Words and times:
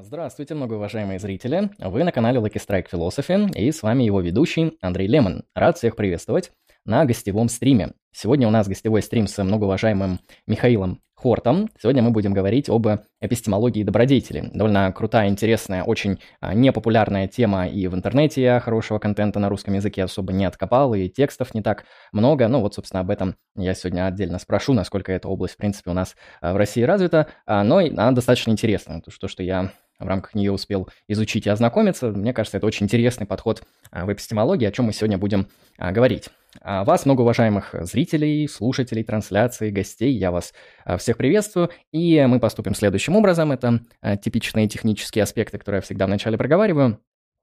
Здравствуйте, 0.00 0.54
многоуважаемые 0.54 1.18
зрители. 1.18 1.70
Вы 1.78 2.04
на 2.04 2.12
канале 2.12 2.38
Lucky 2.40 2.54
Strike 2.54 2.86
Philosophy, 2.90 3.52
и 3.54 3.70
с 3.70 3.82
вами 3.82 4.04
его 4.04 4.22
ведущий 4.22 4.78
Андрей 4.80 5.06
Лемон. 5.06 5.44
Рад 5.54 5.76
всех 5.76 5.96
приветствовать 5.96 6.50
на 6.84 7.04
гостевом 7.04 7.48
стриме. 7.48 7.92
Сегодня 8.12 8.46
у 8.46 8.50
нас 8.50 8.68
гостевой 8.68 9.02
стрим 9.02 9.26
с 9.26 9.42
многоуважаемым 9.42 10.20
Михаилом 10.46 11.00
Хортом. 11.14 11.68
Сегодня 11.80 12.02
мы 12.02 12.10
будем 12.10 12.34
говорить 12.34 12.68
об 12.68 12.88
эпистемологии 13.20 13.84
добродетели. 13.84 14.50
Довольно 14.52 14.90
крутая, 14.90 15.28
интересная, 15.28 15.84
очень 15.84 16.18
а, 16.40 16.52
непопулярная 16.52 17.28
тема 17.28 17.68
и 17.68 17.86
в 17.86 17.94
интернете 17.94 18.42
я 18.42 18.58
хорошего 18.58 18.98
контента 18.98 19.38
на 19.38 19.48
русском 19.48 19.74
языке 19.74 20.02
особо 20.02 20.32
не 20.32 20.44
откопал, 20.44 20.94
и 20.94 21.08
текстов 21.08 21.54
не 21.54 21.62
так 21.62 21.84
много. 22.10 22.48
Ну 22.48 22.60
вот, 22.60 22.74
собственно, 22.74 23.02
об 23.02 23.10
этом 23.10 23.36
я 23.54 23.72
сегодня 23.74 24.06
отдельно 24.08 24.40
спрошу, 24.40 24.72
насколько 24.72 25.12
эта 25.12 25.28
область, 25.28 25.54
в 25.54 25.58
принципе, 25.58 25.90
у 25.90 25.94
нас 25.94 26.16
а, 26.40 26.52
в 26.52 26.56
России 26.56 26.82
развита. 26.82 27.28
А, 27.46 27.62
но 27.62 27.78
она 27.78 28.10
достаточно 28.10 28.50
интересная, 28.50 29.00
то, 29.00 29.28
что 29.28 29.44
я 29.44 29.70
в 30.00 30.06
рамках 30.08 30.34
нее 30.34 30.50
успел 30.50 30.88
изучить 31.06 31.46
и 31.46 31.50
ознакомиться. 31.50 32.08
Мне 32.08 32.32
кажется, 32.32 32.56
это 32.56 32.66
очень 32.66 32.86
интересный 32.86 33.26
подход 33.26 33.62
в 33.92 34.12
эпистемологии, 34.12 34.66
о 34.66 34.72
чем 34.72 34.86
мы 34.86 34.92
сегодня 34.92 35.16
будем 35.16 35.46
говорить. 35.78 36.28
Вас, 36.60 37.06
много 37.06 37.22
уважаемых 37.22 37.74
зрителей, 37.80 38.46
слушателей 38.46 39.04
трансляции, 39.04 39.70
гостей, 39.70 40.12
я 40.12 40.30
вас 40.30 40.52
всех 40.98 41.16
приветствую. 41.16 41.70
И 41.92 42.24
мы 42.26 42.40
поступим 42.40 42.74
следующим 42.74 43.16
образом. 43.16 43.52
Это 43.52 43.80
типичные 44.22 44.68
технические 44.68 45.22
аспекты, 45.22 45.58
которые 45.58 45.78
я 45.78 45.82
всегда 45.82 46.06
вначале 46.06 46.36
проговариваю. 46.36 47.00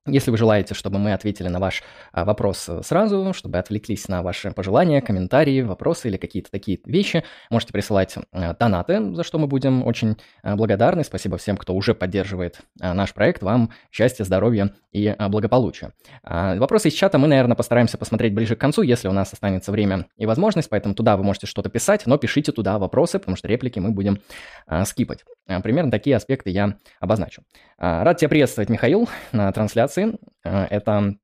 Если 0.07 0.31
вы 0.31 0.37
желаете, 0.37 0.73
чтобы 0.73 0.97
мы 0.97 1.13
ответили 1.13 1.49
на 1.49 1.59
ваш 1.59 1.83
а, 2.13 2.23
вопрос 2.23 2.67
э, 2.69 2.81
сразу, 2.83 3.33
чтобы 3.33 3.57
отвлеклись 3.57 4.07
на 4.07 4.23
ваши 4.23 4.51
пожелания, 4.51 5.01
комментарии, 5.01 5.61
вопросы 5.61 6.07
или 6.07 6.15
какие-то 6.15 6.49
такие 6.49 6.79
вещи, 6.85 7.25
можете 7.49 7.73
присылать 7.73 8.15
а, 8.31 8.53
донаты, 8.53 9.13
за 9.13 9.23
что 9.23 9.37
мы 9.39 9.47
будем 9.47 9.85
очень 9.85 10.15
а, 10.41 10.55
благодарны. 10.55 11.03
Спасибо 11.03 11.37
всем, 11.37 11.57
кто 11.57 11.75
уже 11.75 11.93
поддерживает 11.93 12.61
наш 12.79 13.13
проект. 13.13 13.43
Вам 13.43 13.71
счастья, 13.91 14.23
здоровья 14.23 14.73
и 14.93 15.13
благополучия. 15.27 15.91
А, 16.23 16.55
вопросы 16.55 16.87
из 16.87 16.93
чата 16.93 17.17
мы, 17.17 17.27
наверное, 17.27 17.57
постараемся 17.57 17.97
посмотреть 17.97 18.33
ближе 18.33 18.55
к 18.55 18.59
концу, 18.59 18.81
если 18.81 19.09
у 19.09 19.11
нас 19.13 19.33
останется 19.33 19.71
время 19.71 20.07
и 20.17 20.25
возможность, 20.25 20.69
поэтому 20.69 20.95
туда 20.95 21.17
вы 21.17 21.23
можете 21.23 21.45
что-то 21.45 21.69
писать, 21.69 22.05
но 22.05 22.17
пишите 22.17 22.53
туда 22.53 22.79
вопросы, 22.79 23.19
потому 23.19 23.35
что 23.35 23.49
реплики 23.49 23.79
мы 23.79 23.91
будем 23.91 24.21
а, 24.65 24.85
скипать. 24.85 25.25
Примерно 25.63 25.89
такие 25.91 26.15
аспекты 26.15 26.51
я 26.51 26.77
обозначу. 26.99 27.41
Рад 27.79 28.17
тебя 28.17 28.29
приветствовать, 28.29 28.69
Михаил, 28.69 29.09
на 29.31 29.51
трансляции. 29.51 29.88
А, 29.97 30.67
это, 30.69 31.15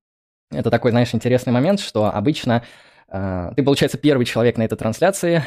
это 0.51 0.69
такой, 0.69 0.91
знаешь, 0.91 1.13
интересный 1.13 1.53
момент, 1.53 1.79
что 1.79 2.05
обычно 2.05 2.63
ты, 3.07 3.63
получается, 3.63 3.99
первый 3.99 4.25
человек 4.25 4.57
на 4.57 4.63
этой 4.63 4.77
трансляции, 4.77 5.43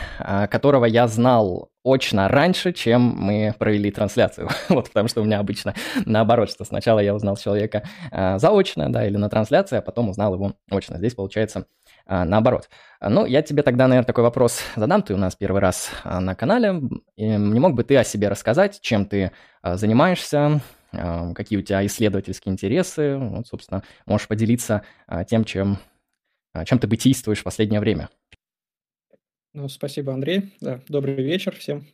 которого 0.48 0.84
я 0.84 1.08
знал 1.08 1.70
очно 1.84 2.28
раньше, 2.28 2.72
чем 2.72 3.00
мы 3.02 3.52
провели 3.58 3.90
трансляцию. 3.90 4.48
вот, 4.68 4.88
потому 4.88 5.08
что 5.08 5.20
у 5.20 5.24
меня 5.24 5.40
обычно 5.40 5.74
наоборот, 6.06 6.50
что 6.50 6.64
сначала 6.64 7.00
я 7.00 7.12
узнал 7.14 7.36
человека 7.36 7.82
заочно, 8.12 8.90
да, 8.92 9.04
или 9.04 9.16
на 9.16 9.28
трансляции, 9.28 9.78
а 9.78 9.82
потом 9.82 10.08
узнал 10.08 10.34
его 10.34 10.54
очно. 10.70 10.98
Здесь, 10.98 11.14
получается, 11.14 11.66
наоборот. 12.06 12.70
Ну, 13.00 13.26
я 13.26 13.42
тебе 13.42 13.64
тогда, 13.64 13.88
наверное, 13.88 14.06
такой 14.06 14.22
вопрос 14.22 14.62
задам. 14.76 15.02
Ты 15.02 15.14
у 15.14 15.18
нас 15.18 15.34
первый 15.34 15.60
раз 15.60 15.90
на 16.04 16.36
канале. 16.36 16.80
Не 17.16 17.60
мог 17.60 17.74
бы 17.74 17.82
ты 17.82 17.96
о 17.96 18.04
себе 18.04 18.28
рассказать, 18.28 18.80
чем 18.80 19.04
ты 19.04 19.32
занимаешься, 19.64 20.60
какие 20.90 21.58
у 21.58 21.62
тебя 21.62 21.84
исследовательские 21.86 22.52
интересы. 22.52 23.16
Вот, 23.16 23.46
собственно, 23.46 23.82
можешь 24.06 24.28
поделиться 24.28 24.82
а, 25.06 25.24
тем, 25.24 25.44
чем, 25.44 25.78
а, 26.52 26.64
чем 26.64 26.78
ты 26.78 26.86
бытийствуешь 26.86 27.40
в 27.40 27.44
последнее 27.44 27.80
время. 27.80 28.08
Ну, 29.52 29.68
спасибо, 29.68 30.12
Андрей. 30.12 30.54
Да, 30.60 30.80
добрый 30.88 31.14
вечер 31.14 31.54
всем. 31.54 31.86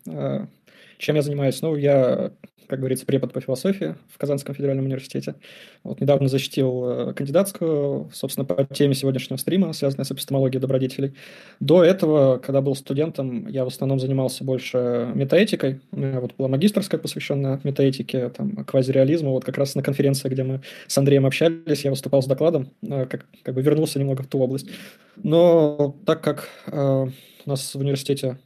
Чем 0.98 1.16
я 1.16 1.22
занимаюсь? 1.22 1.60
Ну, 1.62 1.76
я, 1.76 2.32
как 2.66 2.78
говорится, 2.78 3.06
препод 3.06 3.32
по 3.32 3.40
философии 3.40 3.96
в 4.10 4.18
Казанском 4.18 4.54
федеральном 4.54 4.86
университете. 4.86 5.34
Вот 5.82 6.00
недавно 6.00 6.28
защитил 6.28 6.84
э, 6.84 7.14
кандидатскую, 7.14 8.10
собственно, 8.12 8.44
по 8.44 8.64
теме 8.64 8.94
сегодняшнего 8.94 9.36
стрима, 9.36 9.72
связанной 9.72 10.04
с 10.04 10.12
эпистемологией 10.12 10.60
добродетелей. 10.60 11.14
До 11.60 11.84
этого, 11.84 12.38
когда 12.38 12.60
был 12.60 12.74
студентом, 12.74 13.46
я 13.48 13.64
в 13.64 13.68
основном 13.68 13.98
занимался 13.98 14.44
больше 14.44 15.10
метаэтикой. 15.14 15.80
У 15.92 15.98
меня 15.98 16.20
вот 16.20 16.34
была 16.36 16.48
магистрская, 16.48 17.00
посвященная 17.00 17.60
метаэтике, 17.64 18.30
там, 18.30 18.64
квазиреализму. 18.64 19.32
Вот 19.32 19.44
как 19.44 19.58
раз 19.58 19.74
на 19.74 19.82
конференции, 19.82 20.28
где 20.28 20.42
мы 20.42 20.62
с 20.86 20.96
Андреем 20.96 21.26
общались, 21.26 21.84
я 21.84 21.90
выступал 21.90 22.22
с 22.22 22.26
докладом, 22.26 22.70
э, 22.82 23.06
как, 23.06 23.26
как 23.42 23.54
бы 23.54 23.62
вернулся 23.62 23.98
немного 23.98 24.22
в 24.22 24.26
ту 24.26 24.38
область. 24.38 24.68
Но 25.16 25.96
так 26.06 26.22
как 26.22 26.48
э, 26.66 27.06
у 27.46 27.50
нас 27.50 27.74
в 27.74 27.78
университете 27.78 28.38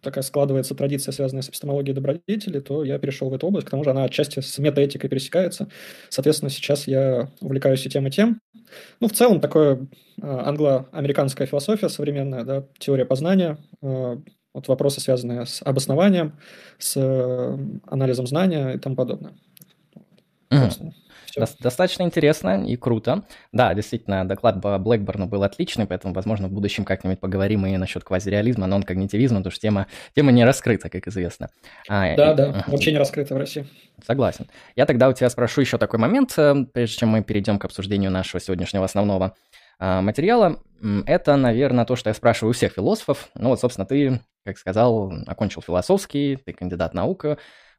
такая 0.00 0.22
складывается 0.22 0.74
традиция, 0.74 1.12
связанная 1.12 1.42
с 1.42 1.48
эпистемологией 1.48 1.94
добродетели, 1.94 2.60
то 2.60 2.84
я 2.84 2.98
перешел 2.98 3.30
в 3.30 3.34
эту 3.34 3.46
область, 3.46 3.66
к 3.66 3.70
тому 3.70 3.84
же 3.84 3.90
она 3.90 4.04
отчасти 4.04 4.40
с 4.40 4.58
метаэтикой 4.58 5.10
пересекается. 5.10 5.68
Соответственно, 6.08 6.50
сейчас 6.50 6.86
я 6.86 7.30
увлекаюсь 7.40 7.84
и 7.86 7.90
тем, 7.90 8.06
и 8.06 8.10
тем. 8.10 8.40
Ну, 9.00 9.08
в 9.08 9.12
целом, 9.12 9.40
такое 9.40 9.86
а, 10.20 10.48
англо-американская 10.48 11.46
философия 11.46 11.88
современная, 11.88 12.44
да, 12.44 12.64
теория 12.78 13.04
познания, 13.04 13.58
а, 13.82 14.20
вот 14.54 14.68
вопросы, 14.68 15.00
связанные 15.00 15.46
с 15.46 15.62
обоснованием, 15.62 16.38
с 16.78 16.96
э, 16.96 17.58
анализом 17.86 18.28
знания 18.28 18.74
и 18.74 18.78
тому 18.78 18.94
подобное. 18.94 19.34
Mm. 20.50 20.92
До- 21.40 21.48
достаточно 21.60 22.02
интересно 22.02 22.64
и 22.66 22.76
круто. 22.76 23.24
Да, 23.52 23.74
действительно, 23.74 24.26
доклад 24.26 24.60
по 24.60 24.78
Блэкборну 24.78 25.26
был 25.26 25.42
отличный, 25.42 25.86
поэтому, 25.86 26.14
возможно, 26.14 26.48
в 26.48 26.52
будущем 26.52 26.84
как-нибудь 26.84 27.20
поговорим 27.20 27.66
и 27.66 27.76
насчет 27.76 28.04
квазиреализма, 28.04 28.66
нон-когнитивизма, 28.66 29.38
потому 29.38 29.50
что 29.52 29.60
тема, 29.60 29.86
тема 30.14 30.32
не 30.32 30.44
раскрыта, 30.44 30.88
как 30.88 31.06
известно. 31.08 31.50
А, 31.88 32.14
да, 32.16 32.32
и... 32.32 32.36
да, 32.36 32.64
вообще 32.66 32.92
не 32.92 32.98
раскрыта 32.98 33.34
в 33.34 33.38
России. 33.38 33.66
Согласен. 34.04 34.46
Я 34.76 34.86
тогда 34.86 35.08
у 35.08 35.12
тебя 35.12 35.30
спрошу 35.30 35.60
еще 35.60 35.78
такой 35.78 35.98
момент, 35.98 36.34
э, 36.36 36.54
прежде 36.72 36.98
чем 36.98 37.10
мы 37.10 37.22
перейдем 37.22 37.58
к 37.58 37.64
обсуждению 37.64 38.10
нашего 38.10 38.40
сегодняшнего 38.40 38.84
основного 38.84 39.34
а, 39.78 40.02
материала. 40.02 40.60
Это, 41.06 41.36
наверное, 41.36 41.84
то, 41.84 41.96
что 41.96 42.10
я 42.10 42.14
спрашиваю 42.14 42.50
у 42.50 42.54
всех 42.54 42.72
философов. 42.72 43.30
Ну 43.34 43.48
вот, 43.50 43.60
собственно, 43.60 43.86
ты, 43.86 44.20
как 44.44 44.58
сказал, 44.58 45.12
окончил 45.26 45.62
философский, 45.62 46.36
ты 46.36 46.52
кандидат 46.52 46.94
наук, 46.94 47.24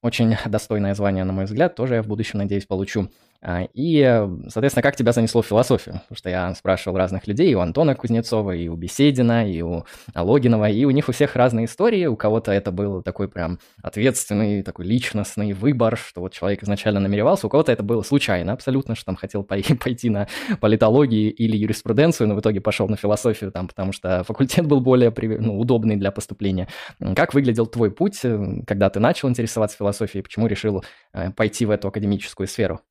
очень 0.02 0.36
достойное 0.46 0.94
звание, 0.94 1.24
на 1.24 1.34
мой 1.34 1.46
взгляд, 1.46 1.76
тоже 1.76 1.96
я 1.96 2.04
в 2.04 2.08
будущем, 2.08 2.40
надеюсь, 2.40 2.66
получу. 2.66 3.10
А, 3.48 3.68
и, 3.76 4.02
соответственно, 4.48 4.82
как 4.82 4.96
тебя 4.96 5.12
занесло 5.12 5.44
в 5.44 5.46
философию? 5.46 6.02
Потому 6.02 6.18
что 6.18 6.30
я 6.32 6.56
спрашивал 6.56 6.98
разных 6.98 7.28
людей, 7.28 7.52
и 7.52 7.54
у 7.54 7.60
Антона 7.60 7.94
Кузнецова, 7.94 8.56
и 8.56 8.68
у 8.70 8.76
Беседина, 8.76 9.48
и 9.48 9.62
у 9.62 9.86
Логинова, 10.16 10.68
и 10.68 10.84
у 10.86 10.90
них 10.90 11.10
у 11.10 11.12
всех 11.12 11.36
разные 11.36 11.66
истории. 11.66 12.08
У 12.08 12.16
кого-то 12.16 12.52
это 12.52 12.72
был 12.72 13.04
такой 13.04 13.30
прям 13.30 13.60
ответственный, 13.84 14.64
такой 14.64 14.86
личностный 14.86 15.54
выбор, 15.54 15.96
что 15.96 16.22
вот 16.22 16.34
человек 16.34 16.64
изначально 16.64 17.00
намеревался, 17.00 17.46
у 17.46 17.50
кого-то 17.52 17.72
это 17.72 17.84
было 17.84 18.02
случайно 18.02 18.52
абсолютно, 18.52 18.96
что 18.96 19.06
там 19.06 19.16
хотел 19.16 19.44
пойти 19.44 20.10
на 20.10 20.28
политологию 20.60 21.32
или 21.32 21.56
юриспруденцию, 21.56 22.30
но 22.30 22.36
в 22.36 22.40
итоге 22.40 22.62
пошел 22.62 22.88
на 22.88 22.98
философию, 22.98 23.52
там, 23.52 23.68
потому 23.68 23.92
что 23.92 24.24
факультет 24.28 24.66
был 24.66 24.82
более 24.82 25.14
ну, 25.40 25.60
удобный 25.60 25.98
для 25.98 26.10
поступления. 26.10 26.68
Как 27.16 27.36
выглядел 27.36 27.68
твой 27.68 27.92
путь, 27.92 28.22
э, 28.24 28.64
когда 28.66 28.90
ты 28.90 29.00
начал 29.00 29.30
интересоваться 29.30 29.78
философией, 29.78 30.24
почему 30.24 30.48
решил 30.48 30.84
э, 31.14 31.30
пойти 31.30 31.68
в 31.68 31.70
эту 31.70 31.90
академическую 31.90 32.48
сферу? 32.48 32.82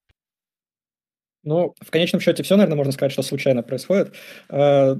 Ну, 1.45 1.75
в 1.81 1.91
конечном 1.91 2.21
счете 2.21 2.43
все, 2.43 2.57
наверное, 2.57 2.77
можно 2.77 2.93
сказать, 2.93 3.13
что 3.13 3.23
случайно 3.23 3.63
происходит. 3.63 4.15
Э, 4.49 4.97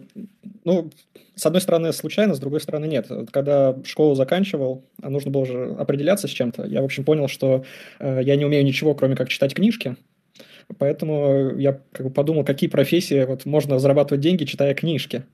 ну, 0.65 0.91
с 1.35 1.47
одной 1.47 1.61
стороны, 1.61 1.93
случайно, 1.93 2.35
с 2.35 2.39
другой 2.39 2.61
стороны, 2.61 2.87
нет. 2.87 3.11
Когда 3.33 3.77
школу 3.85 4.15
заканчивал, 4.15 4.85
а 5.03 5.11
нужно 5.11 5.31
было 5.31 5.47
же 5.47 5.75
определяться 5.79 6.29
с 6.29 6.31
чем-то. 6.31 6.65
Я, 6.67 6.83
в 6.83 6.85
общем, 6.85 7.05
понял, 7.05 7.29
что 7.29 7.65
э, 7.99 8.21
я 8.23 8.37
не 8.37 8.45
умею 8.45 8.65
ничего, 8.65 8.95
кроме 8.95 9.17
как 9.17 9.29
читать 9.31 9.55
книжки. 9.55 9.97
Поэтому 10.79 11.57
я 11.59 11.81
как 11.93 12.07
бы 12.07 12.13
подумал, 12.13 12.45
какие 12.45 12.71
профессии 12.71 13.25
вот, 13.25 13.45
можно 13.45 13.79
зарабатывать 13.79 14.23
деньги, 14.23 14.45
читая 14.45 14.75
книжки. 14.75 15.25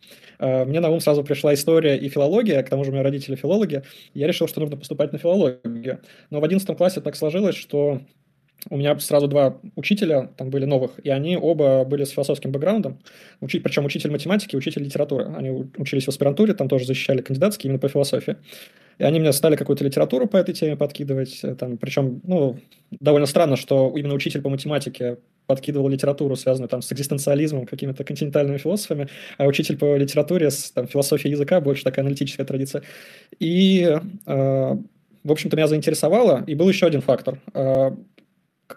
Мне 0.41 0.81
на 0.81 0.91
ум 0.91 1.01
сразу 1.01 1.23
пришла 1.23 1.55
история 1.55 1.97
и 1.97 2.09
филология, 2.09 2.61
к 2.63 2.69
тому 2.69 2.83
же 2.83 2.91
у 2.91 2.93
меня 2.95 3.05
родители 3.05 3.37
филологи. 3.37 3.85
Я 4.13 4.27
решил, 4.27 4.49
что 4.49 4.61
нужно 4.61 4.77
поступать 4.77 5.13
на 5.13 5.19
филологию. 5.19 6.01
Но 6.31 6.41
в 6.41 6.45
11 6.45 6.77
классе 6.77 7.01
так 7.01 7.15
сложилось, 7.15 7.55
что 7.55 8.01
у 8.69 8.77
меня 8.77 8.99
сразу 8.99 9.27
два 9.29 9.59
учителя 9.77 10.31
там 10.37 10.51
были 10.51 10.65
новых, 10.65 10.93
и 11.03 11.11
они 11.11 11.37
оба 11.37 11.85
были 11.85 12.05
с 12.05 12.11
философским 12.11 12.53
бэкграундом, 12.53 12.99
учить, 13.41 13.63
причем 13.63 13.85
учитель 13.85 14.11
математики 14.11 14.55
и 14.55 14.59
учитель 14.59 14.83
литературы. 14.83 15.33
Они 15.37 15.51
учились 15.79 16.05
в 16.05 16.09
аспирантуре, 16.09 16.53
там 16.53 16.69
тоже 16.69 16.85
защищали 16.85 17.23
кандидатские 17.23 17.69
именно 17.69 17.79
по 17.79 17.89
философии. 17.89 18.37
И 19.01 19.03
они 19.03 19.19
мне 19.19 19.33
стали 19.33 19.57
какую-то 19.57 19.83
литературу 19.83 20.27
по 20.27 20.37
этой 20.37 20.55
теме 20.55 20.77
подкидывать. 20.77 21.41
Э, 21.43 21.55
там, 21.55 21.79
причем, 21.79 22.21
ну, 22.23 22.59
довольно 22.91 23.27
странно, 23.27 23.57
что 23.57 23.95
именно 23.97 24.13
учитель 24.13 24.43
по 24.43 24.51
математике 24.51 25.17
подкидывал 25.47 25.89
литературу, 25.89 26.37
связанную 26.37 26.69
там 26.69 26.83
с 26.83 26.93
экзистенциализмом, 26.93 27.65
какими-то 27.65 28.05
континентальными 28.05 28.59
философами, 28.59 29.09
а 29.39 29.47
учитель 29.47 29.79
по 29.79 29.97
литературе 29.97 30.51
с 30.51 30.71
там, 30.73 30.87
философией 30.87 31.33
языка, 31.33 31.63
больше 31.63 31.83
такая 31.83 32.05
аналитическая 32.05 32.45
традиция. 32.45 32.83
И, 33.39 33.89
э, 34.27 34.77
в 35.25 35.33
общем-то, 35.33 35.57
меня 35.57 35.67
заинтересовало. 35.67 36.45
И 36.47 36.55
был 36.55 36.69
еще 36.69 36.87
один 36.87 37.01
фактор. 37.01 37.39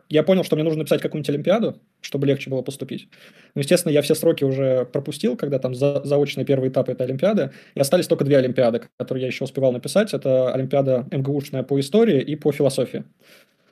Я 0.09 0.23
понял, 0.23 0.43
что 0.43 0.55
мне 0.55 0.63
нужно 0.63 0.79
написать 0.79 1.01
какую-нибудь 1.01 1.29
олимпиаду, 1.29 1.81
чтобы 2.01 2.27
легче 2.27 2.49
было 2.49 2.61
поступить. 2.61 3.09
Ну, 3.55 3.61
естественно, 3.61 3.91
я 3.91 4.01
все 4.01 4.15
сроки 4.15 4.43
уже 4.43 4.85
пропустил, 4.85 5.35
когда 5.37 5.59
там 5.59 5.75
за, 5.75 6.01
заочные 6.03 6.45
первые 6.45 6.71
этапы 6.71 6.91
этой 6.91 7.05
олимпиады, 7.05 7.51
и 7.75 7.79
остались 7.79 8.07
только 8.07 8.25
две 8.25 8.37
олимпиады, 8.37 8.81
которые 8.97 9.23
я 9.23 9.27
еще 9.27 9.43
успевал 9.43 9.71
написать. 9.71 10.13
Это 10.13 10.53
олимпиада 10.53 11.07
МГУшная 11.11 11.63
по 11.63 11.79
истории 11.79 12.21
и 12.21 12.35
по 12.35 12.51
философии. 12.51 13.03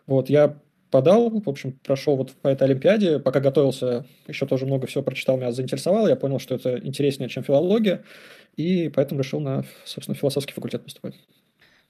Вот, 0.08 0.30
я 0.30 0.58
подал, 0.92 1.30
в 1.30 1.50
общем, 1.50 1.80
прошел 1.84 2.18
вот 2.18 2.32
по 2.34 2.50
этой 2.50 2.64
Олимпиаде, 2.64 3.18
пока 3.18 3.40
готовился, 3.40 4.06
еще 4.28 4.46
тоже 4.46 4.66
много 4.66 4.88
всего 4.88 5.04
прочитал, 5.04 5.38
меня 5.38 5.52
заинтересовало, 5.52 6.08
я 6.08 6.18
понял, 6.18 6.38
что 6.38 6.54
это 6.54 6.78
интереснее, 6.78 7.30
чем 7.30 7.44
филология, 7.44 8.04
и 8.58 8.90
поэтому 8.90 9.22
решил 9.22 9.40
на, 9.40 9.64
собственно, 9.86 10.16
философский 10.16 10.54
факультет 10.54 10.84
поступать. 10.84 11.16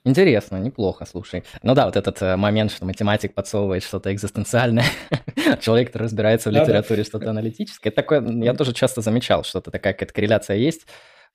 Интересно, 0.04 0.56
неплохо, 0.56 1.04
слушай. 1.04 1.44
Ну 1.62 1.74
да, 1.74 1.86
вот 1.86 1.96
этот 1.96 2.20
э, 2.22 2.36
момент, 2.36 2.72
что 2.72 2.84
математик 2.84 3.34
подсовывает 3.34 3.84
что-то 3.84 4.12
экзистенциальное, 4.12 4.84
человек, 5.60 5.88
который 5.88 6.04
разбирается 6.04 6.50
в 6.50 6.52
литературе, 6.52 7.04
что-то 7.04 7.30
аналитическое. 7.30 7.92
Такое, 7.92 8.20
я 8.42 8.52
тоже 8.54 8.72
часто 8.72 9.00
замечал, 9.00 9.44
что-то 9.44 9.70
такая 9.70 9.92
какая-то 9.92 10.12
корреляция 10.12 10.56
есть. 10.56 10.86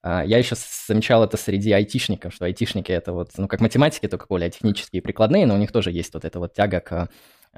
А, 0.03 0.23
я 0.25 0.37
еще 0.37 0.55
замечал 0.85 1.23
это 1.23 1.37
среди 1.37 1.71
айтишников, 1.71 2.33
что 2.33 2.43
айтишники 2.43 2.91
это 2.91 3.13
вот, 3.13 3.29
ну, 3.37 3.47
как 3.47 3.61
математики, 3.61 4.07
только 4.07 4.25
более 4.27 4.49
технические 4.49 4.99
и 4.99 5.03
прикладные, 5.03 5.45
но 5.45 5.55
у 5.55 5.57
них 5.57 5.71
тоже 5.71 5.91
есть 5.91 6.13
вот 6.13 6.25
эта 6.25 6.39
вот 6.39 6.53
тяга 6.53 6.81
к 6.81 7.09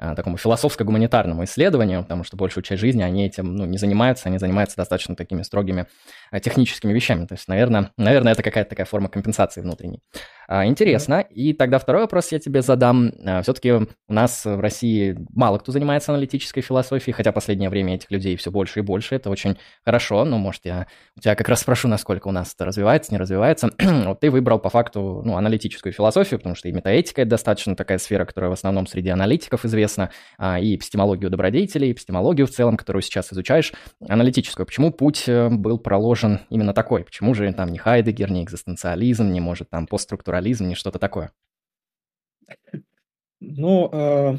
а, 0.02 0.14
такому 0.14 0.38
философско-гуманитарному 0.38 1.44
исследованию, 1.44 2.02
потому 2.02 2.24
что 2.24 2.36
большую 2.36 2.64
часть 2.64 2.80
жизни 2.80 3.02
они 3.02 3.26
этим 3.26 3.54
ну, 3.54 3.66
не 3.66 3.76
занимаются, 3.76 4.30
они 4.30 4.38
занимаются 4.38 4.76
достаточно 4.76 5.14
такими 5.14 5.42
строгими 5.42 5.86
а, 6.30 6.40
техническими 6.40 6.92
вещами. 6.94 7.26
То 7.26 7.34
есть, 7.34 7.48
наверное, 7.48 7.92
наверное 7.98 8.32
это 8.32 8.42
какая-то 8.42 8.70
такая 8.70 8.86
форма 8.86 9.10
компенсации 9.10 9.60
внутренней. 9.60 10.00
А, 10.52 10.66
интересно. 10.66 11.20
И 11.30 11.52
тогда 11.52 11.78
второй 11.78 12.02
вопрос 12.02 12.32
я 12.32 12.40
тебе 12.40 12.60
задам. 12.60 13.12
А, 13.24 13.40
Все-таки 13.42 13.70
у 13.70 13.86
нас 14.08 14.44
в 14.44 14.58
России 14.58 15.16
мало 15.32 15.58
кто 15.58 15.70
занимается 15.70 16.10
аналитической 16.10 16.60
философией, 16.60 17.14
хотя 17.14 17.30
последнее 17.30 17.70
время 17.70 17.94
этих 17.94 18.10
людей 18.10 18.34
все 18.34 18.50
больше 18.50 18.80
и 18.80 18.82
больше. 18.82 19.14
Это 19.14 19.30
очень 19.30 19.56
хорошо. 19.84 20.24
Но, 20.24 20.38
может, 20.38 20.62
я 20.64 20.88
у 21.16 21.20
тебя 21.20 21.36
как 21.36 21.48
раз 21.48 21.60
спрошу, 21.60 21.86
насколько 21.86 22.26
у 22.26 22.32
нас 22.32 22.52
это 22.52 22.64
развивается, 22.64 23.12
не 23.12 23.18
развивается. 23.18 23.70
вот 23.78 24.18
ты 24.18 24.28
выбрал 24.28 24.58
по 24.58 24.70
факту 24.70 25.22
ну, 25.24 25.36
аналитическую 25.36 25.92
философию, 25.92 26.40
потому 26.40 26.56
что 26.56 26.68
и 26.68 26.72
метаэтика– 26.72 27.20
это 27.22 27.30
достаточно 27.30 27.76
такая 27.76 27.98
сфера, 27.98 28.24
которая 28.24 28.50
в 28.50 28.54
основном 28.54 28.88
среди 28.88 29.10
аналитиков 29.10 29.64
известна, 29.64 30.10
а, 30.36 30.58
и 30.58 30.74
эпистемологию 30.74 31.30
добродетелей, 31.30 31.90
и 31.90 31.92
эпистемологию 31.92 32.48
в 32.48 32.50
целом, 32.50 32.76
которую 32.76 33.02
сейчас 33.02 33.32
изучаешь, 33.32 33.72
аналитическую. 34.08 34.66
Почему 34.66 34.90
путь 34.90 35.28
э, 35.28 35.48
был 35.48 35.78
проложен 35.78 36.40
именно 36.50 36.74
такой? 36.74 37.04
Почему 37.04 37.34
же 37.34 37.52
там 37.52 37.68
не 37.68 37.78
Хайдегер, 37.78 38.32
не 38.32 38.42
экзистенциализм, 38.42 39.30
не 39.30 39.38
может 39.38 39.70
там 39.70 39.86
постструктурализм 39.86 40.39
плурализм, 40.40 40.68
не 40.68 40.74
что-то 40.74 40.98
такое? 40.98 41.32
Ну, 43.40 43.88
э, 43.92 44.38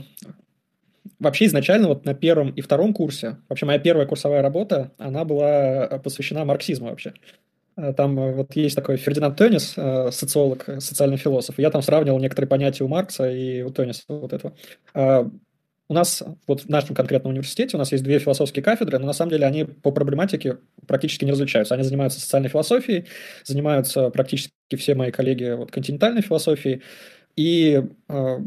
вообще 1.19 1.45
изначально 1.45 1.88
вот 1.88 2.06
на 2.06 2.13
первом 2.13 2.50
и 2.50 2.62
втором 2.62 2.94
курсе, 2.94 3.38
вообще 3.50 3.65
моя 3.65 3.80
первая 3.80 4.06
курсовая 4.06 4.42
работа, 4.42 4.92
она 4.98 5.25
была 5.25 6.00
посвящена 6.03 6.45
марксизму 6.45 6.89
вообще. 6.89 7.13
Э, 7.77 7.94
там 7.94 8.19
э, 8.19 8.33
вот 8.33 8.56
есть 8.56 8.75
такой 8.75 8.98
Фердинанд 8.98 9.39
э, 9.42 10.12
социолог, 10.12 10.65
социальный 10.80 11.18
философ. 11.18 11.57
Я 11.57 11.69
там 11.69 11.81
сравнивал 11.81 12.19
некоторые 12.19 12.50
понятия 12.50 12.83
у 12.83 12.88
Маркса 12.88 13.30
и 13.30 13.62
у 13.62 13.69
Тönnies 13.69 14.01
вот 14.07 14.33
этого. 14.33 14.54
У 15.88 15.94
нас, 15.94 16.24
вот 16.47 16.62
в 16.62 16.69
нашем 16.69 16.95
конкретном 16.95 17.31
университете, 17.31 17.75
у 17.75 17.80
нас 17.80 17.92
есть 17.92 18.04
две 18.06 18.18
философские 18.19 18.63
кафедры, 18.63 18.97
но 18.97 19.07
на 19.07 19.13
самом 19.13 19.31
деле 19.31 19.45
они 19.45 19.65
по 19.65 19.92
проблематике 19.92 20.59
практически 20.88 21.25
не 21.25 21.31
различаются. 21.31 21.75
Они 21.75 21.83
занимаются 21.83 22.21
социальной 22.21 22.47
философией, 22.47 23.07
занимаются 23.44 24.09
практически 24.09 24.54
все 24.75 24.95
мои 24.95 25.12
коллеги 25.12 25.56
вот, 25.56 25.71
континентальной 25.71 26.21
философией, 26.21 26.81
и 27.35 27.83
э, 28.09 28.39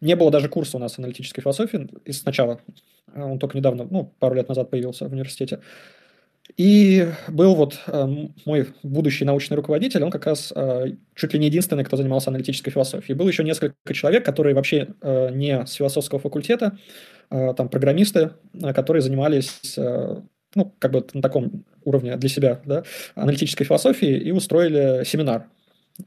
не 0.00 0.16
было 0.16 0.30
даже 0.30 0.48
курса 0.48 0.76
у 0.76 0.80
нас 0.80 0.98
аналитической 0.98 1.40
философии 1.40 1.88
сначала. 2.12 2.60
Он 3.14 3.38
только 3.38 3.56
недавно, 3.56 3.86
ну, 3.90 4.12
пару 4.18 4.34
лет 4.34 4.48
назад 4.48 4.70
появился 4.70 5.08
в 5.08 5.12
университете. 5.12 5.60
И 6.56 7.06
был 7.28 7.54
вот 7.54 7.78
э, 7.86 8.06
мой 8.46 8.68
будущий 8.82 9.24
научный 9.24 9.54
руководитель, 9.54 10.02
он 10.02 10.10
как 10.10 10.26
раз 10.26 10.52
э, 10.54 10.92
чуть 11.14 11.32
ли 11.34 11.38
не 11.38 11.46
единственный, 11.46 11.84
кто 11.84 11.96
занимался 11.96 12.30
аналитической 12.30 12.70
философией. 12.70 13.16
Было 13.16 13.28
еще 13.28 13.44
несколько 13.44 13.92
человек, 13.92 14.24
которые 14.24 14.54
вообще 14.54 14.88
э, 15.02 15.30
не 15.32 15.66
с 15.66 15.74
философского 15.74 16.18
факультета, 16.18 16.78
э, 17.30 17.52
там 17.54 17.68
программисты, 17.68 18.30
э, 18.54 18.72
которые 18.72 19.02
занимались, 19.02 19.76
э, 19.76 20.22
ну, 20.54 20.74
как 20.78 20.90
бы 20.90 21.06
на 21.12 21.20
таком 21.20 21.64
уровне 21.84 22.16
для 22.16 22.28
себя, 22.30 22.62
да, 22.64 22.82
аналитической 23.14 23.64
философии 23.64 24.16
и 24.16 24.30
устроили 24.30 25.04
семинар 25.04 25.48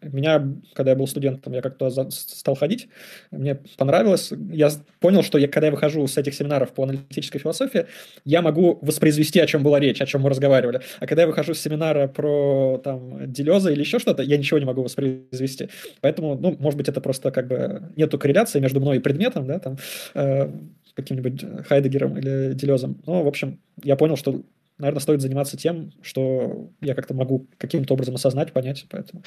меня, 0.01 0.55
когда 0.73 0.91
я 0.91 0.97
был 0.97 1.07
студентом, 1.07 1.53
я 1.53 1.61
как-то 1.61 1.89
стал 2.09 2.55
ходить, 2.55 2.87
мне 3.31 3.59
понравилось. 3.77 4.31
Я 4.51 4.69
понял, 4.99 5.21
что 5.23 5.37
я, 5.37 5.47
когда 5.47 5.67
я 5.67 5.71
выхожу 5.71 6.07
с 6.07 6.17
этих 6.17 6.33
семинаров 6.33 6.73
по 6.73 6.83
аналитической 6.83 7.39
философии, 7.39 7.85
я 8.25 8.41
могу 8.41 8.79
воспроизвести, 8.81 9.39
о 9.39 9.47
чем 9.47 9.63
была 9.63 9.79
речь, 9.79 10.01
о 10.01 10.05
чем 10.05 10.21
мы 10.21 10.29
разговаривали. 10.29 10.81
А 10.99 11.07
когда 11.07 11.23
я 11.23 11.27
выхожу 11.27 11.53
с 11.53 11.59
семинара 11.59 12.07
про 12.07 12.79
там 12.83 13.31
Делеза 13.31 13.71
или 13.71 13.81
еще 13.81 13.99
что-то, 13.99 14.23
я 14.23 14.37
ничего 14.37 14.59
не 14.59 14.65
могу 14.65 14.83
воспроизвести. 14.83 15.69
Поэтому, 15.99 16.35
ну, 16.35 16.55
может 16.59 16.77
быть, 16.77 16.87
это 16.89 17.01
просто 17.01 17.31
как 17.31 17.47
бы 17.47 17.91
нету 17.95 18.17
корреляции 18.17 18.59
между 18.59 18.79
мной 18.79 18.97
и 18.97 18.99
предметом, 18.99 19.45
да, 19.45 19.59
там, 19.59 19.77
э, 20.13 20.49
каким-нибудь 20.95 21.67
Хайдегером 21.67 22.17
или 22.17 22.53
Делезом. 22.53 23.01
Но, 23.05 23.23
в 23.23 23.27
общем, 23.27 23.59
я 23.83 23.95
понял, 23.95 24.15
что 24.15 24.41
наверное, 24.77 24.99
стоит 24.99 25.21
заниматься 25.21 25.57
тем, 25.57 25.91
что 26.01 26.71
я 26.81 26.95
как-то 26.95 27.13
могу 27.13 27.47
каким-то 27.57 27.93
образом 27.93 28.15
осознать, 28.15 28.51
понять, 28.51 28.85
поэтому 28.89 29.23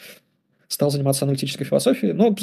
стал 0.75 0.91
заниматься 0.91 1.25
аналитической 1.25 1.65
философией. 1.65 2.13
Но, 2.13 2.35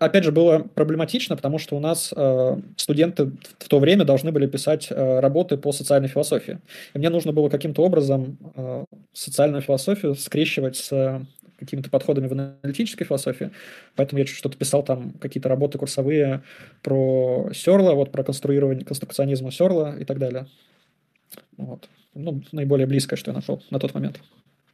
опять 0.00 0.24
же, 0.24 0.32
было 0.32 0.58
проблематично, 0.58 1.36
потому 1.36 1.58
что 1.58 1.76
у 1.76 1.80
нас 1.80 2.12
э, 2.16 2.56
студенты 2.76 3.30
в 3.58 3.68
то 3.68 3.78
время 3.78 4.04
должны 4.04 4.32
были 4.32 4.48
писать 4.48 4.88
э, 4.90 5.20
работы 5.20 5.56
по 5.56 5.70
социальной 5.70 6.08
философии. 6.08 6.58
И 6.94 6.98
мне 6.98 7.10
нужно 7.10 7.32
было 7.32 7.48
каким-то 7.48 7.82
образом 7.82 8.38
э, 8.56 8.84
социальную 9.12 9.62
философию 9.62 10.16
скрещивать 10.16 10.76
с 10.76 10.90
э, 10.90 11.20
какими-то 11.60 11.88
подходами 11.88 12.26
в 12.26 12.32
аналитической 12.32 13.04
философии. 13.04 13.52
Поэтому 13.94 14.18
я 14.18 14.26
что-то 14.26 14.58
писал 14.58 14.82
там, 14.82 15.12
какие-то 15.20 15.48
работы 15.48 15.78
курсовые 15.78 16.42
про 16.82 17.50
Сёрла, 17.54 17.94
вот 17.94 18.10
про 18.10 18.24
конструирование, 18.24 18.84
конструкционизма 18.84 19.52
Сёрла 19.52 19.96
и 19.96 20.04
так 20.04 20.18
далее. 20.18 20.48
Вот. 21.56 21.88
Ну, 22.14 22.42
наиболее 22.50 22.88
близкое, 22.88 23.14
что 23.14 23.30
я 23.30 23.34
нашел 23.36 23.62
на 23.70 23.78
тот 23.78 23.94
момент. 23.94 24.20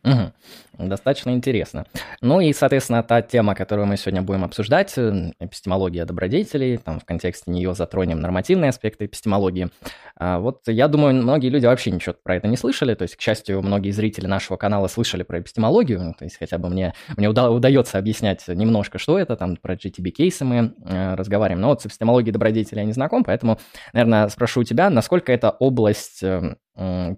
Угу. 0.04 0.88
Достаточно 0.88 1.30
интересно. 1.30 1.86
Ну 2.20 2.40
и, 2.40 2.52
соответственно, 2.52 3.04
та 3.04 3.22
тема, 3.22 3.54
которую 3.54 3.86
мы 3.86 3.96
сегодня 3.96 4.20
будем 4.20 4.42
обсуждать, 4.42 4.92
э, 4.96 5.30
эпистемология 5.38 6.04
добродетелей, 6.04 6.76
там 6.76 6.98
в 6.98 7.04
контексте 7.04 7.52
нее 7.52 7.72
затронем 7.74 8.20
нормативные 8.20 8.70
аспекты 8.70 9.04
эпистемологии. 9.04 9.68
А 10.16 10.40
вот 10.40 10.62
я 10.66 10.88
думаю, 10.88 11.14
многие 11.14 11.50
люди 11.50 11.66
вообще 11.66 11.92
ничего 11.92 12.16
про 12.20 12.36
это 12.36 12.48
не 12.48 12.56
слышали, 12.56 12.94
то 12.94 13.02
есть, 13.02 13.14
к 13.14 13.20
счастью, 13.20 13.62
многие 13.62 13.92
зрители 13.92 14.26
нашего 14.26 14.56
канала 14.56 14.88
слышали 14.88 15.22
про 15.22 15.38
эпистемологию, 15.38 16.14
то 16.18 16.24
есть 16.24 16.36
хотя 16.36 16.58
бы 16.58 16.68
мне, 16.68 16.94
мне 17.16 17.28
уда- 17.28 17.50
удается 17.50 17.98
объяснять 17.98 18.46
немножко, 18.48 18.98
что 18.98 19.18
это, 19.18 19.36
там 19.36 19.56
про 19.56 19.74
GTB-кейсы 19.74 20.44
мы 20.44 20.74
э, 20.84 21.14
разговариваем, 21.14 21.60
но 21.60 21.68
вот 21.68 21.82
с 21.82 21.86
эпистемологией 21.86 22.32
добродетелей 22.32 22.80
я 22.80 22.86
не 22.86 22.92
знаком, 22.92 23.22
поэтому, 23.22 23.58
наверное, 23.92 24.28
спрошу 24.28 24.60
у 24.60 24.64
тебя, 24.64 24.90
насколько 24.90 25.32
эта 25.32 25.50
область 25.50 26.22
э, 26.24 26.56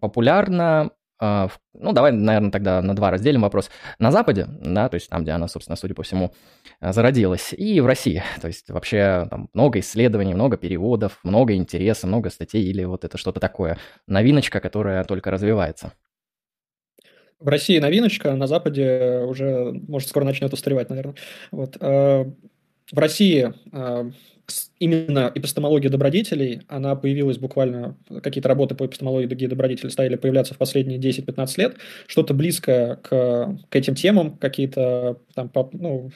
популярна, 0.00 0.90
ну, 1.74 1.92
давай, 1.92 2.12
наверное, 2.12 2.50
тогда 2.50 2.80
на 2.82 2.94
два 2.94 3.10
разделим 3.10 3.42
вопрос. 3.42 3.70
На 3.98 4.10
Западе, 4.10 4.46
да, 4.48 4.88
то 4.88 4.94
есть 4.94 5.08
там, 5.08 5.22
где 5.22 5.32
она, 5.32 5.48
собственно, 5.48 5.76
судя 5.76 5.94
по 5.94 6.02
всему, 6.02 6.32
а, 6.80 6.92
зародилась, 6.92 7.52
и 7.52 7.80
в 7.80 7.86
России. 7.86 8.22
То 8.40 8.48
есть 8.48 8.70
вообще 8.70 9.26
там 9.30 9.48
много 9.52 9.80
исследований, 9.80 10.34
много 10.34 10.56
переводов, 10.56 11.18
много 11.22 11.54
интереса, 11.54 12.06
много 12.06 12.30
статей 12.30 12.64
или 12.64 12.84
вот 12.84 13.04
это 13.04 13.18
что-то 13.18 13.40
такое. 13.40 13.78
Новиночка, 14.06 14.60
которая 14.60 15.04
только 15.04 15.30
развивается. 15.30 15.92
В 17.40 17.48
России 17.48 17.78
новиночка, 17.78 18.34
на 18.34 18.46
Западе 18.46 19.22
уже, 19.26 19.72
может, 19.88 20.08
скоро 20.08 20.24
начнет 20.24 20.52
устаревать, 20.52 20.88
наверное. 20.90 21.16
Вот. 21.50 21.76
А, 21.80 22.24
в 22.92 22.98
России 22.98 23.52
именно 24.78 25.32
эпистемология 25.34 25.90
добродетелей, 25.90 26.62
она 26.68 26.94
появилась 26.96 27.38
буквально, 27.38 27.96
какие-то 28.22 28.48
работы 28.48 28.74
по 28.74 28.86
эпистемологии 28.86 29.46
добродетелей 29.46 29.90
стали 29.90 30.16
появляться 30.16 30.54
в 30.54 30.58
последние 30.58 30.98
10-15 30.98 31.54
лет, 31.56 31.76
что-то 32.06 32.34
близкое 32.34 32.96
к, 32.96 33.56
к 33.68 33.76
этим 33.76 33.94
темам, 33.94 34.36
какие-то 34.36 35.18
там, 35.34 35.50
ну, 35.72 36.10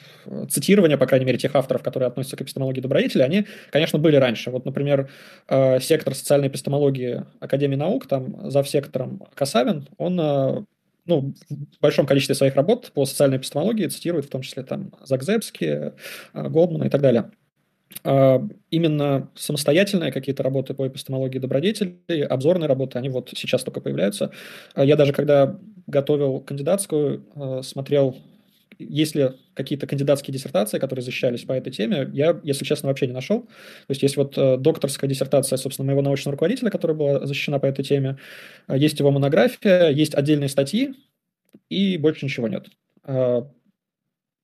цитирования, 0.49 0.97
по 0.97 1.07
крайней 1.07 1.25
мере, 1.25 1.37
тех 1.37 1.55
авторов, 1.55 1.83
которые 1.83 2.07
относятся 2.07 2.37
к 2.37 2.41
эпистемологии 2.41 2.81
добродетелей, 2.81 3.25
они, 3.25 3.45
конечно, 3.71 3.99
были 3.99 4.17
раньше. 4.17 4.51
Вот, 4.51 4.65
например, 4.65 5.09
э, 5.47 5.79
сектор 5.79 6.13
социальной 6.13 6.47
эпистемологии 6.47 7.25
Академии 7.39 7.75
наук, 7.75 8.07
там, 8.07 8.49
за 8.51 8.63
сектором 8.63 9.23
Касавин, 9.33 9.87
он 9.97 10.19
э, 10.19 10.63
ну, 11.09 11.33
в 11.49 11.81
большом 11.81 12.05
количестве 12.05 12.35
своих 12.35 12.55
работ 12.55 12.91
по 12.93 13.05
социальной 13.05 13.37
эпистемологии 13.37 13.87
цитирует 13.87 14.25
в 14.25 14.29
том 14.29 14.41
числе 14.41 14.63
там 14.63 14.91
Загзебски, 15.01 15.65
э, 15.65 15.91
Голдмана 16.33 16.85
и 16.85 16.89
так 16.89 17.01
далее. 17.01 17.31
А, 18.03 18.41
именно 18.69 19.29
самостоятельные 19.35 20.11
какие-то 20.11 20.43
работы 20.43 20.73
по 20.73 20.87
эпистемологии 20.87 21.39
добродетелей, 21.39 22.23
обзорные 22.25 22.67
работы, 22.67 22.97
они 22.99 23.09
вот 23.09 23.31
сейчас 23.35 23.63
только 23.63 23.81
появляются. 23.81 24.31
А 24.73 24.85
я 24.85 24.95
даже 24.95 25.11
когда 25.13 25.59
готовил 25.87 26.39
кандидатскую, 26.39 27.25
а, 27.35 27.61
смотрел, 27.63 28.15
есть 28.77 29.15
ли 29.15 29.31
какие-то 29.55 29.87
кандидатские 29.87 30.33
диссертации, 30.33 30.79
которые 30.79 31.03
защищались 31.03 31.43
по 31.43 31.51
этой 31.51 31.71
теме, 31.73 32.09
я, 32.13 32.39
если 32.43 32.63
честно, 32.63 32.87
вообще 32.87 33.07
не 33.07 33.13
нашел. 33.13 33.41
То 33.41 33.49
есть 33.89 34.03
есть 34.03 34.15
вот 34.15 34.37
э, 34.37 34.55
докторская 34.55 35.09
диссертация, 35.09 35.57
собственно, 35.57 35.87
моего 35.87 36.01
научного 36.01 36.33
руководителя, 36.33 36.69
которая 36.69 36.95
была 36.95 37.25
защищена 37.25 37.59
по 37.59 37.65
этой 37.65 37.83
теме, 37.83 38.17
есть 38.69 38.97
его 38.99 39.11
монография, 39.11 39.89
есть 39.89 40.15
отдельные 40.15 40.47
статьи, 40.47 40.93
и 41.69 41.97
больше 41.97 42.25
ничего 42.25 42.47
нет. 42.47 42.67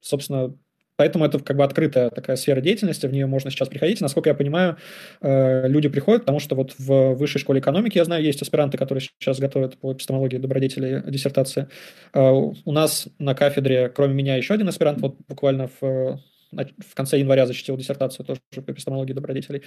Собственно, 0.01 0.53
Поэтому 0.97 1.25
это 1.25 1.39
как 1.39 1.57
бы 1.57 1.63
открытая 1.63 2.09
такая 2.09 2.37
сфера 2.37 2.61
деятельности, 2.61 3.05
в 3.05 3.13
нее 3.13 3.25
можно 3.25 3.51
сейчас 3.51 3.67
приходить. 3.67 3.99
насколько 3.99 4.29
я 4.29 4.35
понимаю, 4.35 4.77
э, 5.21 5.67
люди 5.67 5.89
приходят, 5.89 6.21
потому 6.21 6.39
что 6.39 6.55
вот 6.55 6.73
в 6.77 7.15
высшей 7.15 7.41
школе 7.41 7.59
экономики, 7.59 7.97
я 7.97 8.05
знаю, 8.05 8.23
есть 8.23 8.41
аспиранты, 8.41 8.77
которые 8.77 9.01
сейчас 9.19 9.39
готовят 9.39 9.77
по 9.77 9.91
эпистемологии 9.91 10.37
добродетелей 10.37 11.01
диссертации. 11.11 11.67
Э, 12.13 12.29
у 12.29 12.71
нас 12.71 13.07
на 13.19 13.35
кафедре, 13.35 13.89
кроме 13.89 14.13
меня, 14.13 14.37
еще 14.37 14.53
один 14.53 14.69
аспирант, 14.69 15.01
вот 15.01 15.17
буквально 15.27 15.69
в, 15.81 16.21
в 16.51 16.95
конце 16.95 17.19
января 17.19 17.45
защитил 17.45 17.75
диссертацию 17.75 18.25
тоже 18.25 18.39
по 18.61 18.71
эпистемологии 18.71 19.13
добродетелей. 19.13 19.63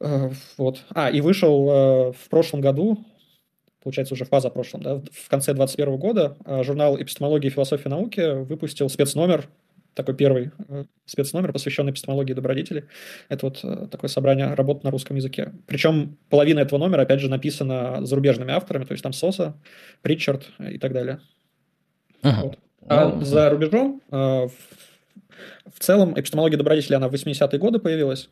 Э, 0.00 0.30
вот. 0.58 0.82
А, 0.90 1.10
и 1.10 1.22
вышел 1.22 2.12
в 2.12 2.28
прошлом 2.28 2.60
году, 2.60 3.02
получается, 3.82 4.12
уже 4.12 4.26
в 4.26 4.28
позапрошлом, 4.28 4.82
да, 4.82 4.96
в 4.96 5.28
конце 5.30 5.54
2021 5.54 5.96
года 5.96 6.36
журнал 6.62 7.00
«Эпистемология 7.00 7.50
и 7.50 7.52
философия 7.52 7.88
науки» 7.88 8.44
выпустил 8.44 8.90
спецномер 8.90 9.48
такой 9.94 10.14
первый 10.14 10.50
э, 10.68 10.84
спецномер, 11.06 11.52
посвященный 11.52 11.92
эпистемологии 11.92 12.32
добродетели. 12.32 12.88
Это 13.28 13.46
вот 13.46 13.60
э, 13.62 13.88
такое 13.90 14.08
собрание 14.08 14.54
работ 14.54 14.84
на 14.84 14.90
русском 14.90 15.16
языке. 15.16 15.52
Причем 15.66 16.18
половина 16.28 16.60
этого 16.60 16.78
номера, 16.78 17.02
опять 17.02 17.20
же, 17.20 17.28
написана 17.28 18.04
зарубежными 18.04 18.52
авторами, 18.52 18.84
то 18.84 18.92
есть 18.92 19.02
там 19.02 19.12
Соса, 19.12 19.56
Притчард 20.02 20.50
и 20.58 20.78
так 20.78 20.92
далее. 20.92 21.20
Ага. 22.22 22.42
Вот. 22.42 22.58
А 22.86 23.08
ну, 23.08 23.24
за 23.24 23.48
рубежом 23.50 24.02
э, 24.10 24.16
в 24.16 25.78
целом 25.78 26.18
эпистемология 26.18 26.58
добродетели, 26.58 26.94
она 26.94 27.08
в 27.08 27.14
80-е 27.14 27.58
годы 27.58 27.78
появилась, 27.78 28.28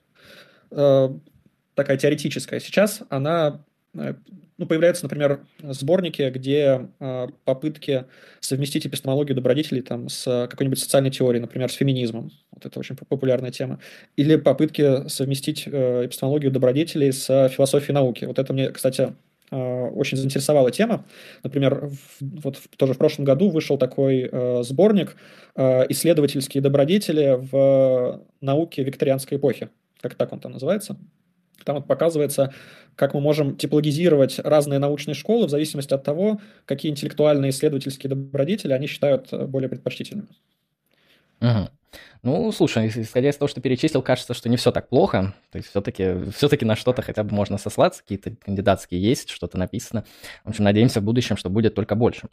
такая 0.71 1.97
теоретическая. 1.97 2.61
Сейчас 2.61 3.02
она 3.11 3.62
Э, 3.62 3.72
ну, 3.94 4.66
появляются, 4.66 5.04
например, 5.04 5.44
сборники, 5.61 6.30
где 6.30 6.88
э, 7.00 7.26
попытки 7.44 8.04
совместить 8.40 8.87
эпистемологию 8.87 9.34
добродетелей 9.34 9.82
там, 9.82 10.08
с 10.08 10.46
какой-нибудь 10.49 10.78
социальной 10.78 11.11
теорией, 11.11 11.40
например, 11.40 11.70
с 11.70 11.75
феминизмом. 11.75 12.30
Вот 12.52 12.64
это 12.64 12.78
очень 12.78 12.96
популярная 12.96 13.50
тема. 13.50 13.80
Или 14.16 14.37
попытки 14.37 15.08
совместить 15.08 15.64
э, 15.66 16.06
эпистемологию 16.06 16.52
добродетелей 16.52 17.12
с 17.12 17.49
философией 17.49 17.94
науки. 17.94 18.25
Вот 18.25 18.38
это 18.38 18.52
мне, 18.52 18.70
кстати, 18.70 19.14
э, 19.50 19.56
очень 19.56 20.16
заинтересовала 20.16 20.70
тема. 20.70 21.04
Например, 21.42 21.88
в, 21.90 22.20
вот 22.20 22.56
в, 22.56 22.68
тоже 22.76 22.94
в 22.94 22.99
прошлом 22.99 23.25
году 23.25 23.50
вышел 23.50 23.78
такой 23.78 24.28
э, 24.30 24.62
сборник 24.62 25.16
э, 25.56 25.87
«Исследовательские 25.88 26.62
добродетели 26.62 27.37
в 27.37 28.22
науке 28.40 28.84
викторианской 28.84 29.38
эпохи». 29.38 29.70
Как 30.00 30.14
так 30.14 30.32
он 30.32 30.40
там 30.40 30.52
называется? 30.52 30.96
Там 31.64 31.76
вот 31.76 31.87
показывается, 31.87 32.52
как 32.96 33.14
мы 33.14 33.20
можем 33.20 33.56
типологизировать 33.56 34.38
разные 34.38 34.78
научные 34.78 35.14
школы 35.14 35.46
в 35.46 35.50
зависимости 35.50 35.94
от 35.94 36.04
того, 36.04 36.40
какие 36.64 36.90
интеллектуальные 36.90 37.50
исследовательские 37.50 38.11
добродетели 38.11 38.72
они 38.72 38.87
считают 38.87 39.28
э, 39.32 39.46
более 39.46 39.68
предпочтительными. 39.68 40.28
Угу. 41.40 41.68
Ну, 42.22 42.52
слушай, 42.52 42.88
исходя 42.88 43.30
из 43.30 43.37
того, 43.37 43.49
что 43.49 43.61
перечислил, 43.61 44.00
кажется, 44.00 44.32
что 44.32 44.49
не 44.49 44.56
все 44.56 44.70
так 44.70 44.88
плохо. 44.88 45.34
То 45.50 45.58
есть 45.58 45.68
все-таки 45.70 46.30
все 46.30 46.49
на 46.62 46.76
что-то 46.76 47.02
хотя 47.02 47.25
бы 47.25 47.34
можно 47.34 47.58
сослаться, 47.58 48.02
какие-то 48.02 48.37
кандидатские 48.37 49.02
есть, 49.02 49.28
что-то 49.30 49.58
написано. 49.58 50.04
В 50.44 50.50
общем, 50.50 50.64
надеемся 50.64 51.00
в 51.00 51.04
будущем, 51.04 51.37
что 51.37 51.50
будет 51.50 51.75
только 51.75 51.96
больше. 51.96 52.28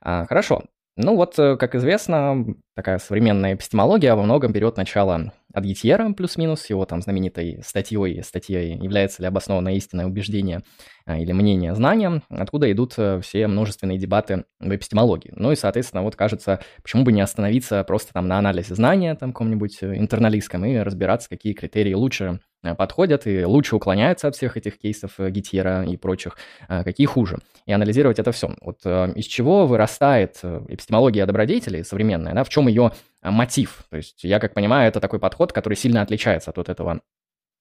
А, 0.00 0.26
хорошо. 0.26 0.62
Ну 0.96 1.16
вот, 1.16 1.38
э, 1.38 1.56
как 1.56 1.74
известно, 1.74 2.44
такая 2.74 2.98
современная 2.98 3.54
эпистемология 3.54 4.14
во 4.14 4.22
многом 4.22 4.52
берет 4.52 4.76
начало 4.76 5.32
от 5.52 5.64
Гитьера 5.64 6.12
плюс-минус, 6.12 6.68
его 6.70 6.84
там 6.84 7.02
знаменитой 7.02 7.60
статьей, 7.64 8.22
статьей 8.22 8.76
«Является 8.76 9.22
ли 9.22 9.28
обоснованное 9.28 9.74
истинное 9.74 10.06
убеждение 10.06 10.62
а, 11.04 11.18
или 11.18 11.32
мнение 11.32 11.74
знания», 11.74 12.22
откуда 12.28 12.70
идут 12.70 12.94
э, 12.96 13.20
все 13.22 13.46
множественные 13.46 13.98
дебаты 13.98 14.44
в 14.60 14.74
эпистемологии. 14.74 15.32
Ну 15.36 15.52
и, 15.52 15.56
соответственно, 15.56 16.02
вот 16.02 16.16
кажется, 16.16 16.60
почему 16.82 17.04
бы 17.04 17.12
не 17.12 17.20
остановиться 17.20 17.84
просто 17.84 18.12
там 18.12 18.28
на 18.28 18.38
анализе 18.38 18.74
знания, 18.74 19.14
там, 19.14 19.32
каком-нибудь 19.32 19.78
э, 19.82 19.96
интерналистском, 19.96 20.64
и 20.64 20.76
разбираться, 20.78 21.28
какие 21.28 21.52
критерии 21.52 21.94
лучше 21.94 22.24
э, 22.24 22.51
подходят 22.78 23.26
и 23.26 23.44
лучше 23.44 23.76
уклоняются 23.76 24.28
от 24.28 24.36
всех 24.36 24.56
этих 24.56 24.78
кейсов 24.78 25.18
Гитьера 25.18 25.84
и 25.84 25.96
прочих, 25.96 26.36
а 26.68 26.84
какие 26.84 27.06
хуже. 27.06 27.38
И 27.66 27.72
анализировать 27.72 28.18
это 28.18 28.32
все. 28.32 28.54
Вот 28.60 28.84
из 28.86 29.24
чего 29.24 29.66
вырастает 29.66 30.38
эпистемология 30.42 31.26
добродетелей 31.26 31.84
современная, 31.84 32.34
да, 32.34 32.44
в 32.44 32.48
чем 32.48 32.68
ее 32.68 32.92
мотив. 33.22 33.84
То 33.90 33.96
есть 33.96 34.24
я 34.24 34.40
как 34.40 34.54
понимаю, 34.54 34.88
это 34.88 35.00
такой 35.00 35.18
подход, 35.18 35.52
который 35.52 35.74
сильно 35.74 36.02
отличается 36.02 36.50
от 36.50 36.56
вот 36.56 36.68
этого 36.68 37.00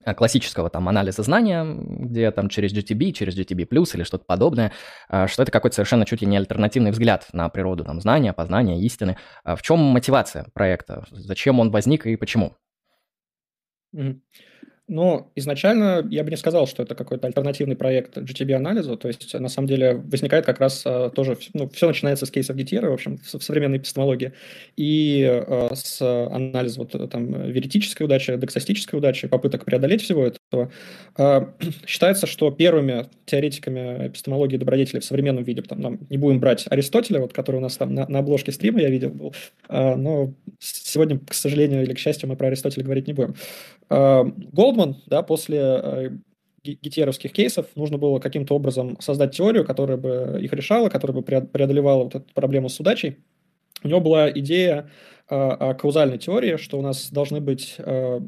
э, 0.03 0.13
классического 0.13 0.69
там 0.69 0.89
анализа 0.89 1.23
знания, 1.23 1.63
где 1.63 2.31
там 2.31 2.49
через 2.49 2.73
GTB, 2.73 3.11
через 3.11 3.37
GTB+, 3.37 3.67
или 3.93 4.03
что-то 4.03 4.25
подобное, 4.25 4.71
э, 5.09 5.27
что 5.27 5.43
это 5.43 5.51
какой-то 5.51 5.75
совершенно 5.75 6.05
чуть 6.05 6.21
ли 6.21 6.27
не 6.27 6.37
альтернативный 6.37 6.91
взгляд 6.91 7.27
на 7.31 7.47
природу 7.49 7.83
там 7.83 8.01
знания, 8.01 8.33
познания, 8.33 8.81
истины. 8.81 9.17
В 9.43 9.61
чем 9.61 9.79
мотивация 9.79 10.47
проекта? 10.53 11.05
Зачем 11.11 11.59
он 11.59 11.69
возник 11.69 12.07
и 12.07 12.15
почему? 12.15 12.55
Mm-hmm. 13.95 14.19
Но 14.91 15.31
изначально 15.37 16.05
я 16.11 16.21
бы 16.25 16.31
не 16.31 16.35
сказал, 16.35 16.67
что 16.67 16.83
это 16.83 16.95
какой-то 16.95 17.25
альтернативный 17.25 17.77
проект 17.77 18.17
GTB-анализу. 18.17 18.97
То 18.97 19.07
есть, 19.07 19.33
на 19.33 19.47
самом 19.47 19.69
деле, 19.69 19.93
возникает 19.93 20.45
как 20.45 20.59
раз 20.59 20.83
а, 20.85 21.09
тоже... 21.09 21.37
Ну, 21.53 21.69
все 21.69 21.87
начинается 21.87 22.25
с 22.25 22.29
кейсов 22.29 22.57
Гитьера, 22.57 22.89
в 22.89 22.93
общем, 22.93 23.17
в 23.17 23.41
современной 23.41 23.77
эпистемологии, 23.77 24.33
и 24.75 25.25
а, 25.25 25.69
с 25.73 26.01
анализа 26.01 26.79
вот 26.79 27.09
там 27.09 27.49
веретической 27.49 28.05
удачи, 28.05 28.35
дексастической 28.35 28.99
удачи, 28.99 29.29
попыток 29.29 29.63
преодолеть 29.63 30.01
всего 30.01 30.25
этого. 30.25 30.69
А, 31.15 31.53
считается, 31.87 32.27
что 32.27 32.51
первыми 32.51 33.05
теоретиками 33.25 34.07
эпистемологии 34.07 34.57
добродетели 34.57 34.99
в 34.99 35.05
современном 35.05 35.45
виде, 35.45 35.61
там, 35.61 35.79
нам 35.79 35.99
не 36.09 36.17
будем 36.17 36.41
брать 36.41 36.65
Аристотеля, 36.69 37.21
вот, 37.21 37.31
который 37.31 37.57
у 37.57 37.61
нас 37.61 37.77
там 37.77 37.93
на, 37.93 38.09
на 38.09 38.19
обложке 38.19 38.51
стрима, 38.51 38.81
я 38.81 38.89
видел, 38.89 39.11
был, 39.11 39.33
но 39.69 40.33
сегодня, 40.59 41.17
к 41.17 41.33
сожалению 41.33 41.83
или 41.83 41.93
к 41.93 41.97
счастью, 41.97 42.27
мы 42.27 42.35
про 42.35 42.47
Аристотеля 42.47 42.83
говорить 42.83 43.07
не 43.07 43.13
будем. 43.13 43.35
Голдман 43.91 44.35
Гудман, 44.51 44.95
да, 45.07 45.21
после 45.21 45.59
э, 45.59 46.09
гитеровских 46.63 47.33
кейсов 47.33 47.67
нужно 47.75 47.97
было 47.97 48.19
каким-то 48.19 48.55
образом 48.55 48.99
создать 49.01 49.35
теорию, 49.35 49.65
которая 49.65 49.97
бы 49.97 50.39
их 50.41 50.53
решала, 50.53 50.89
которая 50.89 51.15
бы 51.15 51.23
преодолевала 51.23 52.05
вот 52.05 52.15
эту 52.15 52.33
проблему 52.33 52.69
с 52.69 52.79
удачей. 52.79 53.17
У 53.83 53.89
него 53.89 53.99
была 53.99 54.31
идея 54.31 54.89
э, 55.29 55.35
о 55.35 55.73
каузальной 55.73 56.19
теории, 56.19 56.55
что 56.55 56.79
у 56.79 56.81
нас 56.81 57.11
должны 57.11 57.41
быть 57.41 57.75
э, 57.79 58.21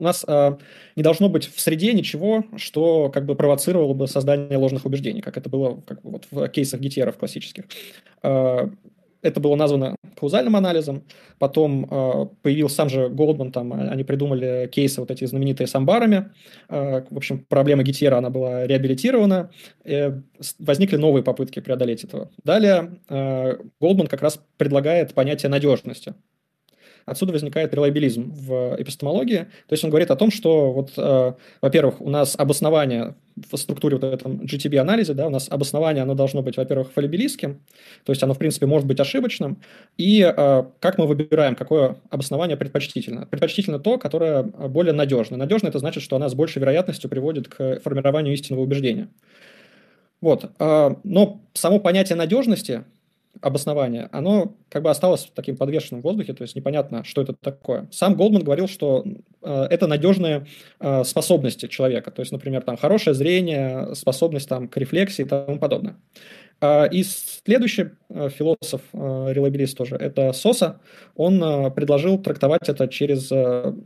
у 0.00 0.04
нас 0.04 0.24
не 0.96 1.02
должно 1.02 1.28
быть 1.28 1.46
в 1.46 1.60
среде 1.60 1.92
ничего, 1.92 2.44
что 2.56 3.10
как 3.10 3.24
бы 3.24 3.36
провоцировало 3.36 3.94
бы 3.94 4.08
создание 4.08 4.58
ложных 4.58 4.84
убеждений, 4.84 5.22
как 5.22 5.38
это 5.38 5.48
было 5.48 5.80
как 5.86 6.02
бы, 6.02 6.10
вот 6.10 6.26
в 6.30 6.48
кейсах 6.48 6.80
гитеров 6.80 7.16
классических. 7.16 7.64
Это 9.24 9.40
было 9.40 9.56
названо 9.56 9.96
каузальным 10.16 10.54
анализом. 10.54 11.02
Потом 11.38 11.86
э, 11.90 12.26
появился 12.42 12.76
сам 12.76 12.88
же 12.88 13.08
Голдман, 13.08 13.52
там 13.52 13.72
они 13.72 14.04
придумали 14.04 14.68
кейсы 14.70 15.00
вот 15.00 15.10
эти 15.10 15.24
знаменитые 15.24 15.66
с 15.66 15.74
амбарами. 15.74 16.30
Э, 16.68 17.02
в 17.10 17.16
общем, 17.16 17.44
проблема 17.48 17.82
Гитьера, 17.82 18.18
она 18.18 18.30
была 18.30 18.66
реабилитирована. 18.66 19.50
Э, 19.84 20.20
возникли 20.58 20.96
новые 20.96 21.22
попытки 21.22 21.60
преодолеть 21.60 22.04
этого. 22.04 22.30
Далее 22.44 23.00
э, 23.08 23.56
Голдман 23.80 24.06
как 24.06 24.22
раз 24.22 24.40
предлагает 24.58 25.14
понятие 25.14 25.48
надежности. 25.48 26.14
Отсюда 27.06 27.32
возникает 27.32 27.74
релайбилизм 27.74 28.32
в 28.32 28.76
эпистемологии. 28.78 29.38
То 29.38 29.72
есть 29.72 29.84
он 29.84 29.90
говорит 29.90 30.10
о 30.10 30.16
том, 30.16 30.30
что, 30.30 30.72
вот, 30.72 30.92
э, 30.96 31.32
во-первых, 31.60 32.00
у 32.00 32.08
нас 32.08 32.34
обоснование 32.38 33.14
в 33.50 33.56
структуре 33.56 33.96
вот 33.96 34.04
этом 34.04 34.40
GTB-анализе, 34.42 35.12
да, 35.12 35.26
у 35.26 35.30
нас 35.30 35.48
обоснование, 35.50 36.02
оно 36.02 36.14
должно 36.14 36.42
быть, 36.42 36.56
во-первых, 36.56 36.92
фалибилистским, 36.92 37.60
то 38.04 38.12
есть 38.12 38.22
оно, 38.22 38.32
в 38.32 38.38
принципе, 38.38 38.66
может 38.66 38.86
быть 38.86 39.00
ошибочным, 39.00 39.60
и 39.98 40.22
э, 40.22 40.64
как 40.78 40.98
мы 40.98 41.06
выбираем, 41.06 41.56
какое 41.56 41.96
обоснование 42.10 42.56
предпочтительно? 42.56 43.26
Предпочтительно 43.26 43.78
то, 43.78 43.98
которое 43.98 44.42
более 44.42 44.92
надежно. 44.92 45.36
Надежно– 45.36 45.68
это 45.68 45.80
значит, 45.80 46.02
что 46.02 46.16
она 46.16 46.28
с 46.28 46.34
большей 46.34 46.60
вероятностью 46.60 47.10
приводит 47.10 47.48
к 47.48 47.80
формированию 47.80 48.32
истинного 48.34 48.62
убеждения. 48.62 49.08
Вот. 50.20 50.50
Э, 50.58 50.94
но 51.04 51.42
само 51.52 51.80
понятие 51.80 52.16
надежности 52.16 52.84
обоснование, 53.40 54.08
оно 54.12 54.54
как 54.68 54.82
бы 54.82 54.90
осталось 54.90 55.30
таким 55.34 55.56
подвешенным 55.56 56.00
в 56.00 56.04
воздухе, 56.04 56.32
то 56.32 56.42
есть 56.42 56.56
непонятно, 56.56 57.04
что 57.04 57.22
это 57.22 57.34
такое. 57.34 57.88
Сам 57.90 58.14
Голдман 58.14 58.42
говорил, 58.42 58.68
что 58.68 59.04
э, 59.42 59.66
это 59.70 59.86
надежные 59.86 60.46
э, 60.80 61.04
способности 61.04 61.66
человека, 61.66 62.10
то 62.10 62.20
есть, 62.20 62.32
например, 62.32 62.62
там 62.62 62.76
хорошее 62.76 63.14
зрение, 63.14 63.94
способность 63.94 64.48
там 64.48 64.68
к 64.68 64.76
рефлексии 64.76 65.22
и 65.22 65.28
тому 65.28 65.58
подобное. 65.58 65.96
А, 66.64 66.86
и 66.86 67.02
следующий 67.02 67.90
э, 68.08 68.30
философ, 68.30 68.80
э, 68.94 69.26
релабилист 69.34 69.76
тоже, 69.76 69.96
это 69.96 70.32
Соса. 70.32 70.80
Он 71.14 71.44
э, 71.44 71.70
предложил 71.70 72.16
трактовать 72.16 72.70
это 72.70 72.88
через 72.88 73.28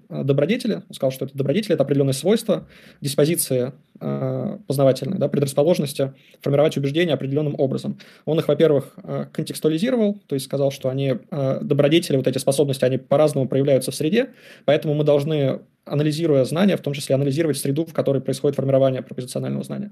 добродетели. 0.08 0.74
Он 0.74 0.94
сказал, 0.94 1.10
что 1.10 1.24
это 1.24 1.36
добродетели– 1.36 1.74
это 1.74 1.82
определенные 1.82 2.14
свойства, 2.14 2.68
диспозиции 3.00 3.72
познавательные, 3.98 5.18
да, 5.18 5.26
предрасположенности 5.26 6.12
формировать 6.40 6.76
убеждения 6.76 7.14
определенным 7.14 7.56
образом. 7.58 7.98
Он 8.26 8.38
их, 8.38 8.46
во-первых, 8.46 8.96
контекстуализировал, 9.32 10.20
то 10.28 10.36
есть 10.36 10.46
сказал, 10.46 10.70
что 10.70 10.88
они, 10.88 11.14
добродетели, 11.60 12.16
вот 12.16 12.28
эти 12.28 12.38
способности, 12.38 12.84
они 12.84 12.98
по-разному 12.98 13.48
проявляются 13.48 13.90
в 13.90 13.96
среде, 13.96 14.30
поэтому 14.66 14.94
мы 14.94 15.02
должны, 15.02 15.62
анализируя 15.84 16.44
знания, 16.44 16.76
в 16.76 16.80
том 16.80 16.92
числе 16.92 17.16
анализировать 17.16 17.58
среду, 17.58 17.86
в 17.86 17.92
которой 17.92 18.22
происходит 18.22 18.54
формирование 18.54 19.02
пропозиционального 19.02 19.64
знания. 19.64 19.90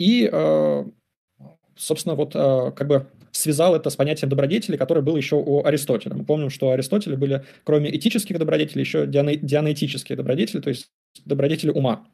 И 0.00 0.28
собственно, 1.78 2.14
вот 2.14 2.32
э, 2.34 2.72
как 2.76 2.86
бы 2.86 3.06
связал 3.32 3.74
это 3.74 3.88
с 3.88 3.96
понятием 3.96 4.28
добродетели, 4.28 4.76
которое 4.76 5.00
было 5.00 5.16
еще 5.16 5.36
у 5.36 5.64
Аристотеля. 5.64 6.14
Мы 6.14 6.24
помним, 6.24 6.50
что 6.50 6.68
у 6.68 6.70
Аристотеля 6.70 7.16
были, 7.16 7.44
кроме 7.64 7.94
этических 7.94 8.38
добродетелей, 8.38 8.82
еще 8.82 9.06
дианетические 9.06 10.16
добродетели, 10.16 10.60
то 10.60 10.68
есть 10.68 10.90
добродетели 11.24 11.70
ума. 11.70 12.06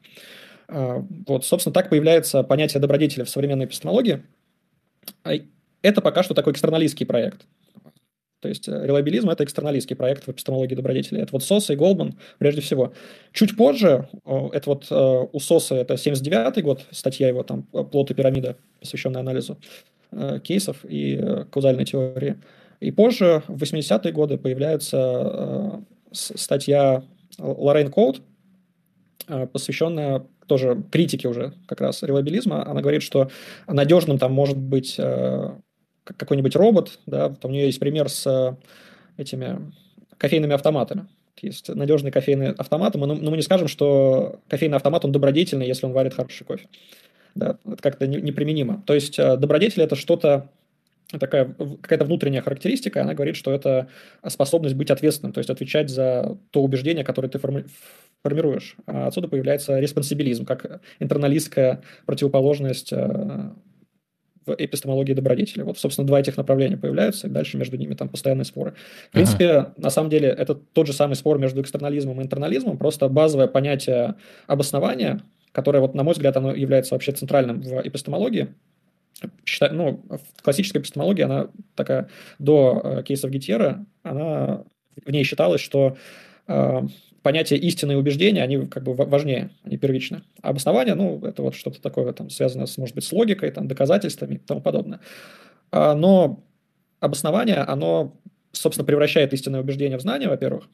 А, 0.67 1.03
вот, 1.27 1.45
собственно, 1.45 1.73
так 1.73 1.89
появляется 1.89 2.43
понятие 2.43 2.79
добродетели 2.79 3.23
в 3.23 3.29
современной 3.29 3.65
эпистемологии. 3.65 4.23
А, 5.23 5.33
это 5.81 6.01
пока 6.01 6.23
что 6.23 6.33
такой 6.33 6.53
экстерналистский 6.53 7.05
проект. 7.05 7.45
То 8.45 8.49
есть 8.49 8.67
э, 8.67 8.85
релабилизм– 8.85 9.27
это 9.31 9.43
экстерналистский 9.43 9.95
проект 9.95 10.27
в 10.27 10.31
эпистемологии 10.31 10.75
добродетели. 10.75 11.19
Это 11.19 11.31
вот 11.31 11.43
Соса 11.43 11.73
и 11.73 11.75
Голдман 11.75 12.13
прежде 12.37 12.61
всего. 12.61 12.93
Чуть 13.33 13.57
позже, 13.57 14.07
это 14.23 14.69
вот 14.69 14.85
э, 14.91 15.25
у 15.31 15.39
Соса 15.39 15.73
это 15.73 15.97
79 15.97 16.63
год, 16.63 16.85
статья 16.91 17.27
его 17.27 17.41
там 17.41 17.63
«Плод 17.63 18.11
и 18.11 18.13
пирамида», 18.13 18.55
посвященная 18.79 19.21
анализу 19.21 19.57
э, 20.11 20.39
кейсов 20.43 20.85
и 20.87 21.43
каузальной 21.49 21.85
теории. 21.85 22.35
И 22.81 22.91
позже, 22.91 23.41
в 23.47 23.63
80-е 23.63 24.11
годы, 24.11 24.37
появляется 24.37 25.81
статья 26.11 27.03
Лоррейн 27.39 27.89
Коут, 27.89 28.21
посвященная 29.53 30.23
тоже 30.45 30.83
критике 30.91 31.29
уже 31.29 31.53
как 31.65 31.81
раз 31.81 32.03
релабилизма. 32.03 32.63
Она 32.69 32.81
говорит, 32.81 33.01
что 33.01 33.31
надежным 33.65 34.19
там 34.19 34.33
может 34.33 34.57
быть 34.57 34.99
какой-нибудь 36.05 36.55
робот, 36.55 36.99
да, 37.05 37.29
там 37.29 37.51
у 37.51 37.53
нее 37.53 37.65
есть 37.65 37.79
пример 37.79 38.09
с 38.09 38.25
э, 38.27 38.55
этими 39.21 39.71
кофейными 40.17 40.53
автоматами. 40.53 41.07
Есть 41.41 41.67
надежные 41.67 42.11
кофейные 42.11 42.51
автоматы, 42.51 42.97
но 42.97 43.13
мы 43.13 43.35
не 43.35 43.41
скажем, 43.41 43.67
что 43.67 44.39
кофейный 44.47 44.77
автомат, 44.77 45.03
он 45.03 45.11
добродетельный, 45.11 45.67
если 45.67 45.85
он 45.85 45.91
варит 45.91 46.13
хороший 46.13 46.45
кофе. 46.45 46.67
Да, 47.35 47.57
это 47.65 47.81
как-то 47.81 48.07
неприменимо. 48.07 48.83
То 48.85 48.93
есть 48.93 49.19
э, 49.19 49.35
добродетель– 49.35 49.81
это 49.83 49.95
что-то, 49.95 50.49
такая 51.11 51.53
какая-то 51.81 52.05
внутренняя 52.05 52.41
характеристика, 52.41 53.01
она 53.01 53.13
говорит, 53.13 53.35
что 53.35 53.51
это 53.51 53.89
способность 54.27 54.75
быть 54.75 54.89
ответственным, 54.89 55.33
то 55.33 55.39
есть 55.39 55.49
отвечать 55.49 55.89
за 55.89 56.37
то 56.51 56.63
убеждение, 56.63 57.03
которое 57.03 57.27
ты 57.27 57.37
форми 57.37 57.65
формируешь. 58.23 58.77
А 58.87 59.07
отсюда 59.07 59.27
появляется 59.27 59.79
респонсибилизм, 59.79 60.45
как 60.45 60.81
интерналистская 60.99 61.83
противоположность 62.05 62.91
э, 62.93 63.51
в 64.45 64.55
эпистемологии 64.57 65.13
добродетели. 65.13 65.63
Вот, 65.63 65.77
собственно, 65.77 66.07
два 66.07 66.19
этих 66.19 66.37
направления 66.37 66.77
появляются, 66.77 67.27
и 67.27 67.29
дальше 67.29 67.57
между 67.57 67.77
ними 67.77 67.93
там 67.93 68.09
постоянные 68.09 68.45
споры. 68.45 68.75
В 69.09 69.11
принципе, 69.11 69.49
ага. 69.51 69.73
на 69.77 69.89
самом 69.89 70.09
деле, 70.09 70.29
это 70.29 70.55
тот 70.55 70.87
же 70.87 70.93
самый 70.93 71.15
спор 71.15 71.39
между 71.39 71.61
экстернализмом 71.61 72.21
и 72.21 72.23
интернализмом, 72.23 72.77
просто 72.77 73.07
базовое 73.09 73.47
понятие 73.47 74.15
обоснования, 74.47 75.21
которое, 75.51 75.79
вот, 75.79 75.95
на 75.95 76.03
мой 76.03 76.13
взгляд, 76.13 76.37
оно 76.37 76.53
является 76.53 76.93
вообще 76.95 77.11
центральным 77.11 77.61
в 77.61 77.81
эпистемологии, 77.87 78.49
считай, 79.45 79.71
ну, 79.71 80.03
в 80.09 80.41
классической 80.41 80.79
эпистемологии 80.79 81.23
она 81.23 81.47
такая 81.75 82.09
до 82.39 82.81
э, 82.83 83.03
кейсов 83.03 83.31
Гетьера, 83.31 83.85
она 84.03 84.63
в 85.05 85.11
ней 85.11 85.23
считалось, 85.23 85.61
что 85.61 85.97
э, 86.47 86.81
понятия 87.25 87.55
истины 87.55 87.93
и 87.93 87.95
убеждения, 87.95 88.43
они 88.43 88.67
как 88.67 88.83
бы 88.83 88.93
важнее, 88.93 89.49
они 89.63 89.77
первичны. 89.77 90.21
А 90.43 90.49
обоснование, 90.49 90.93
ну, 90.93 91.25
это 91.25 91.41
вот 91.41 91.55
что-то 91.55 91.81
такое 91.81 92.13
там 92.13 92.29
связанное, 92.29 92.67
с, 92.67 92.77
может 92.77 92.93
быть, 92.93 93.03
с 93.03 93.11
логикой, 93.11 93.49
там, 93.49 93.67
доказательствами 93.67 94.35
и 94.35 94.37
тому 94.37 94.61
подобное. 94.61 94.99
А, 95.71 95.95
но 95.95 96.43
обоснование, 96.99 97.57
оно, 97.57 98.21
собственно, 98.51 98.85
превращает 98.85 99.33
истинное 99.33 99.61
убеждение 99.61 99.97
в 99.97 100.01
знание, 100.01 100.29
во-первых, 100.29 100.69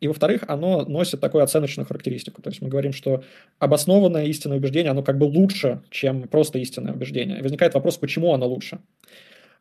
и, 0.00 0.08
во-вторых, 0.08 0.42
оно 0.46 0.84
носит 0.84 1.22
такую 1.22 1.42
оценочную 1.42 1.86
характеристику. 1.86 2.42
То 2.42 2.50
есть 2.50 2.60
мы 2.60 2.68
говорим, 2.68 2.92
что 2.92 3.24
обоснованное 3.58 4.26
истинное 4.26 4.58
убеждение, 4.58 4.90
оно 4.90 5.02
как 5.02 5.16
бы 5.16 5.24
лучше, 5.24 5.80
чем 5.88 6.28
просто 6.28 6.58
истинное 6.58 6.92
убеждение. 6.92 7.38
И 7.38 7.42
возникает 7.42 7.72
вопрос, 7.72 7.96
почему 7.96 8.34
оно 8.34 8.46
лучше. 8.46 8.80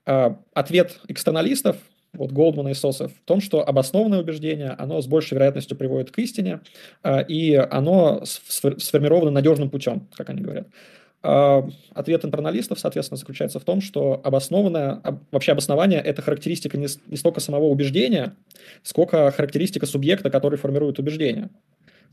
А, 0.05 0.41
ответ 0.53 1.00
экстерналистов 1.07 1.77
вот 2.13 2.32
Голдмана 2.32 2.70
и 2.70 2.74
Соса 2.74 3.08
в 3.08 3.13
том, 3.25 3.41
что 3.41 3.67
обоснованное 3.67 4.20
убеждение, 4.20 4.70
оно 4.72 5.01
с 5.01 5.08
большей 5.08 5.36
вероятностью 5.36 5.75
приводит 5.77 6.12
к 6.12 6.20
истине, 6.20 6.62
а, 7.01 7.20
и 7.20 7.53
оно 7.55 8.24
сформировано 8.25 9.32
надежным 9.32 9.70
путем, 9.70 10.08
как 10.15 10.29
они 10.29 10.41
говорят. 10.41 10.67
А, 11.24 11.67
ответ 11.93 12.24
интерналистов, 12.25 12.79
соответственно, 12.79 13.17
заключается 13.17 13.60
в 13.60 13.63
том, 13.63 13.82
что 13.82 14.21
обоснованное, 14.23 15.02
вообще 15.32 15.54
обоснование– 15.54 15.99
это 16.06 16.21
характеристика 16.21 16.78
не, 16.78 16.88
не 17.08 17.17
столько 17.17 17.39
самого 17.39 17.65
убеждения, 17.65 18.36
сколько 18.84 19.32
характеристика 19.32 19.86
субъекта, 19.86 20.30
который 20.30 20.60
формирует 20.60 20.99
убеждение. 20.99 21.49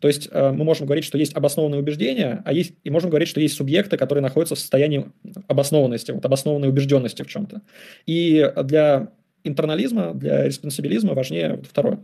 То 0.01 0.09
есть 0.09 0.31
а, 0.33 0.53
мы 0.53 0.65
можем 0.65 0.87
говорить, 0.87 1.05
что 1.05 1.19
есть 1.19 1.35
обоснованные 1.35 1.81
убеждения, 1.81 2.43
а 2.47 2.53
есть, 2.53 2.73
и 2.85 2.91
можем 2.91 3.11
говорить, 3.11 3.29
что 3.29 3.41
есть 3.41 3.55
субъекты, 3.55 3.99
которые 3.99 4.23
находятся 4.23 4.55
в 4.55 4.59
состоянии 4.59 5.11
обоснованности, 5.47 6.13
вот 6.13 6.25
обоснованной 6.25 6.69
убежденности 6.69 7.23
в 7.23 7.27
чем-то. 7.27 7.61
И 8.07 8.51
для 8.65 9.11
интернализма, 9.45 10.15
для 10.15 10.45
респонсабилизма 10.45 11.15
важнее 11.15 11.57
вот 11.57 11.67
второе. 11.67 12.01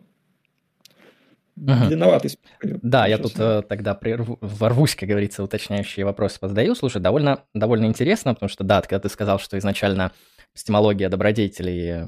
Ага. 1.67 1.87
Длинноватый. 1.87 2.39
Да, 2.63 3.07
я 3.07 3.17
тут 3.17 3.33
э, 3.39 3.63
тогда 3.67 3.95
прерву, 3.95 4.37
ворвусь, 4.43 4.95
как 4.95 5.09
говорится, 5.09 5.43
уточняющие 5.43 6.05
вопросы 6.05 6.39
позадаю. 6.39 6.75
Слушай, 6.75 7.01
довольно, 7.01 7.45
довольно 7.55 7.87
интересно, 7.87 8.35
потому 8.35 8.51
что, 8.51 8.63
да, 8.63 8.83
когда 8.83 9.01
ты 9.01 9.09
сказал, 9.09 9.39
что 9.39 9.57
изначально 9.57 10.13
эпистемология 10.53 11.09
добродетелей 11.09 12.05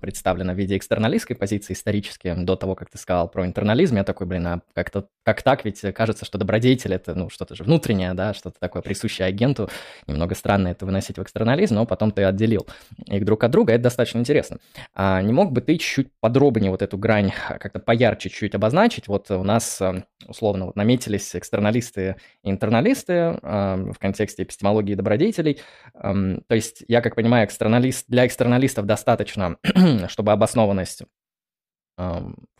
представлена 0.00 0.54
в 0.54 0.56
виде 0.56 0.76
экстерналистской 0.76 1.34
позиции 1.34 1.72
исторически, 1.72 2.34
до 2.36 2.56
того, 2.56 2.74
как 2.74 2.90
ты 2.90 2.98
сказал 2.98 3.28
про 3.28 3.44
интернализм, 3.46 3.96
я 3.96 4.04
такой, 4.04 4.26
блин, 4.26 4.46
а 4.46 4.60
как-то 4.74 5.08
как 5.24 5.42
так, 5.42 5.64
ведь 5.64 5.80
кажется, 5.94 6.24
что 6.24 6.38
добродетель 6.38 6.94
это, 6.94 7.14
ну, 7.14 7.28
что-то 7.28 7.54
же 7.54 7.64
внутреннее, 7.64 8.14
да, 8.14 8.32
что-то 8.34 8.58
такое 8.58 8.82
присущее 8.82 9.26
агенту, 9.26 9.68
немного 10.06 10.34
странно 10.34 10.68
это 10.68 10.86
выносить 10.86 11.18
в 11.18 11.22
экстернализм, 11.22 11.74
но 11.74 11.86
потом 11.86 12.10
ты 12.10 12.24
отделил 12.24 12.66
их 13.06 13.24
друг 13.24 13.44
от 13.44 13.50
друга, 13.50 13.72
это 13.74 13.84
достаточно 13.84 14.18
интересно. 14.18 14.58
А 14.94 15.20
не 15.22 15.32
мог 15.32 15.52
бы 15.52 15.60
ты 15.60 15.76
чуть 15.76 16.08
подробнее 16.20 16.70
вот 16.70 16.82
эту 16.82 16.96
грань 16.96 17.32
как-то 17.48 17.80
поярче 17.80 18.30
чуть 18.30 18.54
обозначить? 18.54 19.08
Вот 19.08 19.30
у 19.30 19.42
нас 19.42 19.80
э, 19.80 20.04
условно 20.26 20.66
вот 20.66 20.76
наметились 20.76 21.34
экстерналисты 21.34 22.16
и 22.42 22.50
интерналисты 22.50 23.12
э, 23.12 23.36
в 23.42 23.98
контексте 23.98 24.44
эпистемологии 24.44 24.94
добродетелей, 24.94 25.60
то 25.92 26.54
есть 26.54 26.84
я, 26.88 27.00
как 27.00 27.14
понимаю, 27.14 27.46
экстерналист, 27.46 28.06
для 28.08 28.26
экстерналистов 28.26 28.86
достаточно 28.86 29.56
чтобы 30.08 30.32
обоснованность 30.32 31.02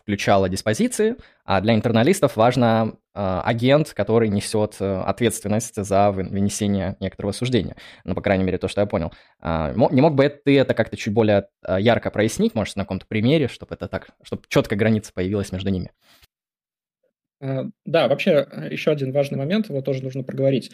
включала 0.01 0.49
диспозиции, 0.49 1.15
а 1.45 1.61
для 1.61 1.73
интерналистов 1.73 2.35
важно 2.35 2.97
э, 3.13 3.41
агент, 3.43 3.93
который 3.93 4.29
несет 4.29 4.75
э, 4.79 5.01
ответственность 5.01 5.81
за 5.81 6.11
вынесение 6.11 6.97
некоторого 6.99 7.31
суждения. 7.31 7.75
Ну, 8.03 8.15
по 8.15 8.21
крайней 8.21 8.43
мере, 8.43 8.57
то, 8.57 8.67
что 8.67 8.81
я 8.81 8.87
понял. 8.87 9.13
Э, 9.41 9.73
не 9.73 10.01
мог 10.01 10.15
бы 10.15 10.27
ты 10.27 10.59
это 10.59 10.73
как-то 10.73 10.97
чуть 10.97 11.13
более 11.13 11.47
э, 11.65 11.77
ярко 11.79 12.11
прояснить, 12.11 12.55
может, 12.55 12.75
на 12.75 12.83
каком-то 12.83 13.05
примере, 13.07 13.47
чтобы 13.47 13.75
это 13.75 13.87
так, 13.87 14.09
чтобы 14.23 14.43
четкая 14.49 14.77
граница 14.77 15.13
появилась 15.13 15.51
между 15.51 15.69
ними? 15.69 15.91
Да, 17.39 18.07
вообще 18.07 18.47
еще 18.69 18.91
один 18.91 19.11
важный 19.11 19.39
момент, 19.39 19.69
его 19.69 19.81
тоже 19.81 20.03
нужно 20.03 20.21
проговорить. 20.21 20.71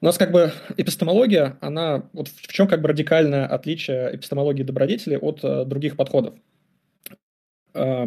У 0.00 0.04
нас 0.04 0.18
как 0.18 0.30
бы 0.30 0.52
эпистемология, 0.76 1.56
она 1.60 2.08
вот 2.12 2.28
в 2.28 2.52
чем 2.52 2.68
как 2.68 2.82
бы 2.82 2.88
радикальное 2.88 3.46
отличие 3.46 4.14
эпистемологии 4.14 4.62
добродетели 4.62 5.16
от 5.16 5.40
э, 5.42 5.64
других 5.64 5.96
подходов. 5.96 6.34
Э, 7.72 8.06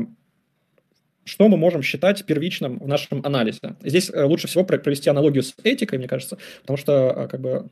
что 1.30 1.47
мы 1.47 1.58
можем 1.58 1.82
считать 1.82 2.25
первичным 2.25 2.80
в 2.80 2.88
нашем 2.88 3.25
анализе? 3.25 3.75
Здесь 3.84 4.10
э, 4.10 4.23
лучше 4.23 4.47
всего 4.47 4.63
провести 4.63 5.10
аналогию 5.10 5.43
с 5.43 5.56
этикой, 5.63 5.97
мне 5.97 6.08
кажется, 6.08 6.38
потому 6.62 6.78
что 6.78 7.13
э, 7.15 7.28
как 7.28 7.41
бы 7.41 7.69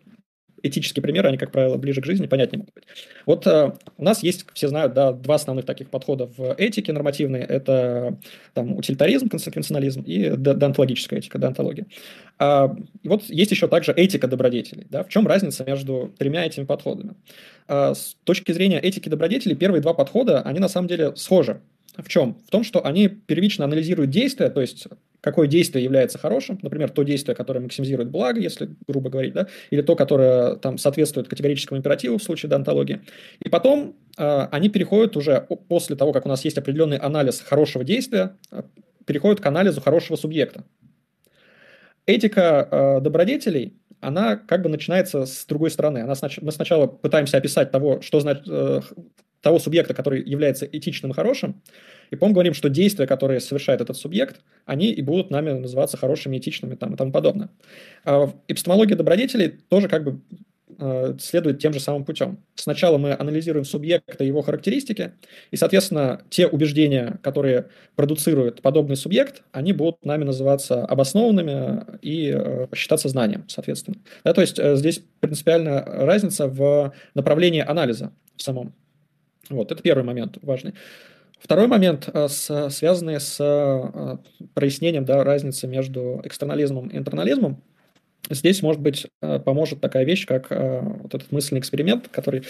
этические 0.68 1.02
примеры, 1.02 1.30
они, 1.30 1.38
как 1.38 1.52
правило, 1.52 1.78
ближе 1.78 2.02
к 2.02 2.06
жизни, 2.06 2.28
понятнее 2.28 2.60
могут 2.60 2.74
быть. 2.74 2.86
Вот 3.26 3.48
э, 3.48 3.72
у 3.98 4.04
нас 4.04 4.24
есть, 4.24 4.46
все 4.54 4.68
знают, 4.68 4.94
да, 4.94 5.12
два 5.12 5.36
основных 5.36 5.66
таких 5.66 5.90
подхода 5.90 6.28
в 6.28 6.54
этике 6.58 6.94
нормативной. 6.94 7.42
Это 7.42 8.18
там, 8.54 8.76
утилитаризм, 8.78 9.30
консеквенционализм 9.30 10.02
и 10.02 10.34
деонтологическая 10.38 11.20
этика, 11.20 11.40
деонтология. 11.40 11.86
А, 12.40 12.76
и 13.04 13.08
вот 13.08 13.24
есть 13.30 13.52
еще 13.52 13.68
также 13.68 13.92
этика 13.92 14.28
добродетелей. 14.28 14.88
Да? 14.90 15.04
В 15.04 15.10
чем 15.10 15.28
разница 15.28 15.64
между 15.66 16.14
тремя 16.18 16.46
этими 16.46 16.66
подходами? 16.66 17.16
А, 17.68 17.94
с 17.94 18.16
точки 18.24 18.52
зрения 18.52 18.80
этики 18.80 19.10
добродетелей, 19.10 19.56
первые 19.56 19.82
два 19.82 19.94
подхода, 19.94 20.42
они 20.42 20.60
на 20.60 20.70
самом 20.70 20.88
деле 20.88 21.16
схожи. 21.16 21.62
В 21.98 22.10
чем? 22.10 22.38
В 22.46 22.52
том, 22.52 22.64
что 22.64 22.86
они 22.86 23.08
первично 23.08 23.66
анализируют 23.66 24.12
действия, 24.12 24.50
то 24.50 24.62
есть 24.62 24.88
какое 25.28 25.48
действие 25.48 25.84
является 25.84 26.18
хорошим, 26.18 26.58
например, 26.62 26.90
то 26.90 27.04
действие, 27.04 27.36
которое 27.36 27.60
максимизирует 27.60 28.10
благо, 28.10 28.40
если 28.40 28.70
грубо 28.88 29.10
говорить, 29.10 29.34
да, 29.34 29.48
или 29.72 29.82
то, 29.82 29.98
которое 29.98 30.56
там 30.56 30.78
соответствует 30.78 31.28
категорическому 31.28 31.78
императиву 31.78 32.18
в 32.18 32.24
случае 32.24 32.50
донтологии. 32.50 33.02
И 33.44 33.50
потом 33.50 33.98
э, 34.18 34.48
они 34.52 34.70
переходят 34.70 35.18
уже 35.18 35.46
после 35.68 35.98
того, 35.98 36.14
как 36.14 36.26
у 36.26 36.30
нас 36.30 36.46
есть 36.46 36.58
определенный 36.58 36.98
анализ 36.98 37.42
хорошего 37.42 37.84
действия, 37.84 38.38
э, 38.52 38.64
переходят 39.06 39.42
к 39.42 39.46
анализу 39.46 39.82
хорошего 39.82 40.16
субъекта. 40.16 40.64
Этика 42.06 42.68
э, 42.72 43.02
добродетелей, 43.02 43.74
она 44.00 44.38
как 44.38 44.62
бы 44.62 44.70
начинается 44.70 45.26
с 45.26 45.46
другой 45.46 45.72
стороны. 45.72 46.00
Она, 46.00 46.14
мы 46.42 46.52
сначала 46.54 46.88
пытаемся 46.88 47.38
описать 47.38 47.72
того, 47.72 48.00
что 48.00 48.22
значит, 48.22 48.46
э, 48.48 48.82
того 49.48 49.60
субъекта, 49.60 49.94
который 49.94 50.22
является 50.22 50.66
этичным 50.66 51.12
и 51.12 51.14
хорошим, 51.14 51.62
и 52.12 52.18
потом 52.18 52.34
говорим, 52.34 52.54
что 52.54 52.68
действия, 52.68 53.08
которые 53.08 53.40
совершает 53.40 53.80
этот 53.80 53.96
субъект, 53.96 54.42
они 54.66 54.92
и 54.92 55.02
будут 55.02 55.32
нами 55.32 55.52
называться 55.52 55.96
хорошими, 55.96 56.38
этичными 56.38 56.76
там, 56.76 56.96
и 56.96 56.98
тому 56.98 57.14
подобное. 57.14 57.50
А 58.04 58.26
в 58.26 58.36
эпистемологии 58.50 58.94
добродетелей 58.94 59.54
тоже 59.70 59.88
как 59.88 60.04
бы 60.04 60.20
э, 60.80 61.16
следует 61.22 61.60
тем 61.60 61.72
же 61.72 61.80
самым 61.80 62.04
путем. 62.04 62.40
Сначала 62.56 62.98
мы 62.98 63.14
анализируем 63.14 63.64
субъекта 63.64 64.26
и 64.26 64.28
его 64.28 64.42
характеристики, 64.42 65.14
и, 65.52 65.56
соответственно, 65.56 66.24
те 66.30 66.46
убеждения, 66.46 67.18
которые 67.24 67.68
продуцирует 67.96 68.62
подобный 68.62 68.98
субъект, 68.98 69.44
они 69.54 69.72
будут 69.72 70.04
нами 70.04 70.26
называться 70.26 70.84
обоснованными 70.84 71.86
и 72.02 72.34
э, 72.36 72.68
считаться 72.76 73.08
знанием, 73.08 73.46
соответственно. 73.48 73.96
Да, 74.26 74.34
то 74.34 74.42
есть 74.42 74.60
э, 74.60 74.76
здесь 74.76 75.02
принципиальная 75.22 75.86
разница 75.86 76.50
в 76.50 76.94
направлении 77.14 77.62
анализа 77.66 78.12
в 78.36 78.42
самом. 78.42 78.74
Вот, 79.50 79.72
это 79.72 79.82
первый 79.82 80.04
момент 80.04 80.38
важный. 80.42 80.74
Второй 81.40 81.68
момент, 81.68 82.10
э, 82.12 82.28
связанный 82.30 83.20
с 83.20 83.38
э, 83.40 84.18
прояснением 84.54 85.06
да, 85.06 85.24
разницы 85.24 85.68
между 85.68 86.22
экстернализмом 86.24 86.88
и 86.88 86.98
интернализмом. 86.98 87.62
Здесь, 88.30 88.62
может 88.64 88.82
быть, 88.82 89.08
э, 89.22 89.40
поможет 89.40 89.80
такая 89.80 90.04
вещь, 90.04 90.26
как 90.26 90.50
вот 90.50 91.14
этот 91.14 91.32
мысленный 91.32 91.60
эксперимент, 91.60 92.08
который 92.10 92.44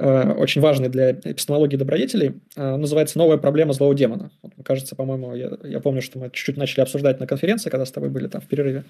очень 0.00 0.60
важный 0.60 0.88
для 0.88 1.12
эпистемологии 1.12 1.76
добродетелей, 1.76 2.40
называется 2.56 3.18
«Новая 3.18 3.36
проблема 3.36 3.72
злого 3.74 3.94
демона». 3.94 4.30
Вот, 4.42 4.52
кажется, 4.64 4.96
по-моему, 4.96 5.34
я, 5.34 5.50
я 5.64 5.80
помню, 5.80 6.00
что 6.00 6.18
мы 6.18 6.30
чуть-чуть 6.30 6.56
начали 6.56 6.80
обсуждать 6.80 7.20
на 7.20 7.26
конференции, 7.26 7.68
когда 7.68 7.84
с 7.84 7.90
тобой 7.90 8.08
были 8.08 8.26
там 8.26 8.40
в 8.40 8.46
перерыве. 8.46 8.84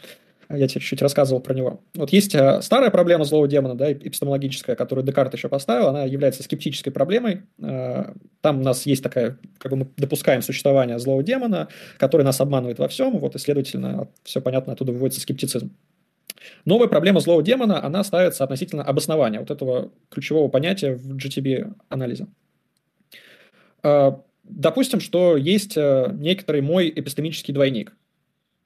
Я 0.52 0.66
тебе 0.66 0.80
чуть-чуть 0.80 1.00
рассказывал 1.00 1.40
про 1.40 1.54
него. 1.54 1.80
Вот 1.94 2.10
есть 2.10 2.34
э, 2.34 2.60
старая 2.60 2.90
проблема 2.90 3.24
злого 3.24 3.46
демона, 3.46 3.76
да, 3.76 3.92
эпистемологическая, 3.92 4.74
которую 4.74 5.04
Декарт 5.04 5.32
еще 5.32 5.48
поставил, 5.48 5.86
она 5.86 6.02
является 6.02 6.42
скептической 6.42 6.92
проблемой. 6.92 7.42
Э, 7.62 8.12
там 8.40 8.60
у 8.60 8.62
нас 8.64 8.84
есть 8.84 9.00
такая, 9.00 9.38
как 9.58 9.70
бы 9.70 9.76
мы 9.76 9.88
допускаем 9.96 10.42
существование 10.42 10.98
злого 10.98 11.22
демона, 11.22 11.68
который 11.98 12.22
нас 12.22 12.40
обманывает 12.40 12.80
во 12.80 12.88
всем, 12.88 13.18
вот, 13.18 13.36
и, 13.36 13.38
следовательно, 13.38 14.08
все 14.24 14.40
понятно, 14.40 14.72
оттуда 14.72 14.90
выводится 14.90 15.20
скептицизм. 15.20 15.70
Новая 16.64 16.88
проблема 16.88 17.20
злого 17.20 17.42
демона, 17.42 17.84
она 17.84 18.04
ставится 18.04 18.44
относительно 18.44 18.82
обоснования 18.82 19.40
вот 19.40 19.50
этого 19.50 19.90
ключевого 20.10 20.48
понятия 20.48 20.94
в 20.94 21.16
GTB-анализе. 21.16 22.26
Э, 23.82 24.12
допустим, 24.44 25.00
что 25.00 25.36
есть 25.36 25.76
некоторый 25.76 26.60
мой 26.60 26.88
эпистемический 26.88 27.54
двойник 27.54 27.92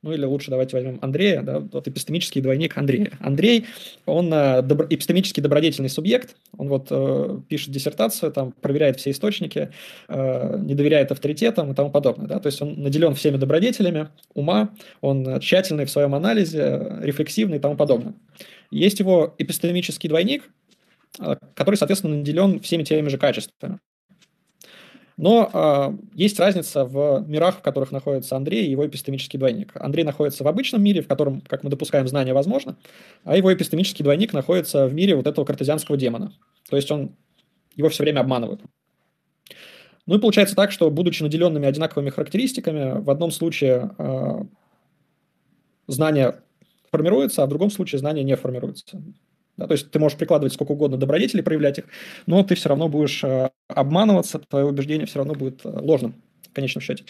ну 0.05 0.13
или 0.13 0.25
лучше 0.25 0.51
давайте 0.51 0.77
возьмем 0.77 0.99
Андрея, 1.01 1.43
да, 1.43 1.61
вот 1.61 1.89
эпистемический 1.89 2.43
двойник 2.43 2.77
Андрея. 2.77 3.11
Андрей, 3.21 3.67
он 4.05 4.33
э, 4.33 4.61
добро, 4.61 4.87
эпистемически 4.89 5.41
добродетельный 5.41 5.89
субъект, 5.89 6.37
он 6.59 6.69
вот 6.69 6.89
э, 6.91 7.39
пишет 7.49 7.71
диссертацию, 7.71 8.31
там 8.31 8.53
проверяет 8.53 9.01
все 9.01 9.11
источники, 9.11 9.71
э, 10.09 10.59
не 10.59 10.75
доверяет 10.75 11.11
авторитетам 11.11 11.73
и 11.73 11.75
тому 11.75 11.91
подобное, 11.91 12.27
да, 12.27 12.39
то 12.39 12.49
есть 12.49 12.61
он 12.61 12.83
наделен 12.83 13.15
всеми 13.15 13.39
добродетелями 13.39 14.09
ума, 14.35 14.75
он 15.01 15.41
тщательный 15.41 15.87
в 15.87 15.91
своем 15.91 16.15
анализе, 16.15 16.99
рефлексивный 17.01 17.57
и 17.57 17.61
тому 17.61 17.77
подобное. 17.77 18.15
Есть 18.71 19.01
его 19.01 19.35
эпистемический 19.39 20.09
двойник, 20.09 20.51
э, 21.19 21.37
который, 21.55 21.77
соответственно, 21.77 22.17
наделен 22.17 22.61
всеми 22.61 22.83
теми 22.83 23.09
же 23.09 23.17
качествами. 23.17 23.79
Но 25.17 25.49
э, 25.53 25.97
есть 26.15 26.41
разница 26.41 26.85
в 26.85 27.25
мирах, 27.29 27.59
в 27.59 27.63
которых 27.63 27.93
находится 27.93 28.37
Андрей 28.37 28.67
и 28.67 28.71
его 28.71 28.87
эпистемический 28.87 29.39
двойник. 29.39 29.73
Андрей 29.77 30.03
находится 30.03 30.43
в 30.43 30.49
обычном 30.49 30.83
мире, 30.83 31.03
в 31.03 31.09
котором, 31.09 31.41
как 31.43 31.63
мы 31.63 31.71
допускаем, 31.71 32.09
знание 32.09 32.35
возможно, 32.35 32.77
а 33.23 33.37
его 33.37 33.53
эпистемический 33.53 34.03
двойник 34.03 34.33
находится 34.33 34.87
в 34.87 34.95
мире 34.95 35.15
вот 35.15 35.27
этого 35.27 35.45
картезианского 35.45 35.97
демона. 35.97 36.33
То 36.69 36.77
есть 36.77 36.91
он 36.91 37.15
его 37.77 37.89
все 37.89 38.03
время 38.03 38.21
обманывает. 38.21 38.61
Ну 40.07 40.17
и 40.17 40.21
получается 40.21 40.57
так, 40.57 40.73
что, 40.73 40.91
будучи 40.91 41.23
наделенными 41.23 41.67
одинаковыми 41.67 42.11
характеристиками, 42.11 43.01
в 43.01 43.09
одном 43.09 43.31
случае 43.31 43.91
э, 43.97 44.45
знание 45.87 46.41
формируется, 46.91 47.43
а 47.43 47.47
в 47.47 47.49
другом 47.49 47.71
случае 47.71 48.01
знание 48.01 48.25
не 48.25 48.37
формируется. 48.37 49.03
Да, 49.57 49.67
то 49.67 49.73
есть 49.73 49.91
ты 49.91 49.99
можешь 49.99 50.19
прикладывать 50.19 50.53
сколько 50.53 50.73
угодно 50.73 50.97
добродетелей, 50.97 51.43
проявлять 51.43 51.79
их, 51.79 51.85
но 52.27 52.43
ты 52.43 52.55
все 52.57 52.69
равно 52.69 52.89
будешь 52.89 53.23
э, 53.23 53.51
обманываться, 53.69 54.41
твое 54.41 54.67
убеждение 54.67 55.07
все 55.07 55.19
равно 55.19 55.35
будет 55.35 55.65
э, 55.65 55.69
ложным 55.69 56.15
в 56.51 56.53
конечном 56.53 56.83
счете. 56.83 57.05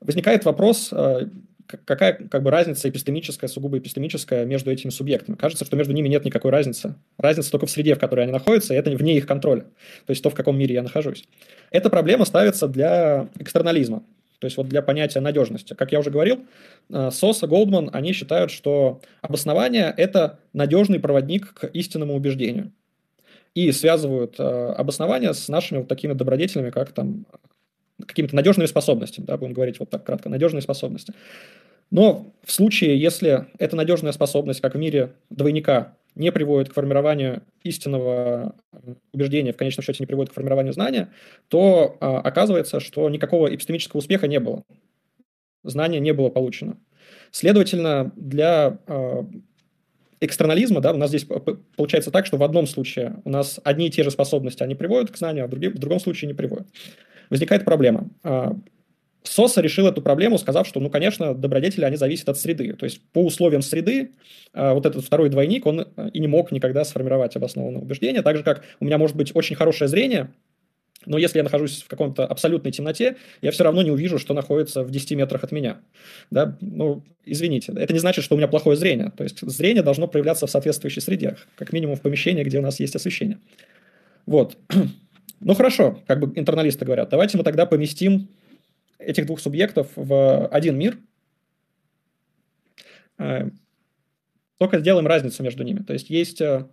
Возникает 0.00 0.44
вопрос, 0.44 0.90
э, 0.92 1.26
какая 1.84 2.14
как 2.14 2.42
бы 2.42 2.50
разница 2.50 2.88
эпистемическая, 2.88 3.48
сугубо 3.48 3.78
эпистемическая 3.78 4.44
между 4.44 4.70
этими 4.70 4.90
субъектами. 4.90 5.36
Кажется, 5.36 5.64
что 5.64 5.76
между 5.76 5.92
ними 5.92 6.08
нет 6.08 6.24
никакой 6.24 6.50
разницы. 6.50 6.94
Разница 7.18 7.50
только 7.50 7.66
в 7.66 7.70
среде, 7.70 7.94
в 7.94 7.98
которой 7.98 8.22
они 8.22 8.32
находятся, 8.32 8.74
и 8.74 8.76
это 8.76 8.90
вне 8.90 9.16
их 9.16 9.26
контроля. 9.26 9.62
То 10.06 10.10
есть 10.10 10.22
то, 10.22 10.30
в 10.30 10.34
каком 10.34 10.58
мире 10.58 10.74
я 10.74 10.82
нахожусь. 10.82 11.24
Эта 11.70 11.90
проблема 11.90 12.24
ставится 12.24 12.68
для 12.68 13.28
экстернализма. 13.38 14.04
То 14.42 14.46
есть 14.46 14.56
вот 14.56 14.66
для 14.66 14.82
понятия 14.82 15.20
надежности. 15.20 15.72
Как 15.74 15.92
я 15.92 16.00
уже 16.00 16.10
говорил, 16.10 16.44
э, 16.90 17.10
Соса, 17.12 17.46
Голдман, 17.46 17.90
они 17.92 18.12
считают, 18.12 18.50
что 18.50 19.00
обоснование– 19.20 19.94
это 19.96 20.40
надежный 20.52 20.98
проводник 20.98 21.54
к 21.54 21.66
истинному 21.66 22.16
убеждению. 22.16 22.72
И 23.54 23.70
связывают 23.70 24.40
э, 24.40 24.42
обоснование 24.42 25.32
с 25.32 25.46
нашими 25.46 25.78
вот 25.78 25.86
такими 25.86 26.14
добродетелями, 26.14 26.70
как 26.70 26.90
там 26.90 27.24
какими-то 28.04 28.34
надежными 28.34 28.66
способностями, 28.66 29.26
да, 29.26 29.36
будем 29.36 29.52
говорить 29.52 29.78
вот 29.78 29.90
так 29.90 30.02
кратко, 30.02 30.28
надежные 30.28 30.62
способности. 30.62 31.14
Но 31.92 32.26
в 32.42 32.50
случае, 32.50 33.00
если 33.00 33.46
эта 33.60 33.76
надежная 33.76 34.10
способность, 34.10 34.60
как 34.60 34.74
в 34.74 34.78
мире 34.78 35.12
двойника, 35.30 35.94
не 36.14 36.30
приводит 36.30 36.70
к 36.70 36.74
формированию 36.74 37.42
истинного 37.62 38.54
убеждения, 39.12 39.52
в 39.52 39.56
конечном 39.56 39.84
счете 39.84 39.98
не 40.00 40.06
приводит 40.06 40.30
к 40.30 40.34
формированию 40.34 40.72
знания, 40.72 41.10
то 41.48 41.96
а, 42.00 42.20
оказывается, 42.20 42.80
что 42.80 43.08
никакого 43.08 43.54
эпистемического 43.54 43.98
успеха 43.98 44.28
не 44.28 44.40
было. 44.40 44.64
Знание 45.64 46.00
не 46.00 46.12
было 46.12 46.28
получено. 46.28 46.76
Следовательно, 47.30 48.12
для 48.16 48.78
а, 48.86 49.26
экстернализма, 50.20 50.80
да, 50.80 50.92
у 50.92 50.96
нас 50.96 51.08
здесь 51.08 51.26
получается 51.76 52.10
так, 52.10 52.26
что 52.26 52.36
в 52.36 52.42
одном 52.42 52.66
случае 52.66 53.20
у 53.24 53.30
нас 53.30 53.60
одни 53.64 53.86
и 53.86 53.90
те 53.90 54.02
же 54.02 54.10
способности, 54.10 54.62
они 54.62 54.74
приводят 54.74 55.10
к 55.10 55.16
знанию, 55.16 55.44
а 55.44 55.46
в, 55.46 55.50
другим, 55.50 55.72
в 55.72 55.78
другом 55.78 56.00
случае 56.00 56.28
не 56.28 56.34
приводят. 56.34 56.68
Возникает 57.30 57.64
проблема. 57.64 58.10
А, 59.24 59.28
Соса 59.28 59.60
решил 59.60 59.86
эту 59.86 60.02
проблему, 60.02 60.38
сказав, 60.38 60.66
что, 60.66 60.80
ну, 60.80 60.90
конечно, 60.90 61.34
добродетели, 61.34 61.84
они 61.84 61.96
зависят 61.96 62.28
от 62.28 62.38
среды. 62.38 62.74
То 62.74 62.84
есть 62.84 63.00
по 63.12 63.24
условиям 63.24 63.62
среды 63.62 64.10
э, 64.52 64.72
вот 64.72 64.86
этот 64.86 65.04
второй 65.04 65.28
двойник, 65.28 65.66
он 65.66 65.82
и 66.12 66.18
не 66.20 66.26
мог 66.26 66.52
никогда 66.52 66.84
сформировать 66.84 67.36
обоснованное 67.36 67.80
убеждение. 67.80 68.22
Так 68.22 68.36
же, 68.36 68.42
как 68.42 68.64
у 68.80 68.84
меня 68.84 68.98
может 68.98 69.16
быть 69.16 69.32
очень 69.34 69.56
хорошее 69.56 69.88
зрение, 69.88 70.30
но 71.06 71.18
если 71.18 71.38
я 71.38 71.44
нахожусь 71.44 71.82
в 71.82 71.88
каком-то 71.88 72.26
абсолютной 72.26 72.72
темноте, 72.72 73.16
я 73.40 73.50
все 73.50 73.64
равно 73.64 73.82
не 73.82 73.90
увижу, 73.90 74.18
что 74.18 74.34
находится 74.34 74.82
в 74.82 74.90
10 74.90 75.12
метрах 75.12 75.42
от 75.44 75.52
меня. 75.52 75.78
Да? 76.30 76.56
Ну, 76.60 77.02
извините, 77.24 77.72
это 77.76 77.92
не 77.92 77.98
значит, 77.98 78.24
что 78.24 78.34
у 78.34 78.38
меня 78.38 78.48
плохое 78.48 78.76
зрение. 78.76 79.12
То 79.16 79.24
есть 79.24 79.40
зрение 79.40 79.82
должно 79.82 80.06
проявляться 80.06 80.46
в 80.46 80.50
соответствующей 80.50 81.00
среде, 81.00 81.36
как 81.56 81.72
минимум 81.72 81.96
в 81.96 82.00
помещении, 82.00 82.44
где 82.44 82.58
у 82.58 82.62
нас 82.62 82.78
есть 82.80 82.94
освещение. 82.96 83.38
Вот. 84.26 84.56
Ну 85.44 85.54
хорошо, 85.54 86.00
как 86.06 86.20
бы 86.20 86.38
интерналисты 86.38 86.84
говорят, 86.84 87.08
давайте 87.08 87.36
мы 87.36 87.42
тогда 87.42 87.66
поместим 87.66 88.28
этих 89.06 89.26
двух 89.26 89.40
субъектов 89.40 89.88
в 89.96 90.46
один 90.48 90.78
мир, 90.78 90.98
э, 93.18 93.50
только 94.58 94.78
сделаем 94.78 95.06
разницу 95.06 95.42
между 95.42 95.62
ними. 95.64 95.80
То 95.82 95.92
есть 95.92 96.10
есть... 96.10 96.40
Э, 96.40 96.66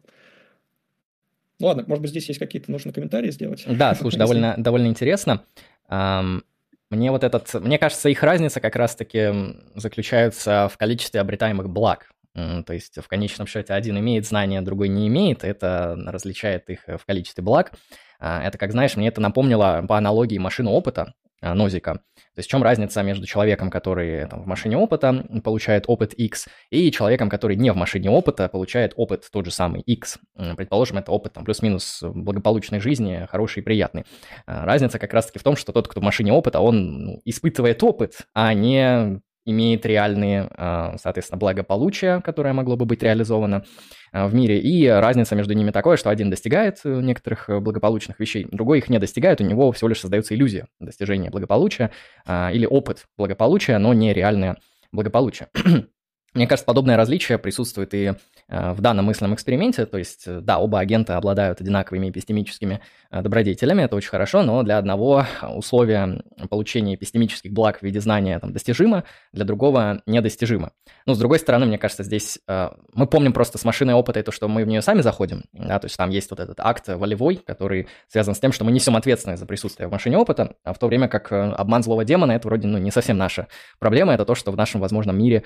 ну 1.60 1.68
ладно, 1.68 1.84
может 1.88 2.02
быть, 2.02 2.12
здесь 2.12 2.28
есть 2.28 2.40
какие-то 2.40 2.72
нужные 2.72 2.94
комментарии 2.94 3.32
сделать. 3.32 3.66
Да, 3.68 3.94
слушай, 3.96 4.18
довольно, 4.18 4.56
довольно 4.58 4.88
интересно. 4.88 5.44
Мне 5.90 7.12
вот 7.12 7.24
этот, 7.24 7.54
мне 7.56 7.78
кажется, 7.78 8.10
их 8.10 8.24
разница 8.24 8.62
как 8.62 8.76
раз-таки 8.76 9.56
заключается 9.76 10.70
в 10.72 10.78
количестве 10.78 11.20
обретаемых 11.20 11.70
благ. 11.70 12.12
То 12.34 12.74
есть 12.74 12.98
в 12.98 13.08
конечном 13.08 13.46
счете 13.48 13.74
один 13.74 14.00
имеет 14.00 14.26
знания, 14.26 14.62
другой 14.62 14.88
не 14.88 15.08
имеет. 15.08 15.44
Это 15.44 15.96
различает 16.08 16.70
их 16.70 16.86
в 16.88 17.06
количестве 17.06 17.44
благ. 17.44 17.74
А, 18.20 18.42
это, 18.44 18.58
как 18.58 18.72
знаешь, 18.72 18.96
мне 18.96 19.08
это 19.08 19.22
напомнило 19.22 19.84
по 19.88 19.98
аналогии 19.98 20.38
машины 20.38 20.70
опыта. 20.70 21.14
А, 21.42 21.54
нозика. 21.54 21.94
То 21.94 22.40
есть 22.40 22.50
в 22.50 22.52
чем 22.52 22.64
разница 22.64 23.02
между 23.02 23.26
человеком, 23.26 23.70
который 23.70 24.28
там, 24.28 24.44
в 24.44 24.46
машине 24.46 24.78
опыта 24.78 25.26
получает 25.44 25.86
опыт 25.88 26.14
X, 26.14 26.48
и 26.70 26.92
человеком, 26.92 27.30
который 27.30 27.56
не 27.56 27.72
в 27.72 27.76
машине 27.76 28.10
опыта 28.10 28.50
получает 28.50 28.94
опыт 28.96 29.26
тот 29.32 29.46
же 29.46 29.52
самый 29.52 29.82
X. 29.82 30.20
Предположим, 30.58 30.98
это 30.98 31.12
опыт 31.12 31.34
там, 31.34 31.46
плюс-минус 31.46 32.04
благополучной 32.04 32.80
жизни, 32.80 33.26
хороший 33.30 33.60
и 33.60 33.62
приятный. 33.64 34.06
А, 34.46 34.66
разница 34.66 35.00
как 35.00 35.14
раз-таки 35.14 35.40
в 35.40 35.44
том, 35.44 35.56
что 35.56 35.72
тот, 35.72 35.88
кто 35.88 36.02
в 36.02 36.04
машине 36.04 36.34
опыта, 36.34 36.60
он 36.60 37.06
ну, 37.06 37.22
испытывает 37.24 37.82
опыт, 37.84 38.28
а 38.34 38.54
не 38.54 39.22
имеет 39.50 39.86
реальные, 39.86 40.50
а, 40.56 40.96
соответственно, 41.02 41.40
благополучия, 41.40 42.22
которое 42.22 42.54
могло 42.54 42.76
бы 42.76 42.86
быть 42.86 43.04
реализовано 43.04 43.64
а, 44.12 44.28
в 44.28 44.34
мире. 44.34 44.60
И 44.60 44.88
разница 44.88 45.36
между 45.36 45.54
ними 45.54 45.72
такое, 45.72 45.98
что 45.98 46.10
один 46.10 46.30
достигает 46.30 46.80
э, 46.84 47.02
некоторых 47.02 47.50
э, 47.50 47.60
благополучных 47.60 48.20
вещей, 48.20 48.48
другой 48.52 48.80
их 48.80 48.90
не 48.90 49.00
достигает, 49.00 49.42
у 49.42 49.44
него 49.44 49.72
всего 49.72 49.90
лишь 49.90 50.00
создается 50.00 50.36
иллюзия 50.36 50.68
достижения 50.80 51.30
благополучия 51.30 51.92
а, 52.26 52.52
или 52.52 52.66
опыт 52.66 53.06
благополучия, 53.18 53.78
но 53.78 53.94
не 53.94 54.14
реальное 54.14 54.58
благополучие. 54.92 55.50
Мне 56.34 56.48
кажется, 56.48 56.66
подобное 56.66 56.98
различие 56.98 57.38
присутствует 57.40 57.94
и 57.94 58.14
в 58.50 58.82
данном 58.82 59.06
мысленном 59.06 59.36
эксперименте. 59.36 59.86
То 59.86 59.98
есть, 59.98 60.24
э, 60.26 60.42
да, 60.42 60.58
оба 60.58 60.80
агента 60.80 61.18
обладают 61.18 61.62
одинаковыми 61.62 62.10
эпистемическими 62.10 62.82
э, 63.12 63.22
добродетелями, 63.22 63.84
это 63.84 63.96
очень 63.96 64.10
хорошо, 64.10 64.42
но 64.42 64.64
для 64.64 64.80
одного 64.80 65.26
условия 65.56 66.24
получения 66.50 66.96
эпистемических 66.96 67.54
благ 67.54 67.80
в 67.80 67.84
виде 67.84 68.02
знания 68.02 68.40
там, 68.40 68.52
достижимо, 68.52 69.04
для 69.34 69.46
другого 69.46 70.02
недостижимо. 70.08 70.72
Ну, 71.06 71.14
с 71.14 71.20
другой 71.20 71.40
стороны, 71.40 71.68
мне 71.68 71.78
кажется, 71.78 72.04
здесь 72.04 72.40
мы 72.48 73.08
помним 73.08 73.34
просто 73.34 73.58
с 73.58 73.66
машиной 73.66 73.94
опыта 73.94 74.20
это, 74.20 74.32
что 74.32 74.48
мы 74.48 74.64
в 74.64 74.68
нее 74.68 74.82
сами 74.82 75.02
заходим, 75.02 75.44
да, 75.54 75.80
то 75.80 75.86
есть 75.86 75.98
там 75.98 76.10
есть 76.10 76.30
вот 76.30 76.40
этот 76.40 76.60
акт 76.60 76.88
волевой, 76.88 77.36
который 77.38 77.88
связан 78.08 78.36
с 78.36 78.40
тем, 78.40 78.52
что 78.52 78.66
мы 78.66 78.72
несем 78.72 78.96
ответственность 78.96 79.40
за 79.40 79.46
присутствие 79.46 79.88
в 79.88 79.92
машине 79.92 80.18
опыта, 80.18 80.56
а 80.64 80.74
в 80.74 80.80
то 80.80 80.88
время 80.88 81.08
как 81.08 81.32
обман 81.32 81.84
злого 81.84 82.06
демона 82.06 82.34
это 82.34 82.48
вроде 82.48 82.68
ну, 82.68 82.78
не 82.78 82.92
совсем 82.92 83.18
наша 83.18 83.48
проблема, 83.80 84.14
это 84.14 84.26
то, 84.26 84.36
что 84.36 84.52
в 84.52 84.58
нашем 84.58 84.82
возможном 84.82 85.18
мире 85.18 85.44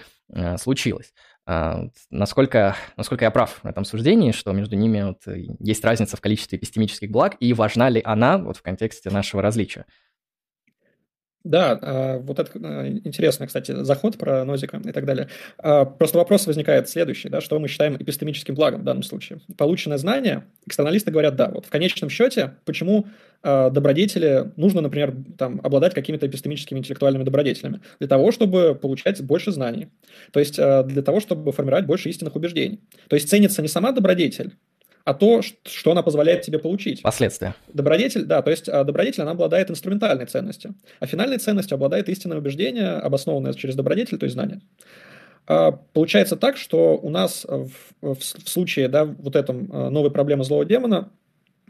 случилось. 0.58 1.14
А, 1.46 1.88
насколько, 2.10 2.76
насколько 2.96 3.26
я 3.26 3.32
прав 3.32 3.60
в 3.64 3.68
этом 3.68 3.84
суждении, 3.84 4.32
что 4.32 4.54
между 4.54 4.76
ними 4.78 5.04
вот 5.04 5.28
э, 5.28 5.46
есть 5.60 5.84
разница 5.84 6.16
в 6.16 6.22
количестве 6.22 6.58
эпистемических 6.58 7.12
благ, 7.12 7.36
и 7.40 7.54
важна 7.54 7.90
ли 7.90 8.02
она 8.04 8.38
вот 8.38 8.58
в 8.58 8.62
контексте 8.62 9.10
нашего 9.10 9.42
различия? 9.42 9.86
Да, 11.44 11.78
а, 11.82 12.20
вот 12.20 12.40
это 12.40 12.52
а, 12.56 12.88
интересный, 12.88 13.48
кстати, 13.48 13.84
заход 13.84 14.18
про 14.18 14.46
Нозика 14.46 14.82
и 14.84 14.92
так 14.94 15.06
далее. 15.06 15.28
А, 15.58 15.84
просто 15.84 16.18
вопрос 16.18 16.48
возникает 16.48 16.88
следующий, 16.88 17.28
да, 17.28 17.42
что 17.42 17.60
мы 17.60 17.68
считаем 17.68 17.98
эпистемическим 17.98 18.56
благом 18.56 18.82
в 18.82 18.84
данном 18.86 19.04
случае. 19.04 19.42
Полученное 19.58 19.98
знание, 19.98 20.46
экстерналисты 20.66 21.12
говорят, 21.12 21.36
да, 21.36 21.50
вот 21.50 21.66
в 21.66 21.70
конечном 21.70 22.10
счете, 22.10 22.56
почему 22.66 23.08
добродетели 23.44 24.54
нужно, 24.56 24.80
например, 24.80 25.14
там, 25.38 25.60
обладать 25.62 25.94
какими-то 25.94 26.28
эпистемическими 26.28 26.80
интеллектуальными 26.80 27.26
добродетелями? 27.26 27.82
Для 28.00 28.08
того, 28.08 28.32
чтобы 28.32 28.74
получать 28.74 29.22
больше 29.22 29.52
знаний. 29.52 29.90
То 30.32 30.40
есть 30.40 30.56
для 30.56 31.02
того, 31.02 31.20
чтобы 31.20 31.52
формировать 31.52 31.86
больше 31.86 32.08
истинных 32.08 32.38
убеждений. 32.38 32.80
То 33.10 33.18
есть 33.18 33.28
ценится 33.28 33.62
не 33.62 33.68
сама 33.68 33.92
добродетель, 33.92 34.54
а 35.06 35.14
то, 35.14 35.42
что 35.42 35.92
она 35.92 36.02
позволяет 36.02 36.44
тебе 36.44 36.60
получить. 36.60 37.02
Последствия. 37.02 37.56
Добродетель, 37.74 38.24
да, 38.24 38.42
то 38.42 38.52
есть 38.52 38.70
а, 38.70 38.84
добродетель, 38.84 39.24
она 39.24 39.32
обладает 39.32 39.70
инструментальной 39.70 40.26
ценностью, 40.26 40.76
а 41.00 41.06
финальной 41.08 41.38
ценностью 41.38 41.76
обладает 41.76 42.08
истинное 42.10 42.38
убеждение, 42.38 42.92
обоснованное 42.92 43.54
через 43.54 43.76
добродетель, 43.76 44.18
то 44.18 44.26
есть 44.26 44.34
знание. 44.34 44.62
А, 45.46 45.72
получается 45.72 46.38
так, 46.38 46.56
что 46.56 46.98
у 46.98 47.10
нас 47.10 47.46
в, 47.46 47.70
в, 48.02 48.18
случае 48.22 48.88
да, 48.88 49.04
вот 49.04 49.36
этом 49.36 49.70
а, 49.72 49.90
новой 49.90 50.12
проблемы 50.12 50.46
злого 50.46 50.64
демона 50.64 51.10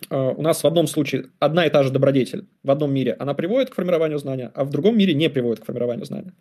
у 0.09 0.41
нас 0.41 0.63
в 0.63 0.67
одном 0.67 0.87
случае 0.87 1.25
одна 1.39 1.65
и 1.65 1.69
та 1.69 1.83
же 1.83 1.91
добродетель 1.91 2.45
в 2.63 2.71
одном 2.71 2.93
мире, 2.93 3.15
она 3.19 3.33
приводит 3.33 3.69
к 3.69 3.75
формированию 3.75 4.19
знания, 4.19 4.51
а 4.53 4.63
в 4.63 4.69
другом 4.69 4.97
мире 4.97 5.13
не 5.13 5.29
приводит 5.29 5.61
к 5.61 5.65
формированию 5.65 6.05
знания. 6.05 6.33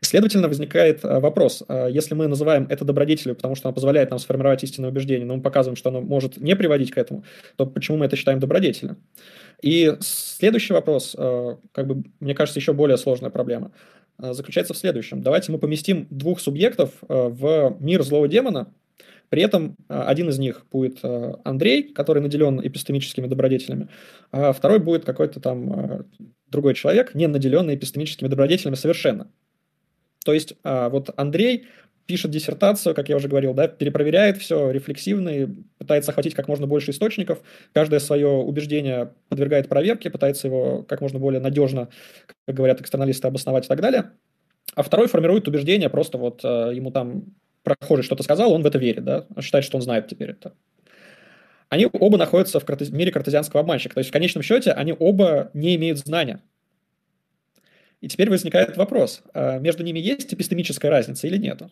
Следовательно, 0.00 0.48
возникает 0.48 1.04
э, 1.04 1.20
вопрос, 1.20 1.62
э, 1.66 1.88
если 1.90 2.14
мы 2.14 2.26
называем 2.26 2.66
это 2.68 2.84
добродетелью, 2.84 3.34
потому 3.36 3.54
что 3.54 3.68
она 3.68 3.74
позволяет 3.74 4.10
нам 4.10 4.18
сформировать 4.18 4.62
истинное 4.62 4.90
убеждение, 4.90 5.26
но 5.26 5.36
мы 5.36 5.42
показываем, 5.42 5.76
что 5.76 5.88
оно 5.88 6.00
может 6.00 6.36
не 6.36 6.54
приводить 6.56 6.90
к 6.90 6.98
этому, 6.98 7.24
то 7.56 7.66
почему 7.66 7.98
мы 7.98 8.06
это 8.06 8.16
считаем 8.16 8.38
добродетелем? 8.38 8.98
И 9.62 9.96
следующий 10.00 10.74
вопрос, 10.74 11.16
как 11.16 11.86
бы, 11.86 12.04
мне 12.20 12.34
кажется, 12.34 12.58
еще 12.58 12.74
более 12.74 12.98
сложная 12.98 13.30
проблема, 13.30 13.70
заключается 14.18 14.74
в 14.74 14.76
следующем. 14.76 15.22
Давайте 15.22 15.52
мы 15.52 15.58
поместим 15.58 16.06
двух 16.10 16.40
субъектов 16.40 16.90
в 17.00 17.76
мир 17.80 18.02
злого 18.02 18.28
демона, 18.28 18.68
при 19.34 19.42
этом 19.42 19.74
один 19.88 20.28
из 20.28 20.38
них 20.38 20.64
будет 20.70 21.00
Андрей, 21.42 21.92
который 21.92 22.22
наделен 22.22 22.64
эпистемическими 22.64 23.26
добродетелями, 23.26 23.88
а 24.30 24.52
второй 24.52 24.78
будет 24.78 25.04
какой-то 25.04 25.40
там 25.40 26.06
другой 26.46 26.74
человек, 26.74 27.16
не 27.16 27.26
наделенный 27.26 27.74
эпистемическими 27.74 28.28
добродетелями 28.28 28.76
совершенно. 28.76 29.28
То 30.24 30.32
есть 30.32 30.54
а, 30.62 30.88
вот 30.88 31.10
Андрей 31.16 31.66
пишет 32.06 32.30
диссертацию, 32.30 32.94
как 32.94 33.08
я 33.08 33.16
уже 33.16 33.26
говорил, 33.26 33.54
да, 33.54 33.66
перепроверяет 33.66 34.38
все 34.38 34.70
рефлексивно 34.70 35.30
и 35.30 35.48
пытается 35.78 36.12
охватить 36.12 36.34
как 36.34 36.46
можно 36.46 36.68
больше 36.68 36.92
источников, 36.92 37.42
каждое 37.72 37.98
свое 37.98 38.28
убеждение 38.28 39.14
подвергает 39.28 39.68
проверке, 39.68 40.10
пытается 40.10 40.46
его 40.46 40.84
как 40.84 41.00
можно 41.00 41.18
более 41.18 41.40
надежно, 41.40 41.88
как 42.46 42.54
говорят 42.54 42.80
экстерналисты, 42.80 43.26
обосновать 43.26 43.64
и 43.64 43.68
так 43.68 43.80
далее. 43.80 44.12
А 44.76 44.84
второй 44.84 45.08
формирует 45.08 45.48
убеждение, 45.48 45.90
просто 45.90 46.18
вот 46.18 46.40
а, 46.44 46.70
ему 46.70 46.92
там 46.92 47.34
прохожий 47.64 48.04
что-то 48.04 48.22
сказал, 48.22 48.52
он 48.52 48.62
в 48.62 48.66
это 48.66 48.78
верит, 48.78 49.04
да, 49.04 49.26
считает, 49.40 49.64
что 49.64 49.76
он 49.76 49.82
знает 49.82 50.06
теперь 50.06 50.30
это. 50.30 50.54
Они 51.70 51.88
оба 51.90 52.18
находятся 52.18 52.60
в 52.60 52.92
мире 52.92 53.10
картезианского 53.10 53.62
обманщика, 53.62 53.94
то 53.94 53.98
есть 53.98 54.10
в 54.10 54.12
конечном 54.12 54.42
счете 54.42 54.70
они 54.70 54.94
оба 54.96 55.50
не 55.54 55.74
имеют 55.74 55.98
знания, 55.98 56.40
и 58.00 58.08
теперь 58.08 58.28
возникает 58.28 58.76
вопрос, 58.76 59.22
а 59.32 59.58
между 59.58 59.82
ними 59.82 59.98
есть 59.98 60.32
эпистемическая 60.34 60.90
разница 60.90 61.26
или 61.26 61.38
нет? 61.38 61.62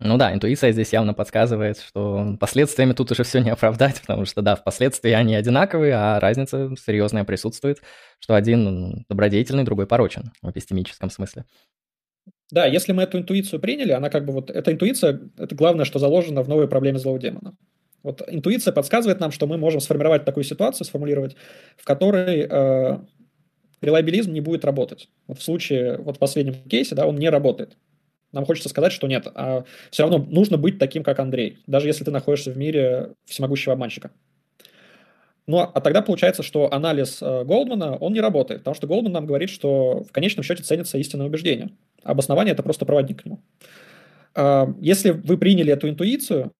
Ну 0.00 0.16
да, 0.16 0.32
интуиция 0.32 0.70
здесь 0.70 0.92
явно 0.92 1.12
подсказывает, 1.12 1.80
что 1.80 2.36
последствиями 2.38 2.92
тут 2.92 3.10
уже 3.10 3.24
все 3.24 3.40
не 3.40 3.50
оправдать, 3.50 4.00
потому 4.02 4.26
что 4.26 4.42
да, 4.42 4.54
впоследствии 4.54 5.10
они 5.10 5.34
одинаковые, 5.34 5.94
а 5.94 6.20
разница 6.20 6.70
серьезная 6.76 7.24
присутствует, 7.24 7.80
что 8.20 8.34
один 8.34 9.04
добродетельный, 9.08 9.64
другой 9.64 9.86
порочен 9.86 10.30
в 10.42 10.50
эпистемическом 10.50 11.10
смысле. 11.10 11.46
Да, 12.50 12.64
если 12.66 12.92
мы 12.92 13.02
эту 13.02 13.18
интуицию 13.18 13.60
приняли, 13.60 13.92
она 13.92 14.08
как 14.08 14.24
бы 14.24 14.32
вот, 14.32 14.50
эта 14.50 14.72
интуиция, 14.72 15.20
это 15.36 15.54
главное, 15.54 15.84
что 15.84 15.98
заложено 15.98 16.42
в 16.42 16.48
новой 16.48 16.66
проблеме 16.66 16.98
злого 16.98 17.18
демона. 17.18 17.54
Вот 18.02 18.22
интуиция 18.26 18.72
подсказывает 18.72 19.20
нам, 19.20 19.32
что 19.32 19.46
мы 19.46 19.58
можем 19.58 19.80
сформировать 19.80 20.24
такую 20.24 20.44
ситуацию, 20.44 20.86
сформулировать, 20.86 21.36
в 21.76 21.84
которой 21.84 22.46
э, 22.48 22.98
релайбилизм 23.82 24.32
не 24.32 24.40
будет 24.40 24.64
работать. 24.64 25.10
Вот 25.26 25.38
в 25.38 25.42
случае, 25.42 25.98
вот 25.98 26.16
в 26.16 26.18
последнем 26.18 26.54
кейсе, 26.54 26.94
да, 26.94 27.06
он 27.06 27.16
не 27.16 27.28
работает. 27.28 27.76
Нам 28.32 28.44
хочется 28.44 28.68
сказать, 28.68 28.92
что 28.92 29.08
нет, 29.08 29.26
а 29.34 29.64
все 29.90 30.02
равно 30.04 30.18
нужно 30.18 30.58
быть 30.58 30.78
таким, 30.78 31.02
как 31.02 31.18
Андрей, 31.18 31.58
даже 31.66 31.86
если 31.86 32.04
ты 32.04 32.10
находишься 32.10 32.50
в 32.50 32.58
мире 32.58 33.14
всемогущего 33.24 33.72
обманщика. 33.72 34.10
Ну, 35.46 35.60
а 35.60 35.80
тогда 35.80 36.02
получается, 36.02 36.42
что 36.42 36.72
анализ 36.72 37.22
э, 37.22 37.44
Голдмана, 37.44 37.96
он 37.96 38.12
не 38.12 38.20
работает, 38.20 38.60
потому 38.60 38.74
что 38.74 38.86
Голдман 38.86 39.12
нам 39.12 39.26
говорит, 39.26 39.48
что 39.48 40.04
в 40.04 40.12
конечном 40.12 40.44
счете 40.44 40.62
ценится 40.62 40.98
истинное 40.98 41.26
убеждение. 41.26 41.70
Обоснование– 42.02 42.52
это 42.54 42.62
просто 42.62 42.84
проводник 42.84 43.22
к 43.22 43.24
нему. 43.26 43.42
А, 44.34 44.72
если 44.80 45.10
вы 45.10 45.36
приняли 45.38 45.72
эту 45.72 45.88
интуицию, 45.88 46.52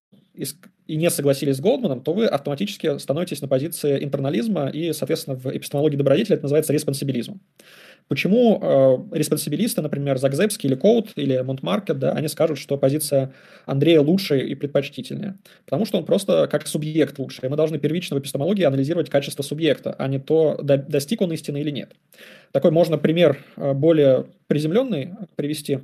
и 0.86 0.96
не 0.96 1.10
согласились 1.10 1.56
с 1.56 1.60
Голдманом, 1.60 2.00
то 2.00 2.12
вы 2.12 2.26
автоматически 2.26 2.98
становитесь 2.98 3.42
на 3.42 3.48
позиции 3.48 4.02
интернализма, 4.02 4.68
и, 4.68 4.92
соответственно, 4.92 5.36
в 5.36 5.46
эпистемологии 5.46 5.96
добродетеля 5.96 6.36
это 6.36 6.44
называется 6.44 6.72
респонсибилизм. 6.72 7.40
Почему 8.08 8.58
э, 8.60 9.16
респонсибилисты, 9.18 9.82
например, 9.82 10.16
Загзебски 10.16 10.68
или 10.68 10.76
Коут 10.76 11.12
или 11.16 11.38
Монтмаркет, 11.40 11.98
да, 11.98 12.12
они 12.12 12.28
скажут, 12.28 12.58
что 12.58 12.78
позиция 12.78 13.34
Андрея 13.66 14.00
лучше 14.00 14.38
и 14.40 14.54
предпочтительнее? 14.54 15.36
Потому 15.66 15.84
что 15.84 15.98
он 15.98 16.06
просто 16.06 16.48
как 16.48 16.66
субъект 16.66 17.18
лучше. 17.18 17.44
И 17.44 17.48
мы 17.48 17.56
должны 17.56 17.78
первично 17.78 18.16
в 18.16 18.20
эпистемологии 18.20 18.64
анализировать 18.64 19.10
качество 19.10 19.42
субъекта, 19.42 19.94
а 19.98 20.08
не 20.08 20.18
то, 20.18 20.58
достиг 20.62 21.20
он 21.20 21.32
истины 21.32 21.60
или 21.60 21.70
нет. 21.70 21.92
Такой 22.52 22.70
можно 22.70 22.96
пример 22.96 23.44
э, 23.56 23.74
более 23.74 24.26
приземленный 24.46 25.12
привести. 25.36 25.80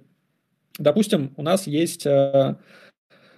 Допустим, 0.79 1.35
у 1.37 1.43
нас 1.43 1.67
есть 1.67 2.07
э, 2.07 2.57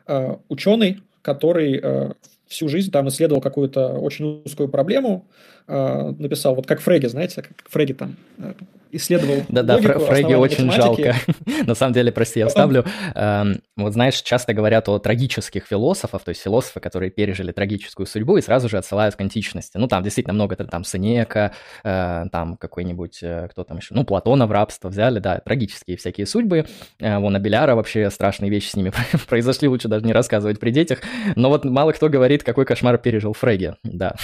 э, 0.07 0.37
ученый, 0.49 1.01
который 1.23 1.81
э, 1.83 2.13
всю 2.47 2.69
жизнь 2.69 2.91
там 2.91 3.09
исследовал 3.09 3.41
какую-то 3.41 3.89
очень 3.95 4.43
узкую 4.45 4.69
проблему, 4.69 5.27
э, 5.67 6.15
написал, 6.19 6.55
вот 6.55 6.67
как 6.67 6.81
Фреги, 6.81 7.07
знаете, 7.07 7.43
как 7.43 7.69
Фреги 7.69 7.93
там 7.93 8.17
э, 8.39 8.53
исследовал 8.93 9.45
Да-да, 9.49 9.79
Фрейги 9.79 10.35
очень 10.35 10.71
жалко. 10.71 11.15
На 11.67 11.75
самом 11.75 11.93
деле, 11.93 12.13
прости, 12.13 12.41
я 12.41 12.49
вставлю. 12.49 12.85
Эм, 13.15 13.61
вот 13.77 13.93
знаешь, 13.93 14.21
часто 14.23 14.55
говорят 14.55 14.89
о 14.89 14.99
трагических 14.99 15.65
философах, 15.67 16.23
то 16.23 16.31
есть 16.31 16.43
философы, 16.43 16.81
которые 16.81 17.11
пережили 17.11 17.53
трагическую 17.53 18.07
судьбу 18.07 18.37
и 18.37 18.43
сразу 18.43 18.69
же 18.69 18.79
отсылают 18.79 19.17
к 19.17 19.21
античности. 19.21 19.77
Ну, 19.77 19.89
там 19.89 20.03
действительно 20.03 20.35
много, 20.35 20.57
там 20.57 20.85
Сенека, 20.85 21.53
э, 21.85 22.25
там 22.31 22.57
какой-нибудь, 22.57 23.19
э, 23.23 23.49
кто 23.51 23.65
там 23.65 23.79
еще, 23.79 23.95
ну, 23.95 24.05
Платона 24.05 24.47
в 24.47 24.53
рабство 24.53 24.89
взяли, 24.89 25.19
да, 25.19 25.39
трагические 25.39 25.97
всякие 25.97 26.27
судьбы. 26.27 26.67
Вон, 27.01 27.37
Абеляра 27.37 27.75
вообще 27.75 28.11
страшные 28.11 28.51
вещи 28.51 28.71
с 28.71 28.77
ними 28.77 28.93
произошли, 29.29 29.69
лучше 29.69 29.89
даже 29.89 30.05
не 30.05 30.13
рассказывать 30.13 30.59
при 30.59 30.71
детях. 30.71 31.01
Но 31.35 31.49
вот 31.49 31.65
мало 31.65 31.93
кто 31.93 32.09
говорит, 32.09 32.43
какой 32.43 32.65
кошмар 32.65 32.99
пережил 32.99 33.33
Фрейги, 33.33 33.75
да. 33.83 34.15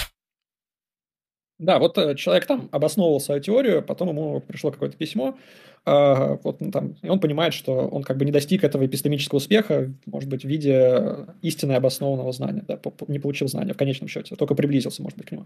Да, 1.63 1.79
вот 1.79 1.97
э, 1.97 2.15
человек 2.15 2.45
там 2.45 2.67
обосновывал 2.71 3.21
свою 3.21 3.41
теорию, 3.41 3.81
потом 3.81 4.09
ему 4.09 4.41
пришло 4.41 4.69
какое-то 4.69 4.97
письмо, 4.97 5.37
э, 5.85 6.37
вот, 6.43 6.59
ну, 6.59 6.71
там, 6.71 6.95
и 7.01 7.07
он 7.07 7.21
понимает, 7.21 7.53
что 7.53 7.87
он 7.87 8.03
как 8.03 8.17
бы 8.17 8.25
не 8.25 8.33
достиг 8.33 8.65
этого 8.65 8.85
эпистемического 8.85 9.37
успеха, 9.37 9.89
может 10.05 10.29
быть, 10.29 10.43
в 10.43 10.47
виде 10.47 11.25
истинно 11.41 11.77
обоснованного 11.77 12.33
знания, 12.33 12.65
да, 12.67 12.77
не 13.07 13.19
получил 13.19 13.47
знания 13.47 13.73
в 13.73 13.77
конечном 13.77 14.09
счете, 14.09 14.35
только 14.35 14.55
приблизился, 14.55 15.01
может 15.01 15.17
быть, 15.17 15.27
к 15.27 15.31
нему. 15.31 15.45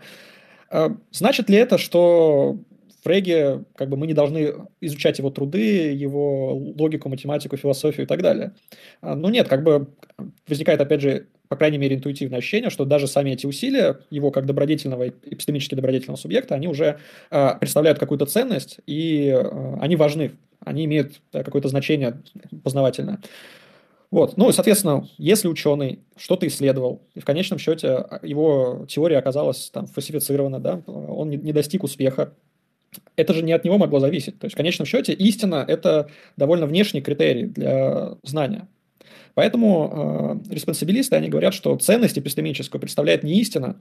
Э, 0.72 0.90
значит 1.12 1.52
ли 1.52 1.58
это, 1.58 1.78
что 1.78 2.58
Фреге, 3.04 3.64
как 3.76 3.90
бы 3.90 3.96
мы 3.96 4.08
не 4.08 4.14
должны 4.14 4.56
изучать 4.82 5.20
его 5.20 5.30
труды, 5.30 5.94
его 5.94 6.56
логику, 6.56 7.10
математику, 7.10 7.56
философию 7.56 8.06
и 8.06 8.08
так 8.08 8.24
далее. 8.24 8.54
Ну 9.02 9.30
нет, 9.30 9.48
как 9.48 9.64
бы 9.64 9.88
возникает, 10.48 10.82
опять 10.82 11.02
же, 11.02 11.28
по 11.48 11.56
крайней 11.56 11.78
мере, 11.78 11.96
интуитивное 11.96 12.40
ощущение, 12.40 12.70
что 12.70 12.86
даже 12.86 13.08
сами 13.08 13.32
эти 13.32 13.46
усилия, 13.46 14.00
его 14.10 14.32
как 14.32 14.46
добродетельного, 14.46 15.10
эпистемически 15.10 15.76
добродетельного 15.76 16.18
субъекта, 16.18 16.56
они 16.56 16.68
уже 16.68 17.00
э, 17.32 17.50
представляют 17.60 18.00
какую-то 18.00 18.26
ценность, 18.26 18.80
и 18.86 19.28
э, 19.28 19.78
они 19.80 19.96
важны, 19.96 20.32
они 20.64 20.86
имеют 20.86 21.22
да, 21.32 21.44
какое-то 21.44 21.70
значение 21.70 22.22
познавательное. 22.64 23.20
Вот, 24.10 24.38
ну, 24.38 24.52
соответственно, 24.54 25.08
если 25.18 25.50
ученый 25.50 26.00
что-то 26.16 26.48
исследовал, 26.48 27.02
и 27.14 27.20
в 27.20 27.26
конечном 27.26 27.60
счете 27.60 27.90
а, 27.90 28.20
его 28.24 28.86
теория 28.88 29.18
оказалась 29.18 29.70
там 29.70 29.86
фальсифицирована, 29.86 30.60
да, 30.60 30.82
он 30.86 31.30
не 31.30 31.52
достиг 31.52 31.84
успеха, 31.84 32.34
это 33.18 33.34
же 33.34 33.42
не 33.44 33.52
от 33.52 33.66
него 33.66 33.78
могло 33.78 34.00
зависеть. 34.00 34.40
То 34.40 34.46
есть 34.46 34.54
в 34.54 34.58
конечном 34.58 34.86
счете 34.86 35.14
истина– 35.14 35.64
это 35.68 36.10
довольно 36.38 36.66
внешний 36.66 37.02
критерий 37.02 37.48
для 37.48 38.16
знания. 38.24 38.68
Поэтому 39.38 40.42
э, 40.50 40.56
респонсабилисты, 40.56 41.16
они 41.16 41.30
говорят, 41.30 41.54
что 41.54 41.78
ценность 41.78 42.18
эпистемическую 42.18 42.82
представляет 42.82 43.22
не 43.22 43.40
истина, 43.40 43.80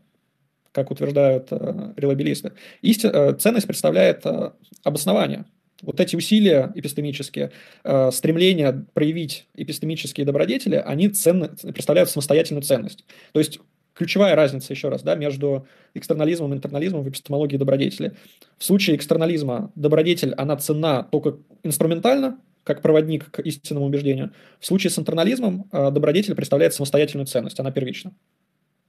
как 0.70 0.90
утверждают 0.90 1.48
э, 1.50 1.94
релабилисты. 1.96 2.52
Исти, 2.82 3.06
э, 3.06 3.32
ценность 3.36 3.66
представляет 3.66 4.26
э, 4.26 4.50
обоснование. 4.84 5.46
Вот 5.80 5.98
эти 5.98 6.14
усилия 6.14 6.70
эпистемические, 6.74 7.52
э, 7.84 8.10
стремление 8.10 8.84
проявить 8.92 9.46
эпистемические 9.54 10.26
добродетели, 10.26 10.76
они 10.76 11.08
ценно, 11.08 11.48
представляют 11.48 12.10
самостоятельную 12.10 12.62
ценность. 12.62 13.06
То 13.32 13.38
есть 13.38 13.58
ключевая 13.94 14.34
разница, 14.34 14.74
еще 14.74 14.90
раз, 14.90 15.02
да, 15.02 15.14
между 15.14 15.66
экстернализмом 15.94 16.52
и 16.52 16.56
интернализмом 16.56 17.02
в 17.02 17.08
эпистемологии 17.08 17.56
добродетели. 17.56 18.12
В 18.58 18.64
случае 18.64 18.96
экстернализма 18.96 19.72
добродетель, 19.74 20.34
она 20.34 20.58
ценна 20.58 21.08
только 21.10 21.38
инструментально, 21.62 22.40
как 22.66 22.82
проводник 22.82 23.30
к 23.30 23.38
истинному 23.38 23.86
убеждению. 23.86 24.32
В 24.58 24.66
случае 24.66 24.90
с 24.90 24.98
интернализмом 24.98 25.68
э, 25.70 25.90
добродетель 25.92 26.34
представляет 26.34 26.74
самостоятельную 26.74 27.26
ценность, 27.26 27.60
она 27.60 27.70
первична. 27.70 28.12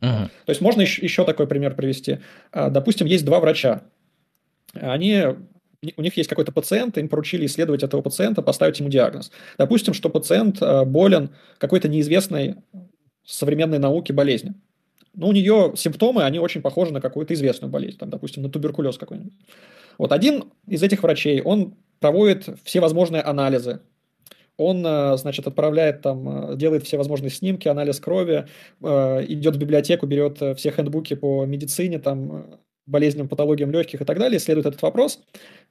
Uh-huh. 0.02 0.26
То 0.26 0.50
есть 0.50 0.62
можно 0.62 0.82
еще, 0.82 1.04
еще 1.04 1.24
такой 1.26 1.46
пример 1.46 1.76
привести. 1.76 2.18
Э, 2.52 2.72
допустим, 2.72 3.06
есть 3.06 3.24
два 3.24 3.40
врача. 3.40 3.84
Они 4.74 5.24
у 5.96 6.02
них 6.02 6.18
есть 6.18 6.28
какой-то 6.28 6.52
пациент, 6.52 6.98
им 6.98 7.08
поручили 7.08 7.46
исследовать 7.46 7.84
этого 7.84 8.02
пациента, 8.02 8.42
поставить 8.42 8.80
ему 8.80 8.90
диагноз. 8.90 9.32
Допустим, 9.60 9.94
что 9.94 10.10
пациент 10.10 10.60
э, 10.60 10.84
болен 10.84 11.30
какой-то 11.60 11.88
неизвестной 11.88 12.56
современной 13.24 13.78
науке 13.78 14.12
болезни. 14.12 14.56
Но 15.14 15.28
у 15.28 15.34
нее 15.34 15.74
симптомы, 15.76 16.24
они 16.24 16.40
очень 16.40 16.62
похожи 16.62 16.92
на 16.92 17.00
какую-то 17.00 17.36
известную 17.36 17.72
болезнь, 17.72 18.00
там, 18.00 18.10
допустим, 18.10 18.42
на 18.42 18.50
туберкулез 18.50 18.98
какой-нибудь. 18.98 19.34
Вот 20.00 20.12
один 20.12 20.46
из 20.66 20.82
этих 20.82 21.04
врачей, 21.04 21.42
он 21.42 21.76
проводит 22.00 22.48
все 22.64 22.80
возможные 22.80 23.22
анализы, 23.22 23.82
он, 24.58 24.86
э, 24.86 25.18
значит, 25.18 25.48
отправляет 25.48 26.02
там, 26.02 26.52
э, 26.52 26.56
делает 26.56 26.84
все 26.84 26.98
возможные 26.98 27.30
снимки, 27.30 27.68
анализ 27.68 28.00
крови, 28.00 28.48
идет 28.82 29.56
в 29.56 29.60
библиотеку, 29.60 30.08
берет 30.08 30.42
все 30.58 30.72
хендбуки 30.72 31.16
по 31.16 31.46
медицине, 31.46 32.00
там, 32.00 32.60
болезням, 32.88 33.28
патологиям 33.28 33.70
легких 33.70 34.02
и 34.02 34.06
так 34.06 34.18
далее, 34.18 34.38
исследует 34.38 34.66
этот 34.66 34.82
вопрос 34.82 35.20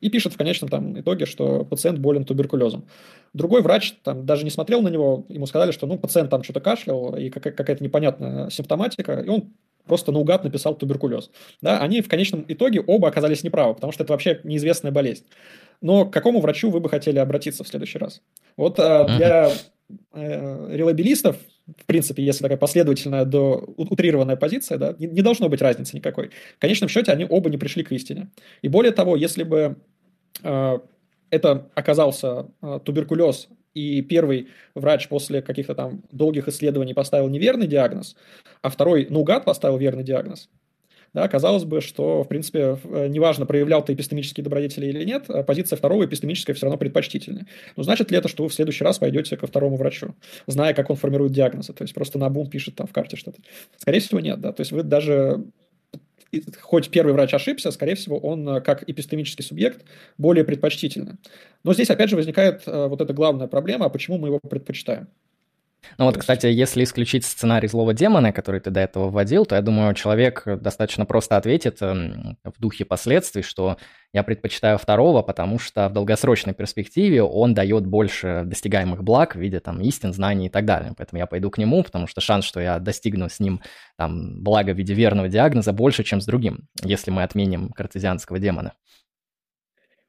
и 0.00 0.10
пишет 0.10 0.34
в 0.34 0.36
конечном 0.36 0.68
там, 0.70 1.00
итоге, 1.00 1.26
что 1.26 1.64
пациент 1.64 1.98
болен 1.98 2.24
туберкулезом. 2.24 2.86
Другой 3.32 3.62
врач 3.62 3.94
там, 4.04 4.26
даже 4.26 4.44
не 4.44 4.50
смотрел 4.50 4.82
на 4.82 4.88
него, 4.88 5.24
ему 5.28 5.46
сказали, 5.46 5.72
что 5.72 5.86
ну, 5.86 5.98
пациент 5.98 6.30
там 6.30 6.42
что-то 6.42 6.60
кашлял, 6.60 7.16
и 7.16 7.30
какая-то 7.30 7.82
непонятная 7.82 8.50
симптоматика, 8.50 9.20
и 9.20 9.28
он 9.28 9.54
просто 9.86 10.12
наугад 10.12 10.44
написал 10.44 10.74
туберкулез. 10.74 11.30
Да, 11.62 11.80
они 11.80 12.02
в 12.02 12.08
конечном 12.08 12.44
итоге 12.46 12.80
оба 12.80 13.08
оказались 13.08 13.42
неправы, 13.42 13.74
потому 13.74 13.92
что 13.92 14.04
это 14.04 14.12
вообще 14.12 14.40
неизвестная 14.44 14.92
болезнь. 14.92 15.24
Но 15.80 16.06
к 16.06 16.12
какому 16.12 16.40
врачу 16.40 16.70
вы 16.70 16.80
бы 16.80 16.88
хотели 16.88 17.18
обратиться 17.18 17.64
в 17.64 17.68
следующий 17.68 17.98
раз? 17.98 18.22
Вот 18.56 18.78
э, 18.78 19.06
для 19.16 19.50
э, 20.12 20.68
релабилистов 20.72 21.36
в 21.66 21.84
принципе, 21.86 22.22
если 22.22 22.42
такая 22.42 22.58
последовательная 22.58 23.24
до 23.24 23.56
утрированная 23.76 24.36
позиция, 24.36 24.78
да, 24.78 24.94
не, 24.98 25.06
не 25.08 25.22
должно 25.22 25.48
быть 25.48 25.60
разницы 25.60 25.96
никакой. 25.96 26.30
В 26.56 26.60
конечном 26.60 26.88
счете 26.88 27.10
они 27.10 27.26
оба 27.28 27.50
не 27.50 27.58
пришли 27.58 27.82
к 27.82 27.90
истине. 27.90 28.30
И 28.62 28.68
более 28.68 28.92
того, 28.92 29.16
если 29.16 29.42
бы 29.42 29.76
э, 30.44 30.78
это 31.30 31.70
оказался 31.74 32.46
э, 32.62 32.80
туберкулез, 32.84 33.48
и 33.74 34.00
первый 34.00 34.48
врач 34.74 35.06
после 35.08 35.42
каких-то 35.42 35.74
там 35.74 36.02
долгих 36.10 36.48
исследований 36.48 36.94
поставил 36.94 37.28
неверный 37.28 37.66
диагноз, 37.66 38.16
а 38.62 38.70
второй 38.70 39.06
наугад 39.10 39.44
поставил 39.44 39.76
верный 39.76 40.04
диагноз, 40.04 40.48
да, 41.16 41.28
казалось 41.28 41.64
бы, 41.64 41.80
что, 41.80 42.24
в 42.24 42.28
принципе, 42.28 42.78
э, 42.84 43.06
неважно, 43.08 43.46
проявлял 43.46 43.82
ты 43.82 43.94
эпистемические 43.94 44.44
добродетели 44.44 44.84
или 44.84 45.02
нет, 45.02 45.24
а 45.30 45.42
позиция 45.42 45.78
второго 45.78 46.04
эпистемическая 46.04 46.54
все 46.54 46.66
равно 46.66 46.76
предпочтительнее. 46.76 47.46
Но 47.74 47.84
значит 47.84 48.10
ли 48.10 48.18
это, 48.18 48.28
что 48.28 48.42
вы 48.42 48.50
в 48.50 48.54
следующий 48.54 48.84
раз 48.84 48.98
пойдете 48.98 49.38
ко 49.38 49.46
второму 49.46 49.76
врачу, 49.76 50.14
зная, 50.46 50.74
как 50.74 50.90
он 50.90 50.96
формирует 50.96 51.32
диагнозы, 51.32 51.72
то 51.72 51.84
есть 51.84 51.94
просто 51.94 52.18
на 52.18 52.28
бум 52.28 52.50
пишет 52.50 52.74
там 52.74 52.86
в 52.86 52.92
карте 52.92 53.16
что-то? 53.16 53.38
Скорее 53.78 54.00
всего, 54.00 54.20
нет, 54.20 54.42
да, 54.42 54.52
то 54.52 54.60
есть 54.60 54.72
вы 54.72 54.82
даже 54.82 55.42
хоть 56.60 56.90
первый 56.90 57.14
врач 57.14 57.32
ошибся, 57.32 57.70
скорее 57.70 57.94
всего, 57.94 58.18
он 58.18 58.46
э, 58.50 58.60
как 58.60 58.84
эпистемический 58.86 59.42
субъект 59.42 59.86
более 60.18 60.44
предпочтительный. 60.44 61.14
Но 61.64 61.72
здесь 61.72 61.88
опять 61.88 62.10
же 62.10 62.16
возникает 62.16 62.64
э, 62.66 62.88
вот 62.88 63.00
эта 63.00 63.14
главная 63.14 63.46
проблема, 63.46 63.86
а 63.86 63.88
почему 63.88 64.18
мы 64.18 64.28
его 64.28 64.38
предпочитаем. 64.38 65.08
Ну 65.98 66.04
вот, 66.04 66.18
кстати, 66.18 66.46
если 66.46 66.84
исключить 66.84 67.24
сценарий 67.24 67.68
злого 67.68 67.94
демона, 67.94 68.32
который 68.32 68.60
ты 68.60 68.70
до 68.70 68.80
этого 68.80 69.10
вводил, 69.10 69.46
то 69.46 69.54
я 69.54 69.62
думаю, 69.62 69.94
человек 69.94 70.44
достаточно 70.46 71.06
просто 71.06 71.36
ответит 71.36 71.80
эм, 71.80 72.38
в 72.44 72.60
духе 72.60 72.84
последствий, 72.84 73.42
что 73.42 73.76
я 74.12 74.22
предпочитаю 74.22 74.78
второго, 74.78 75.22
потому 75.22 75.58
что 75.58 75.88
в 75.88 75.92
долгосрочной 75.92 76.54
перспективе 76.54 77.22
он 77.22 77.54
дает 77.54 77.86
больше 77.86 78.42
достигаемых 78.46 79.04
благ 79.04 79.36
в 79.36 79.38
виде 79.38 79.60
там 79.60 79.80
истин, 79.80 80.12
знаний 80.12 80.46
и 80.46 80.50
так 80.50 80.64
далее. 80.64 80.94
Поэтому 80.96 81.18
я 81.18 81.26
пойду 81.26 81.50
к 81.50 81.58
нему, 81.58 81.82
потому 81.82 82.06
что 82.06 82.20
шанс, 82.20 82.44
что 82.44 82.60
я 82.60 82.78
достигну 82.78 83.28
с 83.28 83.40
ним 83.40 83.60
там 83.96 84.42
блага 84.42 84.72
в 84.72 84.76
виде 84.76 84.94
верного 84.94 85.28
диагноза 85.28 85.72
больше, 85.72 86.04
чем 86.04 86.20
с 86.20 86.26
другим, 86.26 86.68
если 86.82 87.10
мы 87.10 87.22
отменим 87.22 87.70
картезианского 87.70 88.38
демона. 88.38 88.72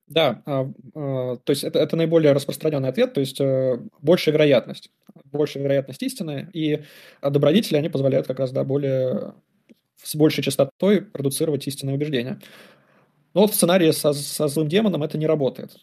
Да, 0.08 0.41
а, 0.46 0.72
а, 0.96 1.36
то 1.38 1.52
есть 1.52 1.63
это, 1.65 1.80
это 1.80 1.98
наиболее 1.98 2.32
распространенный 2.32 2.89
ответ, 2.89 3.13
то 3.13 3.20
есть 3.20 3.41
э, 3.41 3.78
большая 4.02 4.34
вероятность, 4.34 4.89
большая 5.26 5.63
вероятность 5.63 6.02
истины, 6.02 6.50
и 6.54 6.84
добродетели, 7.22 7.78
они 7.78 7.89
позволяют 7.89 8.26
как 8.26 8.39
раз, 8.39 8.52
да, 8.52 8.63
более, 8.63 9.34
с 10.02 10.15
большей 10.15 10.43
частотой 10.43 11.02
продуцировать 11.02 11.67
истинные 11.67 11.96
убеждения. 11.98 12.39
Но 13.34 13.41
вот 13.41 13.52
в 13.52 13.56
сценарии 13.56 13.91
со, 13.91 14.13
со 14.13 14.48
злым 14.48 14.67
демоном 14.70 15.04
это 15.04 15.17
не 15.17 15.28
работает. 15.28 15.78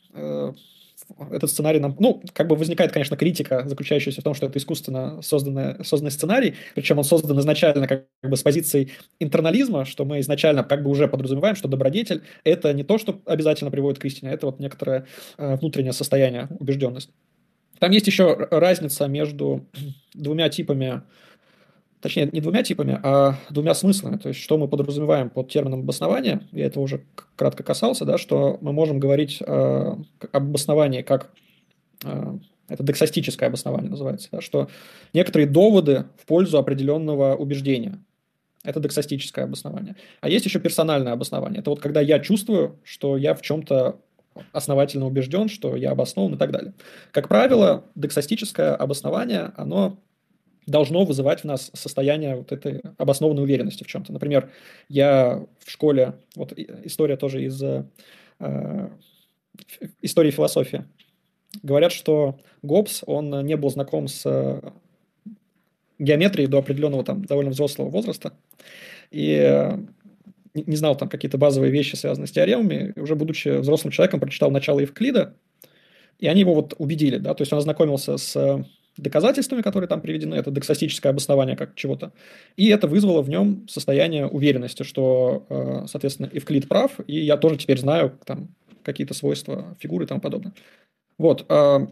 Этот 1.30 1.50
сценарий 1.50 1.80
нам... 1.80 1.96
Ну, 1.98 2.22
как 2.32 2.48
бы 2.48 2.56
возникает, 2.56 2.92
конечно, 2.92 3.16
критика, 3.16 3.64
заключающаяся 3.66 4.20
в 4.20 4.24
том, 4.24 4.34
что 4.34 4.46
это 4.46 4.58
искусственно 4.58 5.20
созданный, 5.22 5.84
созданный 5.84 6.10
сценарий, 6.10 6.54
причем 6.74 6.98
он 6.98 7.04
создан 7.04 7.38
изначально 7.40 7.86
как 7.86 8.06
бы 8.22 8.36
с 8.36 8.42
позицией 8.42 8.92
интернализма, 9.20 9.84
что 9.84 10.04
мы 10.04 10.20
изначально 10.20 10.64
как 10.64 10.82
бы 10.82 10.90
уже 10.90 11.08
подразумеваем, 11.08 11.56
что 11.56 11.68
добродетель– 11.68 12.22
это 12.44 12.72
не 12.72 12.84
то, 12.84 12.98
что 12.98 13.20
обязательно 13.26 13.70
приводит 13.70 13.98
к 13.98 14.04
истине, 14.04 14.32
это 14.32 14.46
вот 14.46 14.60
некоторое 14.60 15.06
э, 15.38 15.56
внутреннее 15.56 15.92
состояние, 15.92 16.48
убежденность. 16.58 17.10
Там 17.78 17.90
есть 17.90 18.06
еще 18.06 18.48
разница 18.50 19.06
между 19.08 19.66
двумя 20.14 20.48
типами 20.48 21.02
точнее, 22.04 22.28
не 22.30 22.42
двумя 22.42 22.62
типами, 22.62 23.00
а 23.02 23.36
двумя 23.48 23.72
смыслами. 23.72 24.18
То 24.18 24.28
есть, 24.28 24.38
что 24.38 24.58
мы 24.58 24.68
подразумеваем 24.68 25.30
под 25.30 25.48
термином 25.48 25.80
обоснования, 25.80 26.42
я 26.52 26.66
это 26.66 26.78
уже 26.78 27.02
кратко 27.34 27.62
касался, 27.62 28.04
да, 28.04 28.18
что 28.18 28.58
мы 28.60 28.74
можем 28.74 29.00
говорить 29.00 29.40
э, 29.40 29.44
об 29.46 30.02
обосновании 30.34 31.00
как 31.00 31.30
э, 32.04 32.38
это 32.68 32.82
дексастическое 32.82 33.48
обоснование 33.48 33.90
называется, 33.90 34.28
да, 34.32 34.42
что 34.42 34.68
некоторые 35.14 35.48
доводы 35.48 36.04
в 36.18 36.26
пользу 36.26 36.58
определенного 36.58 37.36
убеждения. 37.36 37.98
Это 38.64 38.80
дексастическое 38.80 39.46
обоснование. 39.46 39.96
А 40.20 40.28
есть 40.28 40.44
еще 40.44 40.60
персональное 40.60 41.14
обоснование. 41.14 41.60
Это 41.60 41.70
вот 41.70 41.80
когда 41.80 42.02
я 42.02 42.18
чувствую, 42.18 42.78
что 42.84 43.16
я 43.16 43.34
в 43.34 43.40
чем-то 43.40 43.98
основательно 44.52 45.06
убежден, 45.06 45.48
что 45.48 45.74
я 45.74 45.92
обоснован 45.92 46.34
и 46.34 46.36
так 46.36 46.50
далее. 46.50 46.74
Как 47.12 47.28
правило, 47.28 47.84
дексастическое 47.94 48.74
обоснование, 48.74 49.52
оно 49.56 49.98
должно 50.66 51.04
вызывать 51.04 51.40
в 51.40 51.44
нас 51.44 51.70
состояние 51.74 52.36
вот 52.36 52.52
этой 52.52 52.80
обоснованной 52.98 53.42
уверенности 53.42 53.84
в 53.84 53.86
чем-то. 53.86 54.12
Например, 54.12 54.50
я 54.88 55.44
в 55.58 55.70
школе, 55.70 56.14
вот 56.36 56.52
история 56.56 57.16
тоже 57.16 57.44
из 57.44 57.62
э, 57.62 57.84
истории 60.00 60.30
философии. 60.30 60.84
Говорят, 61.62 61.92
что 61.92 62.38
Гоббс, 62.62 63.02
он 63.06 63.46
не 63.46 63.56
был 63.56 63.70
знаком 63.70 64.08
с 64.08 64.22
э, 64.24 64.60
геометрией 65.98 66.48
до 66.48 66.58
определенного 66.58 67.04
там 67.04 67.24
довольно 67.24 67.50
взрослого 67.50 67.90
возраста, 67.90 68.32
и 69.10 69.36
э, 69.40 69.78
не 70.54 70.76
знал 70.76 70.96
там 70.96 71.08
какие-то 71.08 71.38
базовые 71.38 71.70
вещи, 71.70 71.96
связанные 71.96 72.28
с 72.28 72.32
теоремами, 72.32 72.92
и 72.96 73.00
уже 73.00 73.14
будучи 73.14 73.48
взрослым 73.58 73.92
человеком, 73.92 74.20
прочитал 74.20 74.50
начало 74.50 74.80
Евклида, 74.80 75.36
и 76.18 76.26
они 76.26 76.40
его 76.40 76.54
вот 76.54 76.74
убедили, 76.78 77.18
да, 77.18 77.34
то 77.34 77.42
есть 77.42 77.52
он 77.52 77.58
ознакомился 77.58 78.16
с 78.16 78.64
доказательствами, 78.96 79.62
которые 79.62 79.88
там 79.88 80.00
приведены, 80.00 80.34
это 80.34 80.50
дексастическое 80.50 81.10
обоснование 81.10 81.56
как 81.56 81.74
чего-то, 81.74 82.12
и 82.56 82.68
это 82.68 82.86
вызвало 82.86 83.22
в 83.22 83.28
нем 83.28 83.66
состояние 83.68 84.26
уверенности, 84.26 84.82
что, 84.82 85.46
э, 85.48 85.86
соответственно, 85.88 86.30
Евклид 86.32 86.68
прав, 86.68 87.00
и 87.06 87.18
я 87.20 87.36
тоже 87.36 87.56
теперь 87.56 87.78
знаю 87.78 88.18
там 88.24 88.48
какие-то 88.82 89.14
свойства 89.14 89.76
фигуры 89.80 90.04
и 90.04 90.08
тому 90.08 90.20
подобное. 90.20 90.52
Вот. 91.18 91.46
Э, 91.48 91.86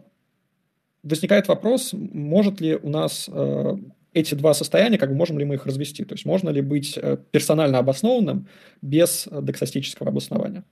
возникает 1.03 1.47
вопрос, 1.47 1.93
может 1.93 2.61
ли 2.61 2.75
у 2.75 2.89
нас 2.89 3.29
э, 3.31 3.75
эти 4.13 4.35
два 4.35 4.53
состояния, 4.53 4.97
как 4.97 5.09
бы 5.09 5.15
можем 5.15 5.39
ли 5.39 5.45
мы 5.45 5.55
их 5.55 5.65
развести? 5.65 6.05
То 6.05 6.13
есть 6.13 6.25
можно 6.25 6.49
ли 6.49 6.61
быть 6.61 6.97
персонально 7.31 7.79
обоснованным 7.79 8.47
без 8.81 9.27
дексастического 9.31 10.09
обоснования? 10.09 10.63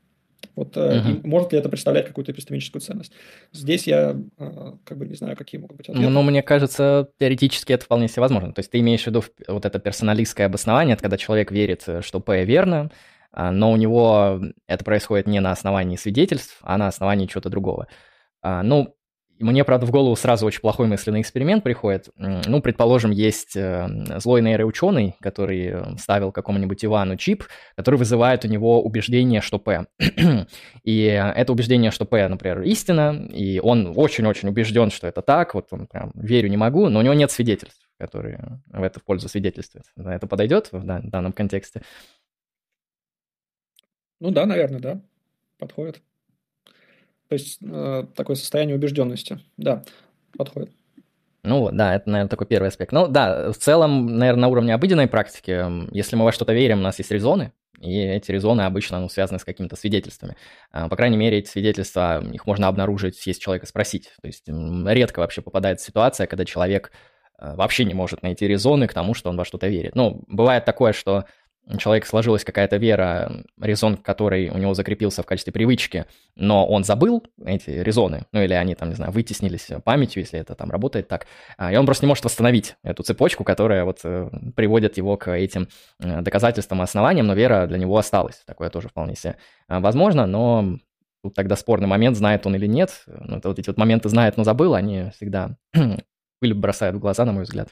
Вот 0.55 0.75
uh-huh. 0.75 1.25
может 1.25 1.53
ли 1.53 1.59
это 1.59 1.69
представлять 1.69 2.07
какую-то 2.07 2.31
эпистемическую 2.31 2.81
ценность? 2.81 3.13
Здесь 3.51 3.87
я 3.87 4.17
как 4.83 4.97
бы 4.97 5.07
не 5.07 5.15
знаю, 5.15 5.37
какие 5.37 5.59
могут 5.61 5.77
быть 5.77 5.89
ответы. 5.89 6.09
Ну, 6.09 6.21
мне 6.23 6.41
кажется, 6.41 7.09
теоретически 7.19 7.73
это 7.73 7.85
вполне 7.85 8.07
себе 8.07 8.21
возможно. 8.21 8.53
То 8.53 8.59
есть 8.59 8.71
ты 8.71 8.79
имеешь 8.79 9.03
в 9.03 9.07
виду 9.07 9.23
вот 9.47 9.65
это 9.65 9.79
персоналистское 9.79 10.47
обоснование, 10.47 10.93
это 10.93 11.03
когда 11.03 11.17
человек 11.17 11.51
верит, 11.51 11.87
что 12.01 12.19
P 12.19 12.43
верно, 12.43 12.91
а, 13.31 13.51
но 13.51 13.71
у 13.71 13.77
него 13.77 14.41
это 14.67 14.83
происходит 14.83 15.27
не 15.27 15.39
на 15.39 15.51
основании 15.51 15.95
свидетельств, 15.95 16.57
а 16.61 16.77
на 16.77 16.87
основании 16.87 17.27
чего-то 17.27 17.49
другого. 17.49 17.87
А, 18.41 18.63
ну, 18.63 18.95
мне, 19.41 19.63
правда, 19.63 19.85
в 19.85 19.91
голову 19.91 20.15
сразу 20.15 20.45
очень 20.45 20.61
плохой 20.61 20.87
мысленный 20.87 21.21
эксперимент 21.21 21.63
приходит. 21.63 22.09
Ну, 22.15 22.61
предположим, 22.61 23.11
есть 23.11 23.55
э, 23.55 23.87
злой 24.17 24.41
нейроученый, 24.41 25.15
который 25.21 25.67
э, 25.67 25.97
ставил 25.97 26.31
какому-нибудь 26.31 26.83
Ивану 26.85 27.17
чип, 27.17 27.43
который 27.75 27.95
вызывает 27.95 28.45
у 28.45 28.47
него 28.47 28.81
убеждение, 28.81 29.41
что 29.41 29.59
П. 29.59 29.87
и 30.83 31.03
это 31.03 31.51
убеждение, 31.51 31.91
что 31.91 32.05
П, 32.05 32.27
например, 32.27 32.61
истина, 32.61 33.27
и 33.31 33.59
он 33.59 33.93
очень-очень 33.95 34.49
убежден, 34.49 34.91
что 34.91 35.07
это 35.07 35.21
так, 35.21 35.53
вот 35.55 35.67
он 35.71 35.87
прям 35.87 36.11
верю 36.15 36.49
не 36.49 36.57
могу, 36.57 36.89
но 36.89 36.99
у 36.99 37.01
него 37.01 37.13
нет 37.13 37.31
свидетельств, 37.31 37.89
которые 37.97 38.61
в 38.67 38.83
это 38.83 38.99
в 38.99 39.03
пользу 39.03 39.29
свидетельствуют. 39.29 39.85
Это 39.97 40.27
подойдет 40.27 40.69
в 40.71 40.83
данном 40.83 41.33
контексте? 41.33 41.81
Ну 44.19 44.31
да, 44.31 44.45
наверное, 44.45 44.79
да, 44.79 45.01
подходит. 45.57 46.01
То 47.31 47.35
есть 47.35 47.59
э, 47.63 48.03
такое 48.13 48.35
состояние 48.35 48.75
убежденности, 48.75 49.39
да, 49.55 49.85
подходит. 50.37 50.69
Ну 51.43 51.69
да, 51.71 51.95
это, 51.95 52.09
наверное, 52.09 52.29
такой 52.29 52.45
первый 52.45 52.67
аспект. 52.67 52.91
Ну 52.91 53.07
да, 53.07 53.53
в 53.53 53.57
целом, 53.57 54.17
наверное, 54.17 54.41
на 54.41 54.47
уровне 54.49 54.73
обыденной 54.73 55.07
практики, 55.07 55.65
если 55.95 56.17
мы 56.17 56.25
во 56.25 56.33
что-то 56.33 56.51
верим, 56.51 56.79
у 56.79 56.81
нас 56.81 56.99
есть 56.99 57.09
резоны, 57.09 57.53
и 57.79 58.01
эти 58.01 58.33
резоны 58.33 58.63
обычно 58.63 58.99
ну, 58.99 59.07
связаны 59.07 59.39
с 59.39 59.45
какими-то 59.45 59.77
свидетельствами. 59.77 60.35
А, 60.73 60.89
по 60.89 60.97
крайней 60.97 61.15
мере, 61.15 61.37
эти 61.37 61.47
свидетельства, 61.47 62.21
их 62.33 62.45
можно 62.45 62.67
обнаружить, 62.67 63.25
если 63.25 63.39
человека 63.39 63.65
спросить. 63.65 64.11
То 64.21 64.27
есть 64.27 64.43
редко 64.49 65.21
вообще 65.21 65.41
попадает 65.41 65.79
ситуация, 65.79 66.27
когда 66.27 66.43
человек 66.43 66.91
э, 67.39 67.55
вообще 67.55 67.85
не 67.85 67.93
может 67.93 68.23
найти 68.23 68.45
резоны 68.45 68.87
к 68.87 68.93
тому, 68.93 69.13
что 69.13 69.29
он 69.29 69.37
во 69.37 69.45
что-то 69.45 69.69
верит. 69.69 69.95
Ну, 69.95 70.25
бывает 70.27 70.65
такое, 70.65 70.91
что 70.91 71.23
у 71.67 71.77
человека 71.77 72.07
сложилась 72.07 72.43
какая-то 72.43 72.77
вера, 72.77 73.43
резон 73.59 73.97
который 73.97 74.49
у 74.49 74.57
него 74.57 74.73
закрепился 74.73 75.23
в 75.23 75.25
качестве 75.25 75.53
привычки, 75.53 76.05
но 76.35 76.65
он 76.67 76.83
забыл 76.83 77.23
эти 77.45 77.69
резоны, 77.69 78.25
ну 78.31 78.41
или 78.41 78.53
они 78.53 78.75
там, 78.75 78.89
не 78.89 78.95
знаю, 78.95 79.11
вытеснились 79.11 79.69
памятью, 79.83 80.23
если 80.23 80.39
это 80.39 80.55
там 80.55 80.71
работает 80.71 81.07
так, 81.07 81.27
а, 81.57 81.71
и 81.71 81.75
он 81.75 81.85
просто 81.85 82.05
не 82.05 82.09
может 82.09 82.25
восстановить 82.25 82.75
эту 82.83 83.03
цепочку, 83.03 83.43
которая 83.43 83.85
вот 83.85 83.99
э, 84.03 84.29
приводит 84.55 84.97
его 84.97 85.17
к 85.17 85.31
этим 85.31 85.67
э, 85.99 86.21
доказательствам 86.21 86.81
и 86.81 86.83
основаниям, 86.83 87.27
но 87.27 87.33
вера 87.33 87.67
для 87.67 87.77
него 87.77 87.97
осталась. 87.97 88.41
Такое 88.45 88.69
тоже 88.69 88.89
вполне 88.89 89.15
себе 89.15 89.37
а, 89.67 89.79
возможно, 89.79 90.25
но 90.25 90.77
тут 91.23 91.35
тогда 91.35 91.55
спорный 91.55 91.87
момент, 91.87 92.17
знает 92.17 92.45
он 92.45 92.55
или 92.55 92.65
нет. 92.65 93.03
Вот 93.05 93.59
эти 93.59 93.69
вот 93.69 93.77
моменты 93.77 94.09
знает, 94.09 94.37
но 94.37 94.43
забыл, 94.43 94.73
они 94.73 95.11
всегда 95.15 95.57
пыль 96.39 96.53
бросают 96.53 96.95
в 96.95 96.99
глаза, 96.99 97.25
на 97.25 97.31
мой 97.31 97.43
взгляд. 97.43 97.69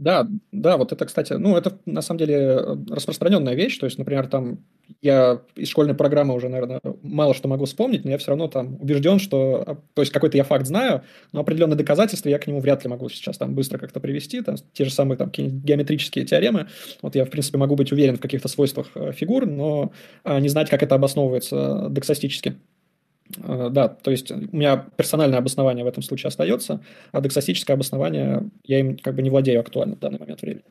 Да, 0.00 0.26
да, 0.50 0.78
вот 0.78 0.92
это, 0.92 1.04
кстати, 1.04 1.34
ну, 1.34 1.58
это 1.58 1.78
на 1.84 2.00
самом 2.00 2.20
деле 2.20 2.34
э, 2.34 2.76
распространенная 2.88 3.54
вещь. 3.54 3.76
То 3.76 3.84
есть, 3.84 3.98
например, 3.98 4.28
там 4.28 4.64
я 5.02 5.42
из 5.56 5.68
школьной 5.68 5.94
программы 5.94 6.34
уже, 6.34 6.48
наверное, 6.48 6.80
мало 7.02 7.34
что 7.34 7.48
могу 7.48 7.66
вспомнить, 7.66 8.02
но 8.04 8.10
я 8.10 8.16
все 8.16 8.28
равно 8.28 8.48
там 8.48 8.80
убежден, 8.80 9.18
что, 9.18 9.62
а, 9.66 9.76
то 9.92 10.00
есть, 10.00 10.10
какой-то 10.10 10.38
я 10.38 10.44
факт 10.44 10.64
знаю, 10.64 11.02
но 11.32 11.40
определенные 11.40 11.76
доказательства 11.76 12.30
я 12.30 12.38
к 12.38 12.46
нему 12.46 12.60
вряд 12.60 12.82
ли 12.82 12.88
могу 12.88 13.10
сейчас 13.10 13.36
там 13.36 13.54
быстро 13.54 13.76
как-то 13.76 14.00
привести. 14.00 14.40
Там 14.40 14.56
те 14.72 14.86
же 14.86 14.90
самые 14.90 15.18
там 15.18 15.30
геометрические 15.30 16.24
теоремы. 16.24 16.68
Вот 17.02 17.14
я, 17.14 17.26
в 17.26 17.30
принципе, 17.30 17.58
могу 17.58 17.76
быть 17.76 17.92
уверен 17.92 18.16
в 18.16 18.20
каких-то 18.20 18.48
свойствах 18.48 18.92
э, 18.94 19.12
фигур, 19.12 19.44
но 19.44 19.92
а, 20.24 20.40
не 20.40 20.48
знать, 20.48 20.70
как 20.70 20.82
это 20.82 20.94
обосновывается 20.94 21.88
дексастически. 21.90 22.56
Э, 23.38 23.68
да, 23.70 23.88
то 23.88 24.10
есть 24.10 24.30
у 24.30 24.36
меня 24.36 24.86
персональное 24.96 25.38
обоснование 25.38 25.84
в 25.84 25.88
этом 25.88 26.02
случае 26.02 26.28
остается, 26.28 26.80
а 27.12 27.20
дексастическое 27.20 27.74
обоснование 27.74 28.50
я 28.64 28.80
им 28.80 28.96
как 28.98 29.14
бы 29.14 29.22
не 29.22 29.30
владею 29.30 29.60
актуально 29.60 29.96
в 29.96 29.98
данный 29.98 30.18
момент 30.18 30.42
времени. 30.42 30.64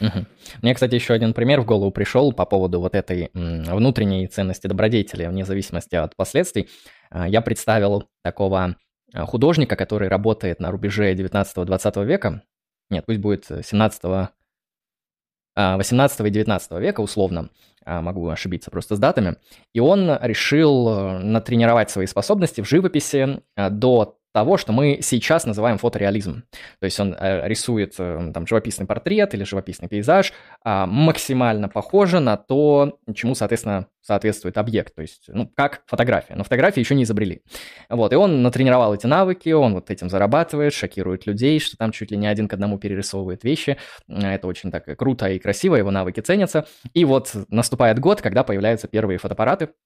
Угу. 0.00 0.26
Мне, 0.62 0.74
кстати, 0.74 0.94
еще 0.94 1.14
один 1.14 1.32
пример 1.34 1.60
в 1.60 1.66
голову 1.66 1.90
пришел 1.90 2.32
по 2.32 2.44
поводу 2.44 2.80
вот 2.80 2.94
этой 2.94 3.30
внутренней 3.34 4.26
ценности 4.26 4.66
добродетели, 4.66 5.26
вне 5.26 5.44
зависимости 5.44 5.94
от 5.94 6.16
последствий. 6.16 6.68
А, 7.10 7.28
я 7.28 7.40
представил 7.40 8.04
такого 8.22 8.76
а, 9.12 9.26
художника, 9.26 9.76
который 9.76 10.08
работает 10.08 10.60
на 10.60 10.70
рубеже 10.70 11.14
19-20 11.14 12.04
века. 12.04 12.42
Нет, 12.90 13.04
пусть 13.06 13.20
будет 13.20 13.46
17 13.46 14.30
18 15.56 16.20
и 16.20 16.30
19 16.30 16.72
века 16.72 17.00
условно, 17.00 17.48
могу 17.86 18.28
ошибиться 18.28 18.70
просто 18.70 18.96
с 18.96 18.98
датами, 18.98 19.36
и 19.72 19.80
он 19.80 20.10
решил 20.20 20.88
э, 20.88 21.18
натренировать 21.18 21.90
свои 21.90 22.06
способности 22.06 22.60
в 22.60 22.68
живописи 22.68 23.40
э, 23.56 23.70
до 23.70 24.18
того, 24.36 24.58
что 24.58 24.70
мы 24.70 24.98
сейчас 25.00 25.46
называем 25.46 25.78
фотореализм. 25.78 26.42
То 26.78 26.84
есть 26.84 27.00
он 27.00 27.16
э, 27.18 27.48
рисует 27.48 27.94
э, 27.96 28.32
там 28.34 28.46
живописный 28.46 28.84
портрет 28.84 29.32
или 29.32 29.44
живописный 29.44 29.88
пейзаж 29.88 30.34
э, 30.62 30.84
максимально 30.84 31.70
похоже 31.70 32.20
на 32.20 32.36
то, 32.36 32.98
чему, 33.14 33.34
соответственно, 33.34 33.86
соответствует 34.02 34.58
объект. 34.58 34.94
То 34.94 35.00
есть, 35.00 35.24
ну, 35.28 35.50
как 35.56 35.84
фотография. 35.86 36.34
Но 36.34 36.44
фотографии 36.44 36.80
еще 36.80 36.94
не 36.94 37.04
изобрели. 37.04 37.40
Вот, 37.88 38.12
и 38.12 38.16
он 38.16 38.42
натренировал 38.42 38.94
эти 38.94 39.06
навыки, 39.06 39.48
он 39.48 39.72
вот 39.72 39.90
этим 39.90 40.10
зарабатывает, 40.10 40.74
шокирует 40.74 41.26
людей, 41.26 41.58
что 41.58 41.78
там 41.78 41.90
чуть 41.90 42.10
ли 42.10 42.18
не 42.18 42.26
один 42.26 42.46
к 42.46 42.52
одному 42.52 42.78
перерисовывает 42.78 43.42
вещи. 43.42 43.78
Это 44.06 44.46
очень 44.46 44.70
так 44.70 44.84
круто 44.98 45.30
и 45.30 45.38
красиво, 45.38 45.76
его 45.76 45.90
навыки 45.90 46.20
ценятся. 46.20 46.66
И 46.92 47.06
вот 47.06 47.34
наступает 47.48 48.00
год, 48.00 48.20
когда 48.20 48.44
появляются 48.44 48.86
первые 48.86 49.16
фотоаппараты, 49.16 49.64
а, 49.64 49.85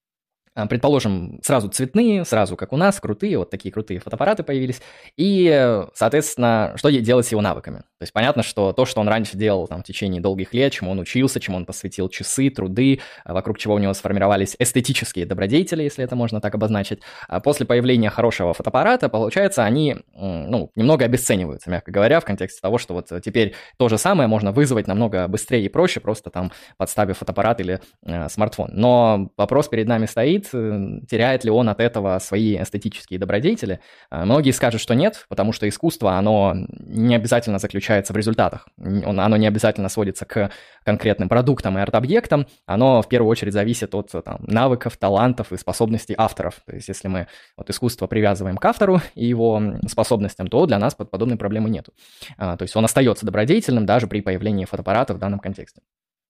предположим, 0.69 1.41
сразу 1.43 1.69
цветные, 1.69 2.25
сразу 2.25 2.57
как 2.57 2.73
у 2.73 2.77
нас, 2.77 3.01
крутые, 3.01 3.39
вот 3.39 3.51
такие 3.51 3.73
крутые 3.73 4.01
фотоаппараты 4.01 4.43
появились. 4.43 4.81
И, 5.17 5.85
соответственно, 5.95 6.75
что 6.77 6.91
делать 6.91 7.27
с 7.27 7.31
его 7.31 7.41
навыками? 7.41 7.79
То 7.79 8.03
есть 8.03 8.13
понятно, 8.13 8.43
что 8.43 8.73
то, 8.73 8.87
что 8.87 9.01
он 9.01 9.09
раньше 9.09 9.37
делал 9.37 9.67
там, 9.67 9.83
в 9.83 9.85
течение 9.85 10.21
долгих 10.23 10.55
лет, 10.55 10.73
чему 10.73 10.93
он 10.93 10.99
учился, 10.99 11.39
чему 11.39 11.57
он 11.57 11.67
посвятил 11.67 12.09
часы, 12.09 12.49
труды, 12.51 13.01
а, 13.25 13.35
вокруг 13.35 13.59
чего 13.59 13.75
у 13.75 13.79
него 13.79 13.93
сформировались 13.93 14.57
эстетические 14.59 15.27
добродетели, 15.27 15.83
если 15.83 16.05
это 16.05 16.17
можно 16.17 16.41
так 16.41 16.55
обозначить, 16.55 17.01
а 17.29 17.41
после 17.41 17.67
появления 17.67 18.11
хорошего 18.11 18.55
фотоаппарата, 18.55 19.09
получается, 19.09 19.65
они 19.65 19.97
ну, 20.15 20.71
немного 20.75 21.05
обесцениваются, 21.05 21.71
мягко 21.71 21.91
говоря, 21.91 22.21
в 22.21 22.25
контексте 22.25 22.61
того, 22.61 22.79
что 22.79 22.95
вот 22.95 23.11
теперь 23.23 23.55
то 23.77 23.89
же 23.89 23.99
самое 23.99 24.29
можно 24.29 24.53
вызвать 24.53 24.87
намного 24.87 25.29
быстрее 25.29 25.65
и 25.65 25.69
проще, 25.69 26.01
просто 26.01 26.31
там 26.31 26.53
подставив 26.77 27.19
фотоаппарат 27.19 27.61
или 27.61 27.81
э, 28.05 28.29
смартфон. 28.29 28.71
Но 28.73 29.31
вопрос 29.37 29.69
перед 29.69 29.87
нами 29.87 30.07
стоит, 30.07 30.49
э, 30.50 30.50
теряет 30.51 31.45
ли 31.45 31.51
он 31.51 31.69
от 31.69 31.81
этого 31.81 32.19
свои 32.19 32.61
эстетические 32.61 33.19
добродетели. 33.19 33.81
Э, 34.11 34.25
многие 34.25 34.51
скажут, 34.51 34.81
что 34.81 34.95
нет, 34.95 35.27
потому 35.29 35.53
что 35.53 35.69
искусство, 35.69 36.17
оно 36.17 36.55
не 36.81 37.15
обязательно 37.15 37.59
заключается 37.59 38.13
в 38.13 38.17
результатах, 38.17 38.69
оно 38.79 39.37
не 39.37 39.47
обязательно 39.47 39.89
сводится 39.89 40.25
к 40.25 40.51
конкретным 40.85 41.29
продуктам 41.29 41.79
и 41.79 41.81
арт-объектам, 41.81 42.47
оно 42.67 43.03
в 43.03 43.09
первую 43.09 43.31
очередь 43.31 43.53
зависит 43.53 43.95
от 43.95 44.11
там, 44.25 44.41
навыков, 44.47 44.97
талантов 44.97 45.53
и 45.53 45.57
способностей 45.57 46.15
авторов. 46.17 46.61
То 46.67 46.75
есть 46.75 46.89
если 46.89 47.09
мы 47.09 47.27
вот 47.57 47.71
искусство 47.71 48.07
привязываем 48.07 48.57
к 48.57 48.65
автору 48.65 49.01
и 49.15 49.27
его 49.27 49.61
способностям, 49.87 50.49
то 50.49 50.67
для 50.67 50.79
нас 50.79 50.95
подобной 50.95 51.37
проблемы 51.37 51.71
нет. 51.71 51.89
А, 52.37 52.57
то 52.57 52.63
есть 52.63 52.77
он 52.77 52.85
остается 52.85 53.27
добродетельным 53.27 53.87
даже 53.87 54.07
при 54.07 54.21
появлении 54.21 54.65
фотоаппарата 54.65 55.15
в 55.15 55.19
данном 55.19 55.41
контексте. 55.41 55.83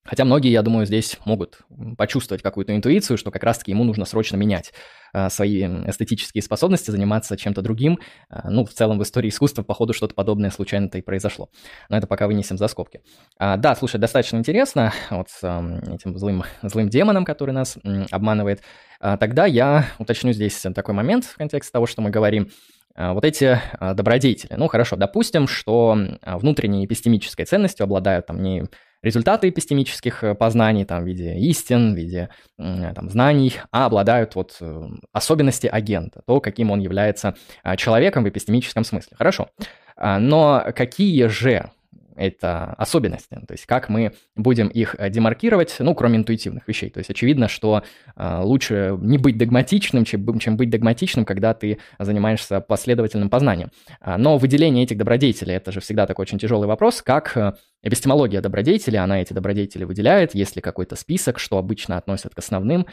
Хотя 0.05 0.25
многие, 0.25 0.51
я 0.51 0.63
думаю, 0.63 0.87
здесь 0.87 1.19
могут 1.27 1.59
почувствовать 1.99 2.43
какую-то 2.43 2.75
интуицию, 2.75 3.19
что 3.19 3.31
как 3.31 3.45
раз-таки 3.45 3.73
ему 3.73 3.85
нужно 3.85 4.07
срочно 4.07 4.37
менять 4.37 4.73
а, 5.13 5.29
свои 5.29 5.63
эстетические 5.63 6.43
способности, 6.43 6.91
заниматься 6.91 7.37
чем-то 7.37 7.61
другим. 7.61 7.99
А, 8.31 8.51
ну, 8.51 8.65
в 8.65 8.71
целом 8.71 8.99
в 8.99 9.03
истории 9.03 9.29
искусства, 9.29 9.63
походу, 9.63 9.93
что-то 9.93 10.15
подобное 10.15 10.51
случайно-то 10.51 10.97
и 10.99 11.03
произошло. 11.03 11.51
Но 11.91 11.99
это 11.99 12.07
пока 12.07 12.27
вынесем 12.27 12.57
за 12.57 12.69
скобки. 12.69 13.03
А, 13.39 13.59
да, 13.59 13.75
слушай, 13.75 13.99
достаточно 13.99 14.39
интересно 14.39 14.93
вот 15.11 15.29
с 15.29 15.43
этим 15.43 16.17
злым, 16.17 16.45
злым 16.63 16.89
демоном, 16.89 17.27
который 17.27 17.53
нас 17.53 17.77
обманывает. 18.11 18.63
А, 19.01 19.19
тогда 19.19 19.45
я 19.45 19.87
уточню 19.99 20.33
здесь 20.33 20.65
такой 20.75 20.95
момент 20.95 21.25
в 21.25 21.37
контексте 21.37 21.73
того, 21.73 21.87
что 21.87 22.01
мы 22.01 22.09
говорим. 22.09 22.51
А, 22.95 23.13
вот 23.13 23.25
эти 23.27 23.61
добродетели. 23.79 24.55
Ну, 24.55 24.67
хорошо, 24.69 24.97
допустим, 24.97 25.47
что 25.47 25.97
внутренней 26.25 26.87
эпистемической 26.87 27.45
ценностью 27.45 27.85
обладают 27.85 28.27
там 28.27 28.43
не 28.43 28.65
результаты 29.03 29.49
эпистемических 29.49 30.25
э, 30.25 30.35
познаний, 30.35 30.85
там, 30.85 31.05
в 31.05 31.07
виде 31.07 31.37
истин, 31.39 31.95
в 31.95 31.97
виде 31.97 32.29
там, 32.59 33.09
знаний, 33.11 33.55
а 33.71 33.87
обладают 33.87 34.35
вот 34.35 34.57
э, 34.61 34.83
особенности 35.13 35.67
агента, 35.67 36.23
то, 36.27 36.41
каким 36.41 36.71
он 36.71 36.81
является 36.81 37.35
человеком 37.77 38.25
в 38.25 38.29
эпистемическом 38.29 38.85
смысле. 38.85 39.17
Хорошо. 39.17 39.49
Но 39.97 40.65
какие 40.75 41.27
же 41.27 41.71
это 42.17 42.75
особенности, 42.75 43.35
то 43.47 43.53
есть 43.53 43.67
как 43.67 43.89
мы 43.89 44.13
будем 44.37 44.69
их 44.69 44.97
э, 44.99 45.11
демаркировать, 45.11 45.77
ну, 45.79 45.95
кроме 45.95 46.19
интуитивных 46.19 46.67
вещей. 46.69 46.91
То 46.91 46.99
есть 46.99 47.11
очевидно, 47.11 47.49
что 47.49 47.83
э, 48.17 48.41
лучше 48.43 48.97
не 49.01 49.19
быть 49.19 49.39
догматичным, 49.39 50.05
чем, 50.05 50.57
быть 50.57 50.71
догматичным, 50.71 51.25
когда 51.25 51.55
ты 51.55 51.79
занимаешься 51.99 52.61
последовательным 52.61 53.31
познанием. 53.31 53.71
А, 54.01 54.19
но 54.19 54.39
выделение 54.39 54.85
этих 54.85 54.99
добродетелей– 54.99 55.55
это 55.57 55.73
же 55.73 55.81
всегда 55.81 56.07
такой 56.07 56.23
очень 56.25 56.39
тяжелый 56.39 56.67
вопрос, 56.67 57.03
как 57.03 57.37
э, 57.37 57.53
эпистемология 57.83 58.41
добродетелей, 58.41 58.99
она 58.99 59.21
эти 59.21 59.33
добродетели 59.33 59.85
выделяет, 59.85 60.35
есть 60.35 60.57
ли 60.57 60.63
какой-то 60.63 60.97
список, 60.97 61.39
что 61.39 61.59
обычно 61.59 61.97
относят 61.97 62.35
к 62.35 62.39
основным, 62.39 62.87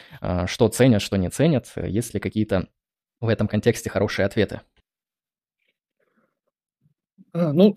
что 0.45 0.67
ценят, 0.69 1.01
что 1.01 1.17
не 1.17 1.29
ценят, 1.29 1.71
есть 1.75 2.13
ли 2.13 2.19
какие-то 2.19 2.67
в 3.19 3.27
этом 3.27 3.47
контексте 3.47 3.89
хорошие 3.89 4.25
ответы. 4.25 4.61
А, 7.33 7.53
ну, 7.53 7.75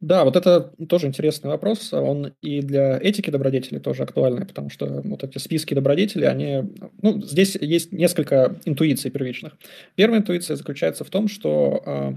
да, 0.00 0.24
вот 0.24 0.34
это 0.34 0.72
тоже 0.88 1.06
интересный 1.08 1.50
вопрос. 1.50 1.92
Он 1.92 2.32
и 2.40 2.62
для 2.62 2.98
этики 2.98 3.28
добродетелей 3.28 3.80
тоже 3.80 4.02
актуальный, 4.02 4.46
потому 4.46 4.70
что 4.70 5.02
вот 5.04 5.22
эти 5.22 5.36
списки 5.36 5.74
добродетелей, 5.74 6.26
они... 6.26 6.64
Ну, 7.02 7.20
здесь 7.20 7.54
есть 7.60 7.92
несколько 7.92 8.56
интуиций 8.64 9.10
первичных. 9.10 9.58
Первая 9.96 10.20
интуиция 10.20 10.56
заключается 10.56 11.04
в 11.04 11.10
том, 11.10 11.28
что 11.28 11.82
а, 11.84 12.14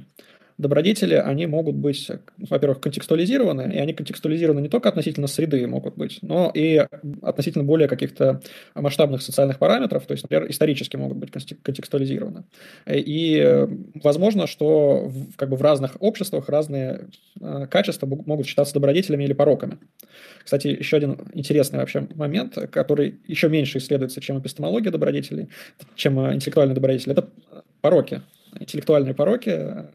добродетели, 0.58 1.16
они 1.16 1.46
могут 1.46 1.76
быть, 1.76 2.10
во-первых, 2.38 2.80
контекстуализированы, 2.80 3.74
и 3.74 3.78
они 3.78 3.94
контекстуализированы 3.94 4.62
не 4.62 4.70
только 4.70 4.90
относительно 4.90 5.28
среды 5.28 5.66
могут 5.68 5.96
быть, 5.96 6.20
но 6.22 6.52
и 6.54 6.86
относительно 7.22 7.64
более 7.64 7.88
каких-то 7.88 8.42
масштабных 8.76 9.22
социальных 9.22 9.60
параметров, 9.60 10.06
то 10.06 10.14
есть, 10.14 10.24
например, 10.24 10.50
исторически 10.50 10.96
могут 10.96 11.18
быть 11.18 11.32
контекстуализированы. 11.32 12.44
И 12.88 13.68
возможно, 13.96 14.48
что 14.48 15.06
в, 15.08 15.36
как 15.36 15.50
бы 15.50 15.58
в 15.58 15.62
разных 15.62 15.98
обществах 16.00 16.50
разные 16.50 17.08
э, 17.40 17.68
качества 17.70 18.06
могут 18.06 18.46
считаться 18.46 18.74
добродетелями 18.74 19.24
или 19.24 19.34
пороками. 19.34 19.78
Кстати, 20.44 20.68
еще 20.68 20.98
один 20.98 21.18
интересный 21.34 21.80
вообще 21.80 22.08
момент, 22.16 22.58
который 22.72 23.20
еще 23.28 23.50
меньше 23.50 23.80
исследуется, 23.80 24.22
чем 24.22 24.40
эпистемология 24.40 24.92
добродетелей, 24.92 25.50
чем 25.96 26.20
интеллектуальные 26.34 26.76
добродетели, 26.76 27.14
это 27.14 27.30
пороки 27.82 28.22
интеллектуальные 28.60 29.14
пороки 29.14 29.86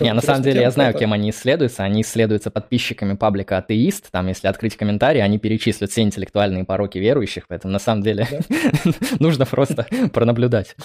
не, 0.00 0.12
на 0.12 0.20
самом 0.20 0.42
деле 0.42 0.60
я 0.60 0.70
знаю, 0.70 0.94
кем 0.94 1.12
они 1.12 1.30
исследуются. 1.30 1.82
Они 1.82 2.02
исследуются 2.02 2.50
подписчиками 2.50 3.14
паблика 3.14 3.58
«Атеист». 3.58 4.10
Там, 4.10 4.28
если 4.28 4.46
открыть 4.46 4.76
комментарий, 4.76 5.22
они 5.22 5.38
перечислят 5.38 5.90
все 5.90 6.02
интеллектуальные 6.02 6.64
пороки 6.64 6.98
верующих. 6.98 7.46
Поэтому, 7.48 7.72
на 7.72 7.78
самом 7.78 8.02
деле, 8.02 8.26
нужно 9.20 9.46
просто 9.46 9.86
пронаблюдать. 10.12 10.76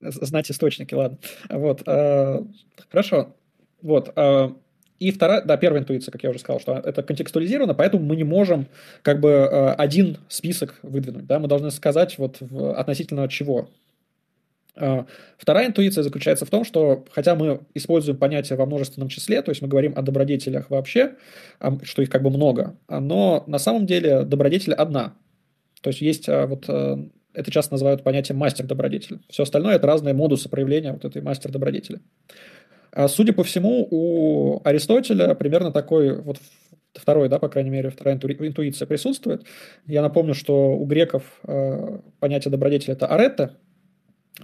Знать 0.00 0.50
источники, 0.50 0.94
ладно. 0.94 1.18
Вот. 1.48 1.82
Э, 1.86 2.40
хорошо. 2.90 3.34
Вот. 3.80 4.12
Э, 4.16 4.50
и 4.98 5.10
вторая, 5.10 5.42
да, 5.42 5.56
первая 5.56 5.82
интуиция, 5.82 6.12
как 6.12 6.22
я 6.22 6.30
уже 6.30 6.38
сказал, 6.38 6.60
что 6.60 6.74
это 6.74 7.02
контекстуализировано, 7.02 7.74
поэтому 7.74 8.04
мы 8.04 8.16
не 8.16 8.24
можем 8.24 8.66
как 9.02 9.20
бы 9.20 9.30
э, 9.30 9.72
один 9.72 10.18
список 10.28 10.78
выдвинуть, 10.82 11.26
да, 11.26 11.38
мы 11.38 11.48
должны 11.48 11.70
сказать 11.70 12.16
вот 12.16 12.36
в, 12.40 12.78
относительно 12.78 13.28
чего 13.28 13.68
вторая 14.76 15.68
интуиция 15.68 16.02
заключается 16.02 16.46
в 16.46 16.50
том, 16.50 16.64
что 16.64 17.04
хотя 17.12 17.34
мы 17.36 17.60
используем 17.74 18.18
понятие 18.18 18.58
во 18.58 18.66
множественном 18.66 19.08
числе, 19.08 19.40
то 19.40 19.50
есть 19.50 19.62
мы 19.62 19.68
говорим 19.68 19.92
о 19.96 20.02
добродетелях 20.02 20.68
вообще, 20.68 21.12
а, 21.60 21.78
что 21.84 22.02
их 22.02 22.10
как 22.10 22.22
бы 22.22 22.30
много, 22.30 22.76
но 22.88 23.44
на 23.46 23.58
самом 23.58 23.86
деле 23.86 24.22
добродетель 24.22 24.74
одна. 24.74 25.14
То 25.80 25.90
есть 25.90 26.00
есть 26.00 26.28
а, 26.28 26.46
вот 26.46 26.68
это 26.68 27.50
часто 27.50 27.74
называют 27.74 28.02
понятием 28.02 28.38
мастер-добродетель. 28.38 29.20
Все 29.28 29.44
остальное– 29.44 29.74
это 29.76 29.86
разные 29.86 30.14
модусы 30.14 30.48
проявления 30.48 30.92
вот 30.92 31.04
этой 31.04 31.22
мастер-добродетели. 31.22 32.00
Судя 33.08 33.32
по 33.32 33.42
всему, 33.42 33.88
у 33.90 34.60
Аристотеля 34.64 35.34
примерно 35.34 35.72
такой 35.72 36.20
вот 36.20 36.38
второй, 36.94 37.28
да, 37.28 37.40
по 37.40 37.48
крайней 37.48 37.70
мере, 37.70 37.90
вторая 37.90 38.16
интуиция 38.16 38.86
присутствует. 38.86 39.42
Я 39.84 40.00
напомню, 40.00 40.32
что 40.32 40.76
у 40.76 40.84
греков 40.84 41.40
понятие 42.20 42.52
добродетели– 42.52 42.92
это 42.94 43.08
аретта, 43.08 43.58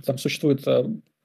там 0.04 0.18
существует 0.18 0.66
э, 0.66 0.84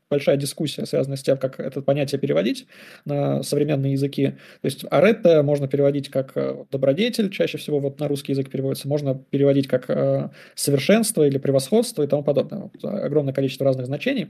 большая 0.10 0.38
дискуссия, 0.38 0.86
связанная 0.86 1.18
с 1.18 1.24
тем, 1.24 1.38
как 1.38 1.60
это 1.60 1.82
понятие 1.82 2.20
переводить 2.20 2.68
на 3.06 3.44
современные 3.44 3.94
языки. 3.94 4.28
То 4.62 4.66
есть 4.66 4.86
аретта 4.90 5.44
можно 5.44 5.68
переводить 5.68 6.10
как 6.10 6.32
э, 6.36 6.66
добродетель, 6.72 7.30
чаще 7.30 7.58
всего 7.58 7.80
вот 7.80 8.00
на 8.00 8.08
русский 8.08 8.32
язык 8.32 8.50
переводится, 8.50 8.88
можно 8.88 9.16
переводить 9.16 9.68
как 9.68 9.90
э, 9.90 10.30
совершенство 10.56 11.24
или 11.24 11.38
превосходство 11.38 12.04
и 12.04 12.08
тому 12.08 12.24
подобное. 12.24 12.70
Вот, 12.74 12.84
огромное 12.84 13.34
количество 13.34 13.66
разных 13.66 13.86
значений. 13.86 14.30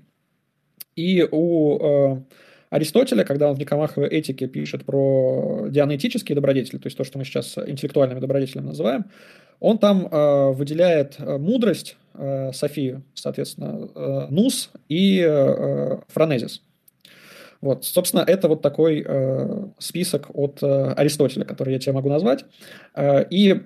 И 0.96 1.28
у 1.30 2.24
Аристотеля, 2.70 3.24
когда 3.24 3.50
он 3.50 3.56
в 3.56 3.60
Никомаховой 3.60 4.10
этике 4.10 4.48
пишет 4.48 4.86
про 4.86 5.68
дианетические 5.70 6.36
добродетели, 6.36 6.78
то 6.78 6.88
есть 6.88 6.98
то, 6.98 7.04
что 7.04 7.18
мы 7.18 7.24
сейчас 7.24 7.58
интеллектуальными 7.58 8.20
добродетелями 8.20 8.68
называем, 8.68 9.06
он 9.60 9.78
там 9.78 10.08
э, 10.08 10.52
выделяет 10.52 11.20
мудрость, 11.20 11.98
э, 12.14 12.52
Софию, 12.54 13.04
соответственно, 13.14 13.90
э, 13.96 14.28
Нус 14.30 14.72
и 14.90 15.20
э, 15.20 15.98
Фронезис. 16.08 16.62
Вот, 17.62 17.86
собственно, 17.86 18.22
это 18.22 18.48
вот 18.48 18.62
такой 18.62 19.04
э, 19.06 19.68
список 19.80 20.28
от 20.34 20.62
э, 20.62 20.94
Аристотеля, 20.94 21.46
который 21.46 21.74
я 21.74 21.80
тебе 21.80 21.94
могу 21.94 22.10
назвать. 22.10 22.46
Э, 22.94 23.26
и 23.30 23.64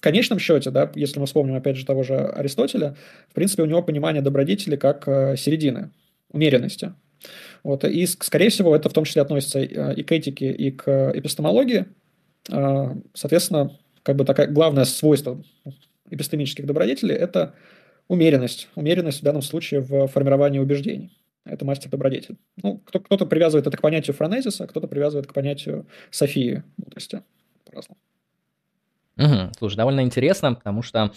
конечном 0.00 0.38
счете, 0.38 0.70
да, 0.70 0.90
если 0.94 1.20
мы 1.20 1.26
вспомним 1.26 1.56
опять 1.56 1.76
же 1.76 1.84
того 1.84 2.02
же 2.02 2.16
Аристотеля, 2.16 2.96
в 3.28 3.34
принципе, 3.34 3.62
у 3.62 3.66
него 3.66 3.82
понимание 3.82 4.22
добродетели 4.22 4.76
как 4.76 5.06
э, 5.08 5.36
середины, 5.36 5.90
умеренности. 6.30 6.94
Вот, 7.62 7.84
и, 7.84 8.06
скорее 8.06 8.48
всего, 8.48 8.74
это 8.74 8.88
в 8.88 8.92
том 8.92 9.04
числе 9.04 9.22
относится 9.22 9.58
э, 9.60 9.94
и 9.94 10.02
к 10.02 10.12
этике, 10.12 10.52
и 10.52 10.70
к 10.70 11.12
эпистемологии. 11.14 11.86
Э, 12.50 12.94
соответственно, 13.12 13.78
как 14.02 14.16
бы 14.16 14.24
такое 14.24 14.46
главное 14.46 14.84
свойство 14.84 15.42
эпистемических 16.10 16.66
добродетелей– 16.66 17.14
это 17.16 17.54
умеренность. 18.08 18.68
Умеренность 18.74 19.20
в 19.20 19.24
данном 19.24 19.42
случае 19.42 19.80
в 19.80 20.06
формировании 20.08 20.58
убеждений. 20.58 21.16
Это 21.44 21.64
мастер-добродетель. 21.64 22.36
Ну, 22.62 22.78
кто, 22.78 23.00
кто-то 23.00 23.26
привязывает 23.26 23.66
это 23.66 23.76
к 23.76 23.80
понятию 23.80 24.14
фронезиса, 24.14 24.66
кто-то 24.66 24.88
привязывает 24.88 25.26
к 25.26 25.32
понятию 25.32 25.86
Софии 26.10 26.62
мудрости. 26.76 27.22
По-разному. 27.64 27.98
Угу. 29.16 29.52
Слушай, 29.58 29.76
довольно 29.76 30.00
интересно, 30.02 30.54
потому 30.54 30.82
что 30.82 31.12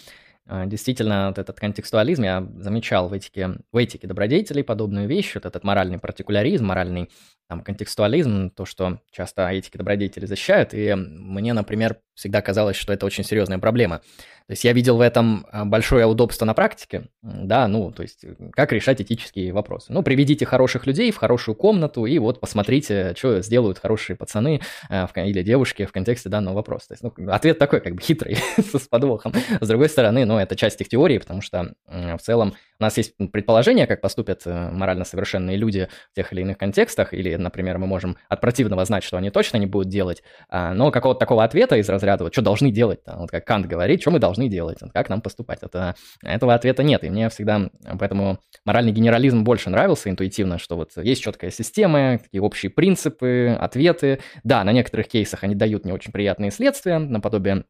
а, 0.46 0.66
действительно, 0.66 1.28
вот 1.28 1.38
этот 1.38 1.60
контекстуализм 1.60 2.24
я 2.24 2.48
замечал 2.58 3.08
в 3.08 3.14
этике, 3.14 3.56
в 3.72 3.78
этике 3.78 4.08
добродетелей 4.08 4.64
подобную 4.64 5.08
вещь, 5.08 5.34
вот 5.36 5.46
этот 5.46 5.64
моральный 5.64 6.00
партикуляризм, 6.00 6.66
моральный 6.66 7.10
там, 7.54 7.62
контекстуализм, 7.62 8.50
то, 8.50 8.66
что 8.66 8.98
часто 9.12 9.48
этики 9.50 9.78
добродетели 9.78 10.26
защищают, 10.26 10.74
и 10.74 10.96
мне, 10.96 11.54
например, 11.54 12.00
всегда 12.16 12.42
казалось, 12.42 12.76
что 12.76 12.92
это 12.92 13.06
очень 13.06 13.24
серьезная 13.24 13.60
проблема. 13.60 14.02
То 14.48 14.52
есть 14.52 14.66
я 14.66 14.74
видел 14.74 14.98
в 14.98 15.02
этом 15.02 15.46
а, 15.52 15.64
большое 15.64 16.06
удобство 16.06 16.46
на 16.46 16.54
практике, 16.54 17.08
да, 17.22 17.68
ну, 17.68 17.92
то 17.92 18.04
есть 18.04 18.26
как 18.52 18.74
решать 18.74 19.02
этические 19.02 19.54
вопросы. 19.54 19.94
Ну, 19.94 20.04
приведите 20.04 20.46
хороших 20.46 20.86
людей 20.86 21.12
в 21.12 21.18
хорошую 21.18 21.56
комнату 21.56 22.06
и 22.06 22.20
вот 22.20 22.42
посмотрите, 22.42 23.14
что 23.18 23.42
сделают 23.42 23.80
хорошие 23.80 24.18
пацаны 24.18 24.60
э, 24.90 25.08
или 25.16 25.44
девушки 25.44 25.86
в 25.86 25.94
контексте 25.94 26.28
данного 26.28 26.56
вопроса. 26.56 26.90
То 26.90 26.94
есть, 26.94 27.04
ну, 27.04 27.32
ответ 27.32 27.58
такой, 27.58 27.80
как 27.80 27.96
бы 27.96 28.02
хитрый, 28.02 28.38
с 28.58 28.88
подвохом. 28.90 29.34
С 29.62 29.68
другой 29.68 29.88
стороны, 29.88 30.26
ну, 30.26 30.38
это 30.38 30.56
часть 30.58 30.82
их 30.82 30.90
теории, 30.90 31.20
потому 31.20 31.42
что 31.42 31.74
в 31.88 32.20
целом 32.20 32.54
у 32.80 32.84
нас 32.84 32.98
есть 32.98 33.16
предположение, 33.32 33.88
как 33.88 34.02
поступят 34.02 34.42
э, 34.46 34.72
морально 34.72 35.06
совершенные 35.06 35.56
люди 35.56 35.88
в 36.12 36.16
тех 36.16 36.34
или 36.34 36.42
иных 36.42 36.58
контекстах, 36.58 37.14
или, 37.14 37.36
например, 37.44 37.78
мы 37.78 37.88
можем 37.88 38.18
от 38.30 38.42
противного 38.42 38.86
знать, 38.86 39.04
что 39.04 39.18
они 39.18 39.30
точно 39.30 39.58
не 39.58 39.66
будут 39.66 39.90
делать, 39.90 40.24
а, 40.50 40.74
но 40.74 40.92
какого-то 40.92 41.20
такого 41.20 41.44
ответа 41.44 41.78
из 41.78 41.88
разряда, 41.90 42.24
вот 42.24 42.34
что 42.34 42.42
должны 42.42 42.72
делать, 42.72 43.00
вот 43.06 43.30
как 43.30 43.46
Кант 43.46 43.68
говорит, 43.68 44.02
что 44.02 44.12
мы 44.12 44.20
должны 44.20 44.48
делать, 44.48 44.80
как 44.94 45.10
нам 45.10 45.22
поступать, 45.22 45.60
это, 45.62 45.96
этого 46.24 46.54
ответа 46.54 46.84
нет, 46.84 47.04
и 47.04 47.10
мне 47.10 47.30
всегда 47.30 47.70
поэтому 48.00 48.40
моральный 48.66 48.92
генерализм 48.92 49.44
больше 49.44 49.70
нравился 49.70 50.10
интуитивно, 50.10 50.58
что 50.58 50.76
вот 50.76 50.92
есть 50.98 51.22
четкая 51.22 51.52
система, 51.52 52.20
такие 52.20 52.42
общие 52.42 52.70
принципы, 52.70 53.58
ответы, 53.60 54.20
да, 54.44 54.64
на 54.64 54.72
некоторых 54.72 55.08
кейсах 55.08 55.44
они 55.44 55.56
дают 55.56 55.86
не 55.86 55.92
очень 55.92 56.12
приятные 56.12 56.52
следствия, 56.52 57.00
наподобие 57.00 57.66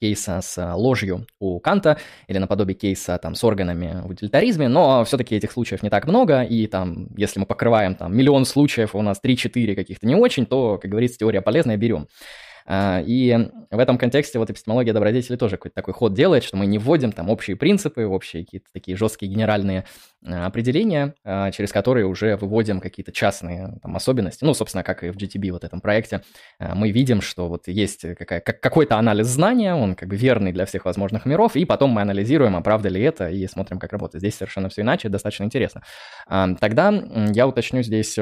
кейса 0.00 0.40
с 0.42 0.58
а, 0.58 0.74
ложью 0.74 1.26
у 1.40 1.60
Канта 1.60 1.98
или 2.28 2.38
наподобие 2.38 2.74
кейса 2.74 3.18
там 3.18 3.34
с 3.34 3.44
органами 3.44 4.02
в 4.04 4.10
утилитаризме, 4.10 4.68
но 4.68 5.04
все-таки 5.04 5.36
этих 5.36 5.52
случаев 5.52 5.82
не 5.82 5.90
так 5.90 6.06
много, 6.06 6.42
и 6.42 6.66
там, 6.66 7.08
если 7.16 7.40
мы 7.40 7.46
покрываем 7.46 7.94
там 7.94 8.16
миллион 8.16 8.44
случаев, 8.44 8.94
у 8.94 9.02
нас 9.02 9.20
3-4 9.24 9.74
каких-то 9.74 10.06
не 10.06 10.14
очень, 10.14 10.46
то, 10.46 10.78
как 10.78 10.90
говорится, 10.90 11.18
теория 11.18 11.40
полезная, 11.40 11.76
берем. 11.76 12.08
А, 12.66 13.02
и 13.04 13.50
в 13.70 13.78
этом 13.78 13.98
контексте 13.98 14.38
вот 14.38 14.50
эпистемология 14.50 14.92
добродетели 14.92 15.36
тоже 15.36 15.56
какой-то 15.56 15.74
такой 15.74 15.92
ход 15.92 16.14
делает, 16.14 16.44
что 16.44 16.56
мы 16.56 16.66
не 16.66 16.78
вводим 16.78 17.12
там 17.12 17.28
общие 17.28 17.56
принципы, 17.56 18.04
общие 18.04 18.44
какие-то 18.44 18.68
такие 18.72 18.96
жесткие 18.96 19.30
генеральные 19.30 19.84
а, 20.24 20.46
определения, 20.46 21.14
а, 21.24 21.50
через 21.50 21.72
которые 21.72 22.06
уже 22.06 22.36
выводим 22.36 22.80
какие-то 22.80 23.12
частные 23.12 23.78
там, 23.82 23.96
особенности. 23.96 24.44
Ну, 24.44 24.54
собственно, 24.54 24.82
как 24.82 25.04
и 25.04 25.10
в 25.10 25.16
GTB 25.16 25.52
вот 25.52 25.64
этом 25.64 25.80
проекте, 25.80 26.22
мы 26.58 26.90
видим, 26.90 27.20
что 27.20 27.48
вот 27.48 27.68
есть 27.68 28.02
какая, 28.16 28.40
как, 28.40 28.60
какой-то 28.60 28.96
анализ 28.96 29.26
знания, 29.26 29.74
он 29.74 29.94
как 29.94 30.08
бы 30.08 30.16
верный 30.16 30.52
для 30.52 30.64
всех 30.64 30.84
возможных 30.86 31.26
миров, 31.26 31.56
и 31.56 31.64
потом 31.64 31.90
мы 31.90 32.02
анализируем, 32.02 32.56
а 32.56 32.62
правда 32.62 32.88
ли 32.88 33.02
это, 33.02 33.28
и 33.28 33.46
смотрим, 33.46 33.78
как 33.78 33.92
работает. 33.92 34.20
Здесь 34.20 34.36
совершенно 34.36 34.68
все 34.68 34.82
иначе, 34.82 35.08
достаточно 35.08 35.44
интересно. 35.44 35.82
Тогда 36.26 36.92
я 37.32 37.46
уточню 37.46 37.82
здесь 37.82 38.18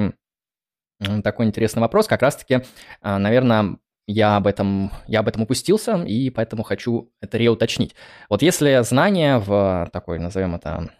такой 1.23 1.47
интересный 1.47 1.81
вопрос, 1.81 2.07
как 2.07 2.23
раз-таки, 2.23 2.63
наверное, 3.03 3.77
я 4.07 4.37
об 4.37 4.47
этом, 4.47 4.91
я 5.07 5.21
об 5.21 5.29
этом 5.29 5.43
упустился, 5.43 6.03
и 6.03 6.31
поэтому 6.31 6.63
хочу 6.63 7.11
это 7.21 7.39
реуточнить. 7.39 7.95
Вот 8.29 8.43
если 8.43 8.83
знание 8.83 9.39
в 9.39 9.89
такой, 9.93 10.19
назовем 10.19 10.55
это, 10.55 10.91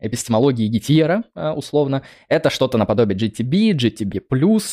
эпистемологии 0.00 0.66
Гитьера, 0.66 1.24
а, 1.34 1.54
условно, 1.54 2.02
это 2.28 2.50
что-то 2.50 2.78
наподобие 2.78 3.16
GTB, 3.16 3.72
GTB+, 3.72 4.20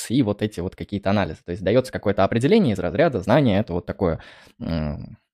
и 0.09 0.21
вот 0.23 0.41
эти 0.41 0.59
вот 0.59 0.75
какие-то 0.75 1.09
анализы. 1.09 1.39
То 1.45 1.51
есть 1.51 1.63
дается 1.63 1.91
какое-то 1.91 2.23
определение 2.23 2.73
из 2.73 2.79
разряда 2.79 3.21
знания, 3.21 3.59
это 3.59 3.73
вот 3.73 3.85
такое 3.85 4.19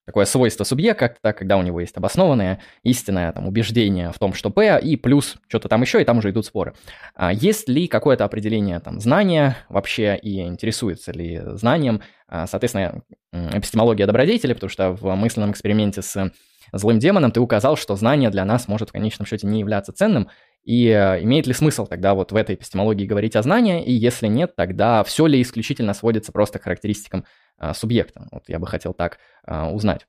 такое 0.05 0.25
свойство 0.25 0.63
субъекта, 0.63 1.33
когда 1.33 1.57
у 1.57 1.61
него 1.61 1.79
есть 1.79 1.95
обоснованное 1.95 2.59
истинное 2.83 3.31
там, 3.31 3.47
убеждение 3.47 4.11
в 4.11 4.19
том, 4.19 4.33
что 4.33 4.49
P, 4.49 4.79
и 4.81 4.97
плюс 4.97 5.35
что-то 5.47 5.69
там 5.69 5.81
еще, 5.81 6.01
и 6.01 6.05
там 6.05 6.17
уже 6.17 6.31
идут 6.31 6.45
споры. 6.45 6.73
А 7.15 7.31
есть 7.31 7.69
ли 7.69 7.87
какое-то 7.87 8.25
определение 8.25 8.79
там, 8.79 8.99
знания 8.99 9.57
вообще, 9.69 10.17
и 10.21 10.41
интересуется 10.41 11.11
ли 11.11 11.41
знанием, 11.53 12.01
соответственно, 12.47 13.03
эпистемология 13.31 14.07
добродетели, 14.07 14.53
потому 14.53 14.69
что 14.69 14.91
в 14.91 15.15
мысленном 15.15 15.51
эксперименте 15.51 16.01
с 16.01 16.31
злым 16.73 16.99
демоном, 16.99 17.31
ты 17.31 17.39
указал, 17.39 17.77
что 17.77 17.95
знание 17.95 18.29
для 18.29 18.45
нас 18.45 18.67
может 18.67 18.89
в 18.89 18.91
конечном 18.91 19.25
счете 19.25 19.47
не 19.47 19.59
являться 19.59 19.93
ценным, 19.93 20.29
и 20.63 20.87
э, 20.87 21.21
имеет 21.23 21.45
ли 21.45 21.53
смысл 21.53 21.85
тогда 21.85 22.13
вот 22.13 22.31
в 22.31 22.35
этой 22.35 22.55
эпистемологии 22.55 23.05
говорить 23.05 23.35
о 23.35 23.41
знании, 23.41 23.83
и 23.83 23.91
если 23.91 24.27
нет, 24.27 24.55
тогда 24.55 25.03
все 25.03 25.25
ли 25.27 25.41
исключительно 25.41 25.93
сводится 25.93 26.31
просто 26.31 26.57
к 26.57 26.63
характеристикам 26.63 27.25
а, 27.57 27.73
субъекта? 27.73 28.27
Вот 28.31 28.43
я 28.47 28.59
бы 28.59 28.67
хотел 28.67 28.93
так 28.93 29.19
а, 29.45 29.69
узнать. 29.69 30.07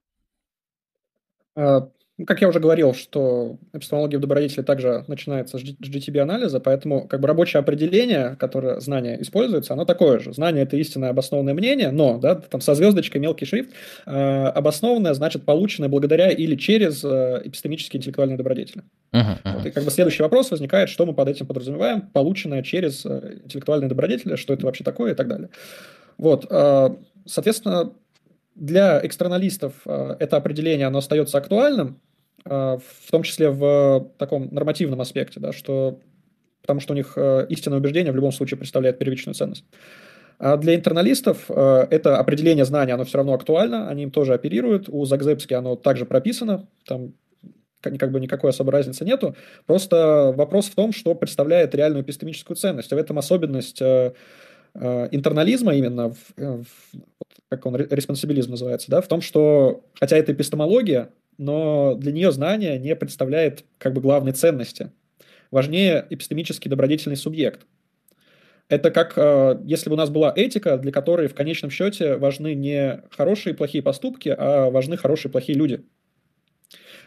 Ну, 2.16 2.26
как 2.26 2.40
я 2.40 2.48
уже 2.48 2.60
говорил, 2.60 2.94
что 2.94 3.58
эпистемология 3.72 4.18
в 4.18 4.20
добродетели 4.20 4.62
также 4.62 5.04
начинается 5.08 5.58
с 5.58 5.62
GTB-анализа, 5.62 6.60
поэтому 6.60 7.08
как 7.08 7.20
бы 7.20 7.26
рабочее 7.26 7.58
определение, 7.58 8.36
которое 8.36 8.78
знание 8.78 9.20
используется, 9.20 9.72
оно 9.72 9.84
такое 9.84 10.20
же. 10.20 10.32
Знание– 10.32 10.62
это 10.64 10.76
истинное 10.76 11.10
обоснованное 11.10 11.54
мнение, 11.54 11.90
но, 11.90 12.18
да, 12.18 12.36
там 12.36 12.60
со 12.60 12.76
звездочкой, 12.76 13.20
мелкий 13.20 13.46
шрифт, 13.46 13.72
э, 14.06 14.46
обоснованное 14.46 15.12
значит 15.14 15.44
полученное 15.44 15.88
благодаря 15.88 16.30
или 16.30 16.54
через 16.54 17.02
э, 17.04 17.42
эпистемические 17.44 17.98
интеллектуальные 17.98 18.38
добродетели. 18.38 18.84
Uh-huh, 19.12 19.42
uh-huh. 19.42 19.56
Вот, 19.56 19.66
и 19.66 19.70
как 19.72 19.82
бы 19.82 19.90
следующий 19.90 20.22
вопрос 20.22 20.52
возникает, 20.52 20.90
что 20.90 21.06
мы 21.06 21.14
под 21.14 21.28
этим 21.28 21.46
подразумеваем, 21.46 22.02
полученное 22.12 22.62
через 22.62 23.04
э, 23.04 23.38
интеллектуальные 23.42 23.88
добродетели, 23.88 24.36
что 24.36 24.54
это 24.54 24.66
вообще 24.66 24.84
такое 24.84 25.12
и 25.12 25.14
так 25.16 25.26
далее. 25.26 25.48
Вот, 26.16 26.46
э, 26.48 26.90
соответственно, 27.26 27.92
для 28.54 29.04
экстерналистов 29.04 29.74
э, 29.84 30.16
это 30.18 30.36
определение, 30.36 30.86
оно 30.86 30.98
остается 30.98 31.38
актуальным, 31.38 32.00
э, 32.44 32.50
в 32.78 33.10
том 33.10 33.22
числе 33.22 33.50
в 33.50 34.10
таком 34.18 34.48
нормативном 34.52 35.00
аспекте, 35.00 35.40
да, 35.40 35.52
что, 35.52 36.00
потому 36.62 36.80
что 36.80 36.92
у 36.92 36.96
них 36.96 37.14
э, 37.16 37.46
истинное 37.48 37.78
убеждение 37.78 38.12
в 38.12 38.16
любом 38.16 38.32
случае 38.32 38.58
представляет 38.58 38.98
первичную 38.98 39.34
ценность. 39.34 39.64
А 40.38 40.56
для 40.56 40.74
интерналистов 40.74 41.48
это 41.48 42.18
определение 42.18 42.64
знания, 42.64 42.94
оно 42.94 43.04
все 43.04 43.18
равно 43.18 43.34
актуально, 43.34 43.88
они 43.88 44.02
им 44.02 44.10
тоже 44.10 44.34
оперируют. 44.34 44.88
У 44.88 45.04
Загзепски 45.04 45.54
оно 45.54 45.76
также 45.76 46.06
прописано, 46.06 46.66
там 46.88 47.14
как 47.80 48.10
бы 48.10 48.18
никакой 48.18 48.50
особой 48.50 48.70
разницы 48.72 49.04
нету. 49.04 49.36
Просто 49.66 50.34
вопрос 50.36 50.66
в 50.66 50.74
том, 50.74 50.92
что 50.92 51.14
представляет 51.14 51.72
реальную 51.76 52.02
эпистемическую 52.02 52.56
ценность. 52.56 52.90
И 52.90 52.94
в 52.96 52.98
этом 52.98 53.16
особенность 53.16 53.80
интернализма 54.76 55.74
именно, 55.74 56.10
в, 56.10 56.34
в, 56.36 56.66
как 57.48 57.66
он, 57.66 57.76
респонсабилизм 57.76 58.50
называется, 58.50 58.90
да, 58.90 59.00
в 59.00 59.08
том, 59.08 59.20
что, 59.20 59.84
хотя 59.94 60.16
это 60.16 60.32
эпистемология, 60.32 61.10
но 61.38 61.94
для 61.94 62.12
нее 62.12 62.32
знание 62.32 62.78
не 62.78 62.94
представляет 62.96 63.64
как 63.78 63.92
бы 63.92 64.00
главной 64.00 64.32
ценности. 64.32 64.92
Важнее 65.50 66.06
эпистемический 66.10 66.68
добродетельный 66.68 67.16
субъект. 67.16 67.66
Это 68.68 68.90
как 68.90 69.12
э, 69.16 69.60
если 69.64 69.90
бы 69.90 69.94
у 69.94 69.98
нас 69.98 70.10
была 70.10 70.32
этика, 70.34 70.78
для 70.78 70.90
которой 70.90 71.28
в 71.28 71.34
конечном 71.34 71.70
счете 71.70 72.16
важны 72.16 72.54
не 72.54 73.02
хорошие 73.10 73.52
и 73.52 73.56
плохие 73.56 73.82
поступки, 73.82 74.34
а 74.36 74.70
важны 74.70 74.96
хорошие 74.96 75.28
и 75.28 75.32
плохие 75.32 75.56
люди. 75.56 75.84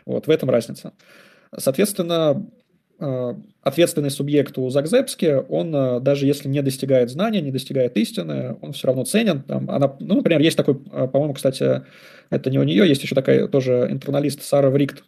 Вот 0.05 0.27
в 0.27 0.29
этом 0.29 0.49
разница. 0.49 0.93
Соответственно, 1.57 2.47
Э, 2.66 2.66
ответственный 2.99 4.09
субъект 4.09 4.57
у 4.57 4.69
Загзепски, 4.69 5.43
он 5.49 5.75
э, 5.75 5.99
даже 5.99 6.25
если 6.25 6.47
не 6.47 6.61
достигает 6.61 7.11
знания, 7.11 7.41
не 7.41 7.51
достигает 7.51 7.95
истины, 7.95 8.57
он 8.61 8.71
все 8.71 8.87
равно 8.87 9.05
ценен. 9.05 9.43
Там, 9.43 9.69
она, 9.69 9.95
ну, 9.99 10.15
например, 10.15 10.41
есть 10.41 10.57
такой, 10.57 10.81
э, 10.91 11.07
по-моему, 11.07 11.35
кстати, 11.35 11.83
это 12.31 12.49
не 12.49 12.57
у 12.57 12.63
нее, 12.63 12.87
есть 12.87 13.03
еще 13.03 13.13
такая 13.13 13.47
тоже 13.47 13.87
интерналист 13.91 14.41
Сара 14.41 14.71
Врикт, 14.71 15.03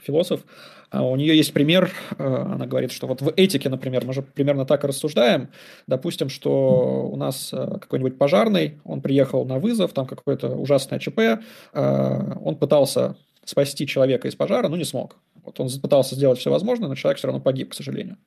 философ, 0.00 0.44
а 0.90 1.04
у 1.04 1.16
нее 1.16 1.36
есть 1.36 1.52
пример, 1.52 1.90
она 2.16 2.66
говорит, 2.66 2.90
что 2.90 3.06
вот 3.06 3.22
в 3.22 3.32
этике, 3.36 3.68
например, 3.68 4.04
мы 4.04 4.12
же 4.12 4.22
примерно 4.22 4.64
так 4.64 4.82
и 4.82 4.86
рассуждаем. 4.86 5.50
Допустим, 5.86 6.28
что 6.28 7.08
у 7.10 7.16
нас 7.16 7.50
какой-нибудь 7.52 8.18
пожарный, 8.18 8.80
он 8.84 9.00
приехал 9.00 9.44
на 9.44 9.58
вызов, 9.58 9.92
там 9.92 10.06
какое-то 10.06 10.48
ужасное 10.48 10.98
ЧП, 10.98 11.44
он 11.72 12.56
пытался 12.56 13.16
спасти 13.44 13.86
человека 13.86 14.26
из 14.26 14.34
пожара, 14.34 14.68
но 14.68 14.76
не 14.76 14.84
смог. 14.84 15.16
Вот 15.44 15.60
он 15.60 15.68
пытался 15.80 16.14
сделать 16.14 16.38
все 16.38 16.50
возможное, 16.50 16.88
но 16.88 16.94
человек 16.94 17.18
все 17.18 17.28
равно 17.28 17.40
погиб, 17.40 17.70
к 17.70 17.74
сожалению. 17.74 18.18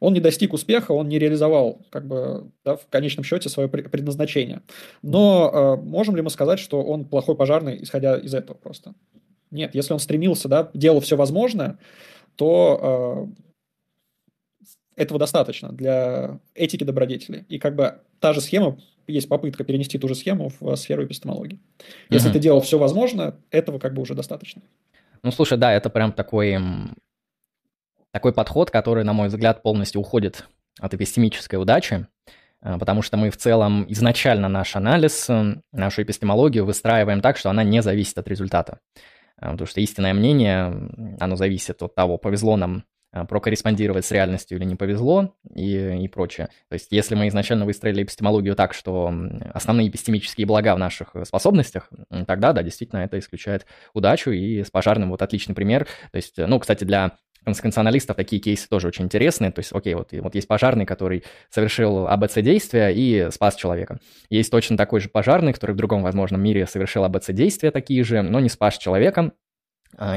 Он 0.00 0.12
не 0.12 0.20
достиг 0.20 0.52
успеха, 0.52 0.92
он 0.92 1.08
не 1.08 1.18
реализовал, 1.18 1.80
как 1.90 2.06
бы, 2.06 2.50
да, 2.64 2.76
в 2.76 2.86
конечном 2.88 3.24
счете, 3.24 3.48
свое 3.48 3.68
предназначение. 3.68 4.62
Но 5.02 5.50
э, 5.52 5.82
можем 5.82 6.16
ли 6.16 6.22
мы 6.22 6.30
сказать, 6.30 6.58
что 6.58 6.82
он 6.82 7.04
плохой 7.04 7.36
пожарный, 7.36 7.82
исходя 7.82 8.18
из 8.18 8.34
этого 8.34 8.56
просто? 8.56 8.94
Нет, 9.50 9.74
если 9.74 9.92
он 9.92 10.00
стремился, 10.00 10.48
да, 10.48 10.70
делал 10.74 11.00
все 11.00 11.16
возможное, 11.16 11.78
то 12.36 13.30
э, 14.60 14.64
этого 14.96 15.18
достаточно 15.20 15.70
для 15.70 16.40
этики 16.54 16.84
добродетели. 16.84 17.44
И 17.48 17.58
как 17.58 17.76
бы 17.76 18.00
та 18.20 18.32
же 18.32 18.40
схема, 18.40 18.78
есть 19.06 19.28
попытка 19.28 19.64
перенести 19.64 19.98
ту 19.98 20.08
же 20.08 20.14
схему 20.14 20.50
в 20.60 20.74
сферу 20.76 21.04
эпистемологии. 21.04 21.60
Если 22.10 22.28
угу. 22.28 22.34
ты 22.34 22.40
делал 22.40 22.60
все 22.60 22.78
возможное, 22.78 23.36
этого 23.50 23.78
как 23.78 23.94
бы 23.94 24.02
уже 24.02 24.14
достаточно. 24.14 24.62
Ну, 25.24 25.30
слушай, 25.30 25.56
да, 25.56 25.72
это 25.72 25.88
прям 25.88 26.12
такой, 26.12 26.58
такой 28.10 28.34
подход, 28.34 28.70
который, 28.70 29.04
на 29.04 29.14
мой 29.14 29.28
взгляд, 29.28 29.62
полностью 29.62 30.02
уходит 30.02 30.46
от 30.78 30.92
эпистемической 30.92 31.56
удачи, 31.56 32.06
а, 32.60 32.78
потому 32.78 33.00
что 33.00 33.16
мы 33.16 33.30
в 33.30 33.38
целом 33.38 33.86
изначально 33.88 34.50
наш 34.50 34.76
анализ, 34.76 35.30
нашу 35.72 36.02
эпистемологию 36.02 36.66
выстраиваем 36.66 37.22
так, 37.22 37.38
что 37.38 37.48
она 37.48 37.64
не 37.64 37.80
зависит 37.80 38.18
от 38.18 38.28
результата. 38.28 38.80
А, 39.38 39.52
потому 39.52 39.66
что 39.66 39.80
истинное 39.80 40.12
мнение, 40.12 40.90
оно 41.18 41.36
зависит 41.36 41.82
от 41.82 41.94
того, 41.94 42.18
повезло 42.18 42.58
нам 42.58 42.84
прокорреспондировать 43.28 44.04
с 44.04 44.10
реальностью 44.10 44.58
или 44.58 44.64
не 44.64 44.74
повезло 44.74 45.34
и, 45.54 46.04
и 46.04 46.08
прочее. 46.08 46.48
То 46.68 46.74
есть 46.74 46.88
если 46.90 47.14
мы 47.14 47.28
изначально 47.28 47.64
выстроили 47.64 48.02
эпистемологию 48.02 48.56
так, 48.56 48.74
что 48.74 49.12
основные 49.52 49.88
эпистемические 49.88 50.46
блага 50.46 50.74
в 50.74 50.78
наших 50.78 51.14
способностях, 51.24 51.90
тогда, 52.26 52.52
да, 52.52 52.62
действительно, 52.62 53.00
это 53.00 53.18
исключает 53.18 53.66
удачу, 53.92 54.30
и 54.30 54.62
с 54.62 54.70
пожарным 54.70 55.10
вот 55.10 55.22
отличный 55.22 55.54
пример. 55.54 55.86
То 56.10 56.16
есть, 56.16 56.38
ну, 56.38 56.58
кстати, 56.58 56.84
для 56.84 57.12
конституционалистов 57.44 58.16
такие 58.16 58.40
кейсы 58.40 58.68
тоже 58.68 58.88
очень 58.88 59.04
интересные. 59.04 59.52
То 59.52 59.60
есть, 59.60 59.72
окей, 59.72 59.94
вот, 59.94 60.10
вот 60.12 60.34
есть 60.34 60.48
пожарный, 60.48 60.86
который 60.86 61.24
совершил 61.50 62.08
АБЦ 62.08 62.36
действия 62.36 62.88
и 62.88 63.30
спас 63.30 63.54
человека. 63.54 64.00
Есть 64.30 64.50
точно 64.50 64.76
такой 64.76 65.00
же 65.00 65.08
пожарный, 65.08 65.52
который 65.52 65.72
в 65.72 65.76
другом 65.76 66.02
возможном 66.02 66.42
мире 66.42 66.66
совершил 66.66 67.04
АБЦ 67.04 67.30
действия 67.30 67.70
такие 67.70 68.02
же, 68.02 68.22
но 68.22 68.40
не 68.40 68.48
спас 68.48 68.78
человека, 68.78 69.20
а, 69.22 69.32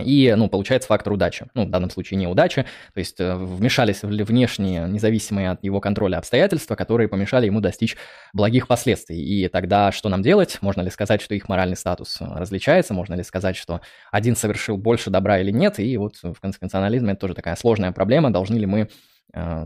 и, 0.04 0.34
ну, 0.36 0.50
получается 0.50 0.88
фактор 0.88 1.14
удачи. 1.14 1.46
Ну, 1.54 1.66
в 1.66 1.70
данном 1.70 1.90
случае 1.90 2.20
неудача. 2.20 2.66
То 2.94 3.00
есть 3.00 3.20
э, 3.20 3.36
вмешались 3.36 4.02
внешние, 4.04 4.88
независимые 4.88 5.52
от 5.52 5.64
его 5.64 5.80
контроля 5.80 6.18
обстоятельства, 6.18 6.76
которые 6.76 7.08
помешали 7.08 7.46
ему 7.46 7.62
достичь 7.62 7.96
благих 8.34 8.68
последствий. 8.68 9.22
И 9.22 9.48
тогда 9.48 9.92
что 9.92 10.10
нам 10.10 10.22
делать? 10.22 10.58
Можно 10.62 10.82
ли 10.82 10.90
сказать, 10.90 11.22
что 11.22 11.36
их 11.36 11.48
моральный 11.48 11.78
статус 11.78 12.20
э, 12.20 12.26
различается? 12.26 12.94
Можно 12.94 13.16
ли 13.16 13.24
сказать, 13.24 13.56
что 13.56 13.82
один 14.12 14.36
совершил 14.36 14.78
больше 14.78 15.10
добра 15.10 15.40
или 15.40 15.52
нет? 15.52 15.80
И 15.80 15.96
вот 15.98 16.16
в 16.24 16.40
конституционализме 16.40 17.12
это 17.12 17.22
тоже 17.22 17.36
такая 17.36 17.56
сложная 17.56 17.92
проблема. 17.92 18.32
Должны 18.32 18.58
ли 18.58 18.66
мы 18.66 18.90
э, 19.34 19.66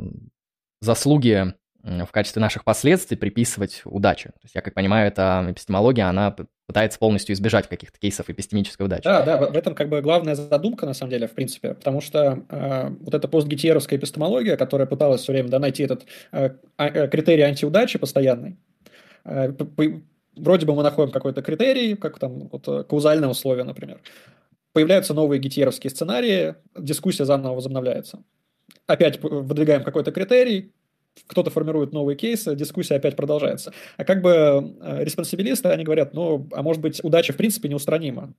заслуги 0.81 1.53
в 1.83 2.11
качестве 2.11 2.41
наших 2.41 2.63
последствий 2.63 3.17
приписывать 3.17 3.81
удачу. 3.85 4.29
То 4.29 4.43
есть, 4.43 4.55
я 4.55 4.61
как 4.61 4.73
понимаю, 4.73 5.07
эта 5.07 5.45
эпистемология, 5.49 6.07
она 6.07 6.35
пытается 6.67 6.99
полностью 6.99 7.33
избежать 7.33 7.67
каких-то 7.67 7.99
кейсов 7.99 8.29
эпистемической 8.29 8.83
удачи. 8.85 9.03
Да, 9.03 9.23
да, 9.23 9.37
в 9.37 9.55
этом 9.57 9.75
как 9.75 9.89
бы 9.89 10.01
главная 10.01 10.35
задумка, 10.35 10.85
на 10.85 10.93
самом 10.93 11.11
деле, 11.11 11.27
в 11.27 11.31
принципе, 11.31 11.73
потому 11.73 11.99
что 11.99 12.45
э, 12.49 12.89
вот 13.01 13.13
эта 13.13 13.27
постгитьеровская 13.27 13.99
эпистемология, 13.99 14.55
которая 14.55 14.87
пыталась 14.87 15.21
все 15.21 15.33
время 15.33 15.49
да, 15.49 15.59
найти 15.59 15.83
этот 15.83 16.05
э, 16.31 16.51
а, 16.77 16.87
э, 16.87 17.07
критерий 17.09 17.41
антиудачи 17.41 17.99
постоянный, 17.99 18.57
э, 19.25 19.53
вроде 20.37 20.65
бы 20.65 20.75
мы 20.75 20.83
находим 20.83 21.11
какой-то 21.11 21.41
критерий, 21.41 21.95
как 21.95 22.19
там 22.19 22.47
вот, 22.47 22.67
э, 22.67 22.83
каузальное 22.83 23.29
условие, 23.29 23.65
например. 23.65 23.99
Появляются 24.71 25.13
новые 25.13 25.39
гитьеровские 25.39 25.91
сценарии, 25.91 26.55
дискуссия 26.77 27.25
заново 27.25 27.55
возобновляется. 27.55 28.23
Опять 28.87 29.21
выдвигаем 29.21 29.83
какой-то 29.83 30.11
критерий, 30.11 30.71
кто-то 31.27 31.49
формирует 31.49 31.93
новые 31.93 32.15
кейсы, 32.17 32.55
дискуссия 32.55 32.95
опять 32.95 33.15
продолжается. 33.15 33.73
А 33.97 34.05
как 34.05 34.21
бы 34.21 34.29
э, 34.81 35.03
респонсибилисты, 35.03 35.69
они 35.69 35.83
говорят, 35.83 36.13
ну, 36.13 36.47
а 36.53 36.61
может 36.63 36.81
быть, 36.81 37.03
удача 37.03 37.33
в 37.33 37.37
принципе 37.37 37.69
неустранима. 37.69 38.33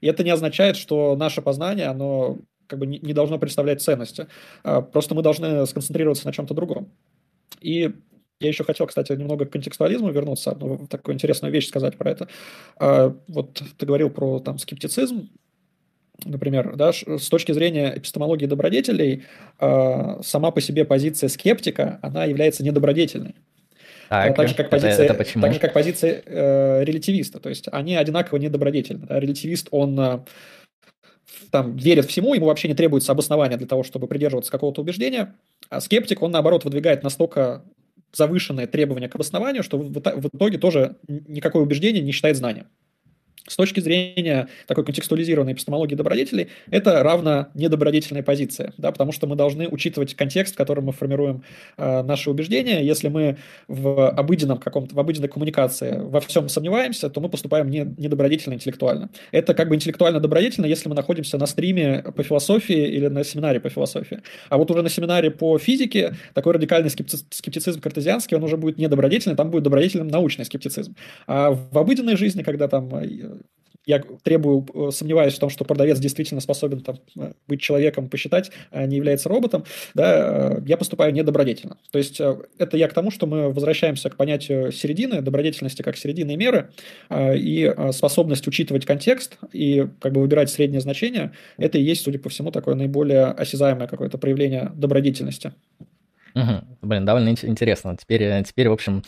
И 0.00 0.06
это 0.06 0.24
не 0.24 0.30
означает, 0.30 0.76
что 0.76 1.16
наше 1.16 1.42
познание, 1.42 1.86
оно 1.86 2.38
как 2.66 2.78
бы 2.78 2.86
не 2.86 3.12
должно 3.12 3.38
представлять 3.38 3.82
ценности. 3.82 4.28
А 4.62 4.80
просто 4.82 5.14
мы 5.14 5.22
должны 5.22 5.66
сконцентрироваться 5.66 6.26
на 6.26 6.32
чем-то 6.32 6.54
другом. 6.54 6.92
И 7.60 7.92
Я 8.40 8.48
еще 8.48 8.64
хотел, 8.64 8.86
кстати, 8.86 9.12
немного 9.12 9.44
к 9.44 9.52
контекстуализму 9.52 10.10
вернуться, 10.10 10.52
одну 10.52 10.86
такую 10.88 11.14
интересную 11.14 11.52
вещь 11.52 11.68
сказать 11.68 11.98
про 11.98 12.10
это. 12.10 12.28
А, 12.78 13.14
вот 13.28 13.62
ты 13.78 13.86
говорил 13.86 14.10
про 14.10 14.40
там 14.40 14.58
скептицизм, 14.58 15.28
например, 16.24 16.76
да, 16.76 16.92
с 16.92 17.28
точки 17.28 17.52
зрения 17.52 17.92
эпистемологии 17.96 18.46
добродетелей, 18.46 19.24
а, 19.58 20.20
сама 20.22 20.50
по 20.50 20.60
себе 20.60 20.84
позиция 20.84 21.28
скептика, 21.28 21.98
она 22.02 22.24
является 22.24 22.64
недобродетельной. 22.64 23.34
Так, 24.08 24.34
так 24.34 24.48
же, 24.48 24.54
как 24.56 24.70
позиция, 24.70 25.04
это, 25.04 25.14
это? 25.14 25.40
Так 25.40 25.54
же, 25.54 25.60
как 25.60 25.72
позиция 25.72 26.20
э, 26.26 26.82
релятивиста. 26.82 27.38
То 27.38 27.48
есть 27.48 27.68
они 27.70 27.94
одинаково 27.94 28.38
недобродетельны. 28.38 29.06
Да? 29.06 29.20
Релятивист, 29.20 29.68
он 29.70 30.00
э, 30.00 30.18
там 31.52 31.76
верит 31.76 32.06
всему, 32.06 32.34
ему 32.34 32.46
вообще 32.46 32.66
не 32.66 32.74
требуется 32.74 33.12
обоснования 33.12 33.56
для 33.56 33.68
того, 33.68 33.84
чтобы 33.84 34.08
придерживаться 34.08 34.50
какого-то 34.50 34.82
убеждения, 34.82 35.36
а 35.68 35.80
скептик, 35.80 36.22
он, 36.22 36.32
наоборот, 36.32 36.64
выдвигает 36.64 37.04
настолько 37.04 37.62
завышенные 38.12 38.66
требования 38.66 39.08
к 39.08 39.14
обоснованию, 39.14 39.62
что 39.62 39.78
в 39.78 39.96
итоге 39.96 40.58
тоже 40.58 40.96
никакое 41.06 41.62
убеждение 41.62 42.02
не 42.02 42.10
считает 42.10 42.36
знанием. 42.36 42.66
С 43.50 43.56
точки 43.56 43.80
зрения 43.80 44.46
такой 44.68 44.84
контекстуализированной 44.84 45.54
эпистемологии 45.54 45.96
добродетелей, 45.96 46.50
это 46.70 47.02
равно 47.02 47.48
недобродетельная 47.54 48.22
позиция, 48.22 48.72
да, 48.78 48.92
потому 48.92 49.10
что 49.10 49.26
мы 49.26 49.34
должны 49.34 49.66
учитывать 49.66 50.14
контекст, 50.14 50.54
в 50.54 50.56
котором 50.56 50.84
мы 50.84 50.92
формируем 50.92 51.42
э, 51.76 52.02
наши 52.02 52.30
убеждения. 52.30 52.80
Если 52.84 53.08
мы 53.08 53.38
в 53.66 54.08
обыденном 54.08 54.58
каком-то, 54.58 54.94
в 54.94 55.00
обыденной 55.00 55.26
коммуникации 55.26 55.98
во 55.98 56.20
всем 56.20 56.48
сомневаемся, 56.48 57.10
то 57.10 57.20
мы 57.20 57.28
поступаем 57.28 57.68
не, 57.68 57.92
недобродетельно 57.98 58.54
интеллектуально. 58.54 59.10
Это 59.32 59.52
как 59.52 59.68
бы 59.68 59.74
интеллектуально 59.74 60.20
добродетельно, 60.20 60.66
если 60.66 60.88
мы 60.88 60.94
находимся 60.94 61.36
на 61.36 61.46
стриме 61.46 62.04
по 62.14 62.22
философии 62.22 62.86
или 62.86 63.08
на 63.08 63.24
семинаре 63.24 63.58
по 63.58 63.68
философии. 63.68 64.20
А 64.48 64.58
вот 64.58 64.70
уже 64.70 64.82
на 64.82 64.88
семинаре 64.88 65.32
по 65.32 65.58
физике 65.58 66.14
такой 66.34 66.52
радикальный 66.52 66.90
скептицизм 66.90 67.80
картезианский, 67.80 68.36
он 68.36 68.44
уже 68.44 68.56
будет 68.56 68.78
недобродетельный, 68.78 69.36
там 69.36 69.50
будет 69.50 69.64
добродетельным 69.64 70.06
научный 70.06 70.44
скептицизм. 70.44 70.94
А 71.26 71.50
в 71.50 71.76
обыденной 71.76 72.14
жизни, 72.14 72.44
когда 72.44 72.68
там 72.68 72.94
э, 72.94 73.39
я 73.90 74.02
требую, 74.22 74.66
э, 74.74 74.90
сомневаюсь 74.92 75.34
в 75.34 75.38
том, 75.38 75.50
что 75.50 75.64
продавец 75.64 75.98
действительно 75.98 76.40
способен 76.40 76.80
там, 76.80 76.98
э, 77.18 77.32
быть 77.48 77.60
человеком, 77.60 78.08
посчитать, 78.08 78.50
а 78.70 78.86
не 78.86 78.96
является 78.96 79.28
роботом, 79.28 79.64
да, 79.94 80.60
я 80.66 80.76
поступаю 80.76 81.12
недобродетельно. 81.12 81.76
То 81.90 81.98
есть 81.98 82.20
это 82.20 82.76
я 82.76 82.88
к 82.88 82.92
тому, 82.92 83.10
что 83.10 83.26
мы 83.26 83.52
возвращаемся 83.52 84.10
к 84.10 84.16
понятию 84.16 84.72
середины, 84.72 85.20
добродетельности 85.20 85.82
как 85.82 85.96
середины 85.96 86.36
меры, 86.36 86.70
и 87.12 87.74
способность 87.92 88.46
учитывать 88.46 88.86
контекст 88.86 89.38
и 89.52 89.86
как 90.00 90.12
бы 90.12 90.20
выбирать 90.20 90.50
среднее 90.50 90.80
значение, 90.80 91.32
это 91.56 91.78
и 91.78 91.82
есть, 91.82 92.02
судя 92.02 92.18
по 92.18 92.28
всему, 92.28 92.50
такое 92.50 92.74
наиболее 92.74 93.26
осязаемое 93.26 93.88
какое-то 93.88 94.18
проявление 94.18 94.72
добродетельности. 94.74 95.52
Угу. 96.34 96.78
Блин, 96.82 97.04
довольно 97.04 97.30
интересно. 97.30 97.96
Теперь, 97.96 98.22
э, 98.22 98.42
теперь, 98.44 98.68
в 98.68 98.72
общем, 98.72 99.02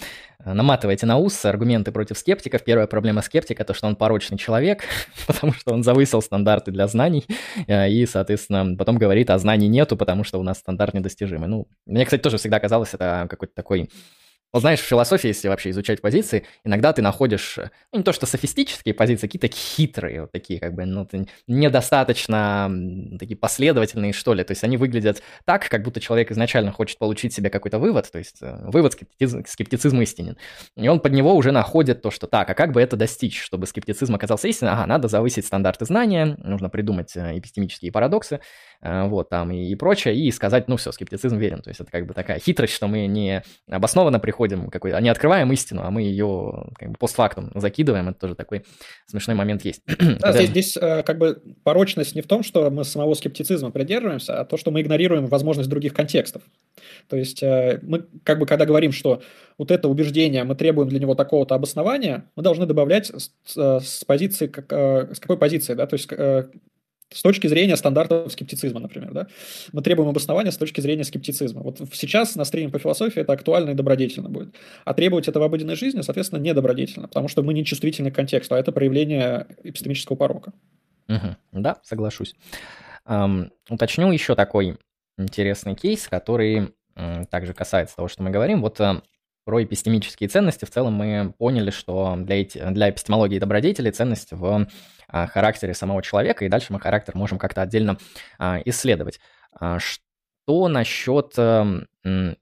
э, 0.45 0.53
наматывайте 0.53 1.07
на 1.07 1.19
ус 1.19 1.45
аргументы 1.45 1.93
против 1.93 2.19
скептиков. 2.19 2.65
Первая 2.65 2.87
проблема 2.87 3.23
скептика– 3.23 3.65
то, 3.67 3.75
что 3.75 3.87
он 3.87 3.97
порочный 3.97 4.39
человек, 4.39 4.85
потому 5.27 5.53
что 5.53 5.73
он 5.73 5.83
завысил 5.83 6.23
стандарты 6.23 6.71
для 6.71 6.87
знаний, 6.89 7.25
э, 7.67 7.91
и, 7.91 8.07
соответственно, 8.07 8.77
потом 8.77 8.99
говорит, 8.99 9.31
а 9.31 9.39
знаний 9.39 9.69
нету, 9.69 9.97
потому 9.97 10.25
что 10.25 10.39
у 10.39 10.43
нас 10.43 10.59
стандарт 10.59 10.95
недостижимый. 10.95 11.49
Ну, 11.49 11.69
мне, 11.87 12.05
кстати, 12.05 12.23
тоже 12.23 12.39
всегда 12.39 12.61
казалось, 12.61 12.95
это 12.95 13.27
какой-то 13.29 13.55
такой 13.55 13.89
вот 14.53 14.61
знаешь, 14.61 14.81
в 14.81 14.85
философии, 14.85 15.29
если 15.29 15.49
вообще 15.49 15.71
изучать 15.71 16.01
позиции, 16.01 16.45
иногда 16.65 16.93
ты 16.93 17.01
находишь, 17.01 17.59
ну, 17.93 17.99
не 17.99 18.05
то 18.05 18.13
что 18.13 18.27
софистические 18.27 18.95
позиции, 18.95 19.27
какие-то 19.27 19.49
хитрые, 19.49 20.23
вот 20.23 20.33
такие 20.33 20.61
как 20.61 20.75
бы, 20.75 20.85
ну, 20.85 21.09
недостаточно 21.47 22.71
такие 23.19 23.37
последовательные, 23.37 24.13
что 24.13 24.35
ли. 24.35 24.45
То 24.45 24.53
есть 24.53 24.63
они 24.65 24.77
выглядят 24.77 25.23
так, 25.45 25.69
как 25.69 25.83
будто 25.83 26.01
человек 26.01 26.31
изначально 26.31 26.71
хочет 26.71 26.99
получить 26.99 27.33
себе 27.33 27.49
какой-то 27.51 27.79
вывод, 27.79 28.11
то 28.11 28.19
есть 28.19 28.43
э, 28.43 28.59
вывод 28.67 28.93
скептицизм, 28.93 29.45
скептицизм 29.47 30.01
истинен. 30.03 30.37
И 30.77 30.87
он 30.89 31.01
под 31.01 31.13
него 31.13 31.35
уже 31.35 31.51
находит 31.51 32.03
то, 32.03 32.11
что 32.11 32.27
так, 32.27 32.51
а 32.51 32.55
как 32.55 32.73
бы 32.73 32.83
это 32.83 32.97
достичь, 32.97 33.41
чтобы 33.41 33.67
скептицизм 33.67 34.15
оказался 34.15 34.49
истинным? 34.49 34.75
Ага, 34.75 34.87
надо 34.87 35.09
завысить 35.09 35.47
стандарты 35.47 35.87
знания, 35.87 36.37
нужно 36.43 36.69
придумать 36.69 37.17
э, 37.17 37.39
эпистемические 37.39 37.91
парадоксы, 37.91 38.37
э, 38.37 38.41
вот, 38.83 39.29
там 39.29 39.51
и, 39.51 39.65
и 39.65 39.75
прочее, 39.75 40.15
и 40.15 40.31
сказать, 40.31 40.69
ну 40.69 40.77
все, 40.77 40.93
скептицизм 40.93 41.37
верен. 41.37 41.63
То 41.63 41.71
есть 41.71 41.81
это 41.81 41.91
как 41.91 42.07
бы 42.07 42.15
такая 42.15 42.39
хитрость, 42.39 42.75
что 42.75 42.87
мы 42.87 43.07
не 43.07 43.43
обоснованно 43.69 44.19
приходим 44.19 44.43
находим 44.43 44.71
какой-то, 44.71 45.01
не 45.01 45.09
открываем 45.09 45.53
истину, 45.53 45.83
а 45.85 45.91
мы 45.91 46.03
ее 46.03 46.67
как 46.79 46.91
бы 46.91 46.97
постфактум 46.99 47.51
закидываем, 47.55 48.09
это 48.09 48.19
тоже 48.19 48.35
такой 48.35 48.65
смешной 49.07 49.37
момент 49.37 49.65
есть. 49.65 49.83
Да, 50.23 50.33
здесь, 50.33 50.49
здесь 50.51 50.77
э, 50.77 51.03
как 51.03 51.19
бы 51.19 51.43
порочность 51.65 52.15
не 52.15 52.23
в 52.23 52.27
том, 52.27 52.43
что 52.43 52.71
мы 52.71 52.85
самого 52.85 53.15
скептицизма 53.15 53.71
придерживаемся, 53.71 54.41
а 54.41 54.45
то, 54.45 54.57
что 54.57 54.71
мы 54.71 54.81
игнорируем 54.81 55.27
возможность 55.27 55.69
других 55.69 55.95
контекстов. 55.95 56.43
То 57.09 57.17
есть 57.17 57.43
э, 57.43 57.81
мы 57.83 58.05
как 58.25 58.39
бы 58.39 58.47
когда 58.47 58.67
говорим, 58.67 58.93
что 58.93 59.23
вот 59.59 59.71
это 59.71 59.89
убеждение, 59.89 60.45
мы 60.45 60.55
требуем 60.55 60.89
для 60.89 61.01
него 61.01 61.15
такого-то 61.15 61.55
обоснования, 61.55 62.25
мы 62.37 62.43
должны 62.43 62.67
добавлять 62.67 63.11
с, 63.15 63.31
с 63.57 64.05
позиции, 64.05 64.47
как, 64.47 64.73
э, 64.73 65.15
с 65.15 65.21
какой 65.21 65.37
позиции, 65.39 65.75
да, 65.75 65.87
то 65.87 65.95
есть 65.95 66.09
с 67.13 67.23
точки 67.23 67.47
зрения 67.47 67.77
стандартов 67.77 68.33
скептицизма, 68.33 68.81
например. 68.81 69.13
Да? 69.13 69.27
Мы 69.73 69.83
требуем 69.83 70.09
обоснования 70.09 70.51
с 70.51 70.57
точки 70.57 70.81
зрения 70.81 71.05
скептицизма. 71.05 71.63
Вот 71.63 71.81
сейчас 71.93 72.35
на 72.37 72.45
стриме 72.45 72.71
по 72.71 72.79
философии 72.79 73.21
это 73.21 73.33
актуально 73.33 73.71
и 73.71 73.75
добродетельно 73.75 74.29
будет. 74.29 74.55
А 74.85 74.95
требовать 74.95 75.29
это 75.29 75.41
в 75.41 75.43
обыденной 75.43 75.77
жизни, 75.77 76.01
соответственно, 76.03 76.41
недобродетельно, 76.41 77.09
потому 77.09 77.29
что 77.29 77.43
мы 77.43 77.55
не 77.55 77.65
чувствительны 77.65 78.11
к 78.11 78.15
контексту, 78.15 78.55
а 78.55 78.59
это 78.59 78.73
проявление 78.73 79.47
эпистемического 79.63 80.17
порока. 80.17 80.53
Угу. 81.09 81.37
Да, 81.53 81.79
соглашусь. 81.83 82.35
Эм, 83.07 83.53
уточню 83.69 84.11
еще 84.13 84.35
такой 84.35 84.77
интересный 85.19 85.75
кейс, 85.75 86.09
который 86.09 86.73
также 87.31 87.55
касается 87.55 87.97
того, 87.97 88.09
что 88.09 88.23
мы 88.23 88.31
говорим. 88.31 88.61
Вот 88.61 88.79
э, 88.81 89.01
про 89.45 89.63
эпистемические 89.63 90.29
ценности 90.29 90.65
в 90.65 90.71
целом 90.71 90.95
мы 90.95 91.35
поняли, 91.37 91.71
что 91.71 92.15
для, 92.17 92.41
эти, 92.41 92.59
для 92.71 92.91
эпистемологии 92.91 93.39
добродетели 93.39 93.91
ценность 93.91 94.33
в 94.33 94.69
а, 95.09 95.27
характере 95.27 95.75
самого 95.75 96.03
человека, 96.03 96.45
и 96.45 96.49
дальше 96.49 96.73
мы 96.73 96.81
характер 96.81 97.17
можем 97.17 97.39
как-то 97.39 97.63
отдельно 97.63 97.99
а, 98.39 98.61
исследовать. 98.65 99.21
А, 99.53 99.79
что 99.79 100.69
насчет... 100.69 101.35
Эм, 101.37 101.87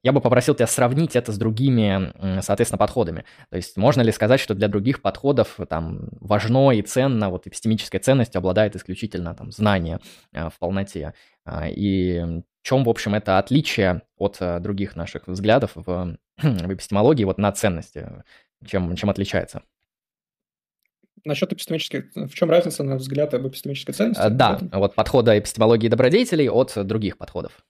я 0.01 0.11
бы 0.11 0.21
попросил 0.21 0.55
тебя 0.55 0.65
сравнить 0.65 1.15
это 1.15 1.31
с 1.31 1.37
другими, 1.37 2.41
соответственно, 2.41 2.79
подходами. 2.79 3.25
То 3.51 3.57
есть 3.57 3.77
можно 3.77 4.01
ли 4.01 4.11
сказать, 4.11 4.39
что 4.39 4.55
для 4.55 4.67
других 4.67 5.03
подходов 5.03 5.59
там 5.69 6.09
важно 6.19 6.71
и 6.71 6.81
ценно, 6.81 7.29
вот 7.29 7.45
эпистемическая 7.45 8.01
ценность 8.01 8.35
обладает 8.35 8.75
исключительно 8.75 9.35
там 9.35 9.51
знание 9.51 9.99
в 10.31 10.53
полноте? 10.57 11.13
И 11.67 12.41
в 12.61 12.67
чем, 12.67 12.83
в 12.83 12.89
общем, 12.89 13.15
это 13.15 13.39
отличие 13.39 14.03
от 14.17 14.37
э, 14.39 14.59
других 14.59 14.95
наших 14.95 15.27
взглядов 15.27 15.71
в, 15.73 16.15
в 16.41 16.73
эпистемологии 16.73 17.23
вот 17.23 17.37
на 17.37 17.51
ценности? 17.51 18.07
Чем, 18.65 18.95
чем 18.95 19.09
отличается? 19.09 19.63
Насчет 21.23 21.53
эпистемических, 21.53 22.05
в 22.15 22.33
чем 22.33 22.49
разница, 22.49 22.83
на 22.83 22.95
взгляд, 22.95 23.33
об 23.33 23.47
эпистемической 23.47 23.93
ценности? 23.93 24.21
А, 24.21 24.29
да, 24.29 24.59
вот 24.71 24.95
подхода 24.95 25.37
эпистемологии 25.37 25.87
добродетелей 25.87 26.49
от 26.49 26.73
других 26.85 27.17
подходов. 27.17 27.63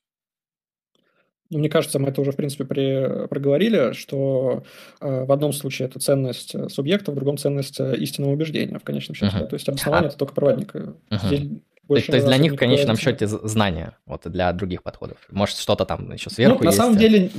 Ну, 1.50 1.60
мне 1.60 1.70
кажется, 1.70 2.00
мы 2.00 2.08
это 2.08 2.22
уже, 2.22 2.32
в 2.32 2.38
принципе, 2.38 2.64
при, 2.64 3.28
проговорили, 3.28 3.92
что 3.92 4.64
э, 5.02 5.26
в 5.26 5.32
одном 5.34 5.52
случае 5.52 5.90
это 5.90 6.00
ценность 6.00 6.56
субъекта, 6.72 7.12
в 7.12 7.16
другом 7.16 7.38
ценность 7.38 7.78
истинного 7.82 8.32
убеждения, 8.32 8.80
в 8.80 8.86
конечном 8.86 9.16
счете. 9.16 9.36
Uh-huh. 9.36 9.48
То 9.48 9.56
есть 9.56 9.68
обоснование 9.68 10.08
а... 10.08 10.10
это 10.10 10.18
только 10.18 10.34
проводник. 10.34 10.74
Uh-huh. 10.74 10.96
Здесь 11.28 11.50
то, 11.88 11.96
то 11.96 12.16
есть 12.16 12.28
для 12.28 12.38
них 12.38 12.54
в 12.54 12.56
конечном 12.56 12.98
счете 12.98 13.28
знания, 13.28 13.98
вот 14.06 14.22
для 14.26 14.52
других 14.54 14.84
подходов. 14.84 15.18
Может, 15.30 15.58
что-то 15.58 15.86
там 15.86 16.12
еще 16.14 16.30
сверху 16.30 16.60
ну, 16.60 16.64
На 16.64 16.70
есть. 16.70 16.78
самом 16.78 16.98
деле 16.98 17.30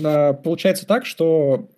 получается 0.43 0.87
так, 0.87 1.07
что 1.07 1.69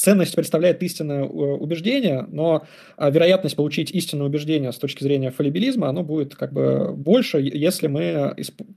ценность 0.00 0.34
представляет 0.34 0.82
истинное 0.82 1.24
э, 1.24 1.26
убеждение, 1.26 2.24
но 2.28 2.66
а, 2.96 3.10
вероятность 3.10 3.54
получить 3.54 3.90
истинное 3.90 4.26
убеждение 4.26 4.72
с 4.72 4.78
точки 4.78 5.02
зрения 5.02 5.30
фалибилизма, 5.30 5.88
оно 5.88 6.02
будет 6.02 6.34
как 6.34 6.54
бы 6.54 6.94
больше, 6.96 7.38
если 7.38 7.86
мы 7.86 8.34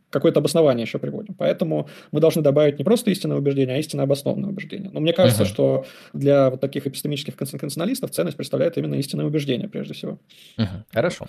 какое-то 0.09 0.41
обоснование 0.41 0.83
еще 0.83 0.99
приводим. 0.99 1.33
Поэтому 1.35 1.87
мы 2.11 2.19
должны 2.19 2.41
добавить 2.41 2.77
не 2.77 2.83
просто 2.83 3.09
истинное 3.09 3.37
убеждение, 3.37 3.75
а 3.75 3.79
истинно 3.79 4.03
обоснованное 4.03 4.49
убеждение. 4.49 4.89
Но 4.91 4.99
мне 4.99 5.13
кажется, 5.13 5.43
uh-huh. 5.43 5.47
что 5.47 5.85
для 6.11 6.49
вот 6.49 6.59
таких 6.59 6.87
эпистемических 6.87 7.37
конституционалистов 7.37 8.11
ценность 8.11 8.35
представляет 8.35 8.77
именно 8.77 8.95
истинное 8.95 9.25
убеждение 9.25 9.69
прежде 9.69 9.93
всего. 9.93 10.19
Uh-huh. 10.57 10.83
Хорошо. 10.91 11.27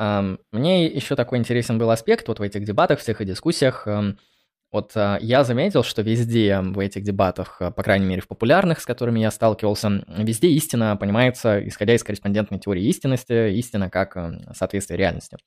Мне 0.00 0.86
еще 0.86 1.14
такой 1.14 1.38
интересен 1.38 1.78
был 1.78 1.90
аспект 1.90 2.26
вот 2.28 2.38
в 2.38 2.42
этих 2.42 2.64
дебатах, 2.64 3.00
всех 3.00 3.20
и 3.20 3.24
дискуссиях. 3.24 3.86
Вот 4.72 4.92
а, 4.94 5.18
я 5.20 5.42
заметил, 5.42 5.82
что 5.82 6.02
везде 6.02 6.60
в 6.60 6.78
этих 6.78 7.02
дебатах, 7.02 7.56
а, 7.60 7.70
по 7.72 7.82
крайней 7.82 8.06
мере 8.06 8.22
в 8.22 8.28
популярных, 8.28 8.80
с 8.80 8.86
которыми 8.86 9.18
я 9.18 9.30
сталкивался, 9.32 10.04
везде 10.06 10.48
истина 10.48 10.96
понимается, 10.96 11.66
исходя 11.66 11.94
из 11.94 12.04
корреспондентной 12.04 12.60
теории 12.60 12.84
истинности, 12.84 13.50
истина 13.54 13.90
как 13.90 14.16
соответствие 14.54 14.96
реальности. 14.96 15.38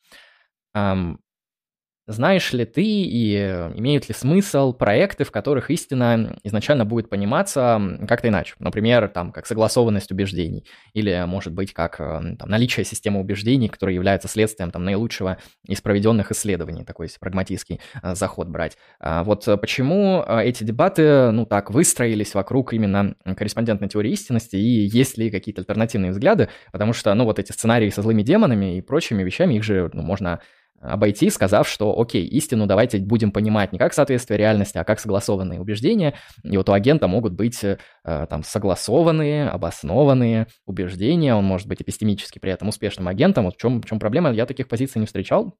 Знаешь 2.07 2.51
ли 2.51 2.65
ты 2.65 2.83
и 2.83 3.35
э, 3.35 3.71
имеют 3.75 4.09
ли 4.09 4.13
смысл 4.13 4.73
проекты, 4.73 5.23
в 5.23 5.31
которых 5.31 5.71
истина 5.71 6.37
изначально 6.43 6.83
будет 6.83 7.09
пониматься 7.09 7.81
как-то 8.07 8.27
иначе? 8.27 8.55
Например, 8.59 9.07
там, 9.07 9.31
как 9.31 9.45
согласованность 9.45 10.11
убеждений, 10.11 10.65
или, 10.93 11.23
может 11.25 11.53
быть, 11.53 11.73
как 11.73 12.01
э, 12.01 12.35
там, 12.37 12.49
наличие 12.49 12.83
системы 12.83 13.21
убеждений, 13.21 13.69
которая 13.69 13.95
является 13.95 14.27
следствием 14.27 14.71
там, 14.71 14.83
наилучшего 14.83 15.37
из 15.65 15.79
проведенных 15.79 16.31
исследований, 16.31 16.83
такой 16.83 17.07
прагматический 17.19 17.79
э, 18.01 18.15
заход 18.15 18.49
брать. 18.49 18.77
А 18.99 19.23
вот 19.23 19.47
почему 19.61 20.23
эти 20.27 20.65
дебаты, 20.65 21.31
ну 21.31 21.45
так, 21.45 21.71
выстроились 21.71 22.33
вокруг 22.33 22.73
именно 22.73 23.15
корреспондентной 23.23 23.87
теории 23.87 24.11
истинности, 24.11 24.57
и 24.57 24.85
есть 24.85 25.17
ли 25.17 25.31
какие-то 25.31 25.61
альтернативные 25.61 26.11
взгляды? 26.11 26.49
Потому 26.71 26.91
что, 26.91 27.13
ну, 27.13 27.23
вот 27.23 27.39
эти 27.39 27.51
сценарии 27.51 27.89
со 27.89 28.01
злыми 28.01 28.23
демонами 28.23 28.77
и 28.77 28.81
прочими 28.81 29.23
вещами, 29.23 29.55
их 29.55 29.63
же 29.63 29.89
ну, 29.93 30.01
можно 30.01 30.41
обойти, 30.83 31.29
сказав, 31.29 31.67
что 31.67 31.99
окей, 31.99 32.25
истину 32.25 32.67
давайте 32.67 32.99
будем 32.99 33.31
понимать 33.31 33.71
не 33.71 33.79
как 33.79 33.93
соответствие 33.93 34.37
реальности, 34.37 34.77
а 34.77 34.83
как 34.83 34.99
согласованные 34.99 35.59
убеждения. 35.59 36.15
И 36.43 36.57
вот 36.57 36.69
у 36.69 36.73
агента 36.73 37.07
могут 37.07 37.33
быть 37.33 37.63
э, 37.63 37.77
там 38.03 38.43
согласованные, 38.43 39.49
обоснованные 39.49 40.47
убеждения, 40.65 41.35
он 41.35 41.45
может 41.45 41.67
быть 41.67 41.81
эпистемически 41.81 42.39
при 42.39 42.51
этом 42.51 42.69
успешным 42.69 43.07
агентом. 43.07 43.45
Вот 43.45 43.55
в 43.55 43.57
чем, 43.57 43.81
в 43.81 43.85
чем 43.85 43.99
проблема, 43.99 44.31
я 44.31 44.45
таких 44.45 44.67
позиций 44.67 44.99
не 44.99 45.05
встречал. 45.05 45.55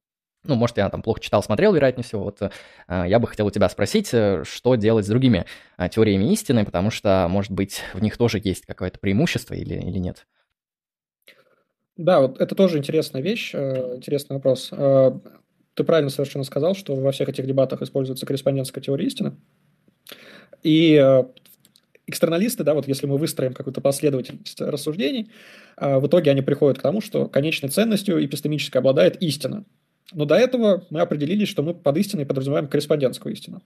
Ну, 0.46 0.56
может, 0.56 0.76
я 0.76 0.90
там 0.90 1.02
плохо 1.02 1.20
читал, 1.20 1.42
смотрел, 1.42 1.72
вероятнее 1.72 2.04
всего. 2.04 2.24
Вот 2.24 2.42
э, 2.42 2.50
я 2.88 3.18
бы 3.18 3.26
хотел 3.26 3.46
у 3.46 3.50
тебя 3.50 3.68
спросить, 3.68 4.10
э, 4.12 4.44
что 4.44 4.74
делать 4.74 5.06
с 5.06 5.08
другими 5.08 5.46
э, 5.78 5.88
теориями 5.88 6.30
истины, 6.32 6.64
потому 6.66 6.90
что, 6.90 7.26
может 7.30 7.50
быть, 7.50 7.82
в 7.94 8.02
них 8.02 8.18
тоже 8.18 8.40
есть 8.42 8.66
какое-то 8.66 8.98
преимущество 8.98 9.54
или, 9.54 9.74
или 9.74 9.98
нет. 9.98 10.26
Да, 11.96 12.20
вот 12.20 12.40
это 12.40 12.54
тоже 12.54 12.78
интересная 12.78 13.22
вещь, 13.22 13.52
э, 13.54 13.96
интересный 13.96 14.34
вопрос. 14.34 14.70
Э, 14.72 15.12
ты 15.74 15.84
правильно 15.84 16.10
совершенно 16.10 16.44
сказал, 16.44 16.74
что 16.74 16.96
во 16.96 17.12
всех 17.12 17.28
этих 17.28 17.46
дебатах 17.46 17.82
используется 17.82 18.26
корреспондентская 18.26 18.82
теория 18.82 19.06
истины. 19.06 19.36
И 20.64 20.94
э, 21.00 21.24
экстерналисты, 22.08 22.64
да, 22.64 22.74
вот 22.74 22.88
если 22.88 23.06
мы 23.06 23.16
выстроим 23.16 23.52
какую-то 23.52 23.80
последовательность 23.80 24.60
рассуждений, 24.60 25.30
в 25.76 26.06
итоге 26.06 26.32
они 26.32 26.42
приходят 26.42 26.78
к 26.78 26.82
тому, 26.82 27.00
что 27.00 27.28
конечной 27.28 27.70
ценностью 27.70 28.24
эпистемической 28.24 28.78
обладает 28.78 29.22
истина. 29.22 29.64
Но 30.12 30.24
до 30.24 30.34
этого 30.34 30.84
мы 30.90 31.00
определились, 31.00 31.48
что 31.48 31.62
мы 31.62 31.74
под 31.74 31.96
истиной 31.96 32.26
подразумеваем 32.26 32.68
корреспондентскую 32.68 33.32
истину. 33.32 33.62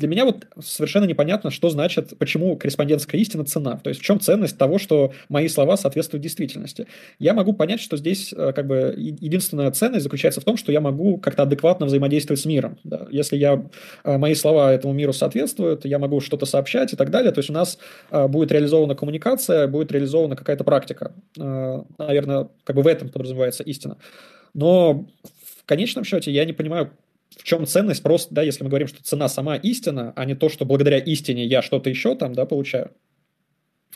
Для 0.00 0.08
меня 0.08 0.24
вот 0.24 0.46
совершенно 0.62 1.04
непонятно, 1.04 1.50
что 1.50 1.68
значит, 1.68 2.16
почему 2.18 2.56
корреспондентская 2.56 3.20
истина 3.20 3.44
цена. 3.44 3.76
То 3.76 3.90
есть 3.90 4.00
в 4.00 4.02
чем 4.02 4.18
ценность 4.18 4.56
того, 4.56 4.78
что 4.78 5.12
мои 5.28 5.46
слова 5.46 5.76
соответствуют 5.76 6.22
действительности. 6.22 6.86
Я 7.18 7.34
могу 7.34 7.52
понять, 7.52 7.80
что 7.80 7.98
здесь 7.98 8.32
э, 8.32 8.52
как 8.54 8.66
бы 8.66 8.94
единственная 8.96 9.70
ценность 9.72 10.04
заключается 10.04 10.40
в 10.40 10.44
том, 10.44 10.56
что 10.56 10.72
я 10.72 10.80
могу 10.80 11.18
как-то 11.18 11.42
адекватно 11.42 11.84
взаимодействовать 11.84 12.40
с 12.40 12.46
миром. 12.46 12.78
Да. 12.82 13.08
Если 13.10 13.36
я, 13.36 13.62
э, 14.04 14.16
мои 14.16 14.34
слова 14.34 14.72
этому 14.72 14.94
миру 14.94 15.12
соответствуют, 15.12 15.84
я 15.84 15.98
могу 15.98 16.20
что-то 16.20 16.46
сообщать 16.46 16.94
и 16.94 16.96
так 16.96 17.10
далее. 17.10 17.30
То 17.30 17.40
есть 17.40 17.50
у 17.50 17.52
нас 17.52 17.78
э, 18.10 18.26
будет 18.26 18.50
реализована 18.52 18.94
коммуникация, 18.94 19.66
будет 19.66 19.92
реализована 19.92 20.34
какая-то 20.34 20.64
практика. 20.64 21.12
Наверное, 21.36 22.48
как 22.64 22.74
бы 22.74 22.82
в 22.82 22.86
этом 22.86 23.10
подразумевается 23.10 23.64
истина. 23.64 23.98
Но 24.54 25.06
в 25.22 25.66
конечном 25.66 26.04
счете 26.04 26.30
я 26.32 26.46
не 26.46 26.54
понимаю, 26.54 26.90
в 27.36 27.42
чем 27.42 27.66
ценность 27.66 28.02
просто, 28.02 28.34
да, 28.34 28.42
если 28.42 28.64
мы 28.64 28.70
говорим, 28.70 28.88
что 28.88 29.02
цена 29.02 29.28
сама 29.28 29.56
истина, 29.56 30.12
а 30.16 30.24
не 30.24 30.34
то, 30.34 30.48
что 30.48 30.64
благодаря 30.64 30.98
истине 30.98 31.44
я 31.44 31.62
что-то 31.62 31.90
еще 31.90 32.14
там, 32.16 32.34
да, 32.34 32.44
получаю. 32.44 32.92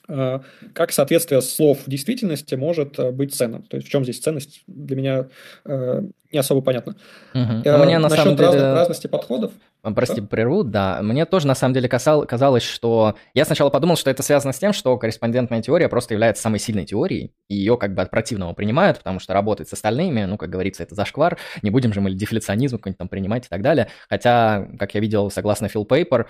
А, 0.07 0.43
как 0.75 0.93
соответствие 0.93 1.41
слов 1.41 1.87
в 1.87 1.91
действительности 1.91 2.55
может 2.55 2.99
э, 2.99 3.11
быть 3.11 3.35
ценным? 3.35 3.63
То 3.63 3.77
есть 3.77 3.89
в 3.89 3.91
чем 3.91 4.05
здесь 4.05 4.21
ценность 4.21 4.63
для 4.67 4.97
меня 4.97 5.27
э, 5.65 6.03
не 6.35 6.39
особо 6.39 6.61
понятно. 6.61 6.97
Угу. 7.33 7.43
Uh 7.43 7.85
Мне 7.85 7.99
на 7.99 8.11
самом 8.11 8.37
деле... 8.37 8.49
разных, 8.49 8.63
разности 8.63 9.07
подходов. 9.07 9.53
Прости, 9.83 10.21
да? 10.21 10.27
прерву, 10.27 10.65
да. 10.65 11.01
Мне 11.01 11.25
тоже 11.25 11.47
на 11.47 11.55
самом 11.55 11.75
деле 11.75 11.89
касал, 11.89 12.27
казалось, 12.27 12.63
что... 12.63 13.15
Я 13.35 13.45
сначала 13.45 13.71
подумал, 13.71 13.97
что 13.97 14.11
это 14.11 14.23
связано 14.23 14.53
с 14.53 14.59
тем, 14.59 14.73
что 14.73 14.97
корреспондентная 14.99 15.63
теория 15.63 15.89
просто 15.89 16.15
является 16.15 16.43
самой 16.43 16.59
сильной 16.59 16.85
теорией, 16.85 17.33
и 17.49 17.55
ее 17.55 17.77
как 17.79 17.95
бы 17.95 18.03
от 18.03 18.11
противного 18.11 18.53
принимают, 18.53 18.99
потому 18.99 19.21
что 19.21 19.33
работает 19.33 19.69
с 19.69 19.73
остальными, 19.73 20.25
ну, 20.25 20.37
как 20.37 20.51
говорится, 20.51 20.83
это 20.83 20.95
зашквар, 20.95 21.39
не 21.63 21.71
будем 21.71 21.93
же 21.93 22.01
мы 22.01 22.13
дефляционизм 22.13 22.79
какой-нибудь 22.79 22.99
там 22.99 23.09
принимать 23.09 23.47
и 23.47 23.49
так 23.49 23.63
далее. 23.63 23.89
Хотя, 24.09 24.69
как 24.79 24.95
я 24.95 25.01
видел, 25.01 25.31
согласно 25.31 25.69
Фил 25.69 25.85
Пейпер, 25.85 26.29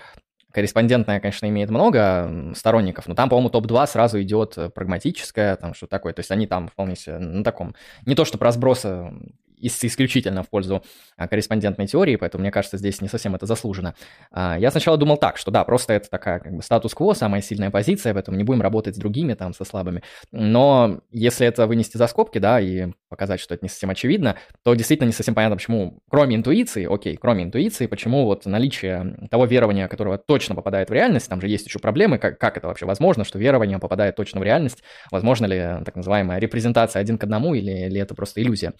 корреспондентная, 0.55 1.19
конечно, 1.19 1.49
имеет 1.49 1.69
много 1.69 2.53
сторонников, 2.55 3.07
но 3.07 3.13
там, 3.13 3.27
по-моему, 3.27 3.49
топ-2 3.49 3.87
сразу 3.87 4.21
идет 4.21 4.57
э, 4.57 4.69
прагматическая, 4.69 5.57
там 5.57 5.73
что 5.73 5.85
такое. 5.85 6.13
То 6.13 6.21
есть 6.21 6.31
они 6.31 6.47
там 6.47 6.69
вполне 6.69 6.95
себе 6.95 7.17
на 7.17 7.43
таком, 7.43 7.75
не 8.05 8.15
то 8.15 8.23
что 8.23 8.37
про 8.37 8.53
сбросы 8.53 9.11
исключительно 9.59 10.43
в 10.43 10.49
пользу 10.49 10.83
а, 11.17 11.27
корреспондентной 11.27 11.87
теории, 11.87 12.15
поэтому 12.15 12.41
мне 12.41 12.51
кажется, 12.51 12.77
здесь 12.77 13.01
не 13.01 13.07
совсем 13.07 13.35
это 13.35 13.45
заслужено. 13.45 13.95
А, 14.31 14.57
я 14.59 14.71
сначала 14.71 14.97
думал 14.97 15.17
так, 15.17 15.37
что 15.37 15.51
да, 15.51 15.63
просто 15.63 15.93
это 15.93 16.09
такая 16.09 16.39
как 16.39 16.53
бы 16.53 16.61
статус-кво, 16.61 17.13
самая 17.13 17.41
сильная 17.41 17.71
позиция, 17.71 18.13
поэтому 18.13 18.37
не 18.37 18.43
будем 18.43 18.61
работать 18.61 18.95
с 18.95 18.99
другими 18.99 19.33
там, 19.33 19.53
со 19.53 19.65
слабыми. 19.65 20.03
Но 20.31 21.01
если 21.11 21.47
это 21.47 21.67
вынести 21.67 21.97
за 21.97 22.07
скобки, 22.07 22.37
да, 22.37 22.59
и 22.59 22.91
показать, 23.09 23.39
что 23.39 23.53
это 23.53 23.63
не 23.63 23.69
совсем 23.69 23.89
очевидно, 23.89 24.35
то 24.63 24.73
действительно 24.73 25.07
не 25.07 25.13
совсем 25.13 25.35
понятно, 25.35 25.55
почему, 25.55 25.99
кроме 26.09 26.35
интуиции, 26.35 26.85
окей, 26.91 27.15
кроме 27.15 27.43
интуиции, 27.43 27.87
почему 27.87 28.25
вот 28.25 28.45
наличие 28.45 29.17
того 29.31 29.45
верования, 29.45 29.87
которого 29.87 30.17
точно 30.17 30.55
попадает 30.55 30.89
в 30.89 30.93
реальность, 30.93 31.29
там 31.29 31.39
же 31.39 31.47
есть 31.47 31.65
еще 31.65 31.79
проблемы, 31.79 32.17
как, 32.17 32.37
как 32.39 32.57
это 32.57 32.67
вообще 32.67 32.85
возможно, 32.85 33.23
что 33.23 33.39
верование 33.39 33.79
попадает 33.79 34.15
точно 34.15 34.41
в 34.41 34.43
реальность, 34.43 34.83
возможно 35.11 35.45
ли 35.45 35.83
так 35.85 35.95
называемая 35.95 36.39
репрезентация 36.39 36.99
один 36.99 37.17
к 37.17 37.23
одному 37.23 37.53
или, 37.53 37.71
или 37.71 37.99
это 38.01 38.15
просто 38.15 38.41
иллюзия. 38.41 38.73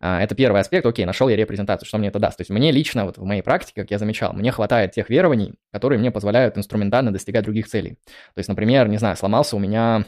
А, 0.00 0.22
это 0.22 0.34
первый 0.34 0.60
аспект, 0.60 0.86
окей, 0.86 1.04
нашел 1.04 1.28
я 1.28 1.36
репрезентацию, 1.36 1.86
что 1.86 1.98
мне 1.98 2.08
это 2.08 2.18
даст. 2.18 2.38
То 2.38 2.42
есть 2.42 2.50
мне 2.50 2.70
лично, 2.72 3.04
вот 3.04 3.18
в 3.18 3.24
моей 3.24 3.42
практике, 3.42 3.82
как 3.82 3.90
я 3.90 3.98
замечал, 3.98 4.32
мне 4.32 4.52
хватает 4.52 4.92
тех 4.92 5.10
верований, 5.10 5.54
которые 5.72 5.98
мне 5.98 6.10
позволяют 6.10 6.58
инструментально 6.58 7.12
достигать 7.12 7.44
других 7.44 7.66
целей. 7.66 7.98
То 8.34 8.38
есть, 8.38 8.48
например, 8.48 8.88
не 8.88 8.98
знаю, 8.98 9.16
сломался 9.16 9.56
у 9.56 9.58
меня 9.58 10.04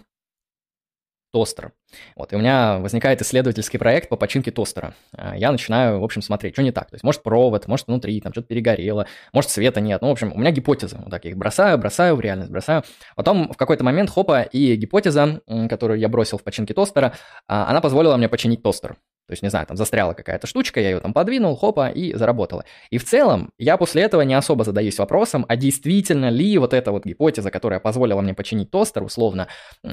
тостер. 1.33 1.73
Вот, 2.17 2.33
и 2.33 2.37
у 2.37 2.39
меня 2.39 2.79
возникает 2.79 3.21
исследовательский 3.23 3.79
проект 3.79 4.09
по 4.09 4.17
починке 4.17 4.51
тостера. 4.51 4.95
А, 5.13 5.37
я 5.37 5.53
начинаю, 5.53 6.01
в 6.01 6.05
общем, 6.05 6.23
смотреть, 6.23 6.55
что 6.55 6.63
не 6.63 6.73
так. 6.73 6.91
То 6.91 6.95
есть, 6.95 7.05
может, 7.05 7.23
провод, 7.23 7.67
может, 7.67 7.87
внутри 7.87 8.21
там 8.21 8.33
что-то 8.33 8.49
перегорело, 8.49 9.07
может, 9.33 9.51
света 9.51 9.81
нет. 9.81 10.01
Ну, 10.03 10.09
в 10.09 10.13
общем, 10.13 10.33
у 10.33 10.39
меня 10.39 10.51
гипотезы. 10.51 10.97
Вот 10.99 11.11
так 11.11 11.25
я 11.25 11.31
их 11.31 11.37
бросаю, 11.37 11.79
бросаю 11.79 12.17
в 12.17 12.21
реальность, 12.21 12.51
бросаю. 12.51 12.83
Потом 13.15 13.53
в 13.53 13.57
какой-то 13.57 13.85
момент, 13.85 14.11
хопа, 14.11 14.43
и 14.43 14.77
гипотеза, 14.77 15.41
которую 15.69 15.99
я 15.99 16.09
бросил 16.09 16.39
в 16.39 16.45
починке 16.45 16.75
тостера, 16.75 17.15
а, 17.47 17.69
она 17.71 17.81
позволила 17.81 18.17
мне 18.17 18.29
починить 18.29 18.63
тостер. 18.63 18.97
То 19.29 19.33
есть, 19.33 19.43
не 19.43 19.51
знаю, 19.51 19.67
там 19.67 19.77
застряла 19.77 20.15
какая-то 20.15 20.47
штучка, 20.47 20.81
я 20.81 20.91
ее 20.91 21.01
там 21.01 21.13
подвинул, 21.13 21.55
хопа, 21.55 21.89
и 21.91 22.15
заработала. 22.15 22.65
И 22.89 22.97
в 22.97 23.05
целом 23.05 23.53
я 23.59 23.77
после 23.77 24.03
этого 24.03 24.23
не 24.23 24.33
особо 24.33 24.65
задаюсь 24.65 24.99
вопросом, 24.99 25.45
а 25.49 25.57
действительно 25.57 26.31
ли 26.31 26.57
вот 26.57 26.73
эта 26.73 26.93
вот 26.93 27.05
гипотеза, 27.05 27.51
которая 27.51 27.79
позволила 27.79 28.23
мне 28.23 28.33
починить 28.33 28.71
тостер, 28.71 29.03
условно, 29.03 29.49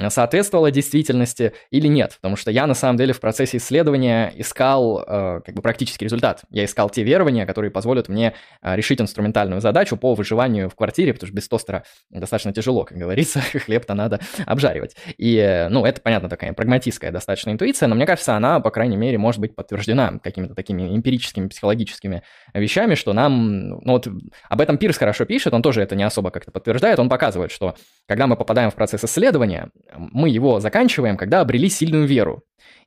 соответствовала 0.07 0.71
действительности 0.71 1.51
или 1.69 1.87
нет. 1.87 2.17
Потому 2.21 2.37
что 2.37 2.49
я 2.49 2.65
на 2.65 2.75
самом 2.75 2.97
деле 2.97 3.11
в 3.11 3.19
процессе 3.19 3.57
исследования 3.57 4.31
искал 4.37 5.03
э, 5.05 5.41
как 5.45 5.53
бы 5.53 5.61
практический 5.61 6.05
результат. 6.05 6.43
Я 6.49 6.63
искал 6.63 6.89
те 6.89 7.03
верования, 7.03 7.45
которые 7.45 7.71
позволят 7.71 8.07
мне 8.07 8.33
э, 8.61 8.75
решить 8.75 9.01
инструментальную 9.01 9.59
задачу 9.59 9.97
по 9.97 10.13
выживанию 10.13 10.69
в 10.69 10.75
квартире, 10.75 11.13
потому 11.13 11.27
что 11.27 11.35
без 11.35 11.49
тостера 11.49 11.83
достаточно 12.09 12.53
тяжело, 12.53 12.85
как 12.85 12.97
говорится, 12.97 13.41
хлеб-то 13.65 13.95
надо 13.95 14.21
обжаривать. 14.45 14.95
И, 15.17 15.35
э, 15.35 15.67
ну, 15.67 15.85
это, 15.85 15.99
понятно, 15.99 16.29
такая 16.29 16.53
прагматическая 16.53 17.11
достаточно 17.11 17.49
интуиция, 17.49 17.87
но 17.87 17.95
мне 17.95 18.05
кажется, 18.05 18.35
она, 18.35 18.61
по 18.61 18.71
крайней 18.71 18.97
мере, 18.97 19.17
может 19.25 19.41
быть 19.41 19.55
подтверждена 19.55 20.19
какими-то 20.21 20.53
такими 20.53 20.95
эмпирическими, 20.95 21.47
психологическими 21.47 22.21
вещами, 22.53 22.93
что 22.93 23.11
нам, 23.13 23.69
ну 23.69 23.93
вот 23.93 24.07
об 24.47 24.61
этом 24.61 24.77
Пирс 24.77 24.97
хорошо 24.97 25.25
пишет, 25.25 25.51
он 25.55 25.63
тоже 25.63 25.81
это 25.81 25.95
не 25.95 26.03
особо 26.03 26.29
как-то 26.29 26.51
подтверждает, 26.51 26.99
он 26.99 27.09
показывает, 27.09 27.51
что 27.51 27.73
когда 28.07 28.27
мы 28.27 28.37
попадаем 28.37 28.69
в 28.69 28.75
процесс 28.75 29.03
исследования, 29.03 29.71
мы 29.97 30.29
его 30.29 30.59
заканчиваем, 30.59 31.17
когда 31.17 31.41
обрели 31.41 31.69
сильную 31.69 32.05
веру. 32.05 32.43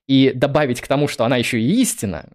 И 0.06 0.32
добавить 0.34 0.80
к 0.80 0.86
тому, 0.86 1.06
что 1.06 1.24
она 1.24 1.36
еще 1.36 1.60
и 1.60 1.82
истина, 1.82 2.30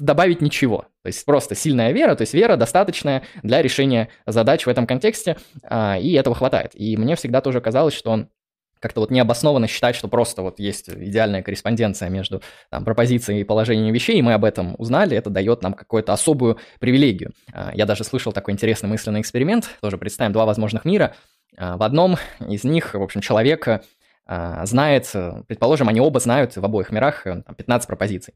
добавить 0.00 0.40
ничего. 0.40 0.86
То 1.02 1.08
есть 1.08 1.24
просто 1.24 1.54
сильная 1.54 1.92
вера, 1.92 2.16
то 2.16 2.22
есть 2.22 2.34
вера 2.34 2.56
достаточная 2.56 3.22
для 3.42 3.62
решения 3.62 4.08
задач 4.26 4.66
в 4.66 4.68
этом 4.68 4.86
контексте, 4.86 5.36
а, 5.62 5.96
и 5.96 6.12
этого 6.14 6.34
хватает. 6.34 6.72
И 6.74 6.96
мне 6.96 7.14
всегда 7.14 7.40
тоже 7.40 7.60
казалось, 7.60 7.94
что 7.94 8.26
как-то 8.80 9.00
вот 9.00 9.10
необоснованно 9.10 9.66
считать, 9.66 9.96
что 9.96 10.08
просто 10.08 10.42
вот 10.42 10.58
есть 10.58 10.88
идеальная 10.88 11.42
корреспонденция 11.42 12.08
между 12.08 12.42
там, 12.70 12.84
пропозицией 12.84 13.40
и 13.40 13.44
положением 13.44 13.94
вещей, 13.94 14.18
и 14.18 14.22
мы 14.22 14.34
об 14.34 14.44
этом 14.44 14.74
узнали, 14.78 15.16
это 15.16 15.30
дает 15.30 15.62
нам 15.62 15.74
какую-то 15.74 16.12
особую 16.12 16.58
привилегию. 16.80 17.32
А, 17.52 17.72
я 17.74 17.86
даже 17.86 18.04
слышал 18.04 18.32
такой 18.32 18.52
интересный 18.54 18.88
мысленный 18.88 19.20
эксперимент, 19.20 19.70
тоже 19.80 19.98
представим 19.98 20.32
два 20.32 20.44
возможных 20.44 20.84
мира. 20.84 21.14
А, 21.56 21.76
в 21.76 21.82
одном 21.82 22.16
из 22.46 22.64
них, 22.64 22.94
в 22.94 23.02
общем, 23.02 23.20
человек 23.20 23.66
а, 24.26 24.66
знает, 24.66 25.10
предположим, 25.46 25.88
они 25.88 26.00
оба 26.00 26.20
знают 26.20 26.56
в 26.56 26.64
обоих 26.64 26.90
мирах 26.90 27.24
15 27.24 27.86
пропозиций. 27.86 28.34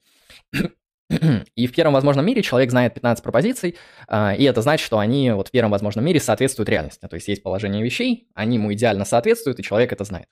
И 1.57 1.67
в 1.67 1.73
первом 1.73 1.95
возможном 1.95 2.27
мире 2.27 2.43
человек 2.43 2.71
знает 2.71 2.95
15 2.95 3.23
пропозиций, 3.23 3.77
а, 4.09 4.35
и 4.35 4.45
это 4.45 4.61
значит, 4.61 4.85
что 4.85 4.99
они 4.99 5.31
вот 5.31 5.49
в 5.49 5.51
первом 5.51 5.71
возможном 5.71 6.05
мире 6.05 6.21
соответствуют 6.21 6.69
реальности. 6.69 7.07
То 7.07 7.15
есть 7.15 7.29
есть 7.29 7.43
положение 7.43 7.83
вещей, 7.83 8.29
они 8.35 8.57
ему 8.57 8.73
идеально 8.73 9.05
соответствуют, 9.05 9.59
и 9.59 9.63
человек 9.63 9.93
это 9.93 10.05
знает. 10.05 10.29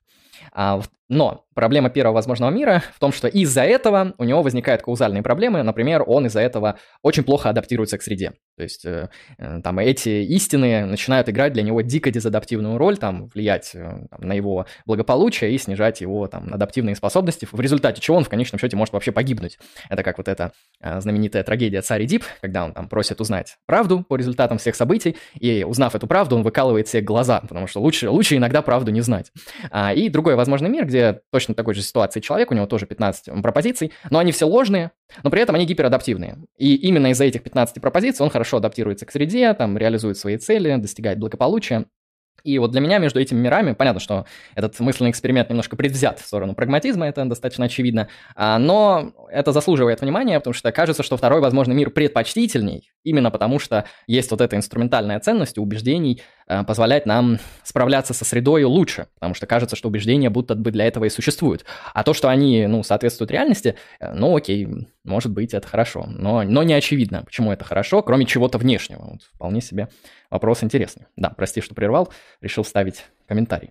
А, 0.52 0.80
но 1.08 1.44
проблема 1.54 1.88
первого 1.88 2.14
возможного 2.14 2.50
мира 2.50 2.82
в 2.94 2.98
том, 2.98 3.12
что 3.12 3.28
из-за 3.28 3.62
этого 3.62 4.14
у 4.18 4.24
него 4.24 4.42
возникают 4.42 4.82
каузальные 4.82 5.22
проблемы. 5.22 5.62
Например, 5.62 6.02
он 6.06 6.26
из-за 6.26 6.40
этого 6.40 6.78
очень 7.02 7.22
плохо 7.22 7.48
адаптируется 7.48 7.96
к 7.96 8.02
среде. 8.02 8.32
То 8.56 8.62
есть 8.62 8.84
э, 8.84 9.08
э, 9.38 9.60
там 9.62 9.78
эти 9.78 10.24
истины 10.24 10.84
начинают 10.84 11.28
играть 11.28 11.52
для 11.52 11.62
него 11.62 11.80
дико 11.80 12.10
дезадаптивную 12.10 12.76
роль, 12.76 12.96
там 12.98 13.28
влиять 13.28 13.70
э, 13.74 14.06
там, 14.10 14.20
на 14.20 14.32
его 14.32 14.66
благополучие 14.84 15.52
и 15.52 15.58
снижать 15.58 16.00
его 16.00 16.26
там 16.26 16.52
адаптивные 16.52 16.96
способности, 16.96 17.46
в 17.50 17.60
результате 17.60 18.00
чего 18.00 18.16
он 18.16 18.24
в 18.24 18.28
конечном 18.28 18.58
счете 18.58 18.76
может 18.76 18.92
вообще 18.92 19.12
погибнуть. 19.12 19.58
Это 19.88 20.02
как 20.02 20.18
вот 20.18 20.28
эта 20.28 20.52
знаменитая 20.80 21.44
трагедия 21.44 21.82
царь 21.82 22.04
Дип, 22.04 22.24
когда 22.40 22.64
он 22.64 22.72
там 22.72 22.88
просит 22.88 23.20
узнать 23.20 23.56
правду 23.66 24.04
по 24.06 24.16
результатам 24.16 24.58
всех 24.58 24.74
событий, 24.74 25.16
и 25.38 25.64
узнав 25.64 25.94
эту 25.94 26.06
правду, 26.06 26.36
он 26.36 26.42
выкалывает 26.42 26.88
себе 26.88 27.02
глаза, 27.02 27.40
потому 27.40 27.66
что 27.66 27.80
лучше, 27.80 28.10
лучше 28.10 28.36
иногда 28.36 28.62
правду 28.62 28.90
не 28.90 29.00
знать. 29.00 29.32
А, 29.70 29.92
и 29.94 30.08
другой 30.26 30.34
возможный 30.34 30.68
мир, 30.68 30.86
где 30.86 31.20
точно 31.30 31.54
такой 31.54 31.74
же 31.74 31.82
ситуации 31.82 32.18
человек, 32.18 32.50
у 32.50 32.54
него 32.54 32.66
тоже 32.66 32.84
15 32.86 33.40
пропозиций, 33.42 33.92
но 34.10 34.18
они 34.18 34.32
все 34.32 34.44
ложные, 34.44 34.90
но 35.22 35.30
при 35.30 35.40
этом 35.40 35.54
они 35.54 35.66
гиперадаптивные. 35.66 36.38
И 36.58 36.74
именно 36.74 37.12
из-за 37.12 37.24
этих 37.24 37.44
15 37.44 37.80
пропозиций 37.80 38.24
он 38.24 38.30
хорошо 38.30 38.56
адаптируется 38.56 39.06
к 39.06 39.12
среде, 39.12 39.54
там 39.54 39.78
реализует 39.78 40.18
свои 40.18 40.36
цели, 40.36 40.74
достигает 40.78 41.20
благополучия. 41.20 41.84
И 42.42 42.58
вот 42.58 42.70
для 42.70 42.80
меня 42.80 42.98
между 42.98 43.20
этими 43.20 43.40
мирами, 43.40 43.72
понятно, 43.72 44.00
что 44.00 44.26
этот 44.54 44.78
мысленный 44.80 45.10
эксперимент 45.10 45.48
немножко 45.48 45.76
предвзят 45.76 46.20
в 46.20 46.26
сторону 46.26 46.54
прагматизма, 46.54 47.06
это 47.06 47.24
достаточно 47.24 47.64
очевидно, 47.64 48.08
а, 48.34 48.58
но 48.58 49.12
это 49.30 49.52
заслуживает 49.52 50.00
внимания, 50.00 50.38
потому 50.38 50.54
что 50.54 50.70
кажется, 50.70 51.02
что 51.02 51.16
второй, 51.16 51.40
возможно, 51.40 51.72
мир 51.72 51.90
предпочтительней, 51.90 52.90
именно 53.02 53.30
потому 53.30 53.58
что 53.58 53.84
есть 54.06 54.30
вот 54.30 54.40
эта 54.40 54.56
инструментальная 54.56 55.18
ценность 55.18 55.58
убеждений, 55.58 56.22
а, 56.48 56.62
позволять 56.62 57.06
нам 57.06 57.38
справляться 57.64 58.14
со 58.14 58.24
средой 58.24 58.62
лучше, 58.64 59.08
потому 59.14 59.34
что 59.34 59.46
кажется, 59.46 59.74
что 59.74 59.88
убеждения 59.88 60.30
будто 60.30 60.54
бы 60.54 60.70
для 60.70 60.86
этого 60.86 61.04
и 61.04 61.08
существуют. 61.08 61.64
А 61.92 62.04
то, 62.04 62.14
что 62.14 62.28
они, 62.28 62.66
ну, 62.66 62.84
соответствуют 62.84 63.32
реальности, 63.32 63.74
э, 63.98 64.12
ну, 64.14 64.36
окей, 64.36 64.68
может 65.02 65.32
быть, 65.32 65.54
это 65.54 65.66
хорошо, 65.66 66.06
но, 66.08 66.42
но 66.44 66.62
не 66.62 66.74
очевидно, 66.74 67.24
почему 67.24 67.52
это 67.52 67.64
хорошо, 67.64 68.02
кроме 68.02 68.26
чего-то 68.26 68.58
внешнего. 68.58 69.10
Вот, 69.10 69.22
вполне 69.22 69.60
себе 69.60 69.88
вопрос 70.30 70.62
интересный. 70.62 71.06
Да, 71.16 71.30
прости, 71.30 71.60
что 71.60 71.74
прервал, 71.74 72.12
решил 72.40 72.62
вставить 72.62 73.06
комментарий. 73.26 73.70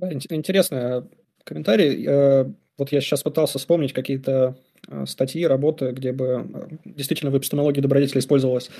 Интересный 0.00 1.02
комментарий. 1.44 2.06
Э, 2.06 2.46
вот 2.78 2.92
я 2.92 3.00
сейчас 3.00 3.22
пытался 3.22 3.58
вспомнить 3.58 3.92
какие-то 3.92 4.56
э, 4.88 5.04
статьи, 5.06 5.44
работы, 5.46 5.90
где 5.90 6.12
бы 6.12 6.24
э, 6.26 6.76
действительно 6.84 7.30
в 7.30 7.38
эпистемологии 7.38 7.80
добродетели 7.80 8.18
использовалась 8.18 8.70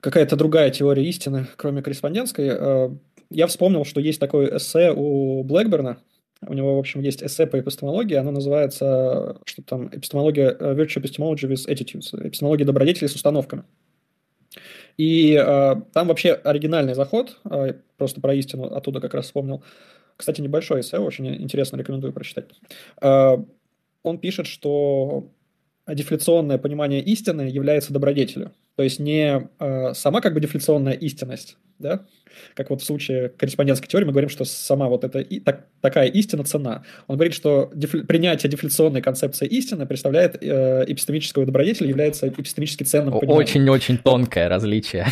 какая-то 0.00 0.36
другая 0.36 0.70
теория 0.70 1.04
истины, 1.04 1.46
кроме 1.56 1.82
корреспондентской. 1.82 2.98
Я 3.30 3.46
вспомнил, 3.46 3.84
что 3.84 4.00
есть 4.00 4.18
такое 4.18 4.56
эссе 4.56 4.92
у 4.94 5.44
Блэкберна, 5.44 5.98
у 6.46 6.54
него, 6.54 6.76
в 6.76 6.78
общем, 6.78 7.00
есть 7.00 7.22
эссе 7.22 7.46
по 7.46 7.60
эпистемологии, 7.60 8.14
оно 8.14 8.30
называется, 8.30 9.36
что 9.44 9.62
там, 9.62 9.88
эпистемология, 9.88 10.50
virtue 10.50 11.00
epistemology 11.02 11.46
with 11.46 11.68
attitudes, 11.68 12.14
эпистемология 12.26 12.64
добродетели 12.64 13.08
с 13.08 13.14
установками. 13.14 13.64
И 14.96 15.34
э, 15.34 15.76
там 15.92 16.08
вообще 16.08 16.32
оригинальный 16.32 16.94
заход, 16.94 17.38
э, 17.50 17.74
просто 17.96 18.20
про 18.20 18.34
истину 18.34 18.64
оттуда 18.64 19.00
как 19.00 19.14
раз 19.14 19.26
вспомнил. 19.26 19.62
Кстати, 20.16 20.40
небольшой 20.40 20.80
эссе, 20.80 20.98
очень 20.98 21.26
интересно, 21.42 21.76
рекомендую 21.76 22.12
прочитать. 22.12 22.50
Э, 23.00 23.36
он 24.02 24.18
пишет, 24.18 24.46
что 24.46 25.30
дефляционное 25.86 26.58
понимание 26.58 27.02
истины 27.02 27.42
является 27.42 27.92
добродетелью. 27.92 28.52
То 28.76 28.82
есть 28.82 28.98
не 28.98 29.48
э, 29.58 29.94
сама 29.94 30.20
как 30.20 30.34
бы 30.34 30.40
дефляционная 30.40 30.94
истинность, 30.94 31.56
да, 31.78 32.06
как 32.54 32.70
вот 32.70 32.82
в 32.82 32.84
случае 32.84 33.28
корреспондентской 33.30 33.88
теории 33.88 34.06
мы 34.06 34.12
говорим, 34.12 34.30
что 34.30 34.44
сама 34.44 34.88
вот 34.88 35.04
эта 35.04 35.20
и, 35.20 35.40
так, 35.40 35.66
такая 35.80 36.08
истина 36.08 36.44
цена. 36.44 36.84
Он 37.06 37.16
говорит, 37.16 37.34
что 37.34 37.70
деф, 37.74 37.92
принятие 38.06 38.50
дефляционной 38.50 39.02
концепции 39.02 39.46
истины 39.46 39.86
представляет 39.86 40.42
э, 40.42 40.84
эпистемического 40.86 41.46
добродетеля, 41.46 41.88
является 41.88 42.28
эпистемически 42.28 42.84
ценным 42.84 43.14
Очень-очень 43.14 43.98
тонкое 43.98 44.48
различие. 44.48 45.06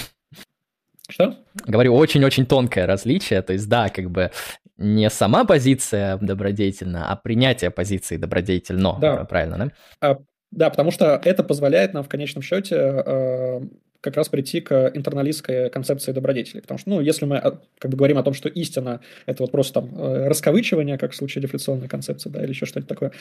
Что? 1.09 1.37
Говорю, 1.67 1.95
очень-очень 1.95 2.45
тонкое 2.45 2.87
различие. 2.87 3.41
То 3.41 3.55
есть, 3.55 3.67
да, 3.69 3.89
как 3.89 4.11
бы 4.11 4.31
не 4.77 5.09
сама 5.11 5.45
позиция 5.45 6.19
добродетельна, 6.19 7.11
а 7.11 7.17
принятие 7.17 7.71
позиции 7.71 8.17
добродетельно. 8.17 8.99
Да. 9.01 9.25
Правильно, 9.25 9.59
да? 9.59 9.73
А, 10.01 10.19
да, 10.51 10.71
потому 10.71 10.91
что 10.91 11.21
это 11.25 11.43
позволяет 11.43 11.95
нам 11.95 12.03
в 12.03 12.09
конечном 12.09 12.43
счете 12.43 12.77
э, 12.77 13.61
как 14.01 14.17
раз 14.17 14.29
прийти 14.29 14.61
к 14.61 14.91
интерналистской 14.95 15.71
концепции 15.71 16.13
добродетелей. 16.13 16.63
Потому 16.63 16.79
что, 16.79 16.91
ну, 16.91 17.01
если 17.01 17.25
мы 17.25 17.37
э, 17.37 17.53
как 17.79 17.91
бы 17.91 17.97
говорим 17.97 18.19
о 18.19 18.23
том, 18.23 18.33
что 18.33 18.49
истина– 18.49 19.01
это 19.27 19.43
вот 19.43 19.51
просто 19.51 19.81
там 19.81 19.91
э, 19.99 20.29
расковычивание, 20.29 20.99
как 20.99 21.13
в 21.13 21.17
случае 21.17 21.43
дефляционной 21.43 21.89
концепции, 21.89 22.31
да, 22.31 22.43
или 22.43 22.51
еще 22.51 22.67
что-нибудь 22.67 22.89
такое, 22.89 23.13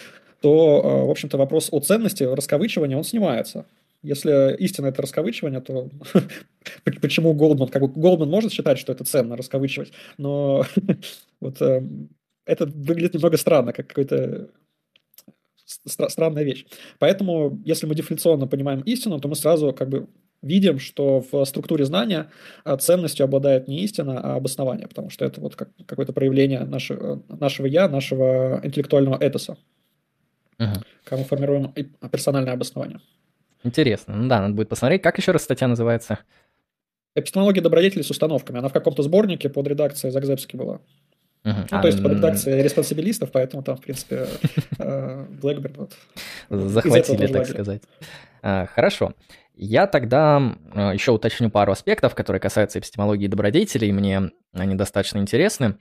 то, 0.41 0.81
э, 0.83 1.05
в 1.07 1.09
общем-то, 1.09 1.37
вопрос 1.37 1.69
о 1.71 1.79
ценности 1.79 2.23
расковычивания, 2.23 2.95
он 2.95 3.03
снимается. 3.03 3.65
Если 4.03 4.55
истина– 4.57 4.85
это 4.87 5.01
расковычивание, 5.01 5.61
то 5.61 5.89
почему 7.01 7.33
Голдман? 7.33 7.69
Как 7.69 7.81
бы 7.81 7.87
Голдман 7.87 8.29
может 8.29 8.53
считать, 8.53 8.77
что 8.77 8.93
это 8.93 9.03
ценно, 9.03 9.35
расковычивать, 9.35 9.91
но 10.17 10.63
вот 11.41 11.59
это 11.59 12.65
выглядит 12.65 13.15
немного 13.15 13.37
странно, 13.37 13.73
как 13.73 13.87
какой-то 13.87 14.49
стра- 15.67 16.09
странная 16.09 16.43
вещь. 16.43 16.65
Поэтому, 16.99 17.59
если 17.65 17.85
мы 17.85 17.95
дефляционно 17.95 18.47
понимаем 18.47 18.81
истину, 18.81 19.19
то 19.19 19.27
мы 19.27 19.35
сразу 19.35 19.73
как 19.73 19.89
бы 19.89 20.07
видим, 20.41 20.79
что 20.79 21.23
в 21.31 21.45
структуре 21.45 21.85
знания 21.85 22.29
а, 22.63 22.77
ценностью 22.77 23.23
обладает 23.23 23.67
не 23.67 23.83
истина, 23.83 24.19
а 24.19 24.35
обоснование, 24.35 24.87
потому 24.87 25.09
что 25.09 25.25
это 25.25 25.41
вот 25.41 25.55
как, 25.55 25.69
какое-то 25.85 26.13
проявление 26.13 26.61
нашего, 26.61 27.23
нашего 27.27 27.65
«я», 27.65 27.89
нашего 27.89 28.61
интеллектуального 28.63 29.17
этоса, 29.21 29.57
угу. 30.59 30.73
когда 31.03 31.21
мы 31.21 31.27
формируем 31.27 31.73
персональное 32.11 32.53
обоснование. 32.53 32.99
Интересно. 33.63 34.15
Ну 34.15 34.27
да, 34.29 34.41
надо 34.41 34.53
будет 34.53 34.69
посмотреть. 34.69 35.01
Как 35.01 35.17
еще 35.17 35.31
раз 35.31 35.43
статья 35.43 35.67
называется? 35.67 36.19
Эпистемология 37.15 37.63
добродетелей 37.63 38.03
с 38.03 38.11
установками. 38.11 38.59
Она 38.59 38.67
в 38.67 38.73
каком-то 38.73 39.01
сборнике 39.01 39.49
под 39.49 39.67
редакцией 39.67 40.11
Загзебски 40.11 40.55
была. 40.55 40.79
Uh-huh. 41.43 41.67
Ну, 41.71 41.77
а, 41.77 41.81
то 41.81 41.87
есть 41.87 42.03
под 42.03 42.13
редакцией 42.13 42.61
респонсибилистов, 42.61 43.31
поэтому 43.31 43.63
там, 43.63 43.77
в 43.77 43.81
принципе, 43.81 44.27
Блэкберн 44.77 45.75
вот. 45.75 45.93
Захватили, 46.49 47.27
так 47.27 47.47
сказать. 47.47 47.81
А, 48.41 48.65
хорошо. 48.65 49.13
Я 49.55 49.87
тогда 49.87 50.55
а, 50.73 50.93
еще 50.93 51.11
уточню 51.11 51.49
пару 51.49 51.71
аспектов, 51.71 52.15
которые 52.15 52.39
касаются 52.41 52.79
эпистемологии 52.79 53.27
добродетелей. 53.27 53.91
Мне 53.91 54.31
они 54.53 54.75
достаточно 54.75 55.19
интересны. 55.19 55.77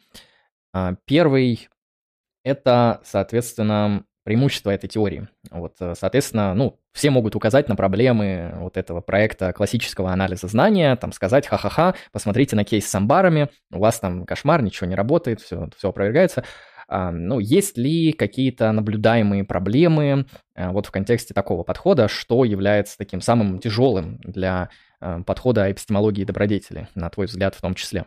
Первый– 1.05 1.69
это, 2.45 3.01
соответственно, 3.05 4.05
преимущество 4.27 4.73
этой 4.73 4.89
теории. 4.89 5.29
Вот, 5.53 5.77
э, 5.79 5.95
соответственно, 5.97 6.53
ну, 6.53 6.81
все 6.93 7.11
могут 7.11 7.37
указать 7.37 7.69
на 7.69 7.77
проблемы 7.77 8.55
вот 8.57 8.77
этого 8.77 9.01
проекта 9.01 9.53
классического 9.53 10.11
анализа 10.11 10.49
знания, 10.49 10.97
там 10.97 11.13
сказать, 11.13 11.47
ха-ха-ха, 11.47 11.95
посмотрите 12.11 12.57
на 12.57 12.65
кейс 12.65 12.89
с 12.89 12.95
амбарами, 12.97 13.51
у 13.73 13.79
вас 13.79 14.01
там 14.01 14.27
кошмар, 14.27 14.63
ничего 14.63 14.89
не 14.89 14.97
работает, 14.97 15.41
все, 15.41 15.71
все 15.79 15.91
опровергается. 15.91 16.43
А, 16.89 17.13
ну, 17.13 17.39
есть 17.39 17.79
ли 17.79 18.11
какие-то 18.11 18.73
наблюдаемые 18.73 19.45
проблемы 19.45 20.27
а, 20.57 20.73
вот 20.73 20.87
в 20.87 20.91
контексте 20.91 21.33
такого 21.33 21.63
подхода, 21.63 22.09
что 22.09 22.45
является 22.45 22.99
таким 22.99 23.21
самым 23.21 23.61
тяжелым 23.61 24.19
для 24.25 24.71
а, 24.99 25.23
подхода 25.23 25.71
эпистемологии 25.71 26.25
добродетели, 26.25 26.89
на 26.97 27.11
твой 27.11 27.27
взгляд 27.27 27.55
в 27.55 27.61
том 27.61 27.77
числе? 27.77 28.07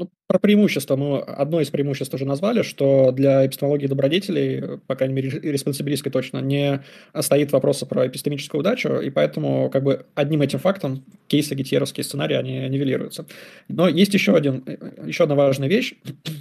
Ну, 0.00 0.10
про 0.26 0.38
преимущество 0.38 0.96
мы 0.96 1.18
одно 1.18 1.60
из 1.60 1.68
преимуществ 1.68 2.14
уже 2.14 2.24
назвали, 2.24 2.62
что 2.62 3.12
для 3.12 3.46
эпистемологии 3.46 3.86
добродетелей, 3.86 4.78
по 4.86 4.96
крайней 4.96 5.12
мере, 5.12 5.28
респонсибилистской 5.28 6.10
точно, 6.10 6.38
не 6.38 6.82
стоит 7.20 7.52
вопроса 7.52 7.84
про 7.84 8.06
эпистемическую 8.06 8.60
удачу, 8.60 8.94
и 8.94 9.10
поэтому 9.10 9.68
как 9.68 9.82
бы 9.82 10.06
одним 10.14 10.40
этим 10.40 10.58
фактом 10.58 11.04
кейсы 11.26 11.54
гетьеровские 11.54 12.02
сценарии, 12.02 12.34
они 12.34 12.66
нивелируются. 12.70 13.26
Но 13.68 13.88
есть 13.88 14.14
еще, 14.14 14.34
один, 14.34 14.64
еще 15.04 15.24
одна 15.24 15.34
важная 15.34 15.68
вещь, 15.68 15.92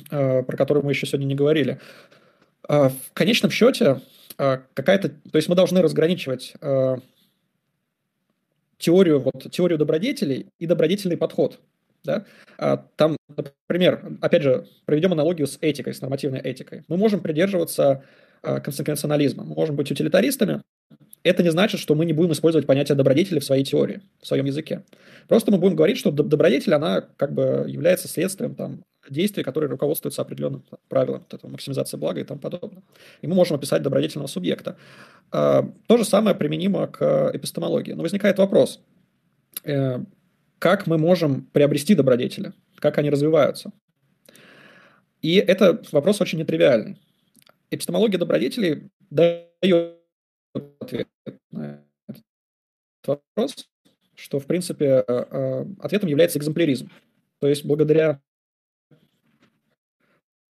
э, 0.10 0.42
про 0.44 0.56
которую 0.56 0.86
мы 0.86 0.94
еще 0.94 1.06
сегодня 1.06 1.26
не 1.26 1.36
говорили. 1.36 1.82
Э, 2.70 2.88
в 2.88 3.12
конечном 3.14 3.52
счете, 3.52 4.00
э, 4.38 4.60
какая-то... 4.74 5.10
То 5.10 5.36
есть 5.36 5.50
мы 5.50 5.56
должны 5.56 5.82
разграничивать 5.82 6.54
теорию, 8.78 9.20
вот, 9.20 9.52
теорию 9.52 9.78
добродетелей 9.78 10.48
и 10.60 10.66
добродетельный 10.66 11.18
подход. 11.18 11.60
Да? 12.04 12.26
А, 12.58 12.78
там, 12.96 13.18
например, 13.36 14.18
опять 14.22 14.44
же, 14.44 14.66
проведем 14.86 15.14
аналогию 15.14 15.48
с 15.48 15.58
этикой, 15.62 15.94
с 15.94 16.02
нормативной 16.02 16.40
этикой. 16.40 16.84
Мы 16.88 16.98
можем 16.98 17.22
придерживаться 17.22 18.04
а, 18.42 18.60
консеквенционализма, 18.60 19.44
мы 19.44 19.56
можем 19.56 19.76
быть 19.76 19.92
утилитаристами. 19.92 20.62
Это 21.24 21.44
не 21.44 21.52
значит, 21.52 21.82
что 21.82 21.96
мы 21.96 22.06
не 22.06 22.14
будем 22.14 22.32
использовать 22.32 22.66
понятие 22.66 22.96
добродетели 22.96 23.40
в 23.40 23.44
своей 23.44 23.66
теории, 23.66 24.02
в 24.22 24.28
своем 24.28 24.46
языке. 24.46 24.86
Просто 25.28 25.52
мы 25.52 25.58
будем 25.58 25.76
говорить, 25.76 25.98
что 25.98 26.12
добродетель, 26.12 26.74
она 26.74 27.02
как 27.02 27.34
бы 27.34 27.66
является 27.68 28.08
следствием 28.08 28.56
там, 28.56 28.84
действий, 29.10 29.44
которые 29.44 29.70
руководствуются 29.70 30.22
определенным 30.22 30.64
правилом, 30.88 31.20
вот 31.20 31.34
этого, 31.34 31.52
максимизация 31.52 31.98
блага 31.98 32.22
и 32.22 32.24
тому 32.24 32.40
подобное. 32.40 32.84
И 33.22 33.28
мы 33.28 33.36
можем 33.36 33.58
описать 33.58 33.82
добродетельного 33.82 34.28
субъекта. 34.28 34.78
А, 35.32 35.70
то 35.88 35.98
же 35.98 36.06
самое 36.06 36.36
применимо 36.36 36.88
к 36.88 37.32
эпистемологии. 37.34 37.94
Но 37.94 38.04
возникает 38.04 38.38
вопрос, 38.38 38.82
э, 39.66 40.00
как 40.60 40.88
мы 40.88 40.98
можем 40.98 41.46
приобрести 41.46 41.96
добродетели, 41.96 42.54
как 42.76 42.98
они 42.98 43.10
развиваются. 43.10 43.72
И 45.22 45.36
это 45.36 45.82
вопрос 45.92 46.22
очень 46.22 46.40
нетривиальный. 46.40 46.98
Эпистемология 47.72 48.20
добродетелей 48.20 48.90
дает 49.10 49.98
ответ 50.54 51.08
на 51.52 51.84
этот 52.08 52.24
вопрос, 53.06 53.70
что, 54.16 54.40
в 54.40 54.46
принципе, 54.46 54.86
э, 54.86 55.04
э, 55.08 55.66
ответом 55.80 56.10
является 56.10 56.40
экземпляризм. 56.40 56.90
То 57.40 57.48
есть 57.48 57.66
благодаря... 57.66 58.22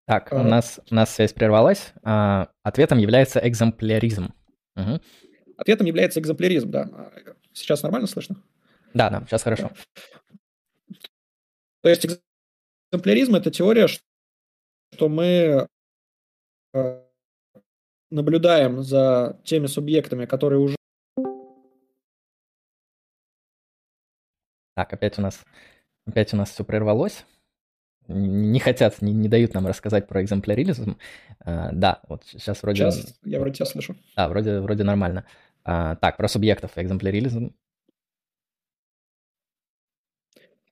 Так, 0.05 0.30
у 0.32 0.38
а, 0.38 0.43
нас, 0.43 0.80
у 0.89 0.95
нас 0.95 1.14
связь 1.14 1.34
прервалась. 1.34 1.93
А, 2.03 2.49
ответом 2.64 2.97
является 2.97 3.39
экземпляризм. 3.47 4.34
Угу. 4.76 5.01
Ответом 5.57 5.86
является 5.86 6.20
экземпляризм, 6.20 6.72
да. 6.72 7.12
Сейчас 7.53 7.84
нормально 7.84 8.07
слышно? 8.07 8.41
Да, 8.94 9.10
да, 9.10 9.26
сейчас 9.26 9.44
хорошо. 9.44 9.72
То 11.82 11.90
есть 11.90 12.06
экземпляризм– 12.92 13.36
это 13.36 13.52
теория, 13.52 13.88
что 13.88 15.10
мы 15.10 15.68
э, 16.74 17.02
наблюдаем 18.12 18.84
за 18.84 19.40
теми 19.44 19.68
субъектами, 19.68 20.26
которые 20.26 20.60
уже... 20.60 20.76
Так, 24.76 24.94
опять 24.94 25.20
у 25.20 25.22
нас, 25.22 25.44
опять 26.06 26.34
у 26.34 26.38
нас 26.38 26.52
все 26.52 26.64
прервалось. 26.64 27.26
Не 28.08 28.60
хотят, 28.60 29.02
не, 29.02 29.14
не 29.14 29.30
дают 29.30 29.54
нам 29.54 29.68
рассказать 29.68 30.08
про 30.08 30.24
экземпляризм. 30.24 30.98
А, 31.42 31.72
да, 31.72 32.02
вот 32.08 32.26
сейчас 32.26 32.64
вроде... 32.64 32.90
Сейчас 32.90 33.20
я 33.24 33.40
вроде 33.40 33.56
тебя 33.56 33.66
слышу. 33.68 33.96
Да, 34.16 34.28
вроде, 34.28 34.60
вроде 34.60 34.84
нормально. 34.84 35.26
А, 35.64 35.96
так, 35.98 36.18
про 36.18 36.28
субъектов 36.28 36.78
экземпляризм. 36.78 37.54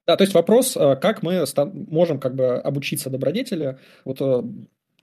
Да, 0.07 0.15
то 0.15 0.23
есть 0.23 0.33
вопрос, 0.33 0.77
а, 0.77 0.95
как 0.95 1.21
мы 1.21 1.43
можем 1.55 2.19
как 2.19 2.33
бы 2.33 2.55
обучиться 2.55 3.09
добродетели. 3.09 3.77
Вот 4.05 4.21
э, 4.21 4.41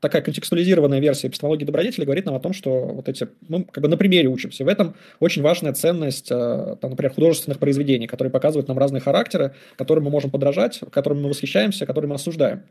такая 0.00 0.22
контекстуализированная 0.22 0.98
версия 0.98 1.28
эпистемологии 1.28 1.66
добродетели 1.66 2.06
говорит 2.06 2.24
нам 2.24 2.34
о 2.34 2.40
том, 2.40 2.54
что 2.54 2.86
вот 2.86 3.06
эти, 3.10 3.28
мы 3.46 3.64
как 3.64 3.82
бы 3.82 3.88
на 3.88 3.98
примере 3.98 4.28
учимся. 4.28 4.64
В 4.64 4.68
этом 4.68 4.96
очень 5.20 5.42
важная 5.42 5.74
ценность, 5.74 6.30
э, 6.30 6.76
там, 6.80 6.90
например, 6.90 7.12
художественных 7.12 7.58
произведений, 7.58 8.06
которые 8.06 8.32
показывают 8.32 8.66
нам 8.68 8.78
разные 8.78 9.02
характеры, 9.02 9.54
которым 9.76 10.04
мы 10.04 10.10
можем 10.10 10.30
подражать, 10.30 10.80
которыми 10.90 11.20
мы 11.20 11.28
восхищаемся, 11.28 11.84
которые 11.84 12.08
мы 12.08 12.14
осуждаем. 12.14 12.62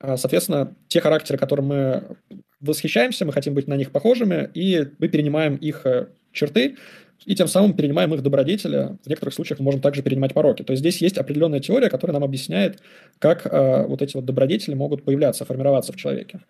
Соответственно, 0.00 0.74
те 0.88 1.02
характеры, 1.02 1.38
которым 1.38 1.66
мы 1.66 2.16
восхищаемся, 2.60 3.26
мы 3.26 3.34
хотим 3.34 3.52
быть 3.52 3.68
на 3.68 3.76
них 3.76 3.90
похожими, 3.90 4.48
и 4.54 4.88
мы 4.98 5.08
перенимаем 5.08 5.56
их 5.56 5.84
э, 5.84 6.06
черты, 6.32 6.76
и 7.24 7.34
тем 7.34 7.48
самым 7.48 7.74
перенимаем 7.74 8.12
их 8.14 8.22
добродетели. 8.22 8.96
В 9.04 9.08
некоторых 9.08 9.34
случаях 9.34 9.60
мы 9.60 9.64
можем 9.64 9.80
также 9.80 10.02
перенимать 10.02 10.34
пороки. 10.34 10.62
То 10.62 10.72
есть 10.72 10.80
здесь 10.80 11.00
есть 11.00 11.18
определенная 11.18 11.60
теория, 11.60 11.88
которая 11.88 12.14
нам 12.14 12.24
объясняет, 12.24 12.80
как 13.18 13.46
э, 13.46 13.86
вот 13.86 14.02
эти 14.02 14.16
вот 14.16 14.24
добродетели 14.24 14.74
могут 14.74 15.04
появляться, 15.04 15.44
формироваться 15.44 15.92
в 15.92 15.96
человеке. 15.96 16.40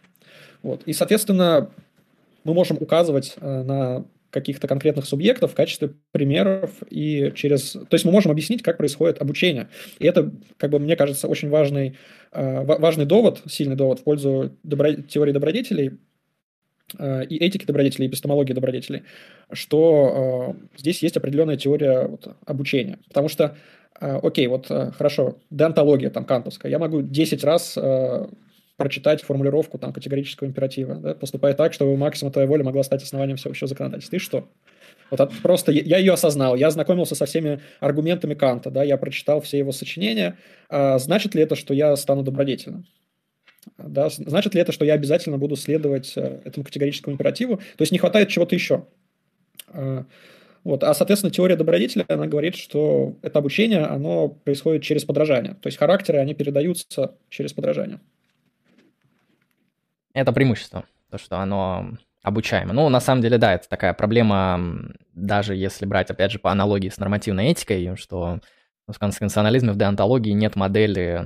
Вот. 0.63 0.83
И, 0.87 0.93
соответственно, 0.93 1.71
мы 2.45 2.55
можем 2.55 2.77
указывать 2.81 3.35
э, 3.41 3.63
на 3.63 4.05
каких-то 4.31 4.67
конкретных 4.67 5.05
субъектов 5.05 5.53
в 5.53 5.55
качестве 5.55 5.93
примеров 6.11 6.71
и 6.89 7.33
через... 7.35 7.73
То 7.73 7.93
есть 7.93 8.07
мы 8.07 8.13
можем 8.13 8.33
объяснить, 8.33 8.63
как 8.63 8.79
происходит 8.79 9.21
обучение. 9.21 9.69
И 9.99 10.07
это, 10.07 10.33
как 10.57 10.71
бы, 10.71 10.79
мне 10.79 10.97
кажется, 10.97 11.29
очень 11.29 11.51
важный, 11.51 11.99
э, 12.33 12.65
важный 12.65 13.05
довод, 13.05 13.43
сильный 13.47 13.77
довод 13.77 14.01
в 14.01 14.05
пользу 14.05 14.57
добро... 14.63 14.95
теории 14.95 15.33
добродетелей 15.33 15.99
и 16.99 17.37
этики 17.37 17.65
добродетелей, 17.65 18.07
и 18.07 18.09
эпистемологии 18.09 18.53
добродетелей, 18.53 19.03
что 19.53 20.57
здесь 20.77 21.03
есть 21.03 21.17
определенная 21.17 21.57
теория 21.57 22.07
вот, 22.07 22.35
обучения. 22.47 22.99
Потому 23.09 23.29
что, 23.29 23.57
окей, 24.01 24.47
вот 24.47 24.67
хорошо, 24.69 25.39
деонтология 25.51 26.11
там 26.11 26.25
кантовская, 26.25 26.71
я 26.71 26.79
могу 26.79 27.03
10 27.03 27.45
раз 27.45 27.79
прочитать 28.77 29.23
формулировку 29.23 29.79
там, 29.79 29.93
категорического 29.93 30.49
императива. 30.49 30.97
Да? 30.97 31.15
Поступай 31.15 31.55
так, 31.55 31.73
чтобы 31.73 31.97
максимум 31.97 32.33
твоей 32.33 32.49
воли 32.49 32.63
могла 32.63 32.83
стать 32.83 33.03
основанием 33.03 33.37
всего 33.37 33.55
законодательства. 33.67 34.17
И 34.17 34.19
что? 34.19 34.49
Вот 35.11 35.21
от, 35.21 35.33
просто 35.43 35.71
я 35.73 35.99
ее 35.99 36.15
осознал, 36.15 36.57
я 36.57 36.69
ознакомился 36.69 37.15
со 37.15 37.27
всеми 37.27 37.61
аргументами 37.81 38.33
Канта, 38.33 38.71
да, 38.71 38.83
я 38.83 38.97
прочитал 38.97 39.43
все 39.43 39.59
его 39.59 39.71
сочинения. 39.71 40.39
А, 40.71 40.99
значит 40.99 41.35
ли 41.35 41.43
это, 41.43 41.55
что 41.55 41.75
я 41.75 41.95
стану 41.97 42.23
добродетельным? 42.23 42.87
Да, 43.79 44.09
значит 44.09 44.55
ли 44.55 44.61
это, 44.61 44.73
что 44.73 44.85
я 44.85 44.95
обязательно 44.95 45.39
буду 45.39 45.57
следовать 45.57 46.13
э, 46.17 46.41
этому 46.45 46.65
категорическому 46.65 47.15
императиву? 47.15 47.59
То 47.59 47.83
есть 47.83 47.93
не 47.93 47.99
хватает 47.99 48.29
чего-то 48.29 48.55
еще. 48.55 48.87
А, 49.69 50.05
вот. 50.65 50.85
А, 50.85 50.95
соответственно, 50.95 51.33
теория 51.33 51.57
добродетеля, 51.57 52.05
она 52.09 52.27
говорит, 52.27 52.57
что 52.57 53.17
это 53.23 53.39
обучение, 53.39 53.85
оно 53.85 54.29
происходит 54.29 54.83
через 54.83 55.05
подражание. 55.05 55.55
То 55.55 55.69
есть 55.69 55.79
характеры, 55.79 56.19
они 56.19 56.35
передаются 56.35 57.15
через 57.29 57.53
подражание. 57.53 58.01
Это 60.13 60.33
преимущество, 60.33 60.85
то, 61.11 61.19
что 61.19 61.39
оно 61.39 61.97
обучаемо. 62.23 62.73
Ну, 62.73 62.89
на 62.89 63.01
самом 63.01 63.23
деле, 63.23 63.39
да, 63.39 63.55
это 63.55 63.69
такая 63.69 63.95
проблема, 63.95 64.93
даже 65.15 65.57
если 65.57 65.87
брать, 65.87 66.11
опять 66.11 66.31
же, 66.33 66.39
по 66.39 66.53
аналогии 66.53 66.89
с 66.89 66.99
нормативной 66.99 67.51
этикой, 67.51 67.97
что 67.97 68.41
в 68.87 68.99
конституционализме, 68.99 69.73
в 69.73 69.79
деонтологии 69.79 70.33
нет 70.33 70.55
модели 70.55 71.25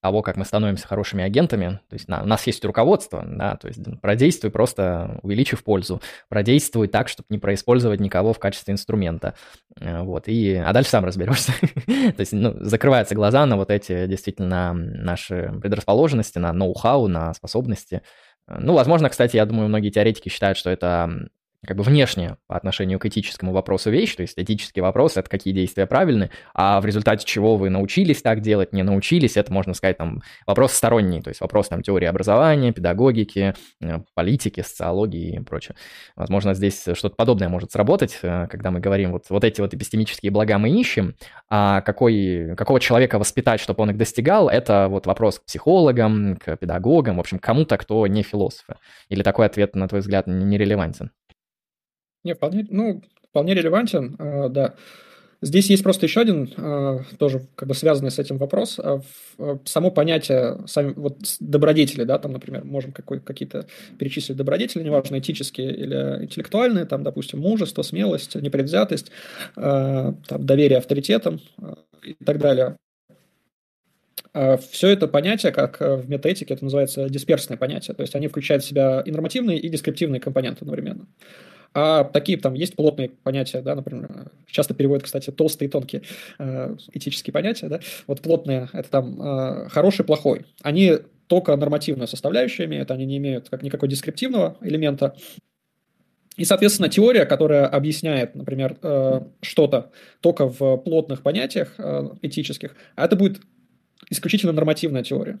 того, 0.00 0.22
как 0.22 0.36
мы 0.36 0.44
становимся 0.44 0.86
хорошими 0.86 1.24
агентами. 1.24 1.80
То 1.88 1.94
есть 1.94 2.08
на, 2.08 2.22
у 2.22 2.26
нас 2.26 2.46
есть 2.46 2.64
руководство, 2.64 3.24
да, 3.26 3.56
то 3.56 3.68
есть 3.68 3.80
продействуй 4.00 4.50
просто 4.50 5.18
увеличив 5.22 5.64
пользу, 5.64 6.00
продействуй 6.28 6.88
так, 6.88 7.08
чтобы 7.08 7.26
не 7.30 7.38
происпользовать 7.38 8.00
никого 8.00 8.32
в 8.32 8.38
качестве 8.38 8.72
инструмента. 8.72 9.34
Э, 9.80 10.02
вот, 10.02 10.28
и, 10.28 10.54
а 10.54 10.72
дальше 10.72 10.90
сам 10.90 11.04
разберешься. 11.04 11.52
то 11.86 12.20
есть 12.20 12.32
ну, 12.32 12.54
закрываются 12.60 13.14
глаза 13.14 13.44
на 13.46 13.56
вот 13.56 13.70
эти 13.70 14.06
действительно 14.06 14.72
наши 14.72 15.52
предрасположенности, 15.60 16.38
на 16.38 16.52
ноу-хау, 16.52 17.08
на 17.08 17.34
способности. 17.34 18.02
Э, 18.46 18.58
ну, 18.60 18.74
возможно, 18.74 19.08
кстати, 19.08 19.36
я 19.36 19.46
думаю, 19.46 19.68
многие 19.68 19.90
теоретики 19.90 20.28
считают, 20.28 20.56
что 20.56 20.70
это 20.70 21.28
как 21.66 21.76
бы 21.76 21.82
внешне 21.82 22.36
по 22.46 22.56
отношению 22.56 22.98
к 22.98 23.06
этическому 23.06 23.52
вопросу 23.52 23.90
вещь, 23.90 24.14
то 24.14 24.22
есть 24.22 24.34
этический 24.36 24.80
вопрос– 24.80 25.16
это 25.16 25.28
какие 25.28 25.52
действия 25.52 25.86
правильны, 25.86 26.30
а 26.54 26.80
в 26.80 26.86
результате 26.86 27.26
чего 27.26 27.56
вы 27.56 27.68
научились 27.68 28.22
так 28.22 28.40
делать, 28.40 28.72
не 28.72 28.84
научились, 28.84 29.36
это, 29.36 29.52
можно 29.52 29.74
сказать, 29.74 29.98
там, 29.98 30.22
вопрос 30.46 30.72
сторонний, 30.72 31.20
то 31.20 31.30
есть 31.30 31.40
вопрос 31.40 31.68
там 31.68 31.82
теории 31.82 32.06
образования, 32.06 32.72
педагогики, 32.72 33.54
э, 33.80 33.98
политики, 34.14 34.60
социологии 34.60 35.36
и 35.36 35.40
прочее. 35.40 35.74
Возможно, 36.14 36.54
здесь 36.54 36.80
что-то 36.80 37.16
подобное 37.16 37.48
может 37.48 37.72
сработать, 37.72 38.18
э, 38.22 38.46
когда 38.48 38.70
мы 38.70 38.78
говорим, 38.78 39.10
вот, 39.12 39.24
вот 39.28 39.42
эти 39.42 39.60
вот 39.60 39.74
эпистемические 39.74 40.30
блага 40.30 40.58
мы 40.58 40.70
ищем, 40.70 41.16
а 41.50 41.80
какой, 41.80 42.54
какого 42.56 42.78
человека 42.78 43.18
воспитать, 43.18 43.60
чтобы 43.60 43.82
он 43.82 43.90
их 43.90 43.96
достигал, 43.96 44.48
это 44.48 44.86
вот 44.88 45.06
вопрос 45.06 45.40
к 45.40 45.44
психологам, 45.44 46.36
к 46.36 46.56
педагогам, 46.56 47.16
в 47.16 47.20
общем, 47.20 47.40
кому-то, 47.40 47.76
кто 47.78 48.06
не 48.06 48.22
философы. 48.22 48.76
Или 49.08 49.22
такой 49.22 49.46
ответ, 49.46 49.74
на 49.74 49.88
твой 49.88 50.02
взгляд, 50.02 50.28
нерелевантен? 50.28 51.10
Не, 52.28 52.34
вполне, 52.34 52.66
ну, 52.68 53.02
вполне 53.30 53.54
релевантен, 53.54 54.14
э, 54.18 54.48
да. 54.50 54.74
Здесь 55.40 55.70
есть 55.70 55.82
просто 55.82 56.04
еще 56.04 56.20
один, 56.20 56.52
э, 56.54 56.98
тоже 57.18 57.46
как 57.54 57.68
бы 57.68 57.74
связанный 57.74 58.10
с 58.10 58.18
этим 58.18 58.36
вопрос. 58.36 58.78
Э, 58.78 59.00
само 59.64 59.90
понятие, 59.90 60.58
сами, 60.66 60.92
вот 60.94 61.16
добродетели, 61.40 62.04
да, 62.04 62.18
там, 62.18 62.32
например, 62.32 62.66
можем 62.66 62.92
какой, 62.92 63.20
какие-то 63.20 63.66
перечислить 63.98 64.36
добродетели, 64.36 64.82
неважно, 64.82 65.18
этические 65.18 65.74
или 65.74 66.24
интеллектуальные, 66.24 66.84
там, 66.84 67.02
допустим, 67.02 67.38
мужество, 67.38 67.80
смелость, 67.80 68.34
непредвзятость, 68.34 69.10
там, 69.54 70.18
доверие 70.28 70.76
авторитетам 70.76 71.40
и 72.04 72.12
так 72.22 72.38
далее. 72.38 72.76
Все 74.70 74.88
это 74.88 75.08
понятие, 75.08 75.52
как 75.52 75.80
в 75.80 76.10
метаэтике, 76.10 76.52
это 76.52 76.64
называется 76.64 77.08
дисперсное 77.08 77.56
понятие, 77.56 77.94
то 77.94 78.02
есть 78.02 78.14
они 78.14 78.28
включают 78.28 78.62
в 78.62 78.66
себя 78.66 79.00
и 79.00 79.10
нормативные, 79.10 79.58
и 79.58 79.68
дескриптивные 79.70 80.20
компоненты 80.20 80.58
одновременно. 80.60 81.06
А 81.74 82.04
такие 82.04 82.38
там 82.38 82.54
есть 82.54 82.76
плотные 82.76 83.10
понятия, 83.10 83.60
да, 83.60 83.74
например, 83.74 84.30
часто 84.46 84.74
переводят, 84.74 85.04
кстати, 85.04 85.30
толстые 85.30 85.68
и 85.68 85.70
тонкие 85.70 86.02
э, 86.38 86.76
этические 86.92 87.32
понятия, 87.32 87.68
да. 87.68 87.80
Вот 88.06 88.20
плотные– 88.20 88.68
это 88.72 88.88
там 88.88 89.20
э, 89.20 89.68
хороший, 89.68 90.04
плохой. 90.04 90.46
Они 90.62 90.94
только 91.26 91.54
нормативную 91.56 92.08
составляющую 92.08 92.66
имеют, 92.66 92.90
они 92.90 93.04
не 93.04 93.18
имеют 93.18 93.50
как 93.50 93.62
никакой 93.62 93.88
дескриптивного 93.88 94.56
элемента. 94.62 95.14
И, 96.36 96.44
соответственно, 96.44 96.88
теория, 96.88 97.26
которая 97.26 97.66
объясняет, 97.66 98.34
например, 98.34 98.78
э, 98.82 99.20
что-то 99.42 99.90
только 100.20 100.48
в 100.48 100.78
плотных 100.78 101.22
понятиях 101.22 101.74
этических, 102.22 102.76
а 102.96 103.04
это 103.04 103.14
будет 103.14 103.40
исключительно 104.08 104.52
нормативная 104.52 105.02
теория. 105.02 105.38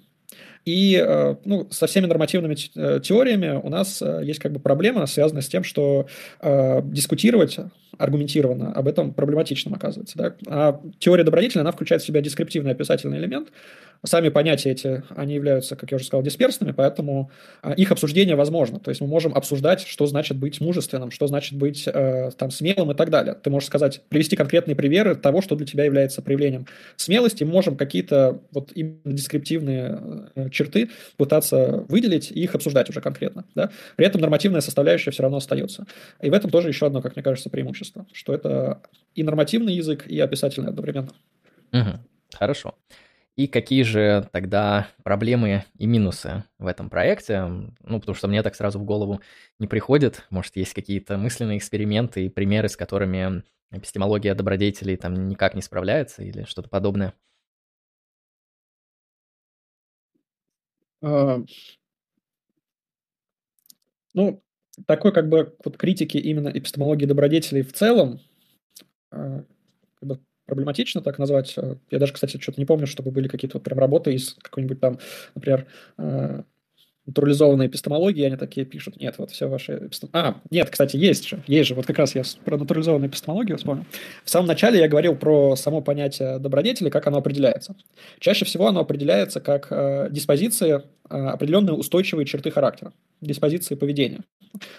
И 0.64 1.02
э, 1.02 1.36
ну, 1.44 1.66
со 1.70 1.86
всеми 1.86 2.06
нормативными 2.06 2.54
э, 2.76 3.00
теориями 3.00 3.58
у 3.62 3.70
нас 3.70 4.02
э, 4.02 4.20
есть 4.22 4.38
как 4.38 4.52
бы 4.52 4.60
проблема, 4.60 5.06
связанная 5.06 5.42
с 5.42 5.48
тем, 5.48 5.64
что 5.64 6.06
дискутировать 6.42 7.58
аргументированно 7.98 8.72
об 8.72 8.88
этом 8.88 9.12
проблематичным 9.12 9.74
оказывается. 9.74 10.16
Да? 10.16 10.34
А 10.46 10.80
теория 10.98 11.24
добродетели, 11.24 11.60
она 11.60 11.72
включает 11.72 12.02
в 12.02 12.06
себя 12.06 12.20
дескриптивный 12.20 12.72
описательный 12.72 13.18
элемент, 13.18 13.48
Сами 14.04 14.28
понятия 14.28 14.70
эти, 14.70 15.02
они 15.16 15.34
являются, 15.34 15.74
как 15.74 15.90
я 15.90 15.96
уже 15.96 16.04
сказал, 16.04 16.22
дисперсными, 16.22 16.70
поэтому 16.70 17.30
а, 17.62 17.72
их 17.72 17.90
обсуждение 17.90 18.36
возможно. 18.36 18.78
То 18.78 18.90
есть 18.90 19.00
мы 19.00 19.08
можем 19.08 19.34
обсуждать, 19.34 19.80
что 19.80 20.06
значит 20.06 20.36
быть 20.36 20.60
мужественным, 20.60 21.10
что 21.10 21.26
значит 21.26 21.58
быть 21.58 21.88
э, 21.88 22.30
там 22.38 22.52
смелым 22.52 22.92
и 22.92 22.94
так 22.94 23.10
далее. 23.10 23.34
Ты 23.34 23.50
можешь 23.50 23.66
сказать, 23.66 24.02
привести 24.08 24.36
конкретные 24.36 24.76
примеры 24.76 25.16
того, 25.16 25.42
что 25.42 25.56
для 25.56 25.66
тебя 25.66 25.84
является 25.84 26.22
проявлением 26.22 26.66
смелости. 26.96 27.42
Мы 27.42 27.50
можем 27.50 27.76
какие-то 27.76 28.40
вот 28.52 28.70
именно 28.72 29.00
дескриптивные 29.04 29.98
э, 30.36 30.50
черты 30.50 30.90
пытаться 31.16 31.84
выделить 31.88 32.30
и 32.30 32.40
их 32.40 32.54
обсуждать 32.54 32.88
уже 32.90 33.00
конкретно. 33.00 33.46
Да? 33.56 33.70
При 33.96 34.06
этом 34.06 34.20
нормативная 34.20 34.60
составляющая 34.60 35.10
все 35.10 35.24
равно 35.24 35.38
остается. 35.38 35.86
И 36.22 36.30
в 36.30 36.32
этом 36.32 36.50
тоже 36.50 36.68
еще 36.68 36.86
одно, 36.86 37.02
как 37.02 37.16
мне 37.16 37.24
кажется, 37.24 37.50
преимущество, 37.50 37.87
что 38.12 38.34
это 38.34 38.82
и 39.14 39.22
нормативный 39.22 39.74
язык, 39.74 40.06
и 40.06 40.18
описательный 40.20 40.70
одновременно. 40.70 41.12
Угу. 41.72 41.98
Хорошо. 42.34 42.74
И 43.36 43.46
какие 43.46 43.82
же 43.84 44.28
тогда 44.32 44.88
проблемы 45.04 45.64
и 45.78 45.86
минусы 45.86 46.42
в 46.58 46.66
этом 46.66 46.90
проекте? 46.90 47.44
Ну, 47.44 48.00
потому 48.00 48.16
что 48.16 48.26
мне 48.26 48.42
так 48.42 48.56
сразу 48.56 48.80
в 48.80 48.84
голову 48.84 49.20
не 49.60 49.68
приходит. 49.68 50.26
Может, 50.30 50.56
есть 50.56 50.74
какие-то 50.74 51.16
мысленные 51.18 51.58
эксперименты 51.58 52.26
и 52.26 52.28
примеры, 52.28 52.68
с 52.68 52.76
которыми 52.76 53.44
эпистемология 53.70 54.34
добродетелей 54.34 54.96
там 54.96 55.28
никак 55.28 55.54
не 55.54 55.62
справляется 55.62 56.24
или 56.24 56.42
что-то 56.44 56.68
подобное? 56.68 57.14
А, 61.00 61.38
ну, 64.14 64.42
такой 64.86 65.12
как 65.12 65.28
бы 65.28 65.54
вот 65.64 65.76
критики 65.76 66.16
именно 66.16 66.48
эпистемологии 66.48 67.06
добродетелей 67.06 67.62
в 67.62 67.72
целом 67.72 68.20
а, 69.10 69.44
как 70.00 70.08
бы 70.08 70.20
проблематично 70.46 71.02
так 71.02 71.18
назвать. 71.18 71.56
Я 71.90 71.98
даже, 71.98 72.12
кстати, 72.12 72.38
что-то 72.38 72.60
не 72.60 72.64
помню, 72.64 72.86
чтобы 72.86 73.10
были 73.10 73.28
какие-то 73.28 73.58
вот 73.58 73.64
прям 73.64 73.78
работы 73.78 74.14
из 74.14 74.34
какой-нибудь 74.40 74.80
там, 74.80 74.98
например, 75.34 75.66
натурализованной 77.08 77.66
эпистемологии, 77.66 78.22
они 78.22 78.36
такие 78.36 78.66
пишут, 78.66 79.00
нет, 79.00 79.14
вот 79.18 79.30
все 79.30 79.48
ваши 79.48 79.86
эпистем... 79.86 80.10
А, 80.12 80.36
нет, 80.50 80.68
кстати, 80.68 80.96
есть 80.96 81.26
же, 81.26 81.42
есть 81.46 81.68
же, 81.68 81.74
вот 81.74 81.86
как 81.86 81.98
раз 81.98 82.14
я 82.14 82.22
про 82.44 82.58
натурализованную 82.58 83.08
эпистемологию 83.08 83.56
вспомнил. 83.56 83.84
В 84.24 84.30
самом 84.30 84.46
начале 84.46 84.78
я 84.78 84.88
говорил 84.88 85.16
про 85.16 85.56
само 85.56 85.80
понятие 85.80 86.38
добродетели, 86.38 86.90
как 86.90 87.06
оно 87.06 87.18
определяется. 87.18 87.74
Чаще 88.20 88.44
всего 88.44 88.68
оно 88.68 88.80
определяется 88.80 89.40
как 89.40 89.68
э, 89.70 90.08
диспозиции, 90.10 90.82
э, 91.08 91.16
определенные 91.16 91.74
устойчивые 91.74 92.26
черты 92.26 92.50
характера, 92.50 92.92
диспозиции 93.22 93.74
поведения. 93.74 94.20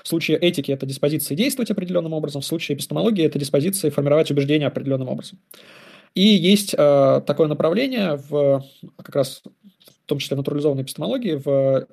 В 0.03 0.07
случае 0.07 0.37
этики 0.37 0.71
это 0.71 0.85
диспозиции 0.85 1.33
действовать 1.33 1.71
определенным 1.71 2.13
образом, 2.13 2.41
в 2.41 2.45
случае 2.45 2.75
эпистемологии 2.75 3.25
это 3.25 3.39
диспозиции 3.39 3.89
формировать 3.89 4.29
убеждения 4.29 4.67
определенным 4.67 5.09
образом. 5.09 5.39
И 6.13 6.21
есть 6.21 6.75
э, 6.77 7.21
такое 7.25 7.47
направление 7.47 8.19
в 8.29 8.63
как 8.97 9.15
раз 9.15 9.41
в 9.43 10.09
том 10.09 10.17
числе 10.17 10.37
натурализованной 10.37 10.81
эпистемологии, 10.81 11.35
в 11.35 11.87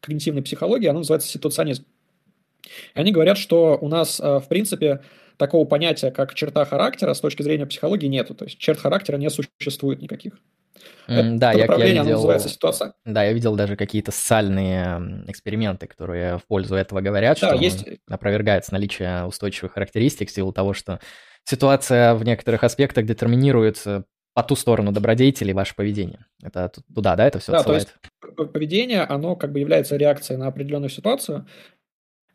когнитивной 0.00 0.42
психологии, 0.42 0.86
оно 0.86 1.00
называется 1.00 1.28
ситуационизм. 1.28 1.84
И 2.94 3.00
они 3.00 3.12
говорят, 3.12 3.38
что 3.38 3.78
у 3.80 3.88
нас, 3.88 4.20
э, 4.20 4.38
в 4.38 4.48
принципе, 4.48 5.00
такого 5.36 5.64
понятия, 5.64 6.10
как 6.10 6.34
черта 6.34 6.64
характера, 6.64 7.14
с 7.14 7.20
точки 7.20 7.42
зрения 7.42 7.66
психологии, 7.66 8.06
нету. 8.06 8.34
То 8.34 8.44
есть 8.44 8.58
черт 8.58 8.78
характера 8.78 9.16
не 9.16 9.30
существует 9.30 10.02
никаких. 10.02 10.34
Mm, 11.08 11.38
да, 11.38 11.52
я, 11.52 11.64
я 11.64 11.76
видел, 11.76 12.04
называется 12.04 12.48
ситуация. 12.48 12.94
Да, 13.04 13.24
я 13.24 13.32
видел 13.32 13.56
даже 13.56 13.76
какие-то 13.76 14.12
социальные 14.12 15.24
эксперименты, 15.26 15.86
которые 15.86 16.38
в 16.38 16.46
пользу 16.46 16.74
этого 16.74 17.00
говорят, 17.00 17.38
да, 17.40 17.48
что 17.48 17.56
есть... 17.56 17.84
опровергается 18.08 18.72
наличие 18.72 19.24
устойчивых 19.24 19.72
характеристик 19.72 20.28
в 20.28 20.32
силу 20.32 20.52
того, 20.52 20.74
что 20.74 21.00
ситуация 21.44 22.14
в 22.14 22.24
некоторых 22.24 22.62
аспектах 22.62 23.06
детерминируется 23.06 24.04
по 24.34 24.42
ту 24.42 24.54
сторону 24.54 24.92
добродетелей 24.92 25.52
ваше 25.52 25.74
поведение. 25.74 26.26
Это 26.42 26.70
туда, 26.94 27.16
да, 27.16 27.26
это 27.26 27.38
все 27.40 27.52
да, 27.52 27.58
отсылает? 27.58 27.86
то 27.86 27.90
есть 27.90 28.12
поведение, 28.46 29.02
оно 29.02 29.36
как 29.36 29.52
бы 29.52 29.60
является 29.60 29.96
реакцией 29.96 30.38
на 30.38 30.46
определенную 30.46 30.90
ситуацию, 30.90 31.46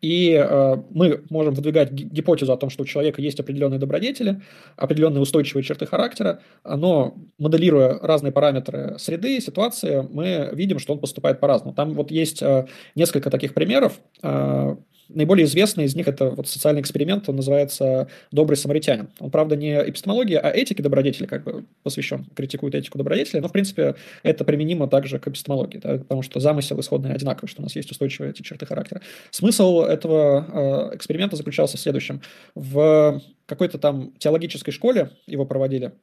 и 0.03 0.33
э, 0.33 0.75
мы 0.89 1.23
можем 1.29 1.53
выдвигать 1.53 1.93
гипотезу 1.93 2.51
о 2.51 2.57
том, 2.57 2.69
что 2.69 2.83
у 2.83 2.85
человека 2.85 3.21
есть 3.21 3.39
определенные 3.39 3.79
добродетели, 3.79 4.41
определенные 4.75 5.21
устойчивые 5.21 5.63
черты 5.63 5.85
характера, 5.85 6.41
но 6.65 7.15
моделируя 7.37 7.99
разные 7.99 8.33
параметры 8.33 8.99
среды, 8.99 9.39
ситуации, 9.39 10.05
мы 10.11 10.49
видим, 10.51 10.79
что 10.79 10.91
он 10.91 10.99
поступает 10.99 11.39
по-разному. 11.39 11.73
Там 11.73 11.93
вот 11.93 12.11
есть 12.11 12.41
э, 12.41 12.67
несколько 12.95 13.29
таких 13.29 13.53
примеров. 13.53 14.01
Э, 14.21 14.75
Наиболее 15.09 15.45
известный 15.45 15.85
из 15.85 15.95
них 15.95 16.07
это 16.07 16.29
вот 16.29 16.47
социальный 16.47 16.81
эксперимент, 16.81 17.27
он 17.29 17.35
называется 17.35 18.07
«Добрый 18.31 18.57
самаритянин». 18.57 19.09
Он, 19.19 19.31
правда, 19.31 19.55
не 19.55 19.73
эпистемология, 19.73 20.39
а 20.39 20.49
этике 20.49 20.81
добродетели 20.81 21.25
как 21.25 21.43
бы 21.43 21.65
посвящен, 21.83 22.25
критикует 22.35 22.75
этику 22.75 22.97
добродетели, 22.97 23.39
но, 23.41 23.47
в 23.47 23.51
принципе, 23.51 23.95
это 24.23 24.43
применимо 24.45 24.87
также 24.87 25.19
к 25.19 25.27
эпистемологии, 25.27 25.77
да, 25.77 25.97
потому 25.97 26.21
что 26.21 26.39
замысел 26.39 26.79
исходный 26.79 27.13
одинаковый, 27.13 27.49
что 27.49 27.61
у 27.61 27.63
нас 27.63 27.75
есть 27.75 27.91
устойчивые 27.91 28.31
эти 28.31 28.41
черты 28.41 28.65
характера. 28.65 29.01
Смысл 29.31 29.81
этого 29.81 30.91
э, 30.91 30.95
эксперимента 30.95 31.35
заключался 31.35 31.77
в 31.77 31.79
следующем. 31.79 32.21
В 32.55 33.21
какой-то 33.45 33.77
там 33.77 34.13
теологической 34.17 34.73
школе 34.73 35.11
его 35.27 35.45
проводили, 35.45 35.93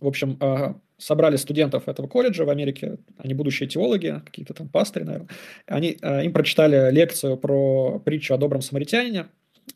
в 0.00 0.06
общем, 0.06 0.36
э, 0.40 0.74
собрали 0.98 1.36
студентов 1.36 1.88
этого 1.88 2.06
колледжа 2.06 2.44
в 2.44 2.50
Америке, 2.50 2.98
они 3.18 3.34
будущие 3.34 3.68
теологи, 3.68 4.20
какие-то 4.24 4.54
там 4.54 4.68
пастыри, 4.68 5.04
наверное, 5.04 5.28
они, 5.66 5.98
э, 6.00 6.24
им 6.24 6.32
прочитали 6.32 6.90
лекцию 6.92 7.36
про 7.36 7.98
притчу 8.00 8.34
о 8.34 8.38
добром 8.38 8.62
самаритянине, 8.62 9.26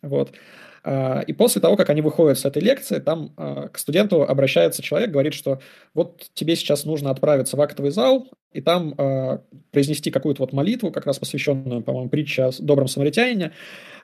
вот, 0.03 0.33
э, 0.85 1.25
и 1.27 1.33
после 1.33 1.61
того, 1.61 1.77
как 1.77 1.91
они 1.91 2.01
выходят 2.03 2.39
с 2.39 2.45
этой 2.45 2.63
лекции, 2.63 2.99
там 2.99 3.35
к 3.37 3.79
студенту 3.79 4.23
обращается 4.23 4.83
человек, 4.83 5.11
говорит, 5.11 5.35
что 5.35 5.61
вот 5.95 6.31
тебе 6.35 6.57
сейчас 6.57 6.85
нужно 6.85 7.11
отправиться 7.11 7.57
в 7.57 7.61
актовый 7.61 7.91
зал 7.91 8.29
и 8.53 8.61
там 8.61 8.95
произнести 9.71 10.11
какую-то 10.11 10.43
вот 10.43 10.53
молитву, 10.53 10.91
как 10.91 11.07
раз 11.07 11.19
посвященную, 11.19 11.83
по-моему, 11.83 12.09
притче 12.09 12.45
о 12.45 12.51
добром 12.59 12.89
самаритянине, 12.89 13.53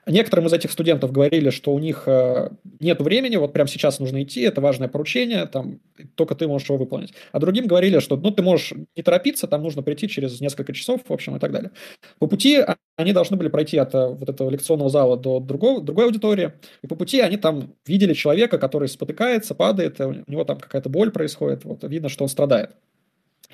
Некоторым 0.07 0.45
из 0.47 0.53
этих 0.53 0.71
студентов 0.71 1.11
говорили, 1.11 1.49
что 1.49 1.73
у 1.73 1.79
них 1.79 2.03
э, 2.05 2.49
нет 2.79 3.01
времени, 3.01 3.35
вот 3.35 3.51
прямо 3.51 3.67
сейчас 3.67 3.99
нужно 3.99 4.23
идти, 4.23 4.39
это 4.41 4.61
важное 4.61 4.87
поручение, 4.87 5.45
там 5.45 5.81
только 6.15 6.33
ты 6.33 6.47
можешь 6.47 6.69
его 6.69 6.77
выполнить. 6.77 7.13
А 7.33 7.39
другим 7.39 7.67
говорили, 7.67 7.99
что 7.99 8.15
ну 8.15 8.31
ты 8.31 8.41
можешь 8.41 8.71
не 8.95 9.03
торопиться, 9.03 9.47
там 9.47 9.63
нужно 9.63 9.83
прийти 9.83 10.07
через 10.07 10.39
несколько 10.39 10.71
часов, 10.71 11.01
в 11.05 11.11
общем, 11.11 11.35
и 11.35 11.39
так 11.39 11.51
далее. 11.51 11.71
По 12.19 12.27
пути 12.27 12.63
они 12.95 13.11
должны 13.11 13.35
были 13.35 13.49
пройти 13.49 13.77
от 13.77 13.93
э, 13.95 14.07
вот 14.07 14.29
этого 14.29 14.49
лекционного 14.49 14.89
зала 14.89 15.17
до 15.17 15.41
другого, 15.41 15.81
другой 15.81 16.05
аудитории, 16.05 16.53
и 16.81 16.87
по 16.87 16.95
пути 16.95 17.19
они 17.19 17.35
там 17.35 17.73
видели 17.85 18.13
человека, 18.13 18.59
который 18.59 18.87
спотыкается, 18.87 19.55
падает, 19.55 19.99
у 19.99 20.13
него 20.25 20.45
там 20.45 20.57
какая-то 20.57 20.87
боль 20.87 21.11
происходит, 21.11 21.65
вот 21.65 21.83
видно, 21.83 22.07
что 22.07 22.23
он 22.23 22.29
страдает. 22.29 22.71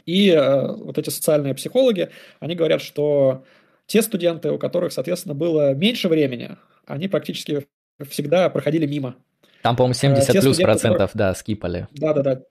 И 0.06 0.30
э, 0.30 0.68
вот 0.68 0.98
эти 0.98 1.10
социальные 1.10 1.54
психологи, 1.54 2.10
они 2.40 2.56
говорят, 2.56 2.82
что 2.82 3.44
те 3.86 4.02
студенты, 4.02 4.52
у 4.52 4.58
которых, 4.58 4.94
соответственно, 4.94 5.36
было 5.36 5.74
меньше 5.74 6.10
времени, 6.10 6.58
они 6.86 7.08
практически 7.08 7.68
всегда 8.10 8.50
проходили 8.50 8.86
мимо. 8.86 9.16
Там, 9.62 9.76
по-моему, 9.76 9.94
70 9.94 10.32
Те 10.32 10.42
плюс 10.42 10.58
процентов, 10.58 11.12
которые... 11.12 11.30
да, 11.30 11.36
скипали. 11.36 11.88
Да-да-да. 11.94 12.42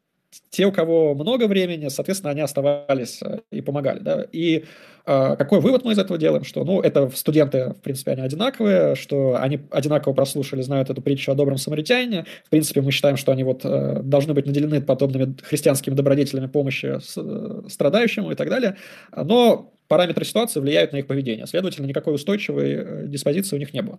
Те, 0.48 0.64
у 0.64 0.72
кого 0.72 1.14
много 1.14 1.46
времени, 1.46 1.88
соответственно, 1.88 2.30
они 2.30 2.40
оставались 2.40 3.20
э, 3.22 3.40
и 3.50 3.60
помогали. 3.60 3.98
Да? 3.98 4.26
И 4.32 4.58
э, 4.58 4.64
какой 5.04 5.60
вывод 5.60 5.84
мы 5.84 5.92
из 5.92 5.98
этого 5.98 6.18
делаем? 6.18 6.44
Что, 6.44 6.64
ну, 6.64 6.80
это 6.80 7.10
студенты, 7.14 7.70
в 7.70 7.80
принципе, 7.82 8.12
они 8.12 8.22
одинаковые, 8.22 8.94
что 8.94 9.36
они 9.40 9.60
одинаково 9.70 10.12
прослушали, 10.12 10.62
знают 10.62 10.90
эту 10.90 11.02
притчу 11.02 11.32
о 11.32 11.34
добром 11.34 11.58
самаритянине. 11.58 12.26
В 12.44 12.50
принципе, 12.50 12.80
мы 12.80 12.92
считаем, 12.92 13.16
что 13.16 13.32
они 13.32 13.44
вот 13.44 13.62
э, 13.64 14.00
должны 14.02 14.34
быть 14.34 14.46
наделены 14.46 14.80
подобными 14.80 15.34
христианскими 15.42 15.94
добродетелями 15.94 16.46
помощи 16.46 16.98
э, 17.16 17.68
страдающему 17.68 18.32
и 18.32 18.34
так 18.34 18.48
далее. 18.48 18.76
Но 19.14 19.72
параметры 19.88 20.24
ситуации 20.24 20.60
влияют 20.60 20.92
на 20.92 20.98
их 20.98 21.06
поведение. 21.06 21.46
Следовательно, 21.46 21.86
никакой 21.86 22.14
устойчивой 22.14 22.72
э, 22.72 23.04
диспозиции 23.06 23.56
у 23.56 23.58
них 23.58 23.74
не 23.74 23.82
было. 23.82 23.98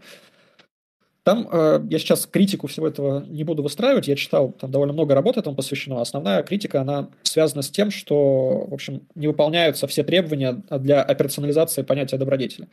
Там 1.24 1.48
э, 1.50 1.80
я 1.90 2.00
сейчас 2.00 2.26
критику 2.26 2.68
всего 2.68 2.88
этого 2.88 3.26
не 3.26 3.46
буду 3.46 3.64
выстраивать. 3.64 4.08
Я 4.08 4.16
читал, 4.16 4.52
там 4.52 4.72
довольно 4.72 4.94
много 4.94 5.16
работ 5.16 5.38
этому 5.38 5.56
посвящено. 5.56 6.02
Основная 6.02 6.44
критика, 6.44 6.82
она 6.82 7.10
связана 7.24 7.62
с 7.62 7.70
тем, 7.70 7.92
что, 7.92 8.66
в 8.68 8.74
общем, 8.74 9.08
не 9.16 9.28
выполняются 9.28 9.88
все 9.88 10.04
требования 10.04 10.64
для 10.70 11.02
операционализации 11.02 11.84
понятия 11.84 12.18
добродетели. 12.18 12.68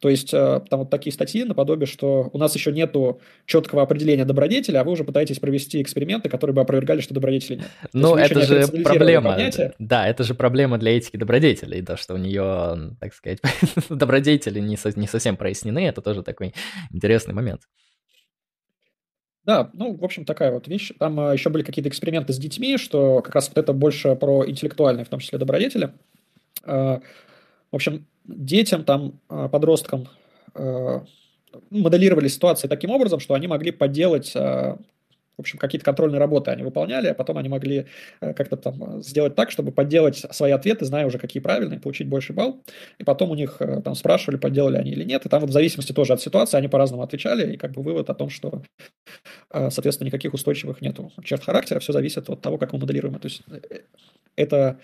То 0.00 0.10
есть 0.10 0.34
э, 0.34 0.60
там 0.68 0.80
вот 0.80 0.90
такие 0.90 1.12
статьи 1.12 1.42
наподобие, 1.42 1.86
что 1.86 2.28
у 2.32 2.38
нас 2.38 2.54
еще 2.54 2.70
нету 2.70 3.20
четкого 3.46 3.82
определения 3.82 4.26
добродетеля, 4.26 4.80
а 4.80 4.84
вы 4.84 4.92
уже 4.92 5.04
пытаетесь 5.04 5.38
провести 5.38 5.80
эксперименты, 5.80 6.28
которые 6.28 6.54
бы 6.54 6.60
опровергали, 6.60 7.00
что 7.00 7.14
добродетели 7.14 7.56
нет. 7.56 7.68
Ну, 7.94 8.14
это 8.14 8.42
же 8.42 8.66
проблема. 8.82 9.32
Понятие. 9.32 9.72
Да, 9.78 10.06
это 10.06 10.22
же 10.22 10.34
проблема 10.34 10.76
для 10.76 10.98
этики 10.98 11.16
добродетелей, 11.16 11.80
да, 11.80 11.96
что 11.96 12.12
у 12.14 12.18
нее, 12.18 12.94
так 13.00 13.14
сказать, 13.14 13.38
добродетели 13.88 14.60
не, 14.60 14.76
со, 14.76 14.96
не 14.98 15.06
совсем 15.06 15.36
прояснены, 15.38 15.86
это 15.86 16.02
тоже 16.02 16.22
такой 16.22 16.52
интересный 16.90 17.32
момент. 17.32 17.62
Да, 19.46 19.70
ну, 19.74 19.94
в 19.94 20.04
общем, 20.04 20.24
такая 20.24 20.50
вот 20.50 20.66
вещь. 20.66 20.92
Там 20.98 21.18
э, 21.20 21.32
еще 21.32 21.50
были 21.50 21.62
какие-то 21.62 21.88
эксперименты 21.88 22.32
с 22.32 22.38
детьми, 22.38 22.76
что 22.76 23.22
как 23.22 23.34
раз 23.36 23.48
вот 23.48 23.56
это 23.56 23.72
больше 23.72 24.16
про 24.16 24.46
интеллектуальные, 24.46 25.04
в 25.04 25.08
том 25.08 25.20
числе 25.20 25.38
добродетели. 25.38 25.92
Э, 26.64 26.98
в 27.70 27.76
общем, 27.76 28.06
детям, 28.24 28.84
там, 28.84 29.20
а, 29.28 29.48
подросткам 29.48 30.08
моделировали 31.70 32.28
ситуации 32.28 32.68
таким 32.68 32.90
образом, 32.90 33.20
что 33.20 33.34
они 33.34 33.46
могли 33.46 33.70
подделать 33.70 34.32
а, 34.34 34.78
в 35.36 35.40
общем, 35.40 35.58
какие-то 35.58 35.84
контрольные 35.84 36.18
работы 36.18 36.50
они 36.50 36.62
выполняли, 36.62 37.08
а 37.08 37.14
потом 37.14 37.36
они 37.36 37.48
могли 37.50 37.86
э, 38.20 38.32
как-то 38.32 38.56
там 38.56 39.02
сделать 39.02 39.34
так, 39.34 39.50
чтобы 39.50 39.70
подделать 39.70 40.16
свои 40.16 40.50
ответы, 40.52 40.86
зная 40.86 41.06
уже, 41.06 41.18
какие 41.18 41.42
правильные, 41.42 41.78
получить 41.78 42.08
больше 42.08 42.32
балл. 42.32 42.64
И 42.98 43.04
потом 43.04 43.30
у 43.30 43.34
них 43.34 43.56
э, 43.60 43.82
там 43.82 43.94
спрашивали, 43.94 44.38
подделали 44.38 44.78
они 44.78 44.92
или 44.92 45.04
нет. 45.04 45.26
И 45.26 45.28
там 45.28 45.40
вот 45.40 45.50
в 45.50 45.52
зависимости 45.52 45.92
тоже 45.92 46.14
от 46.14 46.22
ситуации 46.22 46.56
они 46.56 46.68
по-разному 46.68 47.02
отвечали. 47.02 47.52
И 47.52 47.56
как 47.58 47.72
бы 47.72 47.82
вывод 47.82 48.08
о 48.08 48.14
том, 48.14 48.30
что, 48.30 48.62
соответственно, 49.52 50.06
никаких 50.06 50.32
устойчивых 50.32 50.80
нету 50.80 51.12
черт 51.22 51.44
характера. 51.44 51.80
Все 51.80 51.92
зависит 51.92 52.30
от 52.30 52.40
того, 52.40 52.56
как 52.56 52.72
мы 52.72 52.78
моделируем. 52.78 53.18
Есть 53.22 53.42
это 54.36 54.78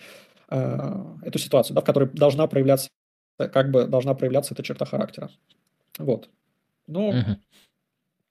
эту 0.48 1.38
ситуацию, 1.38 1.74
да, 1.74 1.80
в 1.80 1.84
которой 1.84 2.10
должна 2.10 2.46
проявляться, 2.46 2.90
как 3.38 3.70
бы 3.70 3.86
должна 3.86 4.14
проявляться 4.14 4.52
эта 4.52 4.62
черта 4.62 4.84
характера. 4.84 5.30
Вот. 5.98 6.28
Ну, 6.86 7.08
угу. 7.08 7.36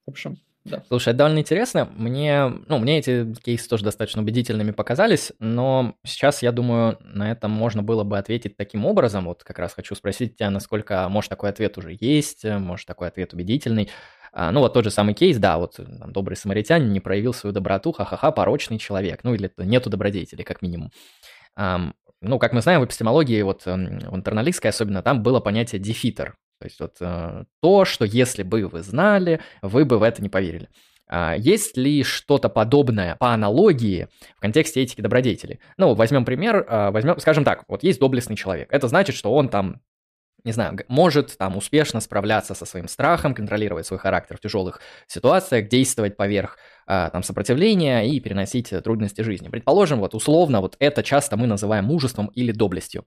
в 0.05 0.09
общем, 0.11 0.37
да. 0.63 0.83
Слушай, 0.87 1.09
это 1.09 1.19
довольно 1.19 1.39
интересно. 1.39 1.89
Мне, 1.95 2.47
ну, 2.67 2.77
мне 2.77 2.99
эти 2.99 3.33
кейсы 3.43 3.67
тоже 3.67 3.83
достаточно 3.83 4.21
убедительными 4.21 4.71
показались, 4.71 5.31
но 5.39 5.95
сейчас, 6.03 6.43
я 6.43 6.51
думаю, 6.51 6.99
на 7.01 7.31
это 7.31 7.47
можно 7.47 7.81
было 7.81 8.03
бы 8.03 8.17
ответить 8.17 8.57
таким 8.57 8.85
образом. 8.85 9.25
Вот 9.25 9.43
как 9.43 9.57
раз 9.57 9.73
хочу 9.73 9.95
спросить 9.95 10.37
тебя, 10.37 10.51
насколько, 10.51 11.07
может, 11.09 11.29
такой 11.29 11.49
ответ 11.49 11.77
уже 11.79 11.97
есть, 11.99 12.43
может, 12.43 12.85
такой 12.85 13.07
ответ 13.07 13.33
убедительный. 13.33 13.89
А, 14.33 14.51
ну, 14.51 14.59
вот 14.59 14.73
тот 14.73 14.83
же 14.83 14.91
самый 14.91 15.15
кейс, 15.15 15.37
да, 15.37 15.57
вот 15.57 15.77
там, 15.77 16.13
добрый 16.13 16.37
самаритянин 16.37 16.93
не 16.93 16.99
проявил 16.99 17.33
свою 17.33 17.53
доброту, 17.53 17.91
ха-ха-ха, 17.91 18.31
порочный 18.31 18.77
человек, 18.77 19.21
ну, 19.23 19.33
или 19.33 19.51
нету 19.57 19.89
добродетели, 19.89 20.43
как 20.43 20.61
минимум. 20.61 20.91
Um, 21.59 21.93
ну, 22.21 22.39
как 22.39 22.53
мы 22.53 22.61
знаем, 22.61 22.81
в 22.81 22.85
эпистемологии, 22.85 23.41
вот 23.41 23.65
в 23.65 23.69
интерналистской 24.15 24.69
особенно, 24.69 25.01
там 25.01 25.21
было 25.23 25.39
понятие 25.39 25.81
дефитер, 25.81 26.37
то 26.61 26.65
есть 26.67 26.79
вот 26.79 26.97
э, 26.99 27.45
то, 27.59 27.85
что 27.85 28.05
если 28.05 28.43
бы 28.43 28.67
вы 28.67 28.83
знали, 28.83 29.39
вы 29.63 29.83
бы 29.83 29.97
в 29.97 30.03
это 30.03 30.21
не 30.21 30.29
поверили. 30.29 30.69
А 31.07 31.35
есть 31.35 31.75
ли 31.75 32.03
что-то 32.03 32.49
подобное 32.49 33.15
по 33.15 33.33
аналогии 33.33 34.07
в 34.37 34.39
контексте 34.39 34.83
этики 34.83 35.01
добродетели? 35.01 35.59
Ну, 35.77 35.95
возьмем 35.95 36.23
пример, 36.23 36.63
а, 36.69 36.91
возьмем, 36.91 37.19
скажем 37.19 37.43
так, 37.43 37.63
вот 37.67 37.81
есть 37.81 37.99
доблестный 37.99 38.35
человек. 38.35 38.71
Это 38.71 38.87
значит, 38.87 39.15
что 39.15 39.33
он 39.33 39.49
там 39.49 39.81
не 40.43 40.51
знаю, 40.51 40.77
может 40.87 41.37
там 41.37 41.57
успешно 41.57 41.99
справляться 41.99 42.53
со 42.53 42.65
своим 42.65 42.87
страхом, 42.87 43.33
контролировать 43.33 43.85
свой 43.85 43.99
характер 43.99 44.37
в 44.37 44.39
тяжелых 44.39 44.81
ситуациях, 45.07 45.67
действовать 45.67 46.17
поверх 46.17 46.57
там 46.87 47.23
сопротивления 47.23 48.01
и 48.01 48.19
переносить 48.19 48.73
трудности 48.83 49.21
жизни. 49.21 49.49
Предположим, 49.49 49.99
вот 49.99 50.13
условно, 50.13 50.61
вот 50.61 50.75
это 50.79 51.03
часто 51.03 51.37
мы 51.37 51.47
называем 51.47 51.85
мужеством 51.85 52.27
или 52.35 52.51
доблестью. 52.51 53.05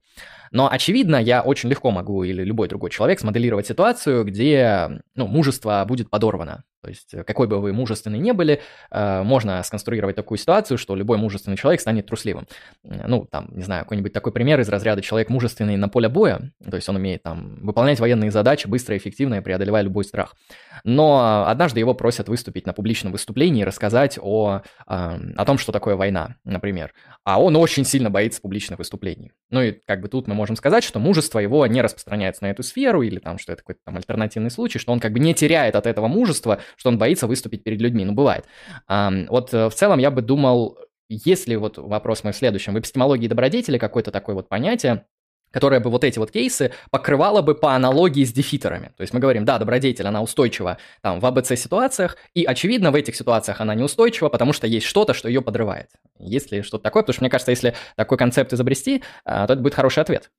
Но, 0.51 0.69
очевидно, 0.71 1.17
я 1.17 1.41
очень 1.41 1.69
легко 1.69 1.91
могу 1.91 2.23
или 2.23 2.43
любой 2.43 2.67
другой 2.67 2.89
человек 2.89 3.19
смоделировать 3.19 3.67
ситуацию, 3.67 4.23
где 4.23 5.01
ну, 5.15 5.27
мужество 5.27 5.83
будет 5.87 6.09
подорвано. 6.09 6.63
То 6.85 6.89
есть, 6.89 7.15
какой 7.25 7.47
бы 7.47 7.59
вы 7.59 7.73
мужественный 7.73 8.19
не 8.19 8.31
были, 8.31 8.61
э, 8.91 9.23
можно 9.23 9.63
сконструировать 9.63 10.15
такую 10.15 10.37
ситуацию, 10.37 10.77
что 10.77 10.95
любой 10.95 11.17
мужественный 11.17 11.57
человек 11.57 11.81
станет 11.81 12.05
трусливым. 12.05 12.47
Ну, 12.83 13.25
там, 13.25 13.47
не 13.49 13.63
знаю, 13.63 13.85
какой-нибудь 13.85 14.13
такой 14.13 14.31
пример 14.31 14.59
из 14.59 14.69
разряда 14.69 15.01
человек 15.01 15.29
мужественный 15.29 15.77
на 15.77 15.89
поле 15.89 16.09
боя, 16.09 16.51
то 16.63 16.75
есть 16.75 16.87
он 16.87 16.97
умеет 16.97 17.23
там 17.23 17.57
выполнять 17.63 17.99
военные 17.99 18.29
задачи 18.29 18.67
быстро 18.67 18.93
и 18.93 18.99
эффективно, 18.99 19.41
преодолевая 19.41 19.81
любой 19.81 20.03
страх. 20.03 20.35
Но 20.83 21.45
однажды 21.47 21.79
его 21.79 21.95
просят 21.95 22.29
выступить 22.29 22.67
на 22.67 22.73
публичном 22.73 23.11
выступлении 23.11 23.63
рассказать 23.65 24.17
о, 24.21 24.61
о 24.85 25.45
том, 25.45 25.57
что 25.57 25.71
такое 25.71 25.95
война, 25.95 26.35
например. 26.43 26.93
А 27.23 27.41
он 27.41 27.55
очень 27.55 27.83
сильно 27.83 28.09
боится 28.09 28.41
публичных 28.41 28.79
выступлений. 28.79 29.31
Ну 29.49 29.61
и 29.61 29.71
как 29.85 30.01
бы 30.01 30.07
тут 30.07 30.27
мы 30.27 30.35
можем 30.35 30.55
сказать, 30.55 30.83
что 30.83 30.99
мужество 30.99 31.39
его 31.39 31.65
не 31.67 31.81
распространяется 31.81 32.43
на 32.43 32.51
эту 32.51 32.63
сферу, 32.63 33.01
или 33.01 33.19
там, 33.19 33.37
что 33.37 33.51
это 33.53 33.61
какой-то 33.61 33.81
там 33.85 33.97
альтернативный 33.97 34.51
случай, 34.51 34.79
что 34.79 34.91
он 34.91 34.99
как 34.99 35.11
бы 35.11 35.19
не 35.19 35.33
теряет 35.33 35.75
от 35.75 35.85
этого 35.87 36.07
мужества, 36.07 36.59
что 36.77 36.89
он 36.89 36.97
боится 36.97 37.27
выступить 37.27 37.63
перед 37.63 37.81
людьми. 37.81 38.05
Ну, 38.05 38.13
бывает. 38.13 38.45
Вот 38.87 39.53
э, 39.53 39.69
в 39.69 39.73
целом 39.73 39.99
я 39.99 40.11
бы 40.11 40.21
думал, 40.21 40.77
если 41.09 41.55
вот 41.55 41.77
вопрос 41.77 42.23
мой 42.23 42.33
в 42.33 42.35
следующем, 42.35 42.73
в 42.73 42.79
эпистемологии 42.79 43.27
добродетели 43.27 43.77
какое-то 43.77 44.11
такое 44.11 44.35
вот 44.35 44.49
понятие, 44.49 45.05
которая 45.51 45.79
бы 45.79 45.89
вот 45.89 46.03
эти 46.03 46.19
вот 46.19 46.31
кейсы 46.31 46.71
покрывала 46.91 47.41
бы 47.41 47.55
по 47.55 47.73
аналогии 47.75 48.23
с 48.23 48.33
дефитерами. 48.33 48.91
То 48.97 49.01
есть 49.01 49.13
мы 49.13 49.19
говорим, 49.19 49.45
да, 49.45 49.57
добродетель, 49.57 50.07
она 50.07 50.21
устойчива 50.21 50.77
там 51.01 51.19
в 51.19 51.25
АБЦ 51.25 51.57
ситуациях, 51.57 52.17
и 52.33 52.43
очевидно 52.43 52.91
в 52.91 52.95
этих 52.95 53.15
ситуациях 53.15 53.61
она 53.61 53.75
неустойчива, 53.75 54.29
потому 54.29 54.53
что 54.53 54.67
есть 54.67 54.85
что-то, 54.85 55.13
что 55.13 55.27
ее 55.27 55.41
подрывает. 55.41 55.89
Есть 56.19 56.51
ли 56.51 56.61
что-то 56.61 56.83
такое? 56.83 57.03
Потому 57.03 57.13
что 57.13 57.23
мне 57.23 57.29
кажется, 57.29 57.51
если 57.51 57.75
такой 57.95 58.17
концепт 58.17 58.51
изобрести, 58.53 59.03
а, 59.23 59.47
то 59.47 59.53
это 59.53 59.61
будет 59.61 59.75
хороший 59.75 59.99
ответ. 59.99 60.29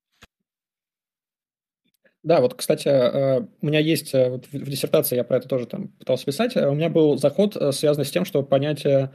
Да, 2.26 2.40
вот, 2.40 2.54
кстати, 2.54 2.88
э, 2.88 3.46
у 3.62 3.66
меня 3.66 3.78
есть 3.78 4.12
э, 4.12 4.28
вот 4.30 4.46
в 4.50 4.68
диссертации, 4.68 5.14
я 5.14 5.22
про 5.22 5.36
это 5.36 5.46
тоже 5.46 5.66
там 5.66 5.88
пытался 5.96 6.24
писать, 6.24 6.56
э, 6.56 6.68
у 6.68 6.74
меня 6.74 6.88
был 6.88 7.16
заход, 7.18 7.56
связанный 7.72 8.04
с 8.04 8.10
тем, 8.10 8.24
что 8.24 8.42
понятие 8.42 9.12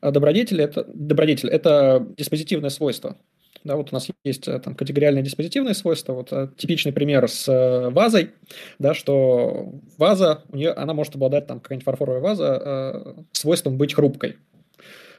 добродетели 0.00 0.64
это, 0.64 0.84
добродетель– 0.84 1.48
это 1.50 2.06
диспозитивное 2.16 2.70
свойство. 2.70 3.18
Да, 3.64 3.76
вот 3.76 3.88
у 3.92 3.94
нас 3.94 4.08
есть 4.24 4.44
там 4.44 4.74
категориальные 4.74 5.24
диспозитивные 5.24 5.74
свойства. 5.74 6.12
Вот 6.12 6.56
типичный 6.56 6.92
пример 6.92 7.28
с 7.28 7.90
вазой, 7.90 8.30
да, 8.78 8.94
что 8.94 9.72
ваза, 9.96 10.42
у 10.50 10.56
нее, 10.56 10.72
она 10.72 10.92
может 10.92 11.14
обладать, 11.14 11.46
там, 11.46 11.60
какая-нибудь 11.60 11.84
фарфоровая 11.84 12.20
ваза, 12.20 13.16
свойством 13.32 13.78
быть 13.78 13.94
хрупкой. 13.94 14.36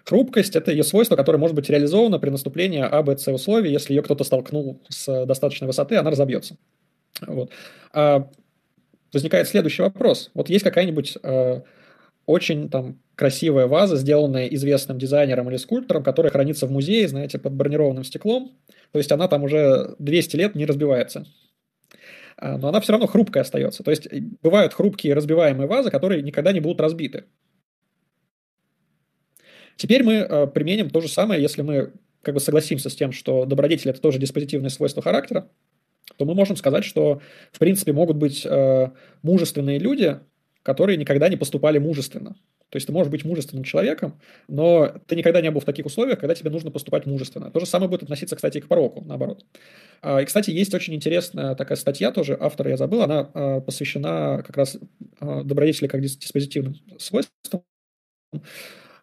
Хрупкость– 0.05 0.55
это 0.57 0.71
ее 0.71 0.83
свойство, 0.83 1.15
которое 1.15 1.39
может 1.39 1.55
быть 1.55 1.67
реализовано 1.67 2.19
при 2.19 2.29
наступлении 2.29 2.79
А, 2.79 3.01
Б, 3.01 3.17
С 3.17 3.27
условий. 3.33 3.71
Если 3.71 3.93
ее 3.93 4.03
кто-то 4.03 4.23
столкнул 4.23 4.79
с 4.87 5.25
достаточной 5.25 5.65
высоты, 5.65 5.95
она 5.95 6.11
разобьется. 6.11 6.57
Вот. 7.25 7.49
А 7.91 8.29
возникает 9.11 9.47
следующий 9.47 9.81
вопрос. 9.81 10.29
Вот 10.35 10.49
есть 10.49 10.63
какая-нибудь 10.63 11.17
э, 11.23 11.61
очень 12.25 12.69
там 12.69 12.99
красивая 13.15 13.67
ваза, 13.67 13.95
сделанная 13.95 14.47
известным 14.47 14.97
дизайнером 14.97 15.49
или 15.49 15.57
скульптором, 15.57 16.03
которая 16.03 16.31
хранится 16.31 16.67
в 16.67 16.71
музее, 16.71 17.07
знаете, 17.07 17.39
под 17.39 17.53
бронированным 17.53 18.03
стеклом. 18.03 18.57
То 18.91 18.99
есть 18.99 19.11
она 19.11 19.27
там 19.27 19.43
уже 19.43 19.95
200 19.99 20.35
лет 20.35 20.55
не 20.55 20.65
разбивается. 20.65 21.25
А, 22.37 22.57
но 22.57 22.69
она 22.69 22.81
все 22.81 22.91
равно 22.91 23.07
хрупкая 23.07 23.43
остается. 23.43 23.83
То 23.83 23.91
есть 23.91 24.07
бывают 24.41 24.73
хрупкие 24.73 25.13
разбиваемые 25.13 25.67
вазы, 25.67 25.89
которые 25.89 26.21
никогда 26.21 26.51
не 26.51 26.59
будут 26.59 26.81
разбиты. 26.81 27.25
Теперь 29.77 30.03
мы 30.03 30.13
э, 30.13 30.47
применим 30.47 30.89
то 30.89 31.01
же 31.01 31.09
самое, 31.09 31.41
если 31.41 31.61
мы 31.61 31.93
как 32.21 32.33
бы 32.33 32.39
согласимся 32.39 32.89
с 32.89 32.95
тем, 32.95 33.11
что 33.11 33.45
добродетель– 33.45 33.89
это 33.91 34.01
тоже 34.01 34.19
диспозитивное 34.19 34.69
свойство 34.69 35.03
характера, 35.03 35.49
то 36.17 36.25
мы 36.25 36.33
можем 36.33 36.55
сказать, 36.55 36.85
что, 36.85 37.21
в 37.51 37.59
принципе, 37.59 37.93
могут 37.93 38.17
быть 38.17 38.45
э, 38.45 38.91
мужественные 39.21 39.79
люди, 39.79 40.19
которые 40.65 40.97
никогда 40.97 41.29
не 41.29 41.37
поступали 41.37 41.77
мужественно. 41.77 42.31
То 42.69 42.77
есть 42.77 42.87
ты 42.87 42.91
можешь 42.91 43.11
быть 43.11 43.23
мужественным 43.23 43.63
человеком, 43.63 44.19
но 44.47 44.95
ты 45.05 45.15
никогда 45.15 45.39
не 45.39 45.51
был 45.51 45.61
в 45.61 45.65
таких 45.65 45.85
условиях, 45.85 46.19
когда 46.19 46.33
тебе 46.33 46.49
нужно 46.49 46.71
поступать 46.71 47.05
мужественно. 47.05 47.51
То 47.51 47.59
же 47.59 47.67
самое 47.67 47.87
будет 47.87 48.01
относиться, 48.01 48.35
кстати, 48.35 48.57
и 48.57 48.61
к 48.61 48.67
пороку, 48.67 49.03
наоборот. 49.05 49.45
А, 50.01 50.23
и, 50.23 50.25
кстати, 50.25 50.49
есть 50.49 50.73
очень 50.73 50.95
интересная 50.95 51.53
такая 51.53 51.77
статья 51.77 52.11
тоже, 52.11 52.35
автора 52.41 52.71
я 52.71 52.77
забыл, 52.77 53.03
она 53.03 53.29
э, 53.31 53.61
посвящена 53.61 54.41
как 54.43 54.57
раз 54.57 54.79
э, 55.21 55.41
добродетели 55.43 55.87
как 55.87 56.01
диспозитивным 56.01 56.75
свойствам. 56.97 57.61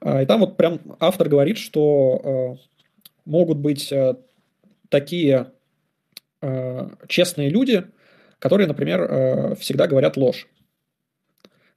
А, 0.01 0.21
и 0.21 0.27
там 0.27 0.41
вот 0.41 0.57
прям 0.57 0.81
автор 0.99 1.29
говорит, 1.29 1.59
что 1.59 2.59
могут 3.25 3.59
быть 3.59 3.95
такие 4.89 5.53
честные 7.07 7.51
люди, 7.51 7.85
которые, 8.41 8.67
например, 8.67 9.55
всегда 9.55 9.87
говорят 9.87 10.17
ложь. 10.17 10.49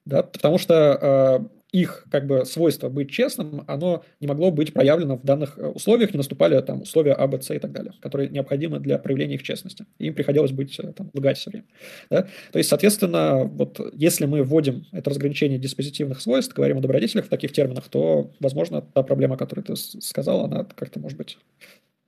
Да? 0.05 0.23
Потому 0.23 0.57
что 0.57 0.99
э, 1.01 1.55
их 1.75 2.05
как 2.09 2.25
бы 2.25 2.45
свойство 2.45 2.87
быть 2.87 3.11
честным, 3.11 3.65
оно 3.67 4.05
не 4.21 4.27
могло 4.27 4.49
быть 4.49 4.73
проявлено 4.73 5.17
в 5.17 5.23
данных 5.23 5.57
э, 5.57 5.67
условиях, 5.67 6.13
не 6.13 6.17
наступали 6.17 6.59
там 6.61 6.83
условия 6.83 7.13
А, 7.13 7.27
Б, 7.27 7.41
С 7.41 7.53
и 7.53 7.59
так 7.59 7.73
далее, 7.73 7.93
которые 7.99 8.29
необходимы 8.29 8.79
для 8.79 8.97
проявления 8.97 9.35
их 9.35 9.43
честности. 9.43 9.85
им 9.99 10.13
приходилось 10.13 10.51
быть 10.51 10.79
э, 10.79 10.93
там, 10.93 11.11
лгать 11.13 11.37
все 11.37 11.49
время. 11.49 11.65
Да? 12.09 12.27
То 12.51 12.59
есть, 12.59 12.69
соответственно, 12.69 13.43
вот 13.43 13.79
если 13.93 14.25
мы 14.25 14.43
вводим 14.43 14.85
это 14.93 15.09
разграничение 15.09 15.59
диспозитивных 15.59 16.21
свойств, 16.21 16.53
говорим 16.53 16.77
о 16.77 16.81
добродетелях 16.81 17.25
в 17.25 17.29
таких 17.29 17.51
терминах, 17.51 17.89
то, 17.89 18.31
возможно, 18.39 18.81
та 18.81 19.03
проблема, 19.03 19.35
которую 19.35 19.65
ты 19.65 19.75
сказал, 19.75 20.45
она 20.45 20.63
как-то 20.63 21.01
может 21.01 21.17
быть 21.17 21.37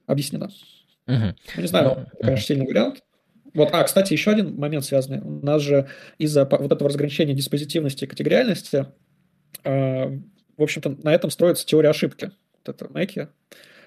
объяснена. 0.06 0.50
Угу. 1.08 1.16
Ну, 1.56 1.62
не 1.62 1.68
знаю, 1.68 1.88
ну, 1.88 2.06
конечно, 2.22 2.34
угу. 2.34 2.42
сильный 2.42 2.68
вариант. 2.68 3.04
Вот, 3.54 3.70
а, 3.72 3.84
кстати, 3.84 4.14
еще 4.14 4.32
один 4.32 4.56
момент 4.56 4.86
связанный. 4.86 5.20
У 5.22 5.46
нас 5.46 5.62
же 5.62 5.88
из-за 6.18 6.46
вот 6.46 6.72
этого 6.72 6.90
разграничения 6.90 7.34
диспозитивности 7.34 8.04
и 8.04 8.08
категориальности, 8.08 8.88
э, 9.64 10.20
в 10.58 10.64
общем-то, 10.64 10.98
на 11.04 11.14
этом 11.14 11.30
строится 11.30 11.66
теория 11.66 11.90
ошибки. 11.90 12.32
Вот 12.54 12.76
это 12.76 12.92
Мэки 12.92 13.30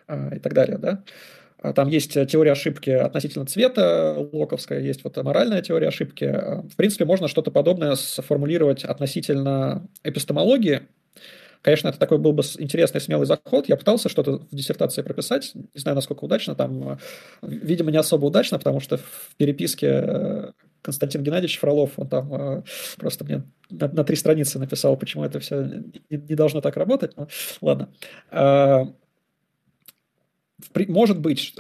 э, 0.09 0.37
и 0.37 0.39
так 0.39 0.55
далее, 0.55 0.79
да. 0.79 1.05
А 1.63 1.75
там 1.75 1.89
есть 1.89 2.15
теория 2.15 2.53
ошибки 2.53 2.89
относительно 2.89 3.45
цвета 3.45 4.17
локовская, 4.33 4.81
есть 4.81 5.05
вот 5.05 5.17
моральная 5.23 5.61
теория 5.61 5.89
ошибки. 5.89 6.25
В 6.25 6.75
принципе, 6.77 7.05
можно 7.05 7.29
что-то 7.29 7.51
подобное 7.51 7.97
сформулировать 7.97 8.83
относительно 8.83 9.87
эпистемологии, 10.03 10.83
Конечно, 11.63 11.89
это 11.89 11.99
такой 11.99 12.19
был 12.19 12.33
бы 12.33 12.43
интересный, 12.59 13.01
смелый 13.01 13.27
заход. 13.27 13.69
Я 13.69 13.77
пытался 13.77 14.09
что-то 14.09 14.39
в 14.39 14.55
диссертации 14.55 15.03
прописать. 15.03 15.53
Не 15.55 15.81
знаю, 15.81 15.95
насколько 15.95 16.25
удачно. 16.25 16.55
Там, 16.55 16.93
э, 16.93 16.97
видимо, 17.43 17.91
не 17.91 17.99
особо 17.99 18.27
удачно, 18.27 18.59
потому 18.59 18.81
что 18.81 18.97
в 18.97 19.37
переписке 19.37 19.87
э, 19.87 20.53
Константин 20.81 21.23
Геннадьевич 21.23 21.59
Фролов, 21.59 21.99
он 21.99 22.09
там 22.09 22.33
э, 22.33 22.63
просто 22.97 23.25
мне 23.27 23.43
на, 23.69 23.89
на 23.89 24.05
три 24.05 24.17
страницы 24.17 24.59
написал, 24.59 24.97
почему 24.97 25.23
это 25.25 25.39
все 25.39 25.63
не, 26.09 26.17
не 26.17 26.35
должно 26.35 26.63
так 26.63 26.77
работать. 26.77 27.15
Но, 27.17 27.29
ладно. 27.61 27.91
Может 30.75 31.19
быть, 31.19 31.55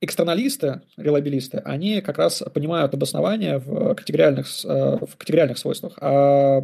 экстерналисты, 0.00 0.82
релабилисты, 0.96 1.58
они 1.58 2.00
как 2.00 2.18
раз 2.18 2.42
понимают 2.54 2.94
обоснование 2.94 3.58
в 3.58 3.94
категориальных, 3.94 4.46
в 4.64 5.16
категориальных 5.16 5.58
свойствах, 5.58 5.94
а 6.00 6.62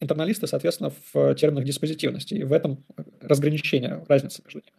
интерналисты, 0.00 0.46
соответственно, 0.46 0.92
в 1.12 1.34
терминах 1.34 1.64
диспозитивности. 1.64 2.34
И 2.34 2.44
в 2.44 2.52
этом 2.52 2.84
разграничение, 3.20 4.04
разница 4.08 4.42
между 4.44 4.60
ними. 4.60 4.72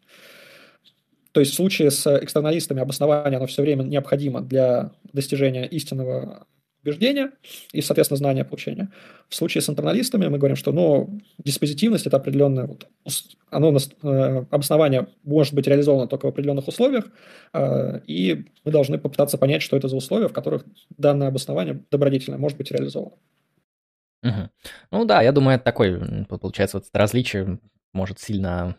То 1.32 1.40
есть 1.40 1.54
в 1.54 1.56
случае 1.56 1.92
с 1.92 2.18
экстерналистами 2.18 2.82
обоснование 2.82 3.38
оно 3.38 3.48
все 3.48 3.62
время 3.62 3.84
необходимо 3.84 4.42
для 4.42 4.92
достижения 5.14 5.66
истинного 5.66 6.46
убеждения 6.84 7.32
и, 7.74 7.82
соответственно, 7.82 8.18
знания 8.18 8.44
получения. 8.44 8.92
В 9.30 9.36
случае 9.36 9.62
с 9.62 9.70
интерналистами 9.70 10.28
мы 10.28 10.38
говорим, 10.38 10.56
что 10.56 10.72
ну, 10.72 11.20
диспозитивность– 11.38 12.06
это 12.08 12.18
определенное 12.18 12.66
вот, 12.66 12.88
оно, 13.50 13.78
э, 13.78 14.46
обоснование 14.50 15.08
может 15.24 15.54
быть 15.54 15.68
реализовано 15.68 16.08
только 16.08 16.26
в 16.26 16.30
определенных 16.30 16.68
условиях, 16.68 17.06
э, 17.54 18.02
и 18.08 18.46
мы 18.66 18.72
должны 18.72 18.98
попытаться 18.98 19.38
понять, 19.38 19.62
что 19.62 19.78
это 19.78 19.88
за 19.88 19.96
условия, 19.96 20.28
в 20.28 20.34
которых 20.34 20.66
данное 20.98 21.28
обоснование 21.28 21.84
добродетельное 21.92 22.40
может 22.40 22.58
быть 22.58 22.72
реализовано. 22.72 23.16
Угу. 24.24 24.50
Ну 24.92 25.06
да, 25.06 25.22
я 25.22 25.32
думаю, 25.32 25.56
это 25.56 25.64
такой, 25.64 26.26
получается, 26.26 26.78
вот 26.78 26.86
различие 26.94 27.60
может 27.94 28.20
сильно 28.20 28.78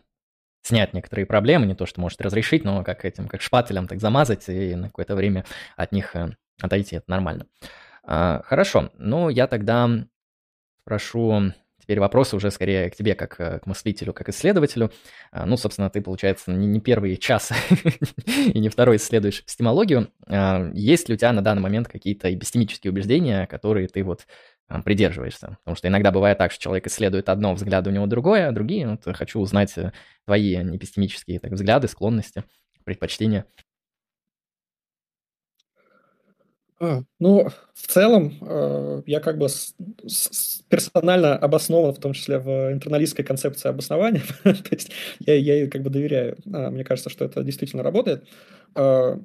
снять 0.61 0.93
некоторые 0.93 1.25
проблемы, 1.25 1.65
не 1.65 1.75
то, 1.75 1.85
что 1.85 1.99
может 2.01 2.21
разрешить, 2.21 2.63
но 2.63 2.83
как 2.83 3.03
этим, 3.03 3.27
как 3.27 3.41
шпателем 3.41 3.87
так 3.87 3.99
замазать 3.99 4.47
и 4.47 4.75
на 4.75 4.87
какое-то 4.87 5.15
время 5.15 5.45
от 5.75 5.91
них 5.91 6.15
э, 6.15 6.29
отойти, 6.61 6.95
это 6.95 7.09
нормально. 7.09 7.47
А, 8.05 8.41
хорошо, 8.45 8.91
ну 8.97 9.27
я 9.29 9.47
тогда 9.47 9.89
спрошу 10.83 11.53
теперь 11.83 11.99
вопросы 11.99 12.37
уже 12.37 12.49
скорее 12.49 12.89
к 12.89 12.95
тебе, 12.95 13.13
как 13.13 13.39
э, 13.39 13.59
к 13.59 13.67
мыслителю, 13.67 14.13
как 14.13 14.29
исследователю. 14.29 14.91
А, 15.31 15.45
ну, 15.45 15.57
собственно, 15.57 15.89
ты, 15.89 16.01
получается, 16.01 16.51
не, 16.51 16.65
не 16.65 16.79
первый 16.79 17.17
час 17.17 17.51
и 18.25 18.57
не 18.57 18.69
второй 18.69 18.95
исследуешь 18.95 19.41
эпистемологию. 19.41 20.09
А, 20.27 20.71
есть 20.73 21.09
ли 21.09 21.15
у 21.15 21.17
тебя 21.17 21.33
на 21.33 21.41
данный 21.41 21.61
момент 21.61 21.89
какие-то 21.89 22.33
эпистемические 22.33 22.91
убеждения, 22.91 23.47
которые 23.47 23.89
ты 23.89 24.01
вот 24.03 24.27
придерживаешься. 24.83 25.57
Потому 25.63 25.75
что 25.75 25.87
иногда 25.87 26.11
бывает 26.11 26.37
так, 26.37 26.51
что 26.51 26.61
человек 26.63 26.87
исследует 26.87 27.29
одно, 27.29 27.53
взгляд 27.53 27.85
у 27.87 27.91
него 27.91 28.05
другое, 28.05 28.47
а 28.47 28.51
другие. 28.51 28.87
Вот 28.89 29.15
хочу 29.15 29.39
узнать 29.39 29.77
э, 29.77 29.91
твои 30.25 30.55
эпистемические 30.55 31.39
так, 31.39 31.51
взгляды, 31.51 31.87
склонности, 31.87 32.43
предпочтения. 32.83 33.45
А, 36.83 37.03
ну, 37.19 37.47
в 37.73 37.87
целом, 37.87 38.37
э, 38.41 39.03
я 39.05 39.19
как 39.21 39.37
бы 39.37 39.47
с, 39.47 39.73
с, 40.05 40.61
персонально 40.67 41.37
обоснован, 41.37 41.93
в 41.93 41.99
том 41.99 42.13
числе 42.13 42.39
в 42.39 42.73
интерналистской 42.73 43.23
концепции 43.23 43.69
обоснования. 43.69 44.21
То 44.43 44.53
есть 44.71 44.91
я, 45.19 45.35
я 45.35 45.55
ей 45.55 45.69
как 45.69 45.81
бы 45.81 45.89
доверяю. 45.89 46.37
А, 46.51 46.71
мне 46.71 46.83
кажется, 46.83 47.09
что 47.09 47.25
это 47.25 47.43
действительно 47.43 47.83
работает. 47.83 48.27
А, 48.75 49.17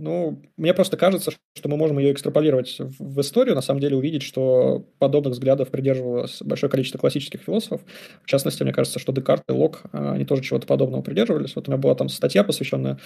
ну, 0.00 0.42
мне 0.56 0.72
просто 0.72 0.96
кажется, 0.96 1.30
что 1.54 1.68
мы 1.68 1.76
можем 1.76 1.98
ее 1.98 2.12
экстраполировать 2.12 2.76
в 2.78 3.20
историю, 3.20 3.54
на 3.54 3.60
самом 3.60 3.80
деле 3.80 3.96
увидеть, 3.96 4.22
что 4.22 4.86
подобных 4.98 5.34
взглядов 5.34 5.68
придерживалось 5.68 6.38
большое 6.40 6.70
количество 6.70 6.98
классических 6.98 7.42
философов. 7.42 7.82
В 8.24 8.26
частности, 8.26 8.62
мне 8.62 8.72
кажется, 8.72 8.98
что 8.98 9.12
Декарт 9.12 9.42
и 9.48 9.52
Лок, 9.52 9.82
они 9.92 10.24
тоже 10.24 10.42
чего-то 10.42 10.66
подобного 10.66 11.02
придерживались. 11.02 11.54
Вот 11.54 11.68
у 11.68 11.70
меня 11.70 11.80
была 11.80 11.94
там 11.94 12.08
статья, 12.08 12.44
посвященная 12.44 12.98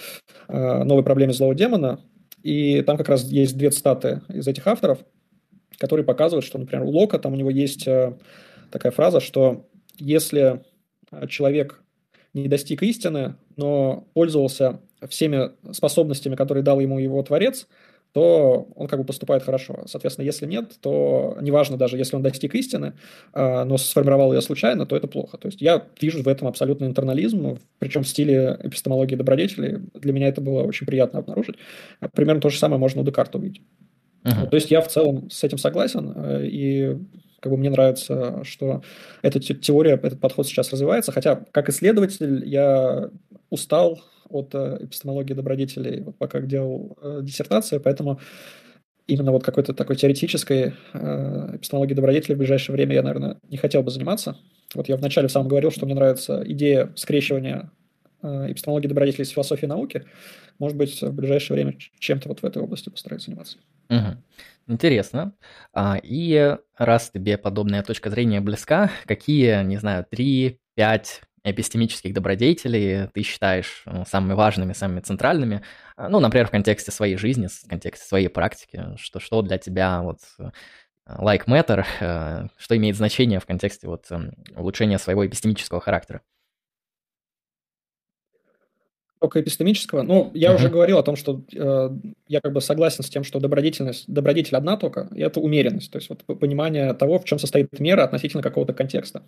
новой 0.47 1.03
проблеме 1.03 1.33
злого 1.33 1.53
демона, 1.53 1.99
и 2.43 2.81
там 2.81 2.95
как 2.95 3.09
раз 3.09 3.25
есть 3.25 3.57
две 3.57 3.71
цитаты 3.71 4.21
из 4.29 4.47
этих 4.47 4.65
авторов, 4.67 4.99
которые 5.77 6.05
показывают, 6.05 6.45
что, 6.45 6.57
например, 6.57 6.85
у 6.85 6.89
Лока 6.89 7.19
там 7.19 7.33
у 7.33 7.35
него 7.35 7.49
есть 7.49 7.87
э, 7.87 8.17
такая 8.71 8.91
фраза, 8.91 9.19
что 9.19 9.67
если 9.97 10.63
человек 11.27 11.83
не 12.35 12.47
достиг 12.47 12.83
истины, 12.83 13.35
но 13.55 14.07
пользовался 14.13 14.81
всеми 15.09 15.51
способностями, 15.71 16.35
которые 16.35 16.63
дал 16.63 16.79
ему 16.79 16.99
его 16.99 17.21
Творец, 17.23 17.67
то 18.13 18.69
он 18.75 18.87
как 18.87 18.99
бы 18.99 19.05
поступает 19.05 19.43
хорошо. 19.43 19.83
Соответственно, 19.87 20.25
если 20.25 20.45
нет, 20.45 20.71
то 20.79 21.37
неважно 21.41 21.75
даже, 21.75 21.97
если 21.97 22.15
он 22.15 22.21
достиг 22.21 22.55
истины, 22.55 22.93
а, 23.33 23.65
но 23.65 23.77
сформировал 23.77 24.33
ее 24.33 24.41
случайно, 24.41 24.85
то 24.85 24.95
это 24.95 25.07
плохо. 25.07 25.37
То 25.37 25.47
есть 25.47 25.61
я 25.61 25.85
вижу 25.99 26.23
в 26.23 26.27
этом 26.29 26.47
абсолютно 26.47 26.85
интернализм, 26.85 27.59
причем 27.77 28.03
в 28.03 28.07
стиле 28.07 28.57
эпистемологии 28.63 29.15
добродетелей. 29.15 29.79
Для 29.93 30.13
меня 30.13 30.29
это 30.29 30.39
было 30.39 30.63
очень 30.63 30.87
приятно 30.87 31.19
обнаружить. 31.19 31.55
Примерно 32.13 32.39
то 32.39 32.49
же 32.49 32.57
самое 32.57 32.79
можно 32.79 33.01
у 33.01 33.03
Декарта 33.03 33.37
увидеть. 33.37 33.61
Uh-huh. 34.23 34.49
То 34.49 34.55
есть 34.55 34.71
я 34.71 34.81
в 34.81 34.87
целом 34.87 35.29
с 35.29 35.43
этим 35.43 35.57
согласен, 35.57 36.13
э, 36.15 36.47
и 36.47 36.97
как 37.45 37.51
бы 37.51 37.59
мне 37.59 37.69
нравится, 37.69 38.43
что 38.43 38.81
эта 39.21 39.39
теория, 39.39 39.99
этот 40.01 40.19
подход 40.19 40.47
сейчас 40.47 40.71
развивается, 40.71 41.11
хотя 41.11 41.45
как 41.51 41.69
исследователь 41.69 42.43
я 42.43 43.11
устал 43.51 44.01
от 44.27 44.55
э, 44.55 44.79
эпистемологии 44.81 45.33
добродетелей, 45.33 46.01
вот 46.01 46.17
пока 46.17 46.41
делал 46.41 46.97
э, 46.99 47.19
диссертацию, 47.21 47.81
поэтому 47.81 48.19
именно 49.05 49.31
вот 49.31 49.43
какой-то 49.43 49.75
такой 49.75 49.95
теоретической 49.95 50.73
э, 50.93 51.49
эпистемологии 51.57 51.93
добродетелей 51.93 52.33
в 52.33 52.39
ближайшее 52.39 52.73
время 52.73 52.95
я, 52.95 53.03
наверное, 53.03 53.37
не 53.47 53.57
хотел 53.57 53.83
бы 53.83 53.91
заниматься. 53.91 54.37
Вот 54.73 54.89
я 54.89 54.97
вначале 54.97 55.29
сам 55.29 55.47
говорил, 55.47 55.69
что 55.69 55.85
мне 55.85 55.93
нравится 55.93 56.41
идея 56.47 56.91
скрещивания 56.95 57.69
эпистемологии 58.25 58.87
добродетелей 58.87 59.25
с 59.25 59.29
философией 59.29 59.69
науки. 59.69 60.05
Может 60.59 60.77
быть, 60.77 61.01
в 61.01 61.13
ближайшее 61.13 61.55
время 61.55 61.77
чем-то 61.99 62.29
вот 62.29 62.41
в 62.41 62.45
этой 62.45 62.61
области 62.61 62.89
постараюсь 62.89 63.25
заниматься. 63.25 63.57
Угу. 63.89 64.17
Интересно. 64.67 65.33
А, 65.73 65.99
и 66.01 66.57
раз 66.77 67.11
тебе 67.11 67.37
подобная 67.37 67.83
точка 67.83 68.09
зрения 68.09 68.41
близка, 68.41 68.89
какие, 69.05 69.63
не 69.63 69.77
знаю, 69.77 70.05
три, 70.09 70.59
пять 70.75 71.21
эпистемических 71.43 72.13
добродетелей 72.13 73.07
ты 73.09 73.21
считаешь 73.21 73.83
ну, 73.85 74.03
самыми 74.05 74.33
важными, 74.33 74.73
самыми 74.73 75.01
центральными, 75.01 75.61
а, 75.95 76.09
ну, 76.09 76.19
например, 76.19 76.47
в 76.47 76.51
контексте 76.51 76.91
своей 76.91 77.17
жизни, 77.17 77.47
в 77.47 77.69
контексте 77.69 78.05
своей 78.05 78.29
практики, 78.29 78.83
что, 78.97 79.19
что 79.19 79.43
для 79.43 79.59
тебя 79.59 80.01
вот 80.01 80.19
э, 80.39 80.49
like 81.07 81.45
matter, 81.45 81.85
э, 81.99 82.47
что 82.57 82.75
имеет 82.75 82.95
значение 82.95 83.39
в 83.39 83.45
контексте 83.45 83.87
вот 83.87 84.05
эм, 84.09 84.33
улучшения 84.55 84.97
своего 84.97 85.25
эпистемического 85.25 85.79
характера? 85.79 86.21
Только 89.19 89.41
эпистемического. 89.41 90.03
Ну, 90.03 90.31
я 90.33 90.51
uh-huh. 90.51 90.55
уже 90.55 90.69
говорил 90.69 90.97
о 90.97 91.03
том, 91.03 91.15
что 91.15 91.41
э, 91.53 91.89
я 92.27 92.41
как 92.41 92.53
бы 92.53 92.61
согласен 92.61 93.03
с 93.03 93.09
тем, 93.09 93.23
что 93.23 93.39
добродетельность, 93.39 94.05
добродетель 94.07 94.57
одна 94.57 94.77
только, 94.77 95.09
и 95.15 95.21
это 95.21 95.39
умеренность, 95.39 95.91
то 95.91 95.97
есть 95.97 96.09
вот 96.09 96.23
понимание 96.39 96.93
того, 96.93 97.19
в 97.19 97.25
чем 97.25 97.39
состоит 97.39 97.79
мера 97.79 98.03
относительно 98.03 98.43
какого-то 98.43 98.73
контекста. 98.73 99.23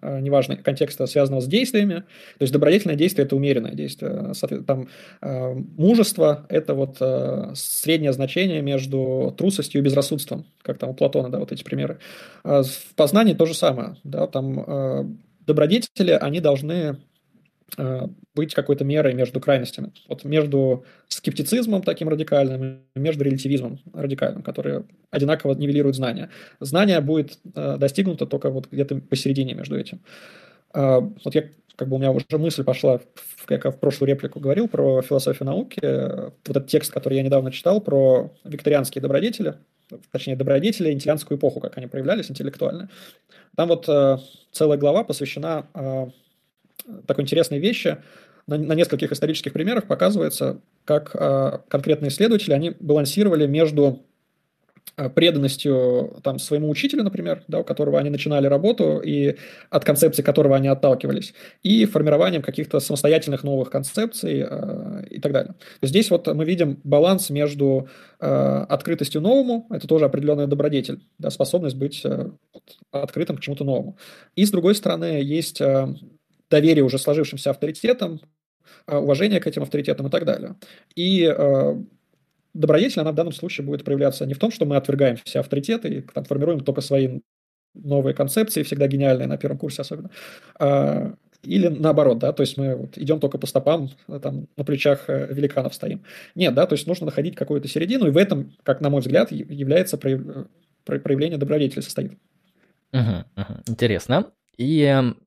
Э, 0.00 0.20
неважно, 0.20 0.56
контекста, 0.56 1.06
связанного 1.06 1.40
с 1.40 1.46
действиями. 1.46 2.04
То 2.38 2.42
есть 2.42 2.52
добродетельное 2.52 2.96
действие– 2.96 3.24
это 3.26 3.36
умеренное 3.36 3.72
действие. 3.72 4.32
Там 4.66 4.88
э, 5.20 5.54
мужество– 5.54 6.46
это 6.48 6.74
вот 6.74 6.96
э, 7.00 7.52
среднее 7.54 8.12
значение 8.12 8.62
между 8.62 9.34
трусостью 9.36 9.80
и 9.80 9.84
безрассудством, 9.84 10.46
как 10.62 10.78
там 10.78 10.90
у 10.90 10.94
Платона, 10.94 11.28
да, 11.28 11.38
вот 11.38 11.52
эти 11.52 11.62
примеры. 11.62 11.98
Э, 12.44 12.62
в 12.62 12.94
познании 12.94 13.34
то 13.34 13.44
же 13.44 13.54
самое, 13.54 13.96
да, 14.04 14.26
там 14.26 14.64
э, 14.66 15.04
добродетели, 15.46 16.12
они 16.12 16.40
должны 16.40 16.98
быть 18.34 18.54
какой-то 18.54 18.84
мерой 18.84 19.14
между 19.14 19.40
крайностями. 19.40 19.92
Вот 20.08 20.24
между 20.24 20.84
скептицизмом 21.08 21.82
таким 21.82 22.08
радикальным 22.08 22.82
и 22.94 22.98
между 22.98 23.24
релятивизмом 23.24 23.80
радикальным, 23.92 24.42
которые 24.42 24.84
одинаково 25.10 25.54
нивелируют 25.54 25.96
знания. 25.96 26.30
Знание 26.60 27.00
будет 27.00 27.38
э, 27.54 27.76
достигнуто 27.78 28.26
только 28.26 28.50
вот 28.50 28.68
где-то 28.70 28.96
посередине 28.96 29.54
между 29.54 29.78
этим. 29.78 30.00
Э, 30.74 31.00
вот 31.00 31.34
я 31.34 31.44
как 31.76 31.88
бы 31.88 31.96
у 31.96 31.98
меня 31.98 32.12
уже 32.12 32.26
мысль 32.32 32.64
пошла, 32.64 33.00
как 33.46 33.64
я 33.64 33.70
в 33.70 33.78
прошлую 33.78 34.10
реплику 34.10 34.40
говорил 34.40 34.68
про 34.68 35.02
философию 35.02 35.46
науки, 35.46 35.80
вот 35.82 36.48
этот 36.48 36.66
текст, 36.68 36.92
который 36.92 37.16
я 37.16 37.22
недавно 37.22 37.50
читал 37.50 37.80
про 37.80 38.32
викторианские 38.44 39.02
добродетели, 39.02 39.54
точнее, 40.10 40.36
добродетели, 40.36 40.92
интеллианскую 40.92 41.38
эпоху, 41.38 41.60
как 41.60 41.76
они 41.78 41.86
проявлялись 41.86 42.30
интеллектуально. 42.30 42.90
Там 43.56 43.68
вот 43.68 43.88
э, 43.88 44.18
целая 44.52 44.78
глава 44.78 45.04
посвящена 45.04 45.66
э, 45.74 46.06
такой 47.06 47.24
интересной 47.24 47.58
вещи. 47.58 47.98
На, 48.46 48.58
на 48.58 48.74
нескольких 48.74 49.12
исторических 49.12 49.52
примерах 49.52 49.86
показывается, 49.86 50.60
как 50.84 51.14
э, 51.14 51.58
конкретные 51.68 52.08
исследователи, 52.08 52.52
они 52.52 52.74
балансировали 52.80 53.46
между 53.46 54.04
а, 54.94 55.08
преданностью 55.08 56.20
там, 56.22 56.38
своему 56.38 56.68
учителю, 56.68 57.02
например, 57.02 57.44
да, 57.48 57.60
у 57.60 57.64
которого 57.64 57.98
они 57.98 58.10
начинали 58.10 58.46
работу 58.46 58.98
и 58.98 59.36
от 59.70 59.84
концепции 59.84 60.22
которого 60.22 60.54
они 60.54 60.68
отталкивались, 60.68 61.32
и 61.62 61.86
формированием 61.86 62.42
каких-то 62.42 62.78
самостоятельных 62.78 63.42
новых 63.42 63.70
концепций 63.70 64.44
э, 64.46 65.04
и 65.08 65.18
так 65.18 65.32
далее. 65.32 65.54
Здесь 65.80 66.10
вот 66.10 66.26
мы 66.26 66.44
видим 66.44 66.78
баланс 66.84 67.30
между 67.30 67.88
э, 68.20 68.26
открытостью 68.68 69.22
новому, 69.22 69.66
это 69.70 69.88
тоже 69.88 70.04
определенная 70.04 70.46
добродетель, 70.46 71.00
да, 71.18 71.30
способность 71.30 71.76
быть 71.76 72.02
э, 72.04 72.28
открытым 72.90 73.38
к 73.38 73.40
чему-то 73.40 73.64
новому. 73.64 73.96
И 74.36 74.44
с 74.44 74.50
другой 74.50 74.74
стороны 74.74 75.22
есть 75.22 75.62
э, 75.62 75.86
доверие 76.52 76.84
уже 76.84 76.98
сложившимся 76.98 77.50
авторитетам, 77.50 78.20
а, 78.86 78.98
уважение 78.98 79.40
к 79.40 79.46
этим 79.46 79.62
авторитетам 79.62 80.06
и 80.06 80.10
так 80.10 80.24
далее. 80.24 80.54
И 80.94 81.24
э, 81.24 81.76
добродетель, 82.54 83.00
она 83.00 83.12
в 83.12 83.14
данном 83.14 83.32
случае 83.32 83.66
будет 83.66 83.84
проявляться 83.84 84.26
не 84.26 84.34
в 84.34 84.38
том, 84.38 84.52
что 84.52 84.66
мы 84.66 84.76
отвергаем 84.76 85.16
все 85.24 85.40
авторитеты 85.40 85.88
и 85.88 86.00
там, 86.02 86.24
формируем 86.24 86.60
только 86.60 86.82
свои 86.82 87.20
новые 87.74 88.14
концепции, 88.14 88.62
всегда 88.62 88.86
гениальные 88.86 89.26
на 89.26 89.38
первом 89.38 89.58
курсе 89.58 89.82
особенно, 89.82 90.10
а, 90.58 91.14
или 91.42 91.68
наоборот, 91.68 92.18
да, 92.18 92.32
то 92.32 92.42
есть 92.42 92.56
мы 92.58 92.76
вот 92.76 92.98
идем 92.98 93.18
только 93.18 93.38
по 93.38 93.46
стопам, 93.46 93.88
там, 94.22 94.46
на 94.56 94.64
плечах 94.64 95.08
э, 95.08 95.32
великанов 95.32 95.74
стоим. 95.74 96.04
Нет, 96.34 96.54
да, 96.54 96.66
то 96.66 96.74
есть 96.74 96.86
нужно 96.86 97.06
находить 97.06 97.34
какую-то 97.34 97.66
середину, 97.66 98.06
и 98.06 98.10
в 98.10 98.16
этом, 98.16 98.52
как 98.62 98.80
на 98.80 98.90
мой 98.90 99.00
взгляд, 99.00 99.32
является 99.32 99.96
проявление 100.84 101.38
добродетели 101.38 101.80
состоит. 101.80 102.12
Угу, 102.92 103.24
угу. 103.36 103.54
Интересно. 103.66 104.30
И 104.56 104.78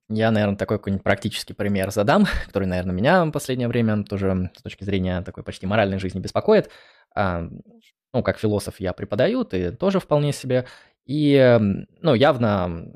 я, 0.10 0.32
наверное, 0.32 0.56
такой 0.56 0.78
какой-нибудь 0.78 1.04
практический 1.04 1.54
пример 1.54 1.92
задам, 1.92 2.26
который, 2.46 2.68
наверное, 2.68 2.96
меня 2.96 3.26
в 3.26 3.32
последнее 3.32 3.68
время 3.68 4.04
тоже 4.04 4.52
с 4.56 4.62
точки 4.62 4.84
зрения 4.84 5.22
такой 5.22 5.44
почти 5.44 5.66
моральной 5.66 6.00
жизни 6.00 6.20
беспокоит. 6.20 6.70
Ну, 7.16 8.24
как 8.24 8.38
философ 8.38 8.80
я 8.80 8.94
преподаю, 8.94 9.44
ты 9.44 9.72
тоже 9.72 10.00
вполне 10.00 10.32
себе. 10.32 10.66
И, 11.06 11.60
ну, 12.02 12.14
явно 12.14 12.94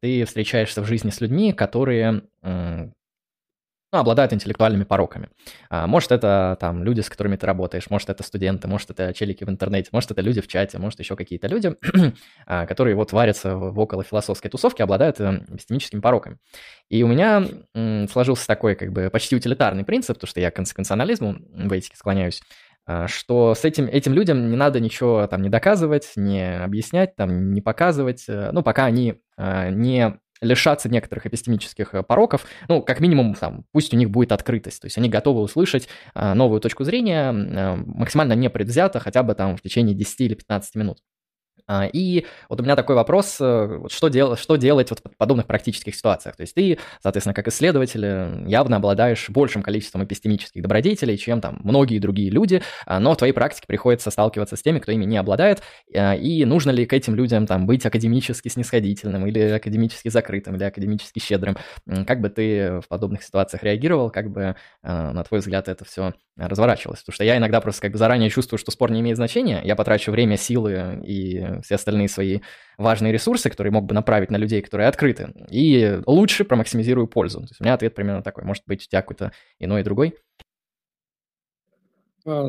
ты 0.00 0.24
встречаешься 0.24 0.82
в 0.82 0.86
жизни 0.86 1.10
с 1.10 1.20
людьми, 1.20 1.52
которые 1.52 2.22
ну, 3.94 4.00
обладают 4.00 4.32
интеллектуальными 4.32 4.82
пороками. 4.82 5.28
А, 5.70 5.86
может, 5.86 6.10
это 6.10 6.56
там 6.60 6.82
люди, 6.82 7.00
с 7.00 7.08
которыми 7.08 7.36
ты 7.36 7.46
работаешь, 7.46 7.88
может, 7.90 8.10
это 8.10 8.24
студенты, 8.24 8.66
может, 8.66 8.90
это 8.90 9.14
челики 9.14 9.44
в 9.44 9.48
интернете, 9.48 9.90
может, 9.92 10.10
это 10.10 10.20
люди 10.20 10.40
в 10.40 10.48
чате, 10.48 10.78
может, 10.78 10.98
еще 10.98 11.14
какие-то 11.14 11.46
люди, 11.46 11.76
а, 12.46 12.66
которые 12.66 12.96
вот 12.96 13.12
варятся 13.12 13.56
в 13.56 13.78
около 13.78 14.02
философской 14.02 14.50
тусовки, 14.50 14.82
обладают 14.82 15.20
эпистемическими 15.20 16.00
пороками. 16.00 16.38
И 16.88 17.04
у 17.04 17.06
меня 17.06 17.44
сложился 18.10 18.48
такой 18.48 18.74
как 18.74 18.92
бы 18.92 19.10
почти 19.10 19.36
утилитарный 19.36 19.84
принцип, 19.84 20.16
потому 20.16 20.28
что 20.28 20.40
я 20.40 20.50
к 20.50 20.56
консеквенционализму 20.56 21.36
в 21.52 21.72
этике 21.72 21.96
склоняюсь, 21.96 22.42
а, 22.84 23.06
что 23.06 23.54
с 23.54 23.64
этим, 23.64 23.86
этим 23.86 24.12
людям 24.12 24.50
не 24.50 24.56
надо 24.56 24.80
ничего 24.80 25.24
там 25.28 25.40
не 25.40 25.50
доказывать, 25.50 26.10
не 26.16 26.58
объяснять, 26.60 27.14
там, 27.14 27.52
не 27.52 27.60
показывать, 27.60 28.24
э, 28.28 28.50
ну, 28.52 28.64
пока 28.64 28.86
они 28.86 29.20
не 29.36 30.18
лишаться 30.44 30.88
некоторых 30.88 31.26
эпистемических 31.26 31.94
э, 31.94 32.02
пороков, 32.02 32.46
ну, 32.68 32.82
как 32.82 33.00
минимум, 33.00 33.34
там, 33.34 33.64
пусть 33.72 33.92
у 33.92 33.96
них 33.96 34.10
будет 34.10 34.32
открытость, 34.32 34.80
то 34.82 34.86
есть 34.86 34.98
они 34.98 35.08
готовы 35.08 35.40
услышать 35.40 35.88
а, 36.14 36.34
новую 36.34 36.60
точку 36.60 36.84
зрения, 36.84 37.30
а, 37.30 37.76
максимально 37.76 38.34
непредвзято, 38.34 39.00
хотя 39.00 39.22
бы 39.22 39.34
там 39.34 39.56
в 39.56 39.62
течение 39.62 39.94
10 39.94 40.20
или 40.20 40.34
15 40.34 40.74
минут. 40.76 40.98
А, 41.66 41.86
и 41.90 42.26
вот 42.48 42.60
у 42.60 42.62
меня 42.62 42.76
такой 42.76 42.94
вопрос, 42.94 43.38
э, 43.40 43.80
что, 43.88 44.08
дел, 44.08 44.36
что 44.36 44.56
делать 44.56 44.90
вот 44.90 45.00
в 45.00 45.16
подобных 45.16 45.46
практических 45.46 45.94
ситуациях? 45.94 46.36
То 46.36 46.42
есть 46.42 46.54
ты, 46.54 46.78
соответственно, 47.02 47.34
как 47.34 47.48
исследователь, 47.48 48.04
э, 48.04 48.44
явно 48.46 48.76
обладаешь 48.76 49.30
большим 49.30 49.62
количеством 49.62 50.04
эпистемических 50.04 50.62
добродетелей, 50.62 51.16
чем 51.16 51.40
там 51.40 51.60
многие 51.64 51.98
другие 51.98 52.30
люди, 52.30 52.62
а, 52.86 53.00
но 53.00 53.14
в 53.14 53.16
твоей 53.16 53.32
практике 53.32 53.66
приходится 53.66 54.10
сталкиваться 54.10 54.56
с 54.56 54.62
теми, 54.62 54.78
кто 54.78 54.92
ими 54.92 55.04
не 55.04 55.16
обладает, 55.16 55.62
а, 55.94 56.14
и 56.14 56.44
нужно 56.44 56.70
ли 56.70 56.84
к 56.84 56.92
этим 56.92 57.14
людям 57.14 57.46
там 57.46 57.66
быть 57.66 57.86
академически 57.86 58.48
снисходительным 58.48 59.26
или 59.26 59.40
академически 59.40 60.08
закрытым, 60.08 60.56
или 60.56 60.64
академически 60.64 61.18
щедрым? 61.18 61.56
Как 62.06 62.20
бы 62.20 62.28
ты 62.28 62.80
в 62.80 62.88
подобных 62.88 63.22
ситуациях 63.22 63.62
реагировал, 63.62 64.10
как 64.10 64.30
бы, 64.30 64.56
на 64.82 65.24
твой 65.24 65.40
взгляд, 65.40 65.68
это 65.68 65.84
все 65.84 66.12
разворачивалось? 66.36 67.00
Потому 67.00 67.14
что 67.14 67.24
я 67.24 67.36
иногда 67.36 67.60
просто 67.60 67.82
как 67.82 67.92
бы 67.92 67.98
заранее 67.98 68.30
чувствую, 68.30 68.58
что 68.58 68.70
спор 68.70 68.90
не 68.90 69.00
имеет 69.00 69.16
значения, 69.16 69.60
я 69.64 69.76
потрачу 69.76 70.10
время, 70.10 70.36
силы 70.36 71.00
и 71.04 71.53
все 71.62 71.76
остальные 71.76 72.08
свои 72.08 72.40
важные 72.78 73.12
ресурсы, 73.12 73.50
которые 73.50 73.72
мог 73.72 73.84
бы 73.84 73.94
направить 73.94 74.30
на 74.30 74.36
людей, 74.36 74.62
которые 74.62 74.88
открыты, 74.88 75.32
и 75.50 76.00
лучше 76.06 76.44
промаксимизирую 76.44 77.06
пользу. 77.06 77.40
То 77.40 77.46
есть 77.46 77.60
у 77.60 77.64
меня 77.64 77.74
ответ 77.74 77.94
примерно 77.94 78.22
такой. 78.22 78.44
Может 78.44 78.64
быть, 78.66 78.82
у 78.82 78.86
тебя 78.86 79.02
какой-то 79.02 79.32
иной 79.58 79.80
и 79.80 79.84
другой? 79.84 80.14
А, 82.26 82.48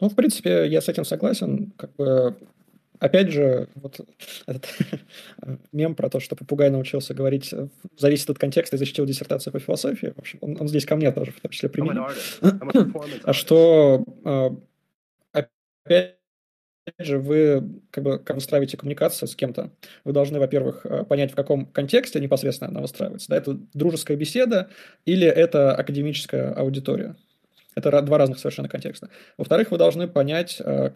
ну, 0.00 0.08
в 0.08 0.14
принципе, 0.14 0.66
я 0.66 0.80
с 0.80 0.88
этим 0.88 1.04
согласен. 1.04 1.72
Как 1.76 1.94
бы, 1.94 2.36
опять 2.98 3.30
же, 3.30 3.68
вот 3.74 4.00
этот 4.46 4.66
мем 5.72 5.94
про 5.94 6.10
то, 6.10 6.20
что 6.20 6.36
попугай 6.36 6.70
научился 6.70 7.14
говорить, 7.14 7.52
э, 7.52 7.68
зависит 7.96 8.28
от 8.30 8.38
контекста 8.38 8.76
и 8.76 8.78
защитил 8.78 9.06
диссертацию 9.06 9.52
по 9.52 9.60
философии. 9.60 10.12
В 10.16 10.18
общем, 10.18 10.38
он, 10.40 10.56
он 10.60 10.68
здесь 10.68 10.86
ко 10.86 10.96
мне 10.96 11.12
тоже 11.12 11.30
в 11.30 11.40
том 11.40 11.50
числе 11.50 11.68
применил. 11.68 12.06
А 13.24 13.32
что, 13.32 14.04
а, 14.24 14.56
опять 15.32 16.16
же, 16.98 17.18
вы, 17.18 17.80
как 17.90 18.04
бы, 18.04 18.18
как 18.18 18.36
выстраиваете 18.36 18.76
коммуникацию 18.76 19.28
с 19.28 19.36
кем-то, 19.36 19.70
вы 20.04 20.12
должны, 20.12 20.38
во-первых, 20.38 20.84
э, 20.84 21.04
понять, 21.04 21.32
в 21.32 21.34
каком 21.34 21.66
контексте 21.66 22.20
непосредственно 22.20 22.70
она 22.70 22.80
выстраивается. 22.80 23.28
Да, 23.28 23.36
это 23.36 23.58
дружеская 23.74 24.16
беседа 24.16 24.68
или 25.04 25.26
это 25.26 25.74
академическая 25.74 26.52
аудитория. 26.52 27.16
Это 27.74 28.02
два 28.02 28.18
разных 28.18 28.38
совершенно 28.38 28.68
контекста. 28.68 29.08
Во-вторых, 29.38 29.70
вы 29.70 29.78
должны 29.78 30.08
понять, 30.08 30.60
э, 30.60 30.90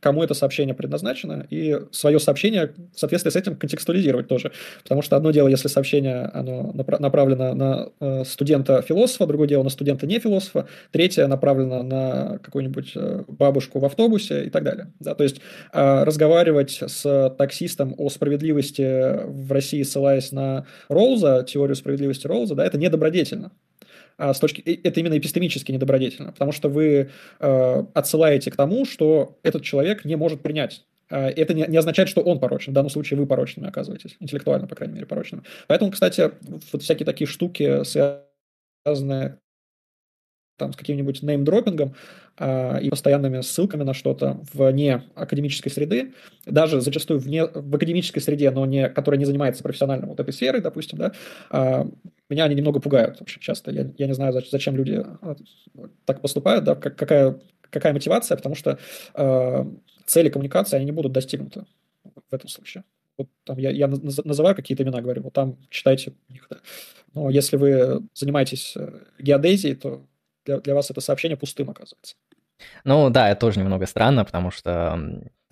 кому 0.00 0.22
это 0.22 0.34
сообщение 0.34 0.74
предназначено, 0.74 1.46
и 1.50 1.80
свое 1.90 2.18
сообщение 2.18 2.72
в 2.94 2.98
соответствии 2.98 3.30
с 3.30 3.36
этим 3.36 3.56
контекстуализировать 3.56 4.28
тоже. 4.28 4.52
Потому 4.82 5.02
что 5.02 5.16
одно 5.16 5.30
дело, 5.30 5.48
если 5.48 5.68
сообщение 5.68 6.30
оно 6.32 6.72
направлено 6.74 7.54
на 7.54 7.88
э, 8.00 8.24
студента-философа, 8.24 9.26
другое 9.26 9.48
дело 9.48 9.62
на 9.62 9.70
студента-не-философа, 9.70 10.66
третье 10.90 11.26
направлено 11.26 11.82
на 11.82 12.38
какую-нибудь 12.38 12.92
э, 12.94 13.24
бабушку 13.28 13.78
в 13.78 13.84
автобусе 13.84 14.44
и 14.44 14.50
так 14.50 14.64
далее. 14.64 14.92
Да, 15.00 15.14
то 15.14 15.24
есть 15.24 15.40
э, 15.72 16.04
разговаривать 16.04 16.82
с 16.86 17.34
таксистом 17.38 17.94
о 17.98 18.08
справедливости 18.10 19.26
в 19.26 19.52
России, 19.52 19.82
ссылаясь 19.82 20.32
на 20.32 20.66
Роуза, 20.88 21.44
теорию 21.46 21.76
справедливости 21.76 22.26
Роуза, 22.26 22.54
да, 22.54 22.64
это 22.64 22.78
недобродетельно. 22.78 23.52
А 23.52 23.52
с 24.18 24.38
точки 24.38 24.60
это 24.60 25.00
именно 25.00 25.16
эпистемически 25.18 25.72
недобродетельно, 25.72 26.32
потому 26.32 26.52
что 26.52 26.68
вы 26.68 27.10
э, 27.40 27.84
отсылаете 27.94 28.50
к 28.50 28.56
тому, 28.56 28.84
что 28.84 29.38
этот 29.42 29.62
человек 29.62 30.04
не 30.04 30.16
может 30.16 30.42
принять. 30.42 30.84
Э, 31.10 31.28
это 31.28 31.54
не, 31.54 31.64
не 31.68 31.76
означает, 31.76 32.08
что 32.08 32.22
он 32.22 32.40
порочен. 32.40 32.72
В 32.72 32.74
данном 32.74 32.90
случае 32.90 33.18
вы 33.18 33.26
порочными 33.26 33.68
оказываетесь, 33.68 34.16
интеллектуально, 34.20 34.66
по 34.66 34.74
крайней 34.74 34.94
мере, 34.94 35.06
порочными. 35.06 35.44
Поэтому, 35.66 35.90
кстати, 35.90 36.30
вот 36.72 36.82
всякие 36.82 37.06
такие 37.06 37.28
штуки, 37.28 37.82
связанные 37.84 39.38
там, 40.62 40.72
с 40.72 40.76
каким-нибудь 40.76 41.22
неймдропингом 41.22 41.94
э, 42.38 42.80
и 42.82 42.88
постоянными 42.88 43.40
ссылками 43.40 43.82
на 43.82 43.94
что-то 43.94 44.40
вне 44.52 45.02
академической 45.16 45.70
среды, 45.70 46.14
даже 46.46 46.80
зачастую 46.80 47.18
вне, 47.18 47.46
в 47.46 47.74
академической 47.74 48.20
среде, 48.20 48.50
но 48.52 48.64
не, 48.64 48.88
которая 48.88 49.18
не 49.18 49.24
занимается 49.24 49.62
профессионально 49.64 50.06
вот 50.06 50.20
этой 50.20 50.32
сферой, 50.32 50.60
допустим, 50.60 50.98
да, 50.98 51.12
э, 51.50 51.84
меня 52.28 52.44
они 52.44 52.54
немного 52.54 52.78
пугают 52.80 53.20
очень 53.20 53.40
часто. 53.40 53.72
Я, 53.72 53.90
я 53.98 54.06
не 54.06 54.14
знаю, 54.14 54.32
зачем 54.32 54.76
люди 54.76 55.04
а, 55.20 55.36
так 56.04 56.20
поступают, 56.20 56.64
да, 56.64 56.76
как, 56.76 56.96
какая, 56.96 57.40
какая 57.68 57.92
мотивация, 57.92 58.36
потому 58.36 58.54
что 58.54 58.78
э, 59.14 59.64
цели 60.06 60.28
коммуникации, 60.28 60.76
они 60.76 60.84
не 60.84 60.92
будут 60.92 61.12
достигнуты 61.12 61.64
в 62.04 62.34
этом 62.34 62.48
случае. 62.48 62.84
Вот 63.18 63.28
там 63.44 63.58
я, 63.58 63.70
я 63.70 63.88
называю 63.88 64.54
какие-то 64.54 64.84
имена, 64.84 65.00
говорю, 65.00 65.22
вот 65.22 65.32
там 65.32 65.58
читайте 65.68 66.14
них. 66.28 66.46
Да. 66.48 66.58
Но 67.14 67.30
если 67.30 67.56
вы 67.56 68.02
занимаетесь 68.14 68.74
э, 68.76 69.00
геодезией, 69.18 69.74
то 69.74 70.06
для, 70.44 70.58
для 70.58 70.74
вас 70.74 70.90
это 70.90 71.00
сообщение 71.00 71.36
пустым 71.36 71.70
оказывается. 71.70 72.16
Ну 72.84 73.10
да, 73.10 73.30
это 73.30 73.40
тоже 73.40 73.60
немного 73.60 73.86
странно, 73.86 74.24
потому 74.24 74.50
что 74.50 74.98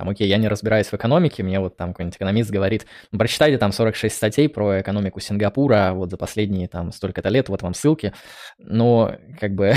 там, 0.00 0.08
окей, 0.08 0.26
я 0.26 0.38
не 0.38 0.48
разбираюсь 0.48 0.86
в 0.86 0.94
экономике, 0.94 1.42
мне 1.42 1.60
вот 1.60 1.76
там 1.76 1.90
какой-нибудь 1.90 2.16
экономист 2.16 2.50
говорит, 2.50 2.86
ну, 3.12 3.18
прочитайте 3.18 3.58
там 3.58 3.70
46 3.70 4.16
статей 4.16 4.48
про 4.48 4.80
экономику 4.80 5.20
Сингапура 5.20 5.90
вот 5.92 6.10
за 6.10 6.16
последние 6.16 6.68
там 6.68 6.90
столько-то 6.90 7.28
лет, 7.28 7.50
вот 7.50 7.60
вам 7.60 7.74
ссылки. 7.74 8.14
Но 8.56 9.14
как 9.38 9.54
бы 9.54 9.74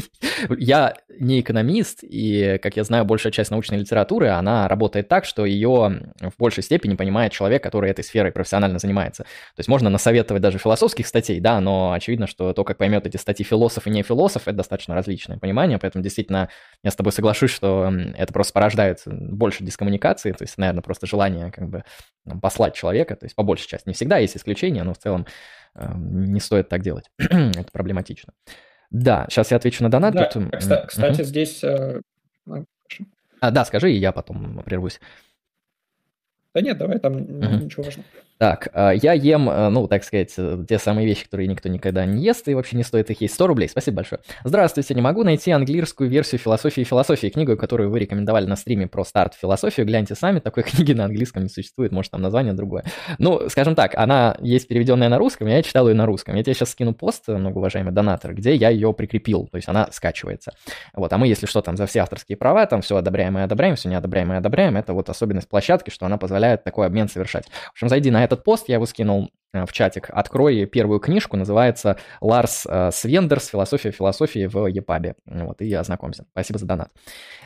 я 0.58 0.94
не 1.18 1.40
экономист, 1.40 2.00
и, 2.02 2.60
как 2.62 2.76
я 2.76 2.84
знаю, 2.84 3.04
большая 3.04 3.32
часть 3.32 3.50
научной 3.50 3.78
литературы, 3.78 4.28
она 4.28 4.68
работает 4.68 5.08
так, 5.08 5.24
что 5.24 5.44
ее 5.44 6.12
в 6.20 6.32
большей 6.38 6.62
степени 6.62 6.94
понимает 6.94 7.32
человек, 7.32 7.60
который 7.60 7.90
этой 7.90 8.04
сферой 8.04 8.30
профессионально 8.30 8.78
занимается. 8.78 9.24
То 9.24 9.58
есть 9.58 9.68
можно 9.68 9.90
насоветовать 9.90 10.40
даже 10.40 10.58
философских 10.58 11.08
статей, 11.08 11.40
да, 11.40 11.60
но 11.60 11.92
очевидно, 11.92 12.28
что 12.28 12.52
то, 12.52 12.62
как 12.62 12.78
поймет 12.78 13.08
эти 13.08 13.16
статьи 13.16 13.44
философ 13.44 13.88
и 13.88 13.90
не 13.90 14.04
философ, 14.04 14.42
это 14.46 14.58
достаточно 14.58 14.94
различное 14.94 15.38
понимание, 15.38 15.78
поэтому 15.80 16.04
действительно 16.04 16.48
я 16.84 16.92
с 16.92 16.94
тобой 16.94 17.10
соглашусь, 17.10 17.50
что 17.50 17.92
это 18.16 18.32
просто 18.32 18.52
порождает 18.52 19.00
больше 19.06 19.63
дискоммуникации, 19.64 20.32
то 20.32 20.44
есть, 20.44 20.58
наверное, 20.58 20.82
просто 20.82 21.06
желание 21.06 21.50
как 21.50 21.68
бы 21.68 21.84
послать 22.40 22.74
человека, 22.74 23.16
то 23.16 23.24
есть 23.24 23.34
по 23.34 23.42
большей 23.42 23.68
части. 23.68 23.88
Не 23.88 23.94
всегда 23.94 24.18
есть 24.18 24.36
исключения, 24.36 24.82
но 24.82 24.94
в 24.94 24.98
целом 24.98 25.26
э, 25.74 25.92
не 25.96 26.40
стоит 26.40 26.68
так 26.68 26.82
делать. 26.82 27.10
Это 27.18 27.66
проблематично. 27.72 28.32
Да, 28.90 29.26
сейчас 29.28 29.50
я 29.50 29.56
отвечу 29.56 29.82
на 29.82 29.90
донат. 29.90 30.14
Да, 30.14 30.26
Тут... 30.26 30.56
Кстати, 30.56 30.86
кстати 30.86 31.20
угу. 31.20 31.24
здесь... 31.24 31.64
Э, 31.64 32.00
а, 33.40 33.50
да, 33.50 33.64
скажи, 33.64 33.92
и 33.92 33.96
я 33.96 34.12
потом 34.12 34.62
прервусь. 34.62 35.00
Да 36.54 36.60
нет, 36.60 36.78
давай, 36.78 37.00
там 37.00 37.16
угу. 37.16 37.64
ничего 37.64 37.82
важного. 37.82 38.06
Так, 38.38 38.68
а, 38.72 38.90
я 38.90 39.12
ем, 39.12 39.48
э, 39.48 39.68
ну, 39.68 39.86
так 39.86 40.02
сказать, 40.02 40.34
э, 40.36 40.64
те 40.68 40.78
самые 40.78 41.06
вещи, 41.06 41.24
которые 41.24 41.46
никто 41.46 41.68
никогда 41.68 42.04
не 42.04 42.24
ест, 42.24 42.48
и 42.48 42.54
вообще 42.54 42.76
не 42.76 42.82
стоит 42.82 43.08
их 43.10 43.20
есть. 43.20 43.34
100 43.34 43.46
рублей, 43.46 43.68
спасибо 43.68 43.98
большое. 43.98 44.20
Здравствуйте, 44.42 44.92
не 44.94 45.02
могу 45.02 45.22
найти 45.22 45.52
английскую 45.52 46.10
версию 46.10 46.40
философии 46.40 46.80
и 46.80 46.84
философии, 46.84 47.28
книгу, 47.28 47.56
которую 47.56 47.90
вы 47.90 48.00
рекомендовали 48.00 48.46
на 48.46 48.56
стриме 48.56 48.88
про 48.88 49.04
старт 49.04 49.34
философию. 49.34 49.86
Гляньте 49.86 50.16
сами, 50.16 50.40
такой 50.40 50.62
книги 50.64 50.92
на 50.92 51.04
английском 51.04 51.44
не 51.44 51.48
существует, 51.48 51.92
может, 51.92 52.10
там 52.10 52.22
название 52.22 52.54
другое. 52.54 52.84
Ну, 53.18 53.48
скажем 53.48 53.76
так, 53.76 53.94
она 53.94 54.36
есть 54.40 54.66
переведенная 54.66 55.08
на 55.08 55.18
русском, 55.18 55.46
я 55.46 55.62
читал 55.62 55.88
ее 55.88 55.94
на 55.94 56.04
русском. 56.04 56.34
Я 56.34 56.42
тебе 56.42 56.54
сейчас 56.54 56.70
скину 56.70 56.92
пост, 56.92 57.28
многоуважаемый 57.28 57.92
донатор, 57.92 58.34
где 58.34 58.56
я 58.56 58.68
ее 58.68 58.92
прикрепил, 58.92 59.46
то 59.46 59.56
есть 59.56 59.68
она 59.68 59.88
скачивается. 59.92 60.54
Вот, 60.92 61.12
а 61.12 61.18
мы, 61.18 61.28
если 61.28 61.46
что, 61.46 61.62
там 61.62 61.76
за 61.76 61.86
все 61.86 62.00
авторские 62.00 62.36
права, 62.36 62.66
там 62.66 62.82
все 62.82 62.96
одобряем 62.96 63.38
и 63.38 63.42
одобряем, 63.42 63.76
все 63.76 63.88
неодобряем 63.88 64.32
и 64.32 64.36
одобряем, 64.36 64.76
это 64.76 64.92
вот 64.92 65.08
особенность 65.08 65.48
площадки, 65.48 65.90
что 65.90 66.04
она 66.06 66.18
позволяет 66.18 66.64
такой 66.64 66.86
обмен 66.86 67.08
совершать. 67.08 67.46
В 67.46 67.72
общем, 67.72 67.88
зайди 67.88 68.10
на 68.10 68.23
этот 68.24 68.44
пост, 68.44 68.68
я 68.68 68.76
его 68.76 68.86
скинул 68.86 69.30
в 69.52 69.70
чатик. 69.70 70.10
Открой 70.10 70.66
первую 70.66 70.98
книжку, 70.98 71.36
называется 71.36 71.96
«Ларс 72.20 72.66
Свендерс. 72.90 73.46
Философия 73.46 73.92
философии 73.92 74.46
в 74.46 74.66
ЕПАБе». 74.66 75.14
Вот, 75.26 75.60
и 75.60 75.72
ознакомься. 75.74 76.26
Спасибо 76.32 76.58
за 76.58 76.66
донат. 76.66 76.90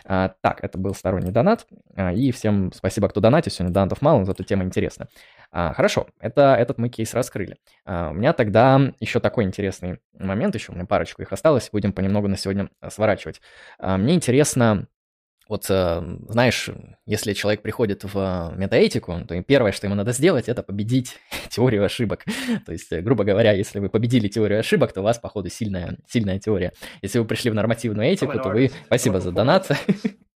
Так, 0.04 0.62
это 0.62 0.78
был 0.78 0.94
сторонний 0.94 1.32
донат. 1.32 1.66
И 2.14 2.32
всем 2.32 2.72
спасибо, 2.72 3.10
кто 3.10 3.20
донатит. 3.20 3.52
Сегодня 3.52 3.74
донатов 3.74 4.00
мало, 4.00 4.24
зато 4.24 4.42
тема 4.42 4.64
интересна. 4.64 5.08
Хорошо, 5.52 6.06
это, 6.18 6.56
этот 6.58 6.78
мы 6.78 6.88
кейс 6.88 7.12
раскрыли. 7.12 7.56
У 7.84 8.14
меня 8.14 8.32
тогда 8.32 8.80
еще 9.00 9.20
такой 9.20 9.44
интересный 9.44 9.98
момент, 10.18 10.54
еще 10.54 10.72
у 10.72 10.74
меня 10.74 10.86
парочку 10.86 11.20
их 11.20 11.30
осталось, 11.30 11.68
будем 11.70 11.92
понемногу 11.92 12.26
на 12.28 12.38
сегодня 12.38 12.70
сворачивать. 12.88 13.42
Мне 13.78 14.14
интересно, 14.14 14.86
вот, 15.48 15.66
э, 15.70 16.02
знаешь, 16.28 16.68
если 17.06 17.32
человек 17.32 17.62
приходит 17.62 18.04
в 18.04 18.52
метаэтику, 18.56 19.24
то 19.26 19.42
первое, 19.42 19.72
что 19.72 19.86
ему 19.86 19.96
надо 19.96 20.12
сделать, 20.12 20.48
это 20.48 20.62
победить 20.62 21.16
теорию 21.48 21.84
ошибок. 21.84 22.24
То 22.66 22.72
есть, 22.72 22.92
э, 22.92 23.00
грубо 23.00 23.24
говоря, 23.24 23.52
если 23.52 23.78
вы 23.78 23.88
победили 23.88 24.28
теорию 24.28 24.60
ошибок, 24.60 24.92
то 24.92 25.00
у 25.00 25.04
вас, 25.04 25.18
походу, 25.18 25.48
сильная, 25.48 25.96
сильная 26.06 26.38
теория. 26.38 26.72
Если 27.00 27.18
вы 27.18 27.24
пришли 27.24 27.50
в 27.50 27.54
нормативную 27.54 28.08
этику, 28.08 28.38
то 28.38 28.50
вы... 28.50 28.70
Спасибо 28.86 29.20
за 29.20 29.32
донат. 29.32 29.70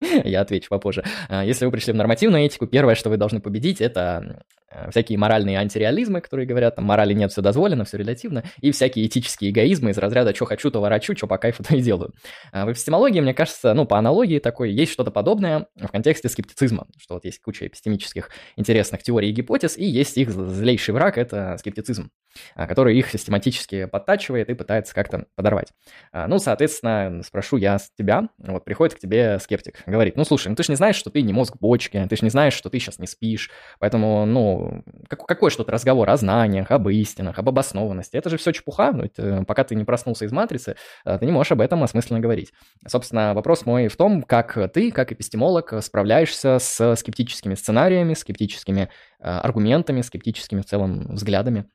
Я 0.24 0.40
отвечу 0.40 0.68
попозже. 0.68 1.04
А, 1.28 1.44
если 1.44 1.66
вы 1.66 1.70
пришли 1.70 1.92
в 1.92 1.96
нормативную 1.96 2.44
этику, 2.44 2.66
первое, 2.66 2.94
что 2.94 3.10
вы 3.10 3.18
должны 3.18 3.40
победить, 3.40 3.80
это 3.80 4.22
э, 4.24 4.61
всякие 4.90 5.18
моральные 5.18 5.58
антиреализмы, 5.58 6.20
которые 6.20 6.46
говорят, 6.46 6.76
там, 6.76 6.84
морали 6.84 7.14
нет, 7.14 7.32
все 7.32 7.42
дозволено, 7.42 7.84
все 7.84 7.98
релятивно, 7.98 8.44
и 8.60 8.70
всякие 8.70 9.06
этические 9.06 9.50
эгоизмы 9.50 9.90
из 9.90 9.98
разряда 9.98 10.34
«что 10.34 10.44
хочу, 10.44 10.70
то 10.70 10.80
ворочу, 10.80 11.16
что 11.16 11.26
по 11.26 11.38
кайфу, 11.38 11.62
то 11.62 11.76
и 11.76 11.80
делаю». 11.80 12.12
А 12.52 12.66
в 12.66 12.72
эпистемологии, 12.72 13.20
мне 13.20 13.34
кажется, 13.34 13.74
ну, 13.74 13.86
по 13.86 13.98
аналогии 13.98 14.38
такой, 14.38 14.72
есть 14.72 14.92
что-то 14.92 15.10
подобное 15.10 15.66
в 15.76 15.88
контексте 15.88 16.28
скептицизма, 16.28 16.86
что 16.98 17.14
вот 17.14 17.24
есть 17.24 17.40
куча 17.40 17.66
эпистемических 17.66 18.30
интересных 18.56 19.02
теорий 19.02 19.30
и 19.30 19.32
гипотез, 19.32 19.76
и 19.76 19.84
есть 19.84 20.16
их 20.18 20.30
злейший 20.30 20.94
враг— 20.94 21.18
это 21.18 21.56
скептицизм. 21.58 22.10
А, 22.54 22.66
который 22.66 22.96
их 22.98 23.10
систематически 23.10 23.86
подтачивает 23.86 24.48
и 24.48 24.54
пытается 24.54 24.94
как-то 24.94 25.26
подорвать. 25.34 25.72
А, 26.12 26.26
ну, 26.26 26.38
соответственно, 26.38 27.22
спрошу 27.24 27.56
я 27.56 27.78
с 27.78 27.90
тебя, 27.96 28.28
вот 28.38 28.64
приходит 28.64 28.94
к 28.94 28.98
тебе 28.98 29.38
скептик, 29.38 29.82
говорит, 29.86 30.16
ну, 30.16 30.24
слушай, 30.24 30.48
ну 30.48 30.54
ты 30.54 30.62
же 30.62 30.72
не 30.72 30.76
знаешь, 30.76 30.96
что 30.96 31.10
ты 31.10 31.22
не 31.22 31.32
мозг 31.32 31.56
бочки, 31.58 32.04
ты 32.08 32.16
же 32.16 32.24
не 32.24 32.30
знаешь, 32.30 32.54
что 32.54 32.70
ты 32.70 32.78
сейчас 32.78 32.98
не 32.98 33.06
спишь, 33.06 33.50
поэтому, 33.78 34.24
ну, 34.26 34.61
как, 35.08 35.26
какой 35.26 35.50
что-то 35.50 35.72
разговор 35.72 36.08
о 36.10 36.16
знаниях, 36.16 36.70
об 36.70 36.88
истинах, 36.88 37.38
об 37.38 37.48
обоснованности, 37.48 38.16
это 38.16 38.30
же 38.30 38.36
все 38.36 38.52
чепуха, 38.52 38.92
ну, 38.92 39.04
это, 39.04 39.44
пока 39.46 39.64
ты 39.64 39.74
не 39.74 39.84
проснулся 39.84 40.24
из 40.24 40.32
матрицы, 40.32 40.76
а, 41.04 41.18
ты 41.18 41.26
не 41.26 41.32
можешь 41.32 41.52
об 41.52 41.60
этом 41.60 41.82
осмысленно 41.82 42.20
говорить. 42.20 42.52
Собственно, 42.86 43.34
вопрос 43.34 43.66
мой 43.66 43.88
в 43.88 43.96
том, 43.96 44.22
как 44.22 44.72
ты, 44.72 44.90
как 44.90 45.12
эпистемолог, 45.12 45.74
справляешься 45.82 46.58
с 46.58 46.96
скептическими 46.96 47.54
сценариями, 47.54 48.14
скептическими 48.14 48.88
аргументами, 49.18 50.00
скептическими 50.02 50.60
в 50.60 50.66
целом 50.66 51.14
взглядами 51.14 51.66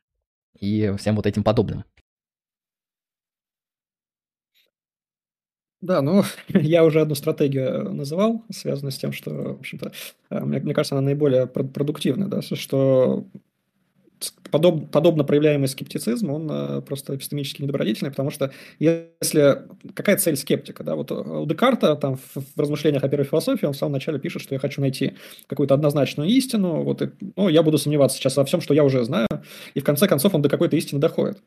и 0.59 0.93
всем 0.97 1.15
вот 1.15 1.25
этим 1.25 1.43
подобным. 1.43 1.85
Да, 5.81 6.01
ну, 6.01 6.23
я 6.49 6.83
уже 6.83 7.01
одну 7.01 7.15
стратегию 7.15 7.93
называл, 7.93 8.43
связанную 8.49 8.91
с 8.91 8.97
тем, 8.97 9.11
что, 9.11 9.31
в 9.31 9.59
общем-то, 9.59 9.91
э, 10.29 10.39
мне, 10.43 10.59
мне 10.59 10.73
кажется, 10.73 10.95
она 10.95 11.03
наиболее 11.05 11.45
продуктивная, 11.47 12.27
да, 12.27 12.41
что 12.41 13.27
подоб, 14.51 14.91
подобно 14.91 15.23
проявляемый 15.23 15.67
скептицизм, 15.67 16.29
он 16.29 16.49
э, 16.49 16.81
просто 16.81 17.15
эпистемически 17.15 17.61
недобродетельный, 17.61 18.11
потому 18.11 18.31
что 18.31 18.51
если... 18.79 19.63
Какая 19.93 20.17
цель 20.17 20.35
скептика? 20.35 20.83
Да? 20.83 20.95
Вот 20.95 21.11
у 21.11 21.45
Декарта 21.45 21.95
там 21.95 22.17
в, 22.17 22.35
в 22.55 22.59
размышлениях 22.59 23.03
о 23.03 23.09
первой 23.09 23.25
философии 23.25 23.65
он 23.65 23.73
в 23.73 23.77
самом 23.77 23.93
начале 23.93 24.19
пишет, 24.19 24.41
что 24.41 24.55
я 24.55 24.59
хочу 24.59 24.81
найти 24.81 25.13
какую-то 25.47 25.73
однозначную 25.73 26.29
истину, 26.29 26.83
вот, 26.83 27.01
и, 27.01 27.09
ну, 27.35 27.49
я 27.49 27.63
буду 27.63 27.77
сомневаться 27.77 28.17
сейчас 28.17 28.37
во 28.37 28.45
всем, 28.45 28.61
что 28.61 28.73
я 28.73 28.83
уже 28.83 29.03
знаю, 29.03 29.27
и 29.73 29.79
в 29.79 29.83
конце 29.83 30.07
концов 30.07 30.33
он 30.35 30.41
до 30.41 30.49
какой-то 30.49 30.75
истины 30.75 30.99
доходит. 30.99 31.39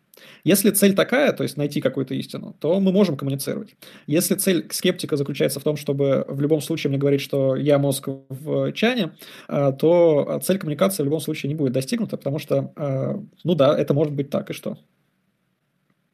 Если 0.45 0.71
цель 0.71 0.95
такая, 0.95 1.33
то 1.33 1.43
есть 1.43 1.57
найти 1.57 1.81
какую-то 1.81 2.15
истину, 2.15 2.57
то 2.59 2.79
мы 2.81 2.93
можем 2.93 3.17
коммуницировать. 3.17 3.75
Если 4.07 4.35
цель 4.35 4.67
скептика 4.71 5.17
заключается 5.17 5.61
в 5.61 5.63
том, 5.63 5.77
чтобы 5.77 6.25
в 6.29 6.41
любом 6.41 6.61
случае 6.61 6.91
мне 6.91 6.99
говорить, 6.99 7.21
что 7.21 7.57
я 7.57 7.79
мозг 7.79 8.09
в 8.29 8.73
чане, 8.73 9.13
э, 9.49 9.73
то 9.79 10.41
цель 10.43 10.59
коммуникации 10.59 11.03
в 11.03 11.07
любом 11.07 11.21
случае 11.21 11.49
не 11.49 11.55
будет 11.55 11.73
достигнута, 11.73 12.17
потому 12.17 12.39
что 12.39 12.60
э, 12.77 13.19
ну 13.45 13.55
да, 13.55 13.79
это 13.79 13.95
может 13.95 14.13
быть 14.13 14.31
так, 14.31 14.51
и 14.51 14.53
что? 14.53 14.77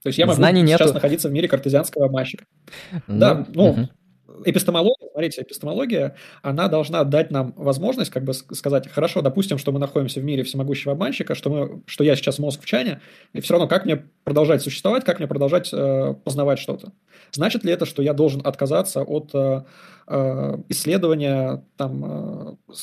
То 0.07 0.09
есть 0.09 0.19
я 0.19 0.27
могу 0.27 0.37
Знаний 0.37 0.65
сейчас 0.65 0.81
нету. 0.81 0.95
находиться 0.95 1.29
в 1.29 1.33
мире 1.33 1.49
картезианского 1.49 2.07
обманщика. 2.07 2.45
Ну, 3.09 3.19
да, 3.19 3.45
ну, 3.53 3.71
угу. 3.71 3.89
эпистемология, 4.45 5.09
смотрите, 5.11 5.43
эпистемология, 5.43 6.15
она 6.43 6.69
должна 6.69 7.03
дать 7.03 7.33
нам 7.33 7.53
возможность 7.57 8.13
как 8.13 8.23
бы 8.23 8.33
сказать, 8.33 8.89
хорошо, 8.89 9.21
допустим, 9.21 9.59
что 9.59 9.73
мы 9.73 9.81
находимся 9.81 10.21
в 10.21 10.25
мире 10.25 10.45
всемогущего 10.45 10.93
обманщика, 10.93 11.35
что, 11.35 11.51
мы, 11.51 11.83
что 11.87 12.05
я 12.05 12.15
сейчас 12.15 12.39
мозг 12.39 12.63
в 12.63 12.67
чане, 12.67 13.01
и 13.33 13.41
все 13.41 13.55
равно 13.55 13.67
как 13.67 13.85
мне 13.85 14.05
продолжать 14.23 14.63
существовать, 14.63 15.05
как 15.05 15.19
мне 15.19 15.27
продолжать 15.27 15.71
э, 15.73 16.15
познавать 16.23 16.61
что-то. 16.61 16.93
Значит 17.33 17.65
ли 17.65 17.73
это, 17.73 17.85
что 17.85 18.01
я 18.01 18.13
должен 18.13 18.43
отказаться 18.45 19.03
от 19.03 19.31
э, 19.35 19.65
э, 20.07 20.59
исследования, 20.69 21.65
там, 21.77 22.57
э, 22.69 22.75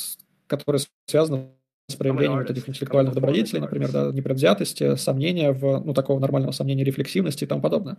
которое 0.48 0.82
связано 1.06 1.52
с 1.94 1.96
проявлением 1.96 2.40
вот 2.40 2.50
этих 2.50 2.68
интеллектуальных 2.68 3.14
добродетелей, 3.14 3.62
например, 3.62 3.92
да, 3.92 4.12
непредвзятости, 4.12 4.96
сомнения 4.96 5.52
в, 5.52 5.84
ну, 5.84 5.94
такого 5.94 6.20
нормального 6.20 6.52
сомнения 6.52 6.84
рефлексивности 6.84 7.46
и 7.46 7.48
тому 7.48 7.62
подобное. 7.62 7.98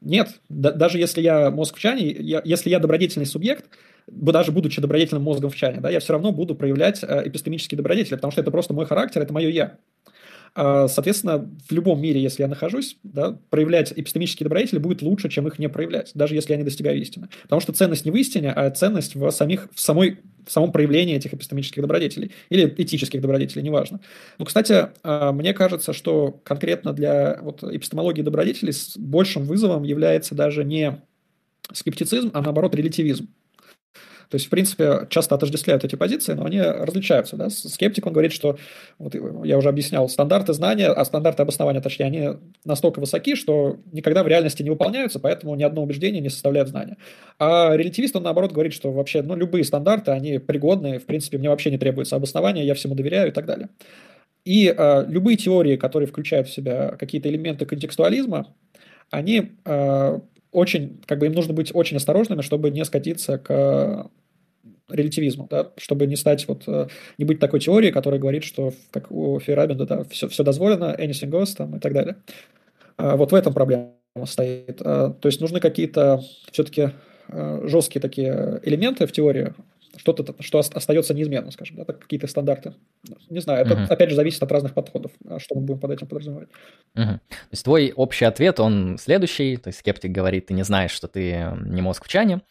Нет, 0.00 0.28
да, 0.48 0.72
даже 0.72 0.98
если 0.98 1.22
я 1.22 1.50
мозг 1.50 1.76
в 1.76 1.80
чане, 1.80 2.10
я, 2.10 2.42
если 2.44 2.70
я 2.70 2.78
добродетельный 2.78 3.26
субъект, 3.26 3.64
даже 4.06 4.52
будучи 4.52 4.80
добродетельным 4.80 5.22
мозгом 5.22 5.50
в 5.50 5.56
чане, 5.56 5.80
да, 5.80 5.90
я 5.90 6.00
все 6.00 6.12
равно 6.12 6.32
буду 6.32 6.54
проявлять 6.54 7.02
э, 7.02 7.22
эпистемические 7.26 7.76
добродетели, 7.76 8.14
потому 8.14 8.30
что 8.30 8.40
это 8.40 8.50
просто 8.50 8.74
мой 8.74 8.86
характер, 8.86 9.22
это 9.22 9.32
мое 9.32 9.48
я. 9.48 9.78
А, 10.56 10.88
соответственно, 10.88 11.50
в 11.68 11.72
любом 11.72 12.00
мире, 12.00 12.22
если 12.22 12.42
я 12.42 12.48
нахожусь, 12.48 12.96
да, 13.02 13.38
проявлять 13.50 13.92
эпистемические 13.94 14.44
добродетели 14.44 14.78
будет 14.78 15.02
лучше, 15.02 15.28
чем 15.28 15.46
их 15.46 15.58
не 15.58 15.68
проявлять, 15.68 16.12
даже 16.14 16.34
если 16.34 16.52
я 16.52 16.56
не 16.56 16.64
достигаю 16.64 16.98
истины. 16.98 17.28
Потому 17.42 17.60
что 17.60 17.74
ценность 17.74 18.06
не 18.06 18.10
в 18.10 18.16
истине, 18.16 18.52
а 18.52 18.70
ценность 18.70 19.14
в, 19.14 19.30
самих, 19.30 19.68
в, 19.74 19.80
самой, 19.80 20.20
в 20.46 20.52
самом 20.52 20.72
проявлении 20.72 21.16
этих 21.16 21.34
эпистемических 21.34 21.82
добродетелей 21.82 22.32
или 22.48 22.72
этических 22.78 23.20
добродетелей, 23.20 23.62
неважно. 23.62 24.00
Ну, 24.38 24.44
кстати, 24.44 24.88
а, 25.02 25.32
мне 25.32 25.52
кажется, 25.52 25.92
что 25.92 26.40
конкретно 26.44 26.92
для 26.92 27.38
вот, 27.42 27.62
эпистемологии 27.64 28.22
добродетелей 28.22 28.72
с 28.72 28.96
большим 28.96 29.44
вызовом 29.44 29.82
является 29.82 30.34
даже 30.34 30.64
не 30.64 31.02
скептицизм, 31.72 32.30
а 32.32 32.42
наоборот 32.42 32.74
релятивизм. 32.74 33.28
То 34.28 34.36
есть, 34.36 34.46
в 34.46 34.50
принципе, 34.50 35.06
часто 35.08 35.34
отождествляют 35.34 35.84
эти 35.84 35.96
позиции, 35.96 36.32
но 36.32 36.44
они 36.44 36.60
различаются. 36.60 37.36
Да? 37.36 37.50
Скептик, 37.50 38.06
он 38.06 38.12
говорит, 38.12 38.32
что, 38.32 38.58
вот 38.98 39.14
я 39.44 39.58
уже 39.58 39.68
объяснял, 39.68 40.08
стандарты 40.08 40.52
знания, 40.52 40.88
а 40.88 41.04
стандарты 41.04 41.42
обоснования, 41.42 41.80
точнее, 41.80 42.06
они 42.06 42.28
настолько 42.64 43.00
высоки, 43.00 43.34
что 43.34 43.78
никогда 43.92 44.22
в 44.22 44.28
реальности 44.28 44.62
не 44.62 44.70
выполняются, 44.70 45.20
поэтому 45.20 45.54
ни 45.54 45.62
одно 45.62 45.82
убеждение 45.82 46.20
не 46.20 46.30
составляет 46.30 46.68
знания. 46.68 46.96
А 47.38 47.76
релятивист, 47.76 48.16
он 48.16 48.22
наоборот 48.22 48.52
говорит, 48.52 48.72
что 48.72 48.92
вообще 48.92 49.22
ну, 49.22 49.36
любые 49.36 49.64
стандарты, 49.64 50.10
они 50.10 50.38
пригодны, 50.38 50.98
в 50.98 51.06
принципе, 51.06 51.38
мне 51.38 51.48
вообще 51.48 51.70
не 51.70 51.78
требуется 51.78 52.16
обоснования, 52.16 52.64
я 52.64 52.74
всему 52.74 52.94
доверяю 52.94 53.28
и 53.28 53.32
так 53.32 53.46
далее. 53.46 53.68
И 54.44 54.72
э, 54.76 55.04
любые 55.08 55.36
теории, 55.36 55.76
которые 55.76 56.06
включают 56.06 56.48
в 56.48 56.52
себя 56.52 56.96
какие-то 56.98 57.28
элементы 57.28 57.66
контекстуализма, 57.66 58.54
они 59.10 59.52
э, 59.64 60.20
очень, 60.56 61.00
как 61.06 61.18
бы 61.18 61.26
им 61.26 61.32
нужно 61.32 61.52
быть 61.52 61.70
очень 61.74 61.98
осторожными, 61.98 62.40
чтобы 62.40 62.70
не 62.70 62.84
скатиться 62.84 63.38
к 63.38 64.10
релятивизму, 64.88 65.48
да, 65.50 65.70
чтобы 65.76 66.06
не 66.06 66.16
стать 66.16 66.46
вот, 66.48 66.64
э, 66.66 66.86
не 67.18 67.24
быть 67.24 67.40
такой 67.40 67.60
теорией, 67.60 67.92
которая 67.92 68.20
говорит, 68.20 68.44
что, 68.44 68.72
как 68.90 69.10
у 69.10 69.38
Фейерабенда, 69.38 69.86
да, 69.86 70.04
все, 70.04 70.28
все 70.28 70.44
дозволено, 70.44 70.96
anything 70.98 71.30
goes 71.30 71.56
там 71.56 71.76
и 71.76 71.80
так 71.80 71.92
далее. 71.92 72.16
А 72.96 73.16
вот 73.16 73.32
в 73.32 73.34
этом 73.34 73.52
проблема 73.52 73.92
стоит. 74.24 74.80
А, 74.82 75.10
то 75.10 75.26
есть 75.28 75.40
нужны 75.40 75.60
какие-то 75.60 76.22
все-таки 76.52 76.90
э, 77.28 77.60
жесткие 77.64 78.00
такие 78.00 78.60
элементы 78.62 79.06
в 79.06 79.12
теории, 79.12 79.54
что-то, 79.96 80.34
что 80.42 80.58
остается 80.58 81.14
неизменным, 81.14 81.50
скажем, 81.50 81.76
да, 81.76 81.84
какие-то 81.84 82.26
стандарты. 82.26 82.74
Не 83.30 83.40
знаю, 83.40 83.64
это 83.64 83.74
угу. 83.74 83.82
опять 83.88 84.10
же 84.10 84.16
зависит 84.16 84.42
от 84.42 84.52
разных 84.52 84.74
подходов, 84.74 85.12
а 85.28 85.38
что 85.38 85.54
мы 85.54 85.62
будем 85.62 85.80
под 85.80 85.90
этим 85.92 86.06
подразумевать. 86.06 86.48
Угу. 86.94 87.04
То 87.04 87.20
есть 87.50 87.64
твой 87.64 87.92
общий 87.94 88.24
ответ, 88.24 88.60
он 88.60 88.98
следующий, 88.98 89.56
то 89.56 89.68
есть 89.68 89.80
скептик 89.80 90.10
говорит, 90.10 90.46
ты 90.46 90.54
не 90.54 90.62
знаешь, 90.62 90.92
что 90.92 91.08
ты 91.08 91.52
не 91.64 91.82
мозг 91.82 92.04
в 92.04 92.08
чане, 92.08 92.42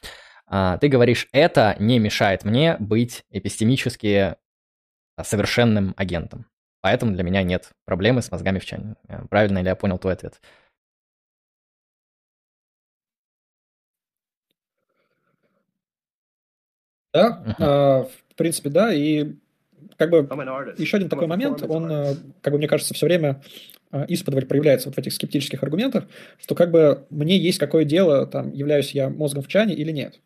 а 0.48 0.78
ты 0.78 0.88
говоришь, 0.88 1.28
это 1.32 1.76
не 1.80 2.00
мешает 2.00 2.46
мне 2.46 2.78
быть 2.80 3.24
эпистемически 3.32 4.36
совершенным 5.22 5.94
агентом. 5.98 6.46
Поэтому 6.82 7.14
для 7.14 7.24
меня 7.24 7.42
нет 7.42 7.72
проблемы 7.86 8.22
с 8.22 8.32
мозгами 8.32 8.60
в 8.60 8.66
чане. 8.66 8.96
Правильно 9.30 9.60
ли 9.60 9.66
я 9.66 9.76
понял 9.76 9.98
твой 9.98 10.14
ответ? 10.14 10.40
Да, 17.16 17.56
uh-huh. 17.58 18.10
в 18.30 18.36
принципе, 18.36 18.70
да, 18.70 18.94
и 18.94 19.36
как 19.98 20.10
бы 20.10 20.28
еще 20.78 20.98
один 20.98 21.10
такой 21.10 21.28
момент, 21.28 21.64
он, 21.68 21.92
э, 21.92 22.16
как 22.42 22.52
бы 22.52 22.58
мне 22.58 22.68
кажется, 22.68 22.94
все 22.94 23.06
время 23.06 23.42
э, 23.92 24.06
исподволь 24.10 24.46
проявляется 24.46 24.90
вот 24.90 24.96
в 24.96 25.00
этих 25.00 25.14
скептических 25.14 25.64
аргументах, 25.64 26.06
что 26.38 26.56
как 26.56 26.72
бы 26.72 27.06
мне 27.10 27.38
есть 27.38 27.60
какое 27.60 27.86
дело, 27.86 28.28
там, 28.28 28.52
являюсь 28.52 28.92
я 28.92 29.10
мозгом 29.10 29.44
в 29.44 29.48
чане 29.48 29.74
или 29.74 29.92
нет. 29.92 30.20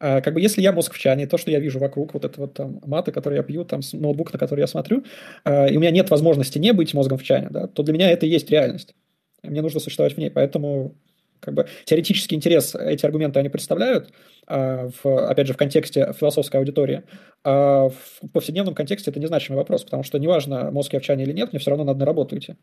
А, 0.00 0.22
как 0.22 0.34
бы 0.34 0.40
если 0.40 0.62
я 0.62 0.72
мозг 0.72 0.94
в 0.94 0.98
чане, 0.98 1.26
то, 1.26 1.36
что 1.36 1.50
я 1.50 1.60
вижу 1.60 1.78
вокруг, 1.78 2.14
вот 2.14 2.24
это 2.24 2.40
вот 2.40 2.54
там 2.54 2.80
маты, 2.86 3.12
которые 3.12 3.38
я 3.38 3.42
пью, 3.42 3.64
там 3.64 3.80
ноутбук, 3.92 4.32
на 4.32 4.38
который 4.38 4.60
я 4.60 4.66
смотрю, 4.66 5.04
а, 5.44 5.66
и 5.66 5.76
у 5.76 5.80
меня 5.80 5.90
нет 5.90 6.10
возможности 6.10 6.58
не 6.58 6.72
быть 6.72 6.94
мозгом 6.94 7.18
в 7.18 7.22
чане, 7.22 7.48
да, 7.50 7.66
то 7.66 7.82
для 7.82 7.92
меня 7.92 8.10
это 8.10 8.26
и 8.26 8.30
есть 8.30 8.50
реальность. 8.50 8.94
Мне 9.42 9.62
нужно 9.62 9.78
существовать 9.78 10.14
в 10.14 10.18
ней, 10.18 10.30
поэтому 10.30 10.96
как 11.40 11.54
бы 11.54 11.66
теоретический 11.84 12.36
интерес 12.36 12.74
эти 12.74 13.04
аргументы 13.04 13.38
они 13.38 13.48
представляют, 13.48 14.12
а, 14.46 14.88
в, 15.02 15.28
опять 15.28 15.46
же, 15.46 15.54
в 15.54 15.56
контексте 15.56 16.12
философской 16.18 16.56
аудитории, 16.58 17.02
а 17.44 17.88
в 17.88 18.30
повседневном 18.32 18.74
контексте 18.74 19.10
это 19.10 19.20
незначимый 19.20 19.58
вопрос, 19.58 19.84
потому 19.84 20.02
что 20.02 20.18
неважно, 20.18 20.70
мозг 20.70 20.92
я 20.92 21.00
в 21.00 21.02
чане 21.02 21.24
или 21.24 21.32
нет, 21.32 21.52
мне 21.52 21.60
все 21.60 21.70
равно 21.70 21.84
надо 21.84 22.00
на 22.00 22.06
работу 22.06 22.36
идти. 22.36 22.56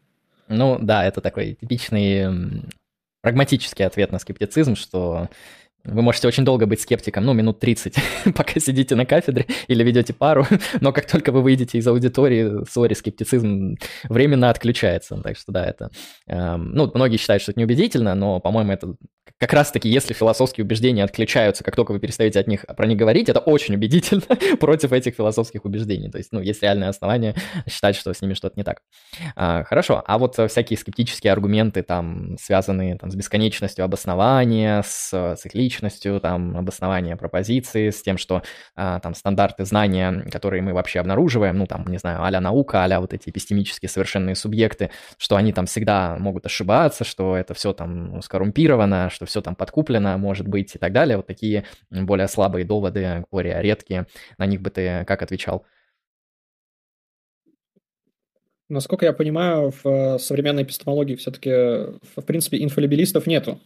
Ну 0.47 0.77
да, 0.79 1.05
это 1.05 1.21
такой 1.21 1.57
типичный 1.59 2.63
прагматический 3.21 3.85
ответ 3.85 4.11
на 4.11 4.19
скептицизм, 4.19 4.75
что 4.75 5.29
вы 5.87 6.01
можете 6.01 6.27
очень 6.27 6.45
долго 6.45 6.65
быть 6.65 6.81
скептиком, 6.81 7.25
ну, 7.25 7.33
минут 7.33 7.59
30, 7.59 7.95
пока 8.35 8.59
сидите 8.59 8.95
на 8.95 9.05
кафедре 9.05 9.45
или 9.67 9.83
ведете 9.83 10.13
пару, 10.13 10.45
но 10.81 10.91
как 10.91 11.07
только 11.07 11.31
вы 11.31 11.41
выйдете 11.41 11.77
из 11.77 11.87
аудитории, 11.87 12.65
сори, 12.69 12.93
скептицизм 12.93 13.77
временно 14.09 14.49
отключается. 14.49 15.19
Так 15.23 15.37
что 15.37 15.51
да, 15.51 15.65
это... 15.65 15.89
Э, 16.27 16.57
ну, 16.57 16.91
многие 16.93 17.17
считают, 17.17 17.41
что 17.41 17.51
это 17.51 17.59
неубедительно, 17.59 18.15
но, 18.15 18.39
по-моему, 18.39 18.71
это 18.71 18.95
как 19.39 19.53
раз-таки, 19.53 19.89
если 19.89 20.13
философские 20.13 20.65
убеждения 20.65 21.03
отключаются, 21.03 21.63
как 21.63 21.75
только 21.75 21.91
вы 21.91 21.99
перестаете 21.99 22.39
от 22.39 22.47
них 22.47 22.65
про 22.65 22.87
них 22.87 22.97
говорить, 22.97 23.29
это 23.29 23.39
очень 23.39 23.75
убедительно 23.75 24.23
против 24.59 24.93
этих 24.93 25.15
философских 25.15 25.65
убеждений. 25.65 26.09
То 26.09 26.17
есть, 26.17 26.31
ну, 26.31 26.39
есть 26.39 26.63
реальное 26.63 26.89
основание 26.89 27.35
считать, 27.69 27.95
что 27.95 28.13
с 28.13 28.21
ними 28.21 28.33
что-то 28.33 28.55
не 28.57 28.63
так. 28.63 28.81
А, 29.35 29.63
хорошо, 29.63 30.03
а 30.05 30.17
вот 30.17 30.35
всякие 30.35 30.77
скептические 30.77 31.33
аргументы, 31.33 31.83
там, 31.83 32.37
связанные 32.39 32.97
там, 32.97 33.11
с 33.11 33.15
бесконечностью 33.15 33.83
обоснования, 33.85 34.83
с 34.85 35.35
цикличностью, 35.37 36.19
там, 36.19 36.57
обоснования 36.57 37.15
пропозиции, 37.15 37.89
с 37.89 38.01
тем, 38.01 38.17
что 38.17 38.43
а, 38.75 38.99
там 38.99 39.13
стандарты 39.13 39.65
знания, 39.65 40.25
которые 40.31 40.61
мы 40.61 40.73
вообще 40.73 40.99
обнаруживаем, 40.99 41.57
ну, 41.57 41.67
там, 41.67 41.85
не 41.87 41.97
знаю, 41.97 42.23
а 42.23 42.37
наука, 42.39 42.83
а 42.83 42.99
вот 42.99 43.13
эти 43.13 43.29
эпистемические 43.29 43.89
совершенные 43.89 44.35
субъекты, 44.35 44.91
что 45.17 45.35
они 45.35 45.53
там 45.53 45.65
всегда 45.65 46.17
могут 46.19 46.45
ошибаться, 46.45 47.03
что 47.03 47.35
это 47.35 47.53
все 47.53 47.73
там 47.73 48.21
скоррумпировано, 48.21 49.09
что 49.17 49.25
все 49.25 49.41
там 49.41 49.55
подкуплено, 49.55 50.15
может 50.17 50.47
быть, 50.47 50.75
и 50.75 50.77
так 50.77 50.93
далее. 50.93 51.17
Вот 51.17 51.25
такие 51.25 51.65
более 51.89 52.27
слабые 52.27 52.65
доводы, 52.65 53.25
более 53.31 53.59
редкие. 53.63 54.05
На 54.37 54.45
них 54.45 54.61
бы 54.61 54.69
ты 54.69 55.03
как 55.05 55.23
отвечал? 55.23 55.65
Насколько 58.69 59.05
я 59.05 59.13
понимаю, 59.13 59.71
в 59.71 59.85
э, 59.87 60.19
современной 60.19 60.63
эпистемологии 60.63 61.15
все-таки, 61.15 61.49
в 61.49 62.21
принципе, 62.25 62.61
инфалибилистов 62.61 63.25
нету. 63.25 63.61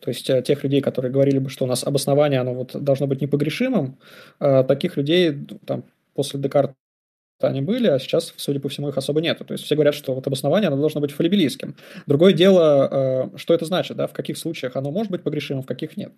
То 0.00 0.08
есть 0.08 0.28
э, 0.30 0.42
тех 0.42 0.64
людей, 0.64 0.80
которые 0.80 1.12
говорили 1.12 1.38
бы, 1.38 1.50
что 1.50 1.66
у 1.66 1.68
нас 1.68 1.84
обоснование 1.84 2.40
оно 2.40 2.54
вот 2.54 2.74
должно 2.74 3.06
быть 3.06 3.20
непогрешимым, 3.20 3.98
э, 4.40 4.64
таких 4.64 4.96
людей 4.96 5.46
там, 5.66 5.84
после 6.14 6.40
Декарта 6.40 6.74
они 7.40 7.60
были, 7.60 7.86
а 7.86 7.98
сейчас, 7.98 8.34
судя 8.36 8.58
по 8.58 8.68
всему, 8.68 8.88
их 8.88 8.98
особо 8.98 9.20
нету. 9.20 9.44
То 9.44 9.52
есть 9.52 9.64
все 9.64 9.76
говорят, 9.76 9.94
что 9.94 10.14
вот 10.14 10.26
обоснование 10.26 10.68
оно 10.68 10.76
должно 10.76 11.00
быть 11.00 11.12
фалибилийским. 11.12 11.76
Другое 12.06 12.32
дело, 12.32 13.30
э, 13.32 13.38
что 13.38 13.54
это 13.54 13.64
значит, 13.64 13.96
да, 13.96 14.06
в 14.06 14.12
каких 14.12 14.36
случаях 14.36 14.74
оно 14.76 14.90
может 14.90 15.12
быть 15.12 15.22
погрешимым, 15.22 15.62
в 15.62 15.66
каких 15.66 15.96
нет. 15.96 16.12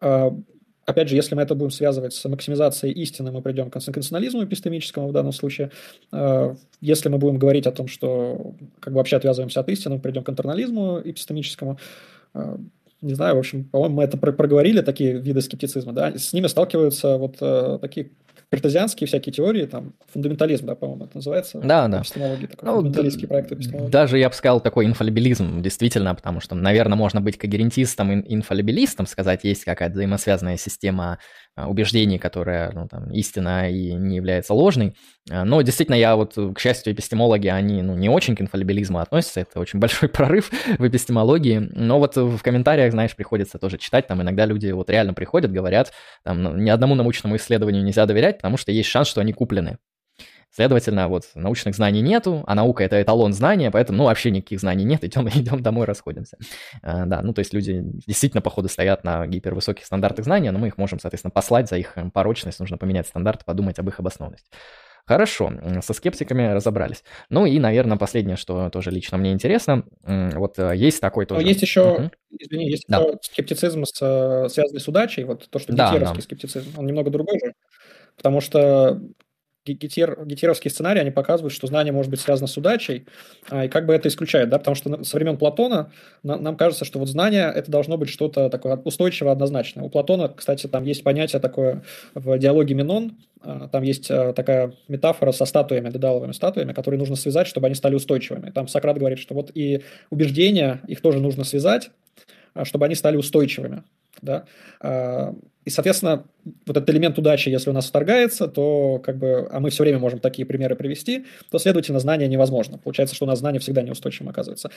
Э, 0.00 0.30
опять 0.86 1.08
же, 1.08 1.16
если 1.16 1.34
мы 1.34 1.42
это 1.42 1.54
будем 1.54 1.70
связывать 1.70 2.14
с 2.14 2.26
максимизацией 2.26 2.94
истины, 2.94 3.30
мы 3.30 3.42
придем 3.42 3.68
к 3.68 3.74
конституционализму 3.74 4.44
эпистемическому 4.44 5.08
в 5.08 5.12
данном 5.12 5.32
случае. 5.32 5.70
Э, 6.10 6.54
если 6.80 7.10
мы 7.10 7.18
будем 7.18 7.38
говорить 7.38 7.66
о 7.66 7.72
том, 7.72 7.86
что 7.86 8.54
как 8.80 8.94
бы 8.94 8.98
вообще 8.98 9.16
отвязываемся 9.16 9.60
от 9.60 9.68
истины, 9.68 9.96
мы 9.96 10.00
придем 10.00 10.24
к 10.24 10.30
интернализму 10.30 11.00
эпистемическому. 11.04 11.78
Не 13.02 13.14
знаю, 13.14 13.34
в 13.34 13.40
общем, 13.40 13.64
по-моему, 13.64 13.96
мы 13.96 14.04
это 14.04 14.16
проговорили, 14.16 14.80
такие 14.80 15.18
виды 15.18 15.42
скептицизма, 15.42 15.92
да, 15.92 16.16
с 16.16 16.32
ними 16.32 16.46
сталкиваются 16.46 17.18
вот 17.18 17.36
такие 17.80 18.12
картезианские 18.52 19.08
всякие 19.08 19.32
теории, 19.32 19.64
там, 19.64 19.94
фундаментализм, 20.12 20.66
да, 20.66 20.74
по-моему, 20.74 21.06
это 21.06 21.16
называется. 21.16 21.58
Да, 21.64 21.88
да. 21.88 22.02
Эпистемология, 22.02 22.48
такой 22.48 22.68
ну, 22.68 22.74
фундаменталистский 22.74 23.26
проект 23.26 23.50
эпистемологии. 23.50 23.90
Даже, 23.90 24.18
я 24.18 24.28
бы 24.28 24.34
сказал, 24.34 24.60
такой 24.60 24.84
инфалибилизм, 24.84 25.62
действительно, 25.62 26.14
потому 26.14 26.40
что, 26.40 26.54
наверное, 26.54 26.98
можно 26.98 27.22
быть 27.22 27.38
когерентистом 27.38 28.12
и 28.12 28.34
инфалибилистом, 28.34 29.06
сказать, 29.06 29.40
есть 29.44 29.64
какая-то 29.64 29.94
взаимосвязанная 29.94 30.58
система 30.58 31.18
убеждений, 31.56 32.18
которая, 32.18 32.70
ну, 32.72 32.88
там, 32.88 33.10
истина 33.10 33.70
и 33.70 33.92
не 33.92 34.16
является 34.16 34.54
ложной. 34.54 34.94
А, 35.30 35.44
но 35.44 35.60
действительно, 35.62 35.96
я 35.96 36.16
вот, 36.16 36.34
к 36.34 36.58
счастью, 36.58 36.92
эпистемологи, 36.92 37.48
они, 37.48 37.82
ну, 37.82 37.94
не 37.94 38.08
очень 38.08 38.34
к 38.34 38.40
инфалибилизму 38.40 38.98
относятся, 38.98 39.40
это 39.40 39.60
очень 39.60 39.78
большой 39.80 40.08
прорыв 40.08 40.50
в 40.78 40.86
эпистемологии, 40.86 41.58
но 41.72 41.98
вот 41.98 42.16
в 42.16 42.38
комментариях, 42.42 42.92
знаешь, 42.92 43.14
приходится 43.14 43.58
тоже 43.58 43.78
читать, 43.78 44.06
там 44.06 44.22
иногда 44.22 44.46
люди 44.46 44.70
вот 44.70 44.88
реально 44.90 45.14
приходят, 45.14 45.52
говорят, 45.52 45.92
там, 46.24 46.42
ну, 46.42 46.56
ни 46.56 46.70
одному 46.70 46.94
научному 46.94 47.36
исследованию 47.36 47.84
нельзя 47.84 48.06
доверять, 48.06 48.38
потому 48.38 48.56
что 48.56 48.72
есть 48.72 48.88
шанс, 48.88 49.08
что 49.08 49.20
они 49.20 49.32
куплены. 49.32 49.78
Следовательно, 50.54 51.08
вот 51.08 51.24
научных 51.34 51.74
знаний 51.74 52.02
нету, 52.02 52.44
а 52.46 52.54
наука 52.54 52.84
это 52.84 53.00
эталон 53.00 53.32
знания, 53.32 53.70
поэтому 53.70 53.98
ну 53.98 54.04
вообще 54.04 54.30
никаких 54.30 54.60
знаний 54.60 54.84
нет, 54.84 55.02
идем, 55.02 55.26
идем 55.34 55.62
домой, 55.62 55.86
расходимся. 55.86 56.36
А, 56.82 57.06
да, 57.06 57.22
ну 57.22 57.32
то 57.32 57.38
есть 57.38 57.54
люди 57.54 57.80
действительно, 58.06 58.42
походу, 58.42 58.68
стоят 58.68 59.02
на 59.02 59.26
гипервысоких 59.26 59.86
стандартах 59.86 60.26
знания, 60.26 60.50
но 60.52 60.58
мы 60.58 60.68
их 60.68 60.76
можем, 60.76 60.98
соответственно, 60.98 61.30
послать 61.30 61.70
за 61.70 61.76
их 61.76 61.96
порочность, 62.12 62.60
нужно 62.60 62.76
поменять 62.76 63.06
стандарты, 63.06 63.46
подумать 63.46 63.78
об 63.78 63.88
их 63.88 63.98
обоснованности. 63.98 64.46
Хорошо, 65.04 65.52
со 65.80 65.94
скептиками 65.94 66.52
разобрались. 66.52 67.02
Ну 67.28 67.44
и, 67.44 67.58
наверное, 67.58 67.96
последнее, 67.96 68.36
что 68.36 68.70
тоже 68.70 68.90
лично 68.92 69.18
мне 69.18 69.32
интересно, 69.32 69.84
вот 70.04 70.58
э, 70.60 70.76
есть 70.76 71.00
такой 71.00 71.26
тоже... 71.26 71.40
Но 71.40 71.48
есть 71.48 71.60
еще, 71.60 71.80
uh 71.80 72.10
извини, 72.38 72.70
есть 72.70 72.84
да. 72.86 73.00
еще 73.00 73.18
скептицизм, 73.20 73.84
с, 73.84 74.00
э, 74.00 74.48
связанный 74.48 74.80
с 74.80 74.86
удачей, 74.86 75.24
вот 75.24 75.50
то, 75.50 75.58
что 75.58 75.72
да, 75.72 75.98
да. 75.98 76.14
скептицизм, 76.20 76.78
он 76.78 76.86
немного 76.86 77.10
другой 77.10 77.40
же, 77.40 77.54
потому 78.16 78.40
что 78.40 79.00
гетер, 79.64 80.24
гетеровские 80.24 80.70
сценарии, 80.70 81.00
они 81.00 81.10
показывают, 81.10 81.52
что 81.52 81.66
знание 81.66 81.92
может 81.92 82.10
быть 82.10 82.20
связано 82.20 82.48
с 82.48 82.56
удачей, 82.56 83.06
а, 83.48 83.66
и 83.66 83.68
как 83.68 83.86
бы 83.86 83.94
это 83.94 84.08
исключает, 84.08 84.48
да, 84.48 84.58
потому 84.58 84.74
что 84.74 85.04
со 85.04 85.16
времен 85.16 85.36
Платона 85.36 85.92
нам 86.22 86.56
кажется, 86.56 86.84
что 86.84 86.98
вот 86.98 87.08
знание 87.08 87.52
это 87.54 87.70
должно 87.70 87.96
быть 87.96 88.08
что-то 88.08 88.48
такое 88.48 88.76
устойчивое, 88.76 89.32
однозначное. 89.32 89.84
У 89.84 89.88
Платона, 89.88 90.28
кстати, 90.28 90.66
там 90.66 90.84
есть 90.84 91.04
понятие 91.04 91.40
такое 91.40 91.82
в 92.14 92.38
диалоге 92.38 92.74
Минон, 92.74 93.18
а, 93.40 93.68
там 93.68 93.82
есть 93.82 94.10
а, 94.10 94.32
такая 94.32 94.74
метафора 94.88 95.32
со 95.32 95.44
статуями, 95.44 95.90
дедаловыми 95.90 96.32
статуями, 96.32 96.72
которые 96.72 96.98
нужно 96.98 97.16
связать, 97.16 97.46
чтобы 97.46 97.66
они 97.66 97.74
стали 97.74 97.94
устойчивыми. 97.94 98.50
Там 98.50 98.66
Сократ 98.66 98.98
говорит, 98.98 99.18
что 99.18 99.34
вот 99.34 99.52
и 99.54 99.82
убеждения, 100.10 100.80
их 100.88 101.00
тоже 101.00 101.20
нужно 101.20 101.44
связать, 101.44 101.90
чтобы 102.64 102.86
они 102.86 102.94
стали 102.94 103.16
устойчивыми. 103.16 103.84
Да? 104.20 104.44
И, 105.64 105.70
соответственно, 105.70 106.24
вот 106.66 106.76
этот 106.76 106.90
элемент 106.90 107.16
удачи, 107.18 107.48
если 107.48 107.70
у 107.70 107.72
нас 107.72 107.86
вторгается, 107.86 108.48
то 108.48 108.98
как 108.98 109.16
бы, 109.16 109.48
а 109.48 109.60
мы 109.60 109.70
все 109.70 109.84
время 109.84 110.00
можем 110.00 110.18
такие 110.18 110.44
примеры 110.44 110.74
привести, 110.74 111.24
то, 111.52 111.58
следовательно, 111.58 112.00
знание 112.00 112.26
невозможно. 112.26 112.78
Получается, 112.78 113.14
что 113.14 113.26
у 113.26 113.28
нас 113.28 113.38
знание 113.38 113.60
всегда 113.60 113.82
неустойчивым 113.82 114.30
оказывается. 114.30 114.70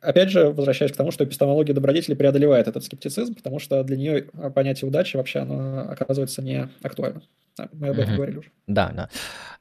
Опять 0.00 0.30
же, 0.30 0.50
возвращаясь 0.50 0.92
к 0.92 0.96
тому, 0.96 1.10
что 1.10 1.24
эпистемология 1.24 1.74
добродетели 1.74 2.14
преодолевает 2.14 2.68
этот 2.68 2.84
скептицизм, 2.84 3.34
потому 3.34 3.58
что 3.58 3.82
для 3.82 3.96
нее 3.96 4.22
понятие 4.54 4.88
удачи 4.88 5.16
вообще 5.16 5.40
оно 5.40 5.90
оказывается 5.90 6.40
не 6.40 6.68
актуально. 6.82 7.22
Да, 7.56 7.68
мы 7.72 7.88
об 7.88 7.98
этом 7.98 8.12
mm-hmm. 8.12 8.16
говорили 8.16 8.38
уже. 8.38 8.50
Да, 8.68 8.92
да. 8.94 9.08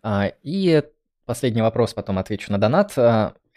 А, 0.04 0.32
и 0.44 0.84
последний 1.26 1.64
вопрос, 1.64 1.96
потом 1.96 2.20
отвечу 2.20 2.52
на 2.52 2.60
донат. 2.60 2.94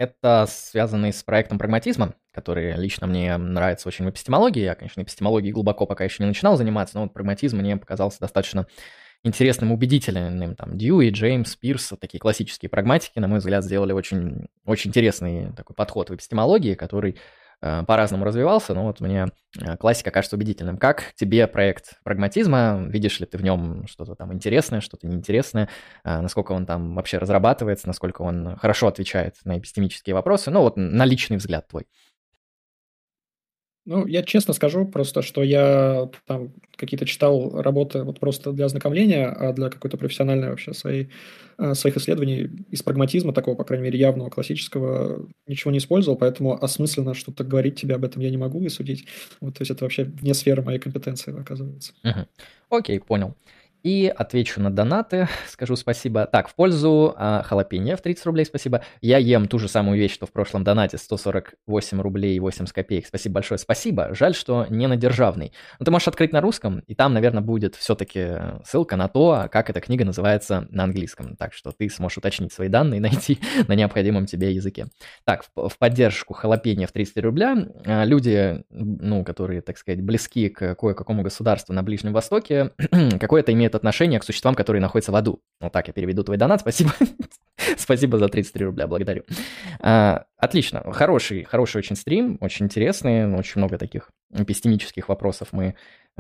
Это 0.01 0.47
связанный 0.49 1.13
с 1.13 1.23
проектом 1.23 1.59
прагматизма, 1.59 2.15
который 2.33 2.73
лично 2.73 3.07
мне 3.07 3.37
нравится 3.37 3.87
очень 3.87 4.07
в 4.07 4.09
эпистемологии. 4.09 4.63
Я, 4.63 4.75
конечно, 4.75 5.03
эпистемологией 5.03 5.53
глубоко 5.53 5.85
пока 5.85 6.05
еще 6.05 6.23
не 6.23 6.27
начинал 6.27 6.57
заниматься, 6.57 6.97
но 6.97 7.03
вот 7.03 7.13
прагматизм 7.13 7.59
мне 7.59 7.77
показался 7.77 8.19
достаточно 8.19 8.67
интересным, 9.25 9.73
убедительным. 9.73 10.57
Там 10.57 10.79
Дьюи, 10.79 11.11
Джеймс, 11.11 11.55
Пирс, 11.55 11.93
такие 12.01 12.19
классические 12.19 12.71
прагматики, 12.71 13.19
на 13.19 13.29
мой 13.29 13.41
взгляд, 13.41 13.63
сделали 13.63 13.93
очень, 13.93 14.47
очень 14.65 14.89
интересный 14.89 15.53
такой 15.55 15.77
подход 15.77 16.09
в 16.09 16.15
эпистемологии, 16.15 16.73
который 16.73 17.19
по-разному 17.61 18.24
развивался, 18.24 18.74
но 18.74 18.85
вот 18.85 19.01
мне 19.01 19.27
э, 19.61 19.77
классика 19.77 20.11
кажется 20.11 20.37
убедительным. 20.37 20.78
Как 20.78 21.12
тебе 21.15 21.47
проект 21.47 22.01
прагматизма? 22.05 22.87
Видишь 22.89 23.20
ли 23.20 23.27
ты 23.27 23.37
в 23.37 23.43
нем 23.43 23.87
что-то 23.87 24.15
там 24.15 24.32
интересное, 24.32 24.81
что-то 24.81 25.07
неинтересное? 25.07 25.69
Э, 26.05 26.20
насколько 26.20 26.53
он 26.53 26.65
там 26.65 26.95
вообще 26.95 27.19
разрабатывается, 27.19 27.87
насколько 27.87 28.23
он 28.23 28.57
хорошо 28.57 28.89
отвечает 28.89 29.37
на 29.45 29.59
эпистемические 29.59 30.15
вопросы? 30.15 30.51
Ну 30.51 30.61
вот 30.61 30.77
на 30.77 31.05
личный 31.05 31.37
взгляд 31.37 31.69
твой. 31.69 31.87
Ну, 33.91 34.07
я 34.07 34.23
честно 34.23 34.55
скажу 34.55 34.87
просто, 34.87 35.21
что 35.21 35.43
я 35.43 36.09
там 36.25 36.53
какие-то 36.77 37.07
читал 37.07 37.61
работы 37.61 38.05
вот 38.05 38.21
просто 38.21 38.53
для 38.53 38.67
ознакомления, 38.67 39.27
а 39.27 39.53
для 39.53 39.69
какой-то 39.69 39.97
профессиональной 39.97 40.51
вообще 40.51 40.73
своей, 40.73 41.11
а, 41.59 41.75
своих 41.75 41.97
исследований 41.97 42.51
из 42.71 42.85
прагматизма, 42.85 43.33
такого, 43.33 43.57
по 43.57 43.65
крайней 43.65 43.87
мере, 43.87 43.99
явного, 43.99 44.31
классического, 44.31 45.29
ничего 45.49 45.73
не 45.73 45.79
использовал, 45.79 46.17
поэтому 46.17 46.62
осмысленно 46.62 47.15
что-то 47.15 47.43
говорить 47.43 47.81
тебе 47.81 47.97
об 47.97 48.05
этом 48.05 48.23
я 48.23 48.31
не 48.31 48.37
могу 48.37 48.62
и 48.62 48.69
судить. 48.69 49.07
Вот, 49.41 49.55
то 49.55 49.62
есть 49.62 49.73
это 49.73 49.85
вообще 49.85 50.05
вне 50.05 50.35
сферы 50.35 50.62
моей 50.62 50.79
компетенции, 50.79 51.37
оказывается. 51.37 51.93
Окей, 52.69 53.01
понял. 53.01 53.35
И 53.82 54.12
отвечу 54.15 54.61
на 54.61 54.70
донаты, 54.70 55.28
скажу 55.48 55.77
спасибо. 55.77 56.27
Так, 56.27 56.48
в 56.48 56.55
пользу 56.55 57.15
а, 57.16 57.43
халапеньо 57.43 57.97
в 57.97 58.02
30 58.02 58.27
рублей, 58.27 58.44
спасибо. 58.44 58.82
Я 59.01 59.19
ем 59.19 59.48
ту 59.48 59.59
же 59.59 59.69
самую 59.69 59.98
вещь, 59.98 60.15
что 60.15 60.27
в 60.27 60.32
прошлом 60.32 60.65
донате, 60.65 60.98
148 60.98 62.01
рублей 62.01 62.36
и 62.36 62.40
80 62.40 62.74
копеек. 62.74 63.07
Спасибо 63.07 63.35
большое, 63.35 63.59
спасибо. 63.59 64.15
Жаль, 64.15 64.35
что 64.35 64.66
не 64.69 64.86
на 64.86 64.97
державный. 64.97 65.52
Но 65.78 65.85
ты 65.85 65.90
можешь 65.90 66.09
открыть 66.09 66.32
на 66.32 66.40
русском, 66.40 66.81
и 66.81 66.94
там, 66.94 67.15
наверное, 67.15 67.43
будет 67.43 67.74
все-таки 67.74 68.36
ссылка 68.65 68.97
на 68.97 69.09
то, 69.09 69.48
как 69.51 69.70
эта 69.70 69.81
книга 69.81 70.05
называется 70.05 70.66
на 70.70 70.85
английском. 70.85 71.36
Так 71.36 71.55
что 71.55 71.73
ты 71.73 71.89
сможешь 71.89 72.19
уточнить 72.19 72.52
свои 72.52 72.69
данные 72.69 72.98
и 72.98 73.01
найти 73.01 73.39
на 73.66 73.74
необходимом 73.74 74.27
тебе 74.27 74.52
языке. 74.52 74.86
Так, 75.24 75.44
в, 75.55 75.69
в 75.69 75.78
поддержку 75.78 76.35
халапеньо 76.35 76.86
в 76.86 76.93
30 76.93 77.19
рубля 77.19 77.57
а, 77.86 78.05
люди, 78.05 78.62
ну, 78.70 79.24
которые, 79.24 79.62
так 79.62 79.78
сказать, 79.78 80.02
близки 80.02 80.48
к 80.48 80.74
кое-какому 80.74 81.23
государству 81.23 81.73
на 81.73 81.82
Ближнем 81.82 82.12
Востоке, 82.12 82.73
какое-то 83.20 83.52
имеет 83.52 83.70
имеют 83.71 83.75
отношение 83.75 84.19
к 84.21 84.25
существам, 84.25 84.55
которые 84.55 84.83
находятся 84.83 85.13
в 85.13 85.17
аду. 85.17 85.41
Вот 85.61 85.73
так 85.73 85.89
я 85.89 85.93
переведу 85.93 86.25
твой 86.25 86.37
донат, 86.37 86.61
спасибо. 86.61 86.93
спасибо 87.77 88.19
за 88.19 88.29
33 88.29 88.67
рубля, 88.67 88.87
благодарю. 88.87 89.23
А, 89.81 90.25
отлично, 90.37 90.83
хороший, 90.93 91.45
хороший 91.45 91.79
очень 91.79 91.97
стрим, 91.97 92.39
очень 92.41 92.67
интересный, 92.67 93.33
очень 93.35 93.61
много 93.61 93.79
таких 93.79 94.11
эпистемических 94.35 95.09
вопросов 95.09 95.49
мы 95.53 95.75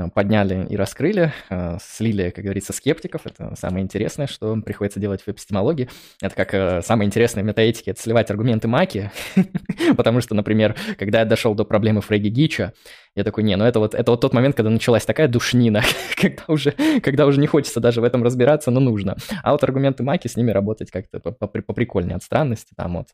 подняли 0.08 0.66
и 0.68 0.76
раскрыли, 0.76 1.32
э, 1.50 1.78
слили, 1.82 2.30
как 2.30 2.44
говорится, 2.44 2.72
скептиков. 2.72 3.22
Это 3.26 3.54
самое 3.56 3.84
интересное, 3.84 4.26
что 4.26 4.56
приходится 4.56 5.00
делать 5.00 5.22
в 5.22 5.28
эпистемологии. 5.28 5.88
Это 6.22 6.34
как 6.34 6.54
э, 6.54 6.82
самое 6.82 7.06
интересное 7.06 7.42
в 7.42 7.46
метаэтике, 7.46 7.90
это 7.90 8.00
сливать 8.00 8.30
аргументы 8.30 8.68
Маки, 8.68 9.10
потому 9.96 10.20
что, 10.20 10.34
например, 10.34 10.76
когда 10.98 11.20
я 11.20 11.24
дошел 11.24 11.54
до 11.54 11.64
проблемы 11.64 12.00
Фрейги 12.00 12.28
Гича, 12.28 12.72
я 13.16 13.24
такой, 13.24 13.42
не, 13.42 13.56
ну 13.56 13.64
это 13.64 13.80
вот, 13.80 13.94
это 13.94 14.10
вот 14.10 14.20
тот 14.20 14.32
момент, 14.32 14.56
когда 14.56 14.70
началась 14.70 15.04
такая 15.04 15.28
душнина, 15.28 15.82
когда 16.16 16.44
уже, 16.48 16.72
когда 17.02 17.26
уже 17.26 17.40
не 17.40 17.46
хочется 17.46 17.80
даже 17.80 18.00
в 18.00 18.04
этом 18.04 18.22
разбираться, 18.22 18.70
но 18.70 18.80
нужно. 18.80 19.16
А 19.42 19.52
вот 19.52 19.64
аргументы 19.64 20.02
Маки, 20.02 20.28
с 20.28 20.36
ними 20.36 20.50
работать 20.50 20.90
как-то 20.90 21.20
поприкольнее 21.20 22.16
от 22.16 22.22
странности, 22.22 22.72
там 22.76 22.96
вот 22.96 23.08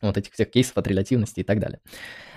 вот 0.00 0.16
этих 0.16 0.32
всех 0.32 0.50
кейсов 0.50 0.76
от 0.76 0.86
релятивности 0.86 1.40
и 1.40 1.44
так 1.44 1.58
далее. 1.58 1.80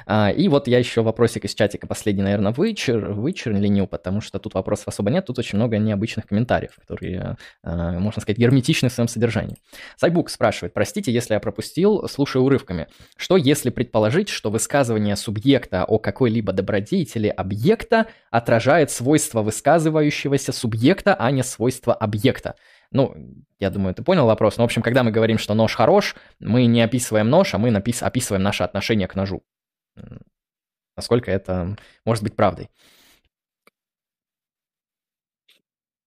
А, 0.05 0.31
и 0.31 0.47
вот 0.47 0.67
я 0.67 0.79
еще 0.79 1.01
вопросик 1.01 1.45
из 1.45 1.53
чатика 1.53 1.87
последний, 1.87 2.23
наверное, 2.23 2.51
вычер, 2.51 3.11
вычернил, 3.11 3.87
потому 3.87 4.21
что 4.21 4.39
тут 4.39 4.53
вопросов 4.53 4.87
особо 4.87 5.11
нет, 5.11 5.25
тут 5.25 5.39
очень 5.39 5.57
много 5.57 5.77
необычных 5.77 6.27
комментариев, 6.27 6.71
которые, 6.75 7.37
а, 7.63 7.99
можно 7.99 8.21
сказать, 8.21 8.37
герметичны 8.37 8.89
в 8.89 8.93
своем 8.93 9.07
содержании. 9.07 9.57
Сайбук 9.97 10.29
спрашивает, 10.29 10.73
простите, 10.73 11.11
если 11.11 11.33
я 11.33 11.39
пропустил, 11.39 12.07
слушаю 12.07 12.43
урывками. 12.43 12.87
Что 13.15 13.37
если 13.37 13.69
предположить, 13.69 14.29
что 14.29 14.49
высказывание 14.49 15.15
субъекта 15.15 15.85
о 15.85 15.99
какой-либо 15.99 16.53
добродетели 16.53 17.27
объекта 17.27 18.07
отражает 18.31 18.91
свойства 18.91 19.41
высказывающегося 19.41 20.51
субъекта, 20.51 21.15
а 21.15 21.31
не 21.31 21.43
свойства 21.43 21.93
объекта? 21.93 22.55
Ну, 22.91 23.15
я 23.59 23.69
думаю, 23.69 23.95
ты 23.95 24.03
понял 24.03 24.25
вопрос. 24.25 24.57
Но, 24.57 24.63
в 24.63 24.65
общем, 24.65 24.81
когда 24.81 25.03
мы 25.03 25.11
говорим, 25.11 25.37
что 25.37 25.53
нож 25.53 25.75
хорош, 25.75 26.15
мы 26.39 26.65
не 26.65 26.81
описываем 26.81 27.29
нож, 27.29 27.53
а 27.53 27.57
мы 27.57 27.69
напис- 27.69 28.03
описываем 28.03 28.43
наше 28.43 28.63
отношение 28.63 29.07
к 29.07 29.15
ножу. 29.15 29.43
Насколько 30.97 31.31
это 31.31 31.77
может 32.05 32.23
быть 32.23 32.35
правдой? 32.35 32.69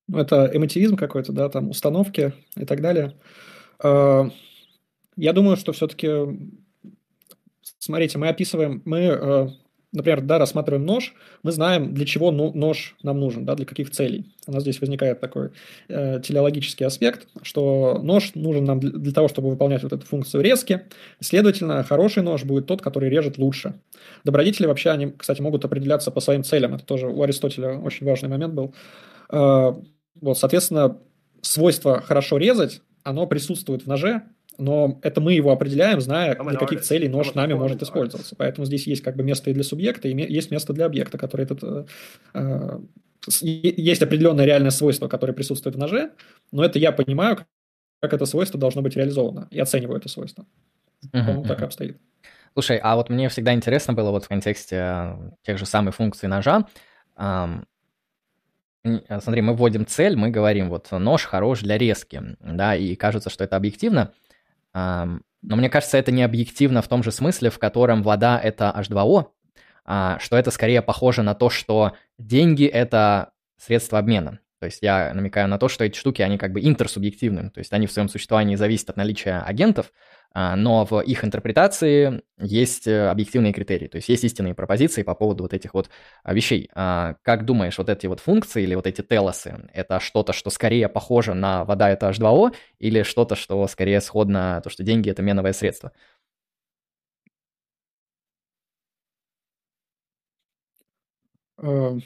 Ну, 0.06 0.18
это 0.18 0.50
эмотивизм 0.52 0.96
какой-то, 0.96 1.32
да, 1.32 1.48
там 1.48 1.70
установки 1.70 2.34
и 2.56 2.66
так 2.66 2.82
далее. 2.82 3.18
А, 3.82 4.28
я 5.16 5.32
думаю, 5.32 5.56
что 5.56 5.72
все-таки, 5.72 6.10
смотрите, 7.78 8.18
мы 8.18 8.28
описываем, 8.28 8.82
мы 8.84 8.98
э, 8.98 9.48
например, 9.94 10.20
да, 10.20 10.38
рассматриваем 10.38 10.84
нож, 10.84 11.14
мы 11.42 11.52
знаем, 11.52 11.94
для 11.94 12.04
чего 12.04 12.30
нож 12.30 12.96
нам 13.02 13.20
нужен, 13.20 13.44
да, 13.44 13.54
для 13.54 13.64
каких 13.64 13.90
целей. 13.90 14.26
У 14.46 14.52
нас 14.52 14.62
здесь 14.62 14.80
возникает 14.80 15.20
такой 15.20 15.50
э, 15.88 16.20
телеологический 16.20 16.84
аспект, 16.84 17.28
что 17.42 18.00
нож 18.02 18.34
нужен 18.34 18.64
нам 18.64 18.80
для, 18.80 18.90
для 18.90 19.12
того, 19.12 19.28
чтобы 19.28 19.50
выполнять 19.50 19.82
вот 19.84 19.92
эту 19.92 20.04
функцию 20.04 20.42
резки. 20.42 20.82
Следовательно, 21.20 21.82
хороший 21.84 22.22
нож 22.22 22.44
будет 22.44 22.66
тот, 22.66 22.82
который 22.82 23.08
режет 23.08 23.38
лучше. 23.38 23.74
Добродетели 24.24 24.66
вообще, 24.66 24.90
они, 24.90 25.12
кстати, 25.16 25.40
могут 25.40 25.64
определяться 25.64 26.10
по 26.10 26.20
своим 26.20 26.42
целям. 26.42 26.74
Это 26.74 26.84
тоже 26.84 27.06
у 27.06 27.22
Аристотеля 27.22 27.78
очень 27.78 28.04
важный 28.04 28.28
момент 28.28 28.54
был. 28.54 28.74
Э, 29.30 29.72
вот, 30.20 30.38
соответственно, 30.38 30.98
свойство 31.40 32.00
хорошо 32.00 32.36
резать, 32.36 32.82
оно 33.04 33.26
присутствует 33.26 33.82
в 33.82 33.86
ноже, 33.86 34.22
но 34.58 34.98
это 35.02 35.20
мы 35.20 35.32
его 35.32 35.50
определяем, 35.50 36.00
зная, 36.00 36.34
для 36.34 36.58
каких 36.58 36.82
целей 36.82 37.08
нож 37.08 37.34
нами 37.34 37.54
может 37.54 37.82
использоваться. 37.82 38.34
Поэтому 38.36 38.66
здесь 38.66 38.86
есть 38.86 39.02
как 39.02 39.16
бы 39.16 39.22
место 39.22 39.50
и 39.50 39.54
для 39.54 39.64
субъекта, 39.64 40.08
и 40.08 40.32
есть 40.32 40.50
место 40.50 40.72
для 40.72 40.86
объекта, 40.86 41.18
который 41.18 41.42
этот... 41.42 41.62
Э, 41.62 41.84
э 42.34 42.78
есть 43.40 44.02
определенное 44.02 44.44
реальное 44.44 44.70
свойство, 44.70 45.08
которое 45.08 45.32
присутствует 45.32 45.76
в 45.76 45.78
ноже, 45.78 46.10
но 46.52 46.62
это 46.62 46.78
я 46.78 46.92
понимаю, 46.92 47.38
как 48.00 48.12
это 48.12 48.26
свойство 48.26 48.60
должно 48.60 48.82
быть 48.82 48.96
реализовано, 48.96 49.48
и 49.50 49.58
оцениваю 49.58 49.96
это 49.96 50.10
свойство. 50.10 50.44
По-моему, 51.10 51.42
uh-huh, 51.42 51.48
так 51.48 51.62
и 51.62 51.64
обстоит. 51.64 51.96
Слушай, 52.52 52.78
а 52.82 52.96
вот 52.96 53.08
мне 53.08 53.30
всегда 53.30 53.54
интересно 53.54 53.94
было 53.94 54.10
вот 54.10 54.24
в 54.24 54.28
контексте 54.28 54.76
э, 54.76 55.30
тех 55.42 55.56
же 55.56 55.64
самых 55.64 55.94
функций 55.94 56.28
ножа, 56.28 56.66
Смотри, 58.84 59.40
мы 59.40 59.54
вводим 59.54 59.86
цель, 59.86 60.14
мы 60.14 60.28
говорим, 60.28 60.68
вот 60.68 60.90
нож 60.90 61.24
хорош 61.24 61.60
для 61.60 61.78
резки, 61.78 62.20
да, 62.40 62.76
и 62.76 62.94
кажется, 62.96 63.30
что 63.30 63.42
это 63.42 63.56
объективно, 63.56 64.12
но 64.74 65.56
мне 65.56 65.68
кажется, 65.68 65.98
это 65.98 66.10
не 66.10 66.22
объективно 66.22 66.82
в 66.82 66.88
том 66.88 67.02
же 67.02 67.12
смысле, 67.12 67.50
в 67.50 67.58
котором 67.58 68.02
вода— 68.02 68.40
это 68.42 68.74
H2O, 68.76 69.26
а, 69.84 70.18
что 70.18 70.36
это 70.36 70.50
скорее 70.50 70.82
похоже 70.82 71.22
на 71.22 71.34
то, 71.34 71.50
что 71.50 71.92
деньги— 72.18 72.64
это 72.66 73.32
средство 73.58 73.98
обмена. 73.98 74.40
То 74.60 74.66
есть 74.66 74.78
я 74.80 75.12
намекаю 75.12 75.46
на 75.48 75.58
то, 75.58 75.68
что 75.68 75.84
эти 75.84 75.98
штуки, 75.98 76.22
они 76.22 76.38
как 76.38 76.52
бы 76.52 76.60
интерсубъективны, 76.60 77.50
то 77.50 77.58
есть 77.58 77.72
они 77.72 77.86
в 77.86 77.92
своем 77.92 78.08
существовании 78.08 78.56
зависят 78.56 78.90
от 78.90 78.96
наличия 78.96 79.40
агентов, 79.40 79.92
но 80.34 80.84
в 80.84 81.00
их 81.00 81.24
интерпретации 81.24 82.22
есть 82.38 82.88
э, 82.88 83.08
объективные 83.08 83.52
критерии, 83.52 83.86
то 83.86 83.96
есть 83.96 84.08
есть 84.08 84.24
истинные 84.24 84.54
пропозиции 84.54 85.04
по 85.04 85.14
поводу 85.14 85.44
вот 85.44 85.54
этих 85.54 85.74
вот 85.74 85.88
а, 86.24 86.34
вещей. 86.34 86.68
А, 86.74 87.14
как 87.22 87.44
думаешь, 87.44 87.78
вот 87.78 87.88
эти 87.88 88.08
вот 88.08 88.18
функции 88.18 88.64
или 88.64 88.74
вот 88.74 88.88
эти 88.88 89.00
телосы, 89.00 89.68
это 89.72 90.00
что-то, 90.00 90.32
что 90.32 90.50
скорее 90.50 90.88
похоже 90.88 91.34
на 91.34 91.64
вода 91.64 91.88
это 91.88 92.08
H2O, 92.10 92.52
или 92.80 93.04
что-то, 93.04 93.36
что 93.36 93.66
скорее 93.68 94.00
сходно, 94.00 94.60
то, 94.64 94.70
что 94.70 94.82
деньги 94.82 95.08
это 95.08 95.22
меновое 95.22 95.52
средство? 95.52 95.92
Uh, 101.60 102.02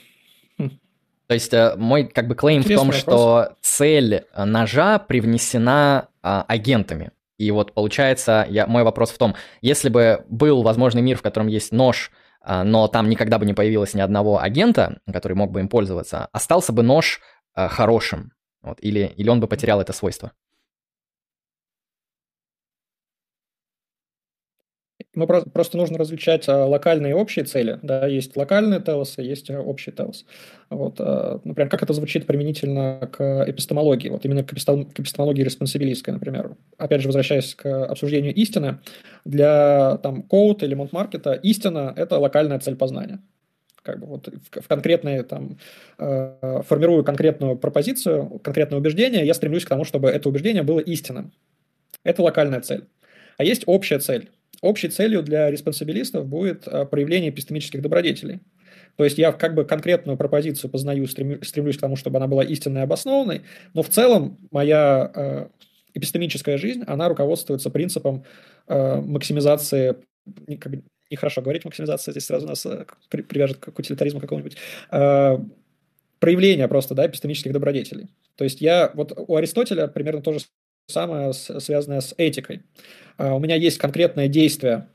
То 1.27 1.33
есть 1.33 1.53
э, 1.53 1.75
мой 1.75 2.07
как 2.07 2.27
бы 2.27 2.35
клейм 2.35 2.61
в 2.61 2.67
том, 2.67 2.87
вопрос. 2.87 2.95
что 2.95 3.57
цель 3.61 4.25
ножа 4.35 4.99
привнесена 4.99 6.09
а, 6.21 6.43
агентами. 6.47 7.11
И 7.39 7.51
вот 7.51 7.73
получается, 7.73 8.45
я, 8.49 8.67
мой 8.67 8.83
вопрос 8.83 9.11
в 9.11 9.17
том, 9.17 9.33
если 9.61 9.87
бы 9.87 10.25
был 10.27 10.61
возможный 10.61 11.01
мир, 11.01 11.17
в 11.17 11.21
котором 11.21 11.47
есть 11.47 11.71
нож, 11.71 12.11
а, 12.41 12.65
но 12.65 12.89
там 12.89 13.09
никогда 13.09 13.39
бы 13.39 13.45
не 13.45 13.53
появилось 13.53 13.93
ни 13.93 14.01
одного 14.01 14.41
агента, 14.41 14.99
который 15.11 15.33
мог 15.33 15.49
бы 15.49 15.61
им 15.61 15.69
пользоваться, 15.69 16.27
остался 16.33 16.73
бы 16.73 16.83
нож 16.83 17.21
а, 17.55 17.69
хорошим? 17.69 18.33
Вот, 18.61 18.77
или, 18.81 19.13
или 19.15 19.29
он 19.29 19.39
бы 19.39 19.47
потерял 19.47 19.79
это 19.79 19.93
свойство? 19.93 20.33
Мы 25.19 25.27
просто 25.27 25.77
нужно 25.77 25.97
различать 25.97 26.47
а, 26.47 26.65
локальные 26.65 27.11
и 27.11 27.13
общие 27.13 27.43
цели. 27.43 27.77
Да, 27.81 28.07
есть 28.07 28.37
локальные 28.37 28.79
телосы, 28.79 29.21
есть 29.21 29.49
а, 29.49 29.59
общий 29.59 29.91
телос. 29.91 30.25
Вот, 30.69 30.95
а, 30.99 31.41
например, 31.43 31.69
как 31.69 31.83
это 31.83 31.91
звучит 31.93 32.25
применительно 32.25 33.09
к 33.11 33.43
эпистемологии, 33.45 34.07
вот 34.07 34.23
именно 34.23 34.43
к, 34.43 34.53
эпистемологии 34.53 35.43
респонсибилистской, 35.43 36.13
например. 36.13 36.55
Опять 36.77 37.01
же, 37.01 37.09
возвращаясь 37.09 37.53
к 37.53 37.65
обсуждению 37.85 38.33
истины, 38.33 38.79
для 39.25 39.99
там, 40.01 40.23
Коут 40.23 40.63
или 40.63 40.73
Монтмаркета 40.73 41.33
истина– 41.33 41.93
это 41.97 42.17
локальная 42.17 42.59
цель 42.59 42.75
познания 42.75 43.19
как 43.81 43.99
бы 43.99 44.07
вот 44.07 44.27
в, 44.27 44.67
конкретные 44.67 45.23
там 45.23 45.57
формирую 45.97 47.03
конкретную 47.03 47.57
пропозицию, 47.57 48.39
конкретное 48.43 48.77
убеждение, 48.77 49.25
я 49.25 49.33
стремлюсь 49.33 49.65
к 49.65 49.69
тому, 49.69 49.83
чтобы 49.83 50.09
это 50.09 50.29
убеждение 50.29 50.63
было 50.63 50.79
истинным. 50.79 51.31
Это 52.03 52.21
локальная 52.21 52.61
цель. 52.61 52.83
А 53.37 53.43
есть 53.45 53.63
общая 53.65 53.99
цель. 53.99 54.29
Общей 54.61 54.89
целью 54.89 55.23
для 55.23 55.49
респонсабилистов 55.49 56.27
будет 56.27 56.67
э, 56.67 56.85
проявление 56.85 57.29
эпистемических 57.29 57.81
добродетелей. 57.81 58.41
То 58.97 59.05
есть 59.05 59.17
я 59.17 59.31
как 59.31 59.55
бы 59.55 59.63
конкретную 59.63 60.17
пропозицию 60.17 60.69
познаю, 60.69 61.07
стремлюсь 61.07 61.77
к 61.77 61.81
тому, 61.81 61.95
чтобы 61.95 62.17
она 62.17 62.27
была 62.27 62.43
истинной 62.43 62.81
и 62.81 62.83
обоснованной, 62.83 63.43
но 63.73 63.81
в 63.81 63.89
целом 63.89 64.37
моя 64.51 65.11
э, 65.15 65.47
эпистемическая 65.93 66.57
жизнь, 66.57 66.83
она 66.85 67.07
руководствуется 67.07 67.69
принципом 67.69 68.25
э, 68.67 68.95
максимизации, 69.01 69.95
как 70.59 70.73
бы, 70.73 70.83
нехорошо 71.09 71.41
говорить 71.41 71.63
максимизация, 71.63 72.11
здесь 72.11 72.25
сразу 72.25 72.45
нас 72.45 72.67
привяжет 73.09 73.57
к 73.57 73.79
утилитаризму 73.79 74.19
какому-нибудь, 74.19 74.57
проявления 76.19 76.67
просто, 76.67 76.93
да, 76.93 77.07
эпистемических 77.07 77.51
добродетелей. 77.51 78.09
То 78.35 78.43
есть 78.43 78.61
я, 78.61 78.91
вот 78.93 79.13
у 79.15 79.35
Аристотеля 79.35 79.87
примерно 79.87 80.21
то 80.21 80.33
же 80.33 80.39
самое, 80.89 81.33
связанное 81.33 82.01
с 82.01 82.13
этикой. 82.17 82.63
А, 83.17 83.35
у 83.35 83.39
меня 83.39 83.55
есть 83.55 83.77
конкретное 83.77 84.27
действие, 84.27 84.87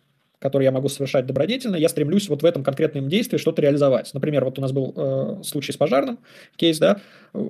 которые 0.45 0.67
я 0.67 0.73
могу 0.73 0.89
совершать 0.91 1.25
добродетельно, 1.25 1.77
я 1.77 1.89
стремлюсь 1.89 2.29
вот 2.29 2.43
в 2.43 2.45
этом 2.45 2.63
конкретном 2.63 3.09
действии 3.09 3.39
что-то 3.39 3.63
реализовать. 3.63 4.13
Например, 4.13 4.45
вот 4.45 4.59
у 4.59 4.63
нас 4.63 4.73
был 4.73 4.93
э, 4.95 5.43
случай 5.43 5.73
с 5.73 5.77
пожарным, 5.79 6.19
кейс, 6.57 6.79
да, 6.79 7.01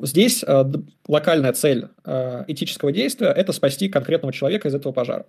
здесь 0.02 0.44
э, 0.46 0.64
локальная 1.08 1.52
цель 1.54 1.88
э, 2.04 2.44
этического 2.46 2.92
действия– 2.92 3.28
это 3.36 3.50
спасти 3.52 3.88
конкретного 3.88 4.32
человека 4.32 4.68
из 4.68 4.76
этого 4.76 4.92
пожара. 4.92 5.26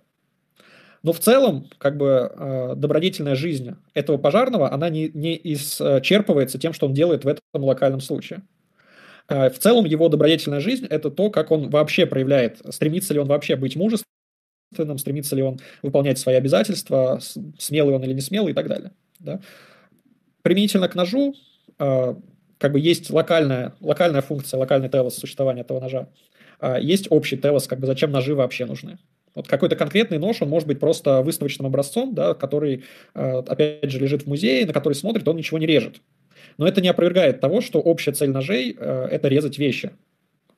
Но 1.02 1.12
в 1.12 1.18
целом, 1.18 1.68
как 1.78 1.96
бы, 1.96 2.74
добродетельная 2.76 3.36
жизнь 3.36 3.76
этого 3.94 4.16
пожарного, 4.16 4.72
она 4.72 4.88
не, 4.88 5.08
не 5.12 5.36
исчерпывается 5.36 6.58
тем, 6.58 6.72
что 6.72 6.86
он 6.86 6.94
делает 6.94 7.24
в 7.24 7.28
этом 7.28 7.42
локальном 7.54 8.00
случае. 8.00 8.42
Э, 9.28 9.50
в 9.50 9.58
целом, 9.58 9.84
его 9.84 10.08
добродетельная 10.08 10.60
жизнь– 10.60 10.86
это 10.90 11.10
то, 11.10 11.30
как 11.30 11.50
он 11.50 11.70
вообще 11.70 12.06
проявляет, 12.06 12.60
стремится 12.70 13.14
ли 13.14 13.20
он 13.20 13.26
вообще 13.26 13.56
быть 13.56 13.76
мужественным, 13.76 14.98
стремится 14.98 15.34
ли 15.36 15.42
он 15.42 15.58
выполнять 15.82 16.18
свои 16.18 16.36
обязательства, 16.36 17.20
смелый 17.58 17.94
он 17.94 18.04
или 18.04 18.12
не 18.12 18.20
смелый 18.20 18.52
и 18.52 18.54
так 18.54 18.68
далее. 18.68 18.92
Да? 19.18 19.40
Применительно 20.42 20.88
к 20.88 20.94
ножу, 20.94 21.34
э, 21.78 22.14
как 22.58 22.72
бы 22.72 22.80
есть 22.80 23.10
локальная, 23.10 23.74
локальная 23.80 24.22
функция, 24.22 24.58
локальный 24.58 24.88
телос 24.88 25.16
существования 25.16 25.62
этого 25.62 25.80
ножа. 25.80 26.08
А 26.60 26.78
есть 26.78 27.08
общий 27.10 27.36
телос, 27.36 27.66
как 27.66 27.80
бы 27.80 27.86
зачем 27.86 28.10
ножи 28.10 28.34
вообще 28.34 28.64
нужны. 28.64 28.98
Вот 29.34 29.48
какой-то 29.48 29.76
конкретный 29.76 30.18
нож, 30.18 30.40
он 30.40 30.48
может 30.48 30.66
быть 30.66 30.80
просто 30.80 31.20
выставочным 31.20 31.66
образцом, 31.66 32.14
да, 32.14 32.32
который, 32.32 32.84
опять 33.12 33.90
же, 33.90 33.98
лежит 33.98 34.22
в 34.22 34.26
музее, 34.26 34.64
на 34.64 34.72
который 34.72 34.94
смотрит, 34.94 35.28
он 35.28 35.36
ничего 35.36 35.58
не 35.58 35.66
режет. 35.66 36.00
Но 36.58 36.66
это 36.66 36.80
не 36.80 36.88
опровергает 36.88 37.40
того, 37.40 37.60
что 37.60 37.80
общая 37.80 38.12
цель 38.12 38.30
ножей 38.30 38.76
э,– 38.78 39.08
это 39.10 39.28
резать 39.28 39.58
вещи, 39.58 39.90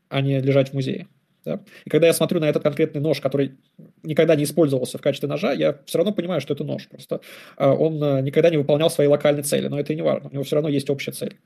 а 0.09 0.20
не 0.20 0.41
лежать 0.41 0.70
в 0.70 0.75
музее. 0.75 1.09
Да? 1.45 1.61
И 1.85 1.91
когда 1.91 2.07
я 2.07 2.12
смотрю 2.12 2.41
на 2.41 2.49
этот 2.49 2.62
конкретный 2.62 3.01
нож, 3.01 3.20
который 3.20 3.57
никогда 4.03 4.37
не 4.37 4.45
использовался 4.45 4.99
в 4.99 5.01
качестве 5.01 5.29
ножа, 5.29 5.53
я 5.53 5.79
все 5.87 5.99
равно 5.99 6.12
понимаю, 6.12 6.41
что 6.41 6.55
это 6.55 6.65
нож. 6.65 6.89
Просто 6.89 7.20
э, 7.57 7.66
он 7.66 8.25
никогда 8.25 8.51
не 8.51 8.57
выполнял 8.57 8.91
свои 8.91 9.07
локальные 9.07 9.45
цели, 9.45 9.69
но 9.69 9.79
это 9.79 9.93
и 9.93 9.97
не 9.97 10.03
важно. 10.03 10.29
У 10.31 10.33
него 10.33 10.45
все 10.45 10.57
равно 10.57 10.69
есть 10.69 10.91
общая 10.91 11.12
цель. 11.12 11.37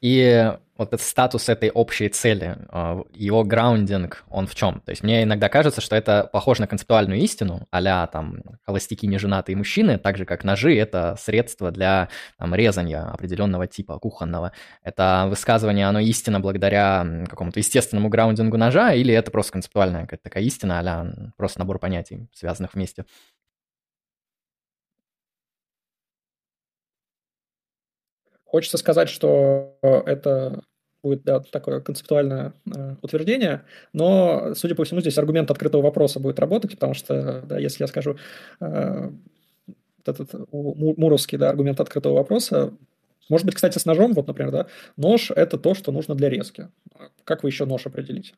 И 0.00 0.52
вот 0.78 0.88
этот 0.94 1.00
статус 1.00 1.48
этой 1.48 1.70
общей 1.70 2.08
цели, 2.08 2.56
а, 2.68 3.02
его 3.12 3.42
граундинг, 3.42 4.24
он 4.30 4.46
в 4.46 4.54
чем? 4.54 4.80
То 4.80 4.90
есть 4.90 5.02
мне 5.02 5.24
иногда 5.24 5.48
кажется, 5.48 5.80
что 5.80 5.96
это 5.96 6.30
похоже 6.32 6.60
на 6.60 6.66
концептуальную 6.68 7.20
истину, 7.20 7.66
а 7.72 8.06
там 8.06 8.42
холостяки 8.64 9.06
неженатые 9.08 9.56
мужчины, 9.56 9.98
так 9.98 10.16
же 10.16 10.24
как 10.24 10.44
ножи— 10.44 10.76
это 10.78 11.16
средство 11.18 11.72
для 11.72 12.08
там, 12.38 12.54
резания 12.54 13.02
определенного 13.02 13.66
типа, 13.66 13.98
кухонного. 13.98 14.52
Это 14.84 15.26
высказывание, 15.28 15.88
оно 15.88 15.98
истина 15.98 16.38
благодаря 16.38 17.24
какому-то 17.28 17.58
естественному 17.58 18.08
граундингу 18.08 18.56
ножа, 18.56 18.92
или 18.92 19.12
это 19.12 19.32
просто 19.32 19.52
концептуальная 19.52 20.02
какая-то 20.02 20.22
такая 20.22 20.44
истина, 20.44 20.78
а 20.78 21.32
просто 21.36 21.58
набор 21.58 21.80
понятий, 21.80 22.28
связанных 22.32 22.74
вместе? 22.74 23.04
Хочется 28.48 28.78
сказать, 28.78 29.10
что 29.10 29.76
это 29.82 30.62
будет 31.02 31.22
да, 31.22 31.40
такое 31.40 31.80
концептуальное 31.80 32.54
э, 32.74 32.96
утверждение, 33.02 33.62
но, 33.92 34.54
судя 34.54 34.74
по 34.74 34.84
всему, 34.84 35.00
здесь 35.00 35.18
аргумент 35.18 35.50
открытого 35.50 35.82
вопроса 35.82 36.18
будет 36.18 36.40
работать, 36.40 36.72
потому 36.72 36.94
что, 36.94 37.42
да, 37.42 37.58
если 37.58 37.84
я 37.84 37.86
скажу 37.88 38.16
э, 38.60 39.10
этот 40.04 40.32
муровский 40.50 41.36
да, 41.36 41.50
аргумент 41.50 41.78
открытого 41.78 42.14
вопроса, 42.14 42.72
может 43.28 43.44
быть, 43.44 43.54
кстати, 43.54 43.78
с 43.78 43.84
ножом, 43.84 44.14
вот, 44.14 44.26
например, 44.26 44.50
да, 44.50 44.66
нож– 44.96 45.30
это 45.36 45.58
то, 45.58 45.74
что 45.74 45.92
нужно 45.92 46.14
для 46.14 46.30
резки. 46.30 46.68
Как 47.24 47.42
вы 47.42 47.50
еще 47.50 47.66
нож 47.66 47.86
определите? 47.86 48.32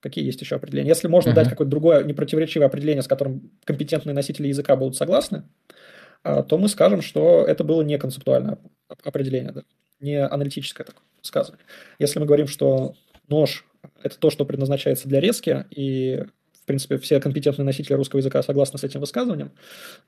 Какие 0.00 0.24
есть 0.24 0.40
еще 0.40 0.56
определения? 0.56 0.88
Если 0.88 1.06
можно 1.06 1.30
uh-huh. 1.30 1.34
дать 1.34 1.50
какое-то 1.50 1.70
другое 1.70 2.04
непротиворечивое 2.04 2.68
определение, 2.68 3.02
с 3.02 3.08
которым 3.08 3.50
компетентные 3.64 4.14
носители 4.14 4.48
языка 4.48 4.76
будут 4.76 4.96
согласны, 4.96 5.38
а, 5.38 5.78
то 6.22 6.58
мы 6.58 6.68
скажем, 6.68 7.02
что 7.02 7.44
это 7.46 7.64
было 7.64 7.82
не 7.82 7.98
концептуальное 7.98 8.58
определение, 9.04 9.52
да, 9.52 9.62
не 10.00 10.24
аналитическое 10.24 10.86
такое 10.86 11.02
высказывание. 11.22 11.64
Если 11.98 12.18
мы 12.18 12.26
говорим, 12.26 12.46
что 12.46 12.94
нож– 13.28 13.64
это 14.02 14.18
то, 14.18 14.30
что 14.30 14.44
предназначается 14.44 15.08
для 15.08 15.20
резки, 15.20 15.66
и, 15.70 16.24
в 16.62 16.66
принципе, 16.66 16.98
все 16.98 17.20
компетентные 17.20 17.64
носители 17.64 17.94
русского 17.94 18.18
языка 18.18 18.42
согласны 18.42 18.78
с 18.78 18.84
этим 18.84 19.00
высказыванием, 19.00 19.52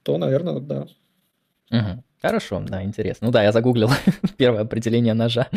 то, 0.03 0.19
наверное, 0.19 0.61
да. 0.61 0.87
Угу. 1.71 2.05
Хорошо, 2.21 2.63
да, 2.67 2.83
интересно. 2.83 3.29
Ну 3.29 3.33
да, 3.33 3.43
я 3.43 3.53
загуглил 3.53 3.91
первое 4.37 4.63
определение 4.63 5.15
ножа. 5.15 5.49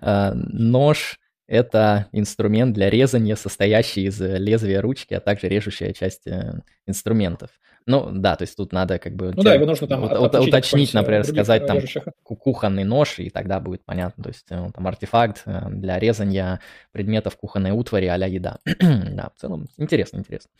А, 0.00 0.32
нож– 0.34 1.18
это 1.46 2.06
инструмент 2.12 2.74
для 2.74 2.90
резания, 2.90 3.36
состоящий 3.36 4.04
из 4.04 4.20
лезвия 4.20 4.80
ручки, 4.80 5.14
а 5.14 5.20
также 5.20 5.48
режущая 5.48 5.92
часть 5.92 6.26
э, 6.26 6.60
инструментов. 6.86 7.50
Ну, 7.86 8.10
да, 8.12 8.36
то 8.36 8.42
есть 8.42 8.56
тут 8.56 8.72
надо 8.72 8.98
как 8.98 9.14
бы... 9.14 9.32
Ну 9.34 9.42
да, 9.42 9.54
его 9.54 9.66
нужно 9.66 9.86
там 9.86 10.04
ut- 10.04 10.48
уточнить, 10.48 10.92
например, 10.94 11.24
сказать 11.24 11.66
там 11.66 11.78
кухонный 12.24 12.84
нож, 12.84 13.18
и 13.18 13.30
тогда 13.30 13.60
будет 13.60 13.84
понятно. 13.84 14.24
То 14.24 14.30
есть 14.30 14.46
э, 14.50 14.70
там 14.74 14.86
артефакт 14.86 15.42
э, 15.46 15.68
для 15.70 15.98
резания 15.98 16.60
предметов 16.92 17.36
кухонной 17.36 17.72
утвари 17.72 18.06
а 18.06 18.16
еда. 18.16 18.58
да, 18.64 19.30
в 19.34 19.40
целом 19.40 19.66
интересно, 19.76 20.18
интересно. 20.18 20.50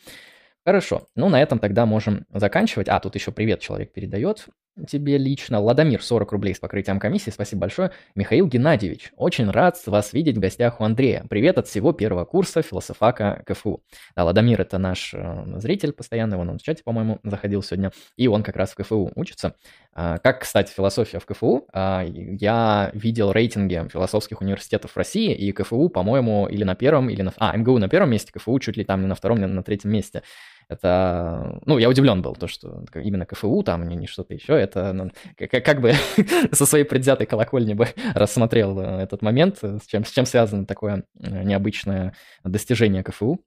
Хорошо, 0.63 1.07
ну 1.15 1.29
на 1.29 1.41
этом 1.41 1.57
тогда 1.57 1.85
можем 1.85 2.25
заканчивать. 2.31 2.87
А, 2.87 2.99
тут 2.99 3.15
еще 3.15 3.31
привет 3.31 3.61
человек 3.61 3.93
передает 3.93 4.47
тебе 4.87 5.17
лично. 5.17 5.59
Ладомир, 5.59 6.01
40 6.01 6.31
рублей 6.31 6.55
с 6.55 6.59
покрытием 6.59 6.99
комиссии, 6.99 7.29
спасибо 7.29 7.61
большое. 7.61 7.91
Михаил 8.15 8.47
Геннадьевич, 8.47 9.11
очень 9.17 9.49
рад 9.49 9.77
вас 9.85 10.13
видеть 10.13 10.37
в 10.37 10.39
гостях 10.39 10.79
у 10.79 10.83
Андрея. 10.83 11.25
Привет 11.29 11.57
от 11.57 11.67
всего 11.67 11.91
первого 11.91 12.25
курса 12.25 12.61
философака 12.61 13.43
КФУ. 13.45 13.83
Да, 14.15 14.23
Ладомир 14.23 14.61
это 14.61 14.77
наш 14.77 15.13
э, 15.13 15.43
зритель 15.57 15.91
постоянный, 15.91 16.37
он 16.37 16.57
в 16.57 16.61
чате, 16.61 16.83
по-моему, 16.83 17.19
заходил 17.23 17.61
сегодня, 17.61 17.91
и 18.15 18.27
он 18.27 18.43
как 18.43 18.55
раз 18.55 18.71
в 18.71 18.75
КФУ 18.75 19.11
учится. 19.15 19.55
А, 19.93 20.19
как, 20.19 20.41
кстати, 20.41 20.73
философия 20.73 21.19
в 21.19 21.25
КФУ, 21.25 21.67
а, 21.73 22.03
я 22.05 22.91
видел 22.93 23.31
рейтинги 23.31 23.87
философских 23.91 24.41
университетов 24.41 24.95
России, 24.95 25.33
и 25.33 25.51
КФУ, 25.51 25.89
по-моему, 25.89 26.47
или 26.47 26.63
на 26.63 26.75
первом, 26.75 27.09
или 27.09 27.21
на... 27.21 27.33
А, 27.37 27.55
МГУ 27.57 27.77
на 27.77 27.89
первом 27.89 28.11
месте, 28.11 28.31
КФУ 28.31 28.57
чуть 28.59 28.77
ли 28.77 28.85
там 28.85 29.01
не 29.01 29.07
на 29.07 29.15
втором, 29.15 29.39
не 29.39 29.47
на 29.47 29.63
третьем 29.63 29.91
месте. 29.91 30.23
Это, 30.71 31.59
ну, 31.65 31.77
я 31.79 31.89
удивлен 31.89 32.21
был, 32.21 32.33
то, 32.33 32.47
что 32.47 32.85
именно 32.95 33.25
КФУ 33.25 33.61
там, 33.61 33.89
не, 33.89 33.97
не 33.97 34.07
что-то 34.07 34.33
еще, 34.33 34.53
это 34.53 34.93
ну, 34.93 35.11
как, 35.35 35.65
как 35.65 35.81
бы 35.81 35.91
со 36.53 36.65
своей 36.65 36.85
предвзятой 36.85 37.27
колокольни 37.27 37.73
бы 37.73 37.89
рассмотрел 38.15 38.79
э, 38.79 39.03
этот 39.03 39.21
момент, 39.21 39.57
с 39.61 39.85
чем, 39.85 40.05
с 40.05 40.11
чем 40.11 40.25
связано 40.25 40.65
такое 40.65 41.03
э, 41.19 41.43
необычное 41.43 42.13
достижение 42.45 43.03
КФУ. 43.03 43.41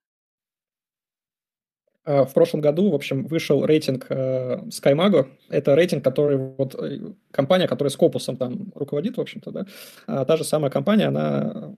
Э, 2.05 2.25
в 2.25 2.35
прошлом 2.35 2.61
году, 2.61 2.91
в 2.91 2.95
общем, 2.95 3.27
вышел 3.27 3.65
рейтинг 3.65 4.11
SkyMago. 4.11 5.27
Это 5.49 5.75
рейтинг, 5.75 6.05
который 6.05 6.37
вот 6.37 6.77
компания, 7.31 7.67
которая 7.67 7.91
с 7.91 7.97
Копусом 7.97 8.37
там 8.37 8.71
руководит, 8.75 9.17
в 9.17 9.21
общем-то, 9.23 9.51
да. 9.51 9.67
А 10.07 10.27
та 10.27 10.37
же 10.37 10.45
самая 10.45 10.71
компания, 10.71 11.07
она 11.07 11.75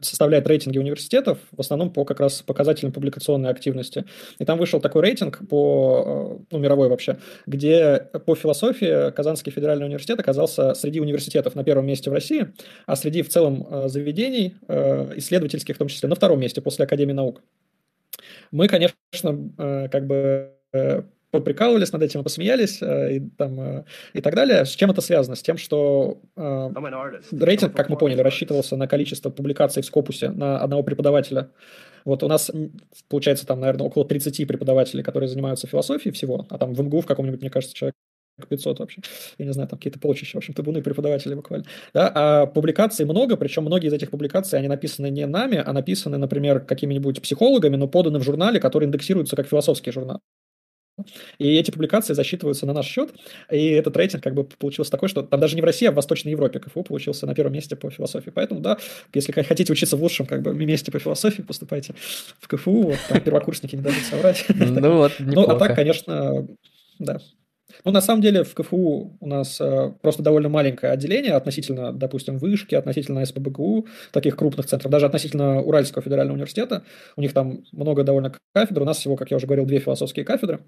составляет 0.00 0.46
рейтинги 0.46 0.78
университетов, 0.78 1.38
в 1.52 1.60
основном 1.60 1.92
по 1.92 2.04
как 2.04 2.20
раз 2.20 2.42
показателям 2.42 2.92
публикационной 2.92 3.50
активности. 3.50 4.04
И 4.38 4.44
там 4.44 4.58
вышел 4.58 4.80
такой 4.80 5.02
рейтинг 5.02 5.40
по, 5.48 6.38
э, 6.40 6.44
ну, 6.50 6.58
мировой 6.58 6.88
вообще, 6.88 7.18
где 7.46 8.08
по 8.26 8.34
философии 8.34 9.10
Казанский 9.12 9.52
федеральный 9.52 9.86
университет 9.86 10.18
оказался 10.20 10.74
среди 10.74 11.00
университетов 11.00 11.54
на 11.54 11.64
первом 11.64 11.86
месте 11.86 12.10
в 12.10 12.12
России, 12.12 12.52
а 12.86 12.96
среди 12.96 13.22
в 13.22 13.28
целом 13.28 13.66
э, 13.70 13.88
заведений 13.88 14.56
э, 14.68 15.12
исследовательских, 15.16 15.76
в 15.76 15.78
том 15.78 15.88
числе, 15.88 16.08
на 16.08 16.14
втором 16.14 16.40
месте 16.40 16.60
после 16.60 16.84
Академии 16.84 17.12
наук. 17.12 17.42
Мы, 18.50 18.68
конечно, 18.68 19.88
как 19.90 20.06
бы 20.06 20.50
поприкалывались 21.30 21.92
над 21.92 22.02
этим, 22.02 22.22
посмеялись 22.22 22.82
э, 22.82 23.16
и, 23.16 23.20
там, 23.20 23.60
э, 23.60 23.84
и 24.14 24.20
так 24.20 24.34
далее. 24.34 24.64
С 24.64 24.70
чем 24.70 24.90
это 24.90 25.00
связано? 25.00 25.36
С 25.36 25.42
тем, 25.42 25.56
что 25.56 26.20
э, 26.36 26.70
рейтинг, 27.32 27.74
как 27.74 27.88
мы 27.88 27.96
поняли, 27.96 28.20
рассчитывался 28.20 28.76
на 28.76 28.88
количество 28.88 29.30
публикаций 29.30 29.82
в 29.82 29.86
Скопусе 29.86 30.30
на 30.30 30.58
одного 30.58 30.82
преподавателя. 30.82 31.50
Вот 32.04 32.22
у 32.22 32.28
нас, 32.28 32.50
получается, 33.08 33.46
там, 33.46 33.60
наверное, 33.60 33.86
около 33.86 34.04
30 34.04 34.46
преподавателей, 34.48 35.02
которые 35.02 35.28
занимаются 35.28 35.66
философией 35.66 36.12
всего, 36.14 36.46
а 36.48 36.58
там 36.58 36.74
в 36.74 36.80
МГУ 36.82 37.02
в 37.02 37.06
каком-нибудь, 37.06 37.40
мне 37.40 37.50
кажется, 37.50 37.74
человек 37.74 37.94
500 38.48 38.78
вообще. 38.78 39.02
Я 39.38 39.46
не 39.46 39.52
знаю, 39.52 39.68
там 39.68 39.78
какие-то 39.78 39.98
полчища, 39.98 40.36
в 40.36 40.38
общем, 40.38 40.54
табуны 40.54 40.82
преподаватели 40.82 41.34
буквально. 41.34 41.66
Да? 41.92 42.10
А 42.14 42.46
публикаций 42.46 43.04
много, 43.04 43.36
причем 43.36 43.64
многие 43.64 43.88
из 43.88 43.92
этих 43.92 44.10
публикаций, 44.10 44.58
они 44.58 44.68
написаны 44.68 45.10
не 45.10 45.26
нами, 45.26 45.62
а 45.64 45.72
написаны, 45.72 46.16
например, 46.16 46.60
какими-нибудь 46.60 47.20
психологами, 47.22 47.76
но 47.76 47.86
поданы 47.86 48.18
в 48.18 48.22
журнале, 48.22 48.60
который 48.60 48.86
индексируется 48.86 49.36
как 49.36 49.46
философский 49.46 49.92
журнал. 49.92 50.20
И 51.38 51.56
эти 51.56 51.70
публикации 51.70 52.14
засчитываются 52.14 52.66
на 52.66 52.72
наш 52.72 52.86
счет, 52.86 53.10
и 53.50 53.68
этот 53.68 53.96
рейтинг 53.96 54.22
как 54.22 54.34
бы 54.34 54.44
получился 54.44 54.90
такой, 54.90 55.08
что 55.08 55.22
там 55.22 55.40
даже 55.40 55.56
не 55.56 55.62
в 55.62 55.64
России, 55.64 55.86
а 55.86 55.92
в 55.92 55.94
Восточной 55.94 56.32
Европе 56.32 56.60
КФУ 56.60 56.82
получился 56.82 57.26
на 57.26 57.34
первом 57.34 57.52
месте 57.52 57.76
по 57.76 57.90
философии. 57.90 58.30
Поэтому, 58.30 58.60
да, 58.60 58.78
если 59.14 59.32
хотите 59.32 59.72
учиться 59.72 59.96
в 59.96 60.02
лучшем 60.02 60.26
как 60.26 60.42
бы 60.42 60.54
месте 60.54 60.90
по 60.92 60.98
философии, 60.98 61.42
поступайте 61.42 61.94
в 62.40 62.48
КФУ, 62.48 62.82
вот, 62.82 62.98
там 63.08 63.20
первокурсники 63.20 63.76
не 63.76 63.82
дадут 63.82 64.02
соврать. 64.02 64.44
Ну 64.80 64.96
вот, 64.96 65.12
Ну, 65.18 65.42
а 65.42 65.58
так, 65.58 65.74
конечно, 65.74 66.46
да, 66.98 67.18
ну, 67.84 67.92
на 67.92 68.00
самом 68.00 68.22
деле, 68.22 68.44
в 68.44 68.54
КФУ 68.54 69.16
у 69.20 69.26
нас 69.26 69.60
э, 69.60 69.92
просто 70.02 70.22
довольно 70.22 70.48
маленькое 70.48 70.92
отделение 70.92 71.32
относительно, 71.32 71.92
допустим, 71.92 72.38
Вышки, 72.38 72.74
относительно 72.74 73.24
СПБГУ, 73.24 73.86
таких 74.12 74.36
крупных 74.36 74.66
центров, 74.66 74.90
даже 74.90 75.06
относительно 75.06 75.60
Уральского 75.60 76.02
федерального 76.02 76.34
университета. 76.34 76.82
У 77.16 77.20
них 77.20 77.32
там 77.32 77.64
много 77.72 78.04
довольно 78.04 78.34
кафедр. 78.52 78.82
У 78.82 78.84
нас 78.84 78.98
всего, 78.98 79.16
как 79.16 79.30
я 79.30 79.36
уже 79.36 79.46
говорил, 79.46 79.66
две 79.66 79.78
философские 79.78 80.24
кафедры. 80.24 80.60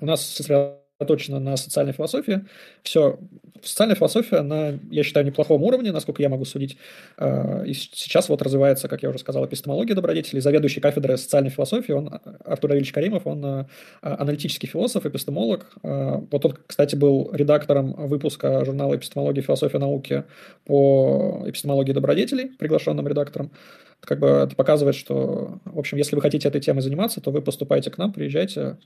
У 0.00 0.06
нас 0.06 0.24
сосредоточено 0.24 1.40
на 1.40 1.56
социальной 1.56 1.92
философии. 1.92 2.46
Все, 2.82 3.18
социальная 3.62 3.96
философия 3.96 4.42
на, 4.42 4.78
я 4.90 5.02
считаю, 5.02 5.26
неплохом 5.26 5.62
уровне, 5.62 5.92
насколько 5.92 6.22
я 6.22 6.28
могу 6.28 6.44
судить. 6.44 6.76
А, 7.16 7.62
и 7.64 7.72
сейчас 7.74 8.28
вот 8.28 8.42
развивается, 8.42 8.88
как 8.88 9.02
я 9.02 9.10
уже 9.10 9.18
сказал, 9.18 9.44
эпистемология 9.44 9.94
добродетелей. 9.94 10.40
Заведующий 10.40 10.80
кафедрой 10.80 11.18
социальной 11.18 11.50
философии, 11.50 11.92
он, 11.92 12.10
Артур 12.44 12.72
Ильич 12.74 12.92
Каримов, 12.92 13.26
он 13.26 13.44
а, 13.44 13.66
аналитический 14.02 14.68
философ, 14.68 15.06
эпистемолог. 15.06 15.66
Вот 15.82 16.44
он, 16.44 16.58
кстати, 16.66 16.96
был 16.96 17.30
редактором 17.32 17.92
выпуска 17.92 18.64
журнала 18.64 18.96
«Эпистемология, 18.96 19.42
философия 19.42 19.78
науки» 19.78 20.24
по 20.64 21.42
эпистемологии 21.46 21.92
добродетелей, 21.92 22.50
приглашенным 22.56 23.06
редактором 23.08 23.52
как 24.00 24.18
бы 24.18 24.26
это 24.28 24.54
показывает, 24.54 24.94
что, 24.94 25.60
в 25.64 25.78
общем, 25.78 25.96
если 25.96 26.14
вы 26.14 26.22
хотите 26.22 26.48
этой 26.48 26.60
темой 26.60 26.82
заниматься, 26.82 27.20
то 27.20 27.30
вы 27.30 27.40
поступаете 27.40 27.90
к 27.90 27.98
нам, 27.98 28.12
приезжайте, 28.12 28.76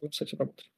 будем 0.00 0.12
с 0.12 0.22
этим 0.22 0.38
работать. 0.38 0.70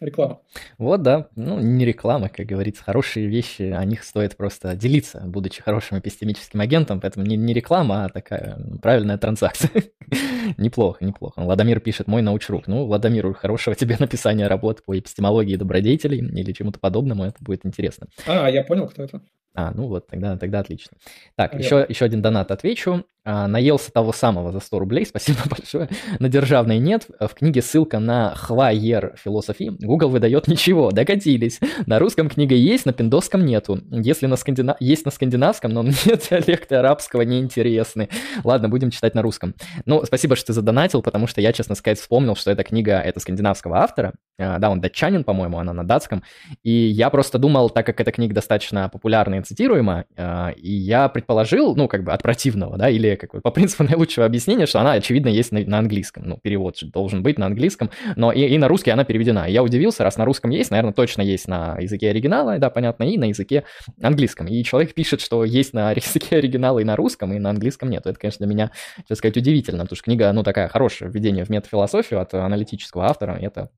Реклама. 0.00 0.40
Вот, 0.78 1.02
да. 1.02 1.28
Ну, 1.34 1.58
не 1.58 1.84
реклама, 1.84 2.28
как 2.28 2.46
говорится. 2.46 2.84
Хорошие 2.84 3.26
вещи, 3.26 3.62
о 3.62 3.84
них 3.84 4.04
стоит 4.04 4.36
просто 4.36 4.76
делиться, 4.76 5.20
будучи 5.26 5.60
хорошим 5.60 5.98
эпистемическим 5.98 6.60
агентом. 6.60 7.00
Поэтому 7.00 7.26
не, 7.26 7.36
не 7.36 7.52
реклама, 7.52 8.04
а 8.04 8.08
такая 8.08 8.60
правильная 8.80 9.18
транзакция. 9.18 9.70
неплохо, 10.56 11.04
неплохо. 11.04 11.42
Владимир 11.42 11.80
пишет 11.80 12.06
«Мой 12.06 12.22
научрук». 12.22 12.68
Ну, 12.68 12.86
Владимиру, 12.86 13.34
хорошего 13.34 13.74
тебе 13.74 13.96
написания 13.98 14.46
работ 14.46 14.84
по 14.84 14.96
эпистемологии 14.96 15.56
добродетелей 15.56 16.18
или 16.18 16.52
чему-то 16.52 16.78
подобному. 16.78 17.24
Это 17.24 17.38
будет 17.40 17.66
интересно. 17.66 18.06
А, 18.24 18.48
я 18.48 18.62
понял, 18.62 18.86
кто 18.86 19.02
это. 19.02 19.20
А, 19.54 19.72
ну 19.74 19.88
вот, 19.88 20.06
тогда, 20.06 20.36
тогда 20.36 20.60
отлично. 20.60 20.96
Так, 21.34 21.58
еще, 21.58 21.84
еще 21.88 22.04
один 22.04 22.22
донат 22.22 22.52
отвечу. 22.52 23.04
А, 23.30 23.46
наелся 23.46 23.92
того 23.92 24.14
самого 24.14 24.52
за 24.52 24.60
100 24.60 24.78
рублей, 24.78 25.04
спасибо 25.06 25.40
большое. 25.50 25.90
На 26.18 26.30
державной 26.30 26.78
нет. 26.78 27.08
В 27.20 27.28
книге 27.34 27.60
ссылка 27.60 27.98
на 27.98 28.34
Хвайер 28.34 29.16
философии. 29.22 29.70
Google 29.80 30.08
выдает 30.08 30.48
ничего, 30.48 30.92
докатились. 30.92 31.60
На 31.84 31.98
русском 31.98 32.30
книга 32.30 32.54
есть, 32.54 32.86
на 32.86 32.94
пиндосском 32.94 33.44
нету. 33.44 33.82
Если 33.90 34.24
на 34.24 34.36
скандина... 34.36 34.78
есть 34.80 35.04
на 35.04 35.10
скандинавском, 35.10 35.70
но 35.72 35.82
нет 36.06 36.26
диалекта 36.30 36.80
арабского 36.80 37.20
неинтересны. 37.20 38.08
Ладно, 38.44 38.70
будем 38.70 38.90
читать 38.90 39.14
на 39.14 39.20
русском. 39.20 39.54
Ну, 39.84 40.02
спасибо, 40.06 40.34
что 40.34 40.46
ты 40.46 40.52
задонатил, 40.54 41.02
потому 41.02 41.26
что 41.26 41.42
я, 41.42 41.52
честно 41.52 41.74
сказать, 41.74 42.00
вспомнил, 42.00 42.34
что 42.34 42.50
эта 42.50 42.64
книга, 42.64 42.98
это 42.98 43.20
скандинавского 43.20 43.80
автора. 43.80 44.14
А, 44.38 44.58
да, 44.58 44.70
он 44.70 44.80
датчанин, 44.80 45.24
по-моему, 45.24 45.58
она 45.58 45.72
на 45.72 45.84
датском. 45.84 46.22
И 46.62 46.70
я 46.70 47.10
просто 47.10 47.38
думал, 47.38 47.70
так 47.70 47.84
как 47.86 48.00
эта 48.00 48.12
книга 48.12 48.34
достаточно 48.34 48.88
популярная 48.88 49.40
и 49.40 49.42
цитируема, 49.42 50.04
а, 50.16 50.50
и 50.50 50.70
я 50.70 51.08
предположил, 51.08 51.74
ну, 51.74 51.88
как 51.88 52.04
бы 52.04 52.12
от 52.12 52.22
противного, 52.22 52.78
да, 52.78 52.88
или 52.88 53.16
как 53.16 53.32
бы 53.32 53.40
по 53.40 53.50
принципу 53.50 53.82
наилучшего 53.88 54.24
объяснения, 54.26 54.66
что 54.66 54.80
она, 54.80 54.92
очевидно, 54.92 55.28
есть 55.28 55.50
на, 55.50 55.60
на 55.60 55.78
английском. 55.78 56.24
Ну, 56.24 56.38
перевод 56.40 56.76
должен 56.82 57.22
быть 57.22 57.38
на 57.38 57.46
английском, 57.46 57.90
но 58.14 58.30
и, 58.30 58.42
и 58.42 58.58
на 58.58 58.68
русский 58.68 58.90
она 58.90 59.04
переведена. 59.04 59.48
И 59.48 59.52
я 59.52 59.62
удивился, 59.62 60.04
раз 60.04 60.16
на 60.16 60.24
русском 60.24 60.50
есть, 60.50 60.70
наверное, 60.70 60.92
точно 60.92 61.22
есть 61.22 61.48
на 61.48 61.76
языке 61.78 62.10
оригинала, 62.10 62.58
да, 62.58 62.70
понятно, 62.70 63.04
и 63.04 63.18
на 63.18 63.24
языке 63.24 63.64
английском. 64.00 64.46
И 64.46 64.62
человек 64.62 64.94
пишет, 64.94 65.20
что 65.20 65.44
есть 65.44 65.72
на 65.72 65.90
языке 65.96 66.36
оригинала 66.36 66.78
и 66.78 66.84
на 66.84 66.94
русском, 66.94 67.32
и 67.32 67.40
на 67.40 67.50
английском 67.50 67.90
нет. 67.90 68.06
Это, 68.06 68.18
конечно, 68.18 68.46
для 68.46 68.54
меня, 68.54 68.70
так 69.08 69.18
сказать, 69.18 69.36
удивительно, 69.36 69.82
потому 69.82 69.96
что 69.96 70.04
книга, 70.04 70.32
ну, 70.32 70.44
такая 70.44 70.68
хорошая 70.68 71.08
введение 71.08 71.44
в 71.44 71.48
метафилософию 71.48 72.20
от 72.20 72.34
аналитического 72.34 73.06
автора, 73.06 73.36
это 73.40 73.70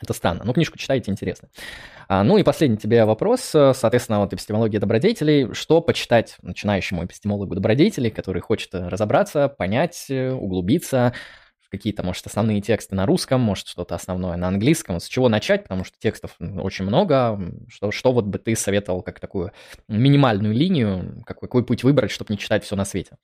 это 0.00 0.12
странно. 0.12 0.42
Ну, 0.44 0.52
книжку 0.52 0.78
читайте, 0.78 1.10
интересно. 1.10 1.48
А, 2.08 2.24
ну 2.24 2.36
и 2.36 2.42
последний 2.42 2.76
тебе 2.76 3.04
вопрос, 3.04 3.40
соответственно, 3.42 4.20
вот 4.20 4.32
эпистемология 4.32 4.80
добродетелей. 4.80 5.54
Что 5.54 5.80
почитать 5.80 6.36
начинающему 6.42 7.04
эпистемологу 7.04 7.54
добродетелей, 7.54 8.10
который 8.10 8.42
хочет 8.42 8.74
разобраться, 8.74 9.48
понять, 9.48 10.06
углубиться, 10.10 11.14
какие-то, 11.70 12.02
может, 12.02 12.26
основные 12.26 12.60
тексты 12.60 12.94
на 12.94 13.04
русском, 13.04 13.40
может, 13.40 13.66
что-то 13.66 13.94
основное 13.94 14.36
на 14.36 14.48
английском. 14.48 15.00
С 15.00 15.08
чего 15.08 15.28
начать, 15.28 15.64
потому 15.64 15.84
что 15.84 15.98
текстов 15.98 16.36
очень 16.38 16.84
много. 16.84 17.40
Что, 17.68 17.90
что 17.90 18.12
вот 18.12 18.26
бы 18.26 18.38
ты 18.38 18.54
советовал 18.54 19.02
как 19.02 19.18
такую 19.18 19.52
минимальную 19.88 20.54
линию, 20.54 21.22
какой, 21.26 21.48
какой 21.48 21.64
путь 21.64 21.82
выбрать, 21.82 22.10
чтобы 22.10 22.32
не 22.32 22.38
читать 22.38 22.64
все 22.64 22.76
на 22.76 22.84
свете? 22.84 23.16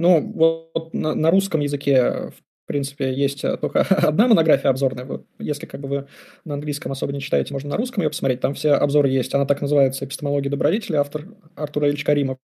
Ну, 0.00 0.32
вот 0.32 0.94
на, 0.94 1.14
на 1.14 1.30
русском 1.30 1.60
языке, 1.60 2.30
в 2.30 2.66
принципе, 2.66 3.12
есть 3.12 3.44
э, 3.44 3.58
только 3.58 3.80
одна 3.90 4.28
монография 4.28 4.70
обзорная. 4.70 5.06
Если 5.38 5.66
как 5.66 5.80
бы 5.80 5.88
вы 5.88 6.06
на 6.46 6.54
английском 6.54 6.90
особо 6.90 7.12
не 7.12 7.20
читаете, 7.20 7.52
можно 7.52 7.68
на 7.68 7.76
русском 7.76 8.02
ее 8.02 8.08
посмотреть. 8.08 8.40
Там 8.40 8.54
все 8.54 8.72
обзоры 8.72 9.10
есть. 9.10 9.34
Она 9.34 9.44
так 9.44 9.60
называется 9.60 10.06
«Эпистемология 10.06 10.50
добродетели», 10.50 10.96
автор 10.96 11.28
Артур 11.54 11.84
Ильич 11.84 12.02
Каримов. 12.02 12.38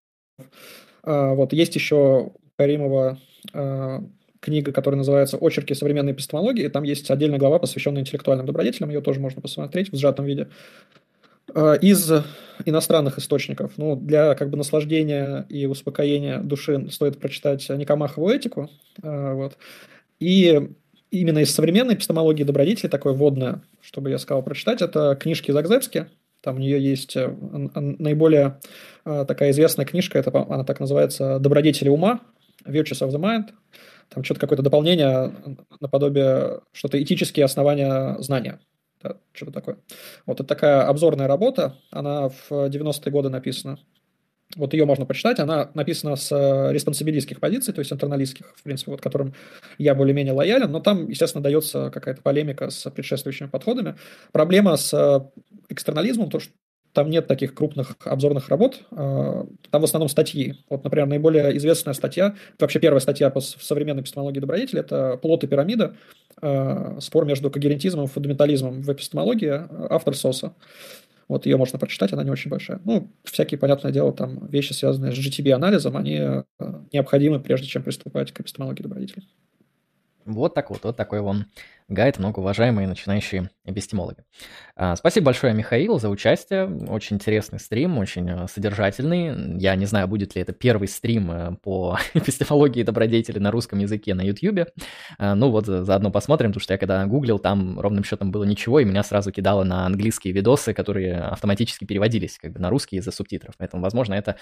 А, 1.02 1.32
вот 1.32 1.54
есть 1.54 1.74
еще 1.74 2.32
Каримова 2.58 3.18
а, 3.54 4.02
книга, 4.40 4.70
которая 4.72 4.98
называется 4.98 5.38
«Очерки 5.40 5.72
современной 5.72 6.12
эпистемологии». 6.12 6.68
Там 6.68 6.82
есть 6.82 7.10
отдельная 7.10 7.38
глава, 7.38 7.58
посвященная 7.58 8.02
интеллектуальным 8.02 8.44
добродетелям. 8.44 8.90
Ее 8.90 9.00
тоже 9.00 9.18
можно 9.18 9.40
посмотреть 9.40 9.90
в 9.90 9.96
сжатом 9.96 10.26
виде. 10.26 10.48
А, 11.54 11.74
из 11.74 12.10
иностранных 12.64 13.18
источников. 13.18 13.72
Ну, 13.76 13.96
для 13.96 14.34
как 14.34 14.50
бы 14.50 14.56
наслаждения 14.56 15.46
и 15.48 15.66
успокоения 15.66 16.38
души 16.38 16.88
стоит 16.90 17.18
прочитать 17.18 17.68
Никомахову 17.68 18.30
этику. 18.30 18.70
А, 19.02 19.34
вот. 19.34 19.56
И 20.18 20.70
именно 21.10 21.38
из 21.40 21.54
современной 21.54 21.94
эпистемологии 21.94 22.44
добродетели, 22.44 22.88
такое 22.88 23.12
вводное, 23.12 23.62
чтобы 23.80 24.10
я 24.10 24.18
сказал 24.18 24.42
прочитать, 24.42 24.82
это 24.82 25.16
книжки 25.16 25.50
Загзебски. 25.50 26.06
Там 26.42 26.56
у 26.56 26.58
нее 26.58 26.80
есть 26.80 27.16
э, 27.16 27.28
наиболее 27.74 28.60
а, 29.04 29.24
такая 29.24 29.50
известная 29.50 29.84
книжка, 29.84 30.18
это, 30.18 30.30
она 30.48 30.64
так 30.64 30.78
называется 30.80 31.38
«Добродетели 31.38 31.88
ума», 31.88 32.20
«Virtues 32.64 33.02
of 33.02 33.10
the 33.10 33.18
Mind». 33.18 33.48
Там 34.10 34.22
что-то 34.22 34.40
какое-то 34.40 34.62
дополнение 34.62 35.34
наподобие 35.80 36.60
что-то 36.72 37.02
этические 37.02 37.44
основания 37.44 38.16
знания 38.20 38.60
что-то 39.32 39.52
такое. 39.52 39.78
Вот 40.26 40.40
это 40.40 40.48
такая 40.48 40.86
обзорная 40.86 41.26
работа, 41.26 41.76
она 41.90 42.28
в 42.28 42.50
90-е 42.50 43.12
годы 43.12 43.28
написана. 43.28 43.78
Вот 44.54 44.72
ее 44.74 44.84
можно 44.84 45.06
почитать, 45.06 45.40
она 45.40 45.70
написана 45.74 46.14
с 46.14 46.30
э, 46.30 46.72
респонсабилистских 46.72 47.40
позиций, 47.40 47.74
то 47.74 47.80
есть 47.80 47.92
интерналистских, 47.92 48.54
в 48.54 48.62
принципе, 48.62 48.92
вот 48.92 49.00
которым 49.00 49.34
я 49.76 49.94
более-менее 49.94 50.32
лоялен, 50.32 50.70
но 50.70 50.78
там, 50.78 51.08
естественно, 51.08 51.42
дается 51.42 51.90
какая-то 51.90 52.22
полемика 52.22 52.70
с 52.70 52.88
предшествующими 52.90 53.48
подходами. 53.48 53.96
Проблема 54.30 54.76
с 54.76 54.94
э, 54.94 55.20
экстернализмом, 55.68 56.30
то, 56.30 56.38
что 56.38 56.52
там 56.96 57.10
нет 57.10 57.26
таких 57.26 57.52
крупных 57.52 57.94
обзорных 58.06 58.48
работ, 58.48 58.80
а, 58.90 59.46
там 59.70 59.82
в 59.82 59.84
основном 59.84 60.08
статьи. 60.08 60.54
Вот, 60.70 60.82
например, 60.82 61.06
наиболее 61.06 61.54
известная 61.58 61.92
статья, 61.92 62.34
вообще 62.58 62.80
первая 62.80 63.00
статья 63.00 63.28
по 63.28 63.40
современной 63.40 64.00
эпистемологии 64.00 64.40
добродетели, 64.40 64.80
это 64.80 65.18
«Плод 65.18 65.44
и 65.44 65.46
пирамида. 65.46 65.94
А, 66.40 66.96
спор 67.00 67.26
между 67.26 67.50
когерентизмом 67.50 68.06
и 68.06 68.08
фундаментализмом 68.08 68.80
в 68.80 68.90
эпистемологии», 68.90 69.92
автор 69.92 70.16
СОСа. 70.16 70.54
Вот 71.28 71.44
ее 71.44 71.58
можно 71.58 71.78
прочитать, 71.78 72.14
она 72.14 72.24
не 72.24 72.30
очень 72.30 72.50
большая. 72.50 72.80
Ну, 72.86 73.10
всякие, 73.24 73.58
понятное 73.58 73.92
дело, 73.92 74.14
там 74.14 74.46
вещи, 74.46 74.72
связанные 74.72 75.12
с 75.12 75.18
GTB-анализом, 75.18 75.98
они 75.98 76.16
а, 76.18 76.44
необходимы, 76.94 77.40
прежде 77.40 77.66
чем 77.66 77.82
приступать 77.82 78.32
к 78.32 78.40
эпистемологии 78.40 78.82
добродетелей. 78.82 79.28
Вот 80.24 80.54
так 80.54 80.70
вот, 80.70 80.80
вот 80.82 80.96
такой 80.96 81.20
вон 81.20 81.44
гайд, 81.88 82.18
многоуважаемые 82.18 82.88
начинающие 82.88 83.50
эпистемологи. 83.64 84.24
А, 84.74 84.96
спасибо 84.96 85.26
большое, 85.26 85.54
Михаил, 85.54 85.98
за 85.98 86.08
участие. 86.08 86.66
Очень 86.88 87.16
интересный 87.16 87.60
стрим, 87.60 87.98
очень 87.98 88.28
э, 88.28 88.46
содержательный. 88.48 89.58
Я 89.58 89.74
не 89.76 89.86
знаю, 89.86 90.08
будет 90.08 90.34
ли 90.34 90.42
это 90.42 90.52
первый 90.52 90.88
стрим 90.88 91.30
э, 91.30 91.56
по 91.62 91.98
эпистемологии 92.14 92.82
добродетели 92.82 93.38
на 93.38 93.50
русском 93.50 93.78
языке 93.78 94.14
на 94.14 94.22
YouTube. 94.22 94.68
А, 95.18 95.34
ну 95.34 95.50
вот, 95.50 95.66
заодно 95.66 96.10
посмотрим, 96.10 96.50
потому 96.50 96.62
что 96.62 96.74
я 96.74 96.78
когда 96.78 97.04
гуглил, 97.06 97.38
там 97.38 97.78
ровным 97.78 98.04
счетом 98.04 98.30
было 98.30 98.44
ничего, 98.44 98.80
и 98.80 98.84
меня 98.84 99.02
сразу 99.02 99.30
кидало 99.30 99.64
на 99.64 99.86
английские 99.86 100.34
видосы, 100.34 100.74
которые 100.74 101.20
автоматически 101.20 101.84
переводились 101.84 102.38
как 102.38 102.52
бы 102.52 102.58
на 102.58 102.68
русский 102.70 102.96
из-за 102.96 103.12
субтитров. 103.12 103.54
Поэтому, 103.58 103.82
возможно, 103.82 104.14
это 104.14 104.36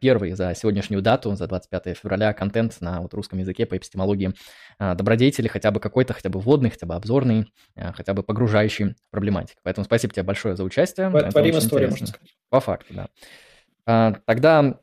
первый 0.00 0.32
за 0.32 0.54
сегодняшнюю 0.54 1.02
дату, 1.02 1.34
за 1.36 1.46
25 1.46 1.96
февраля, 1.96 2.32
контент 2.32 2.80
на 2.80 3.00
вот 3.02 3.12
русском 3.14 3.38
языке 3.38 3.66
по 3.66 3.76
эпистемологии 3.76 4.32
а, 4.78 4.94
добродетели, 4.94 5.48
хотя 5.48 5.70
бы 5.70 5.80
какой-то, 5.80 6.14
хотя 6.14 6.30
бы 6.30 6.40
вводный, 6.40 6.69
хотя 6.70 6.86
бы 6.86 6.94
обзорный, 6.94 7.52
а, 7.76 7.92
хотя 7.92 8.14
бы 8.14 8.22
погружающий 8.22 8.84
в 8.90 9.10
проблематику. 9.10 9.60
Поэтому 9.62 9.84
спасибо 9.84 10.12
тебе 10.12 10.22
большое 10.22 10.56
за 10.56 10.64
участие. 10.64 11.10
Творим 11.30 11.58
историю, 11.58 11.90
можно 11.90 12.06
сказать. 12.06 12.34
По 12.48 12.60
факту, 12.60 12.94
да. 12.94 13.08
А, 13.86 14.14
тогда 14.24 14.80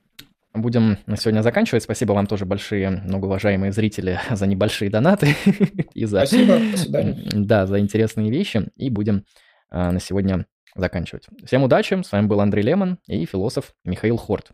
будем 0.53 0.97
на 1.05 1.18
сегодня 1.18 1.41
заканчивать. 1.41 1.84
Спасибо 1.84 2.14
вам 2.14 2.27
тоже 2.27 2.45
большие, 2.45 2.89
многоуважаемые 2.89 3.72
зрители, 3.72 4.19
за 4.30 4.47
небольшие 4.47 4.89
донаты. 4.89 5.35
и 5.93 6.05
за, 6.05 6.26
Спасибо, 6.26 6.59
до 6.59 6.77
свидания. 6.77 7.18
Да, 7.34 7.65
за 7.65 7.80
интересные 7.80 8.31
вещи. 8.31 8.69
И 8.76 8.89
будем 8.89 9.26
на 9.69 9.99
сегодня 9.99 10.45
заканчивать. 10.76 11.27
Всем 11.45 11.64
удачи. 11.64 12.01
С 12.01 12.11
вами 12.11 12.27
был 12.27 12.39
Андрей 12.39 12.64
Лемон 12.64 12.99
и 13.07 13.26
философ 13.26 13.73
Михаил 13.84 14.18
Хорт. 14.18 14.51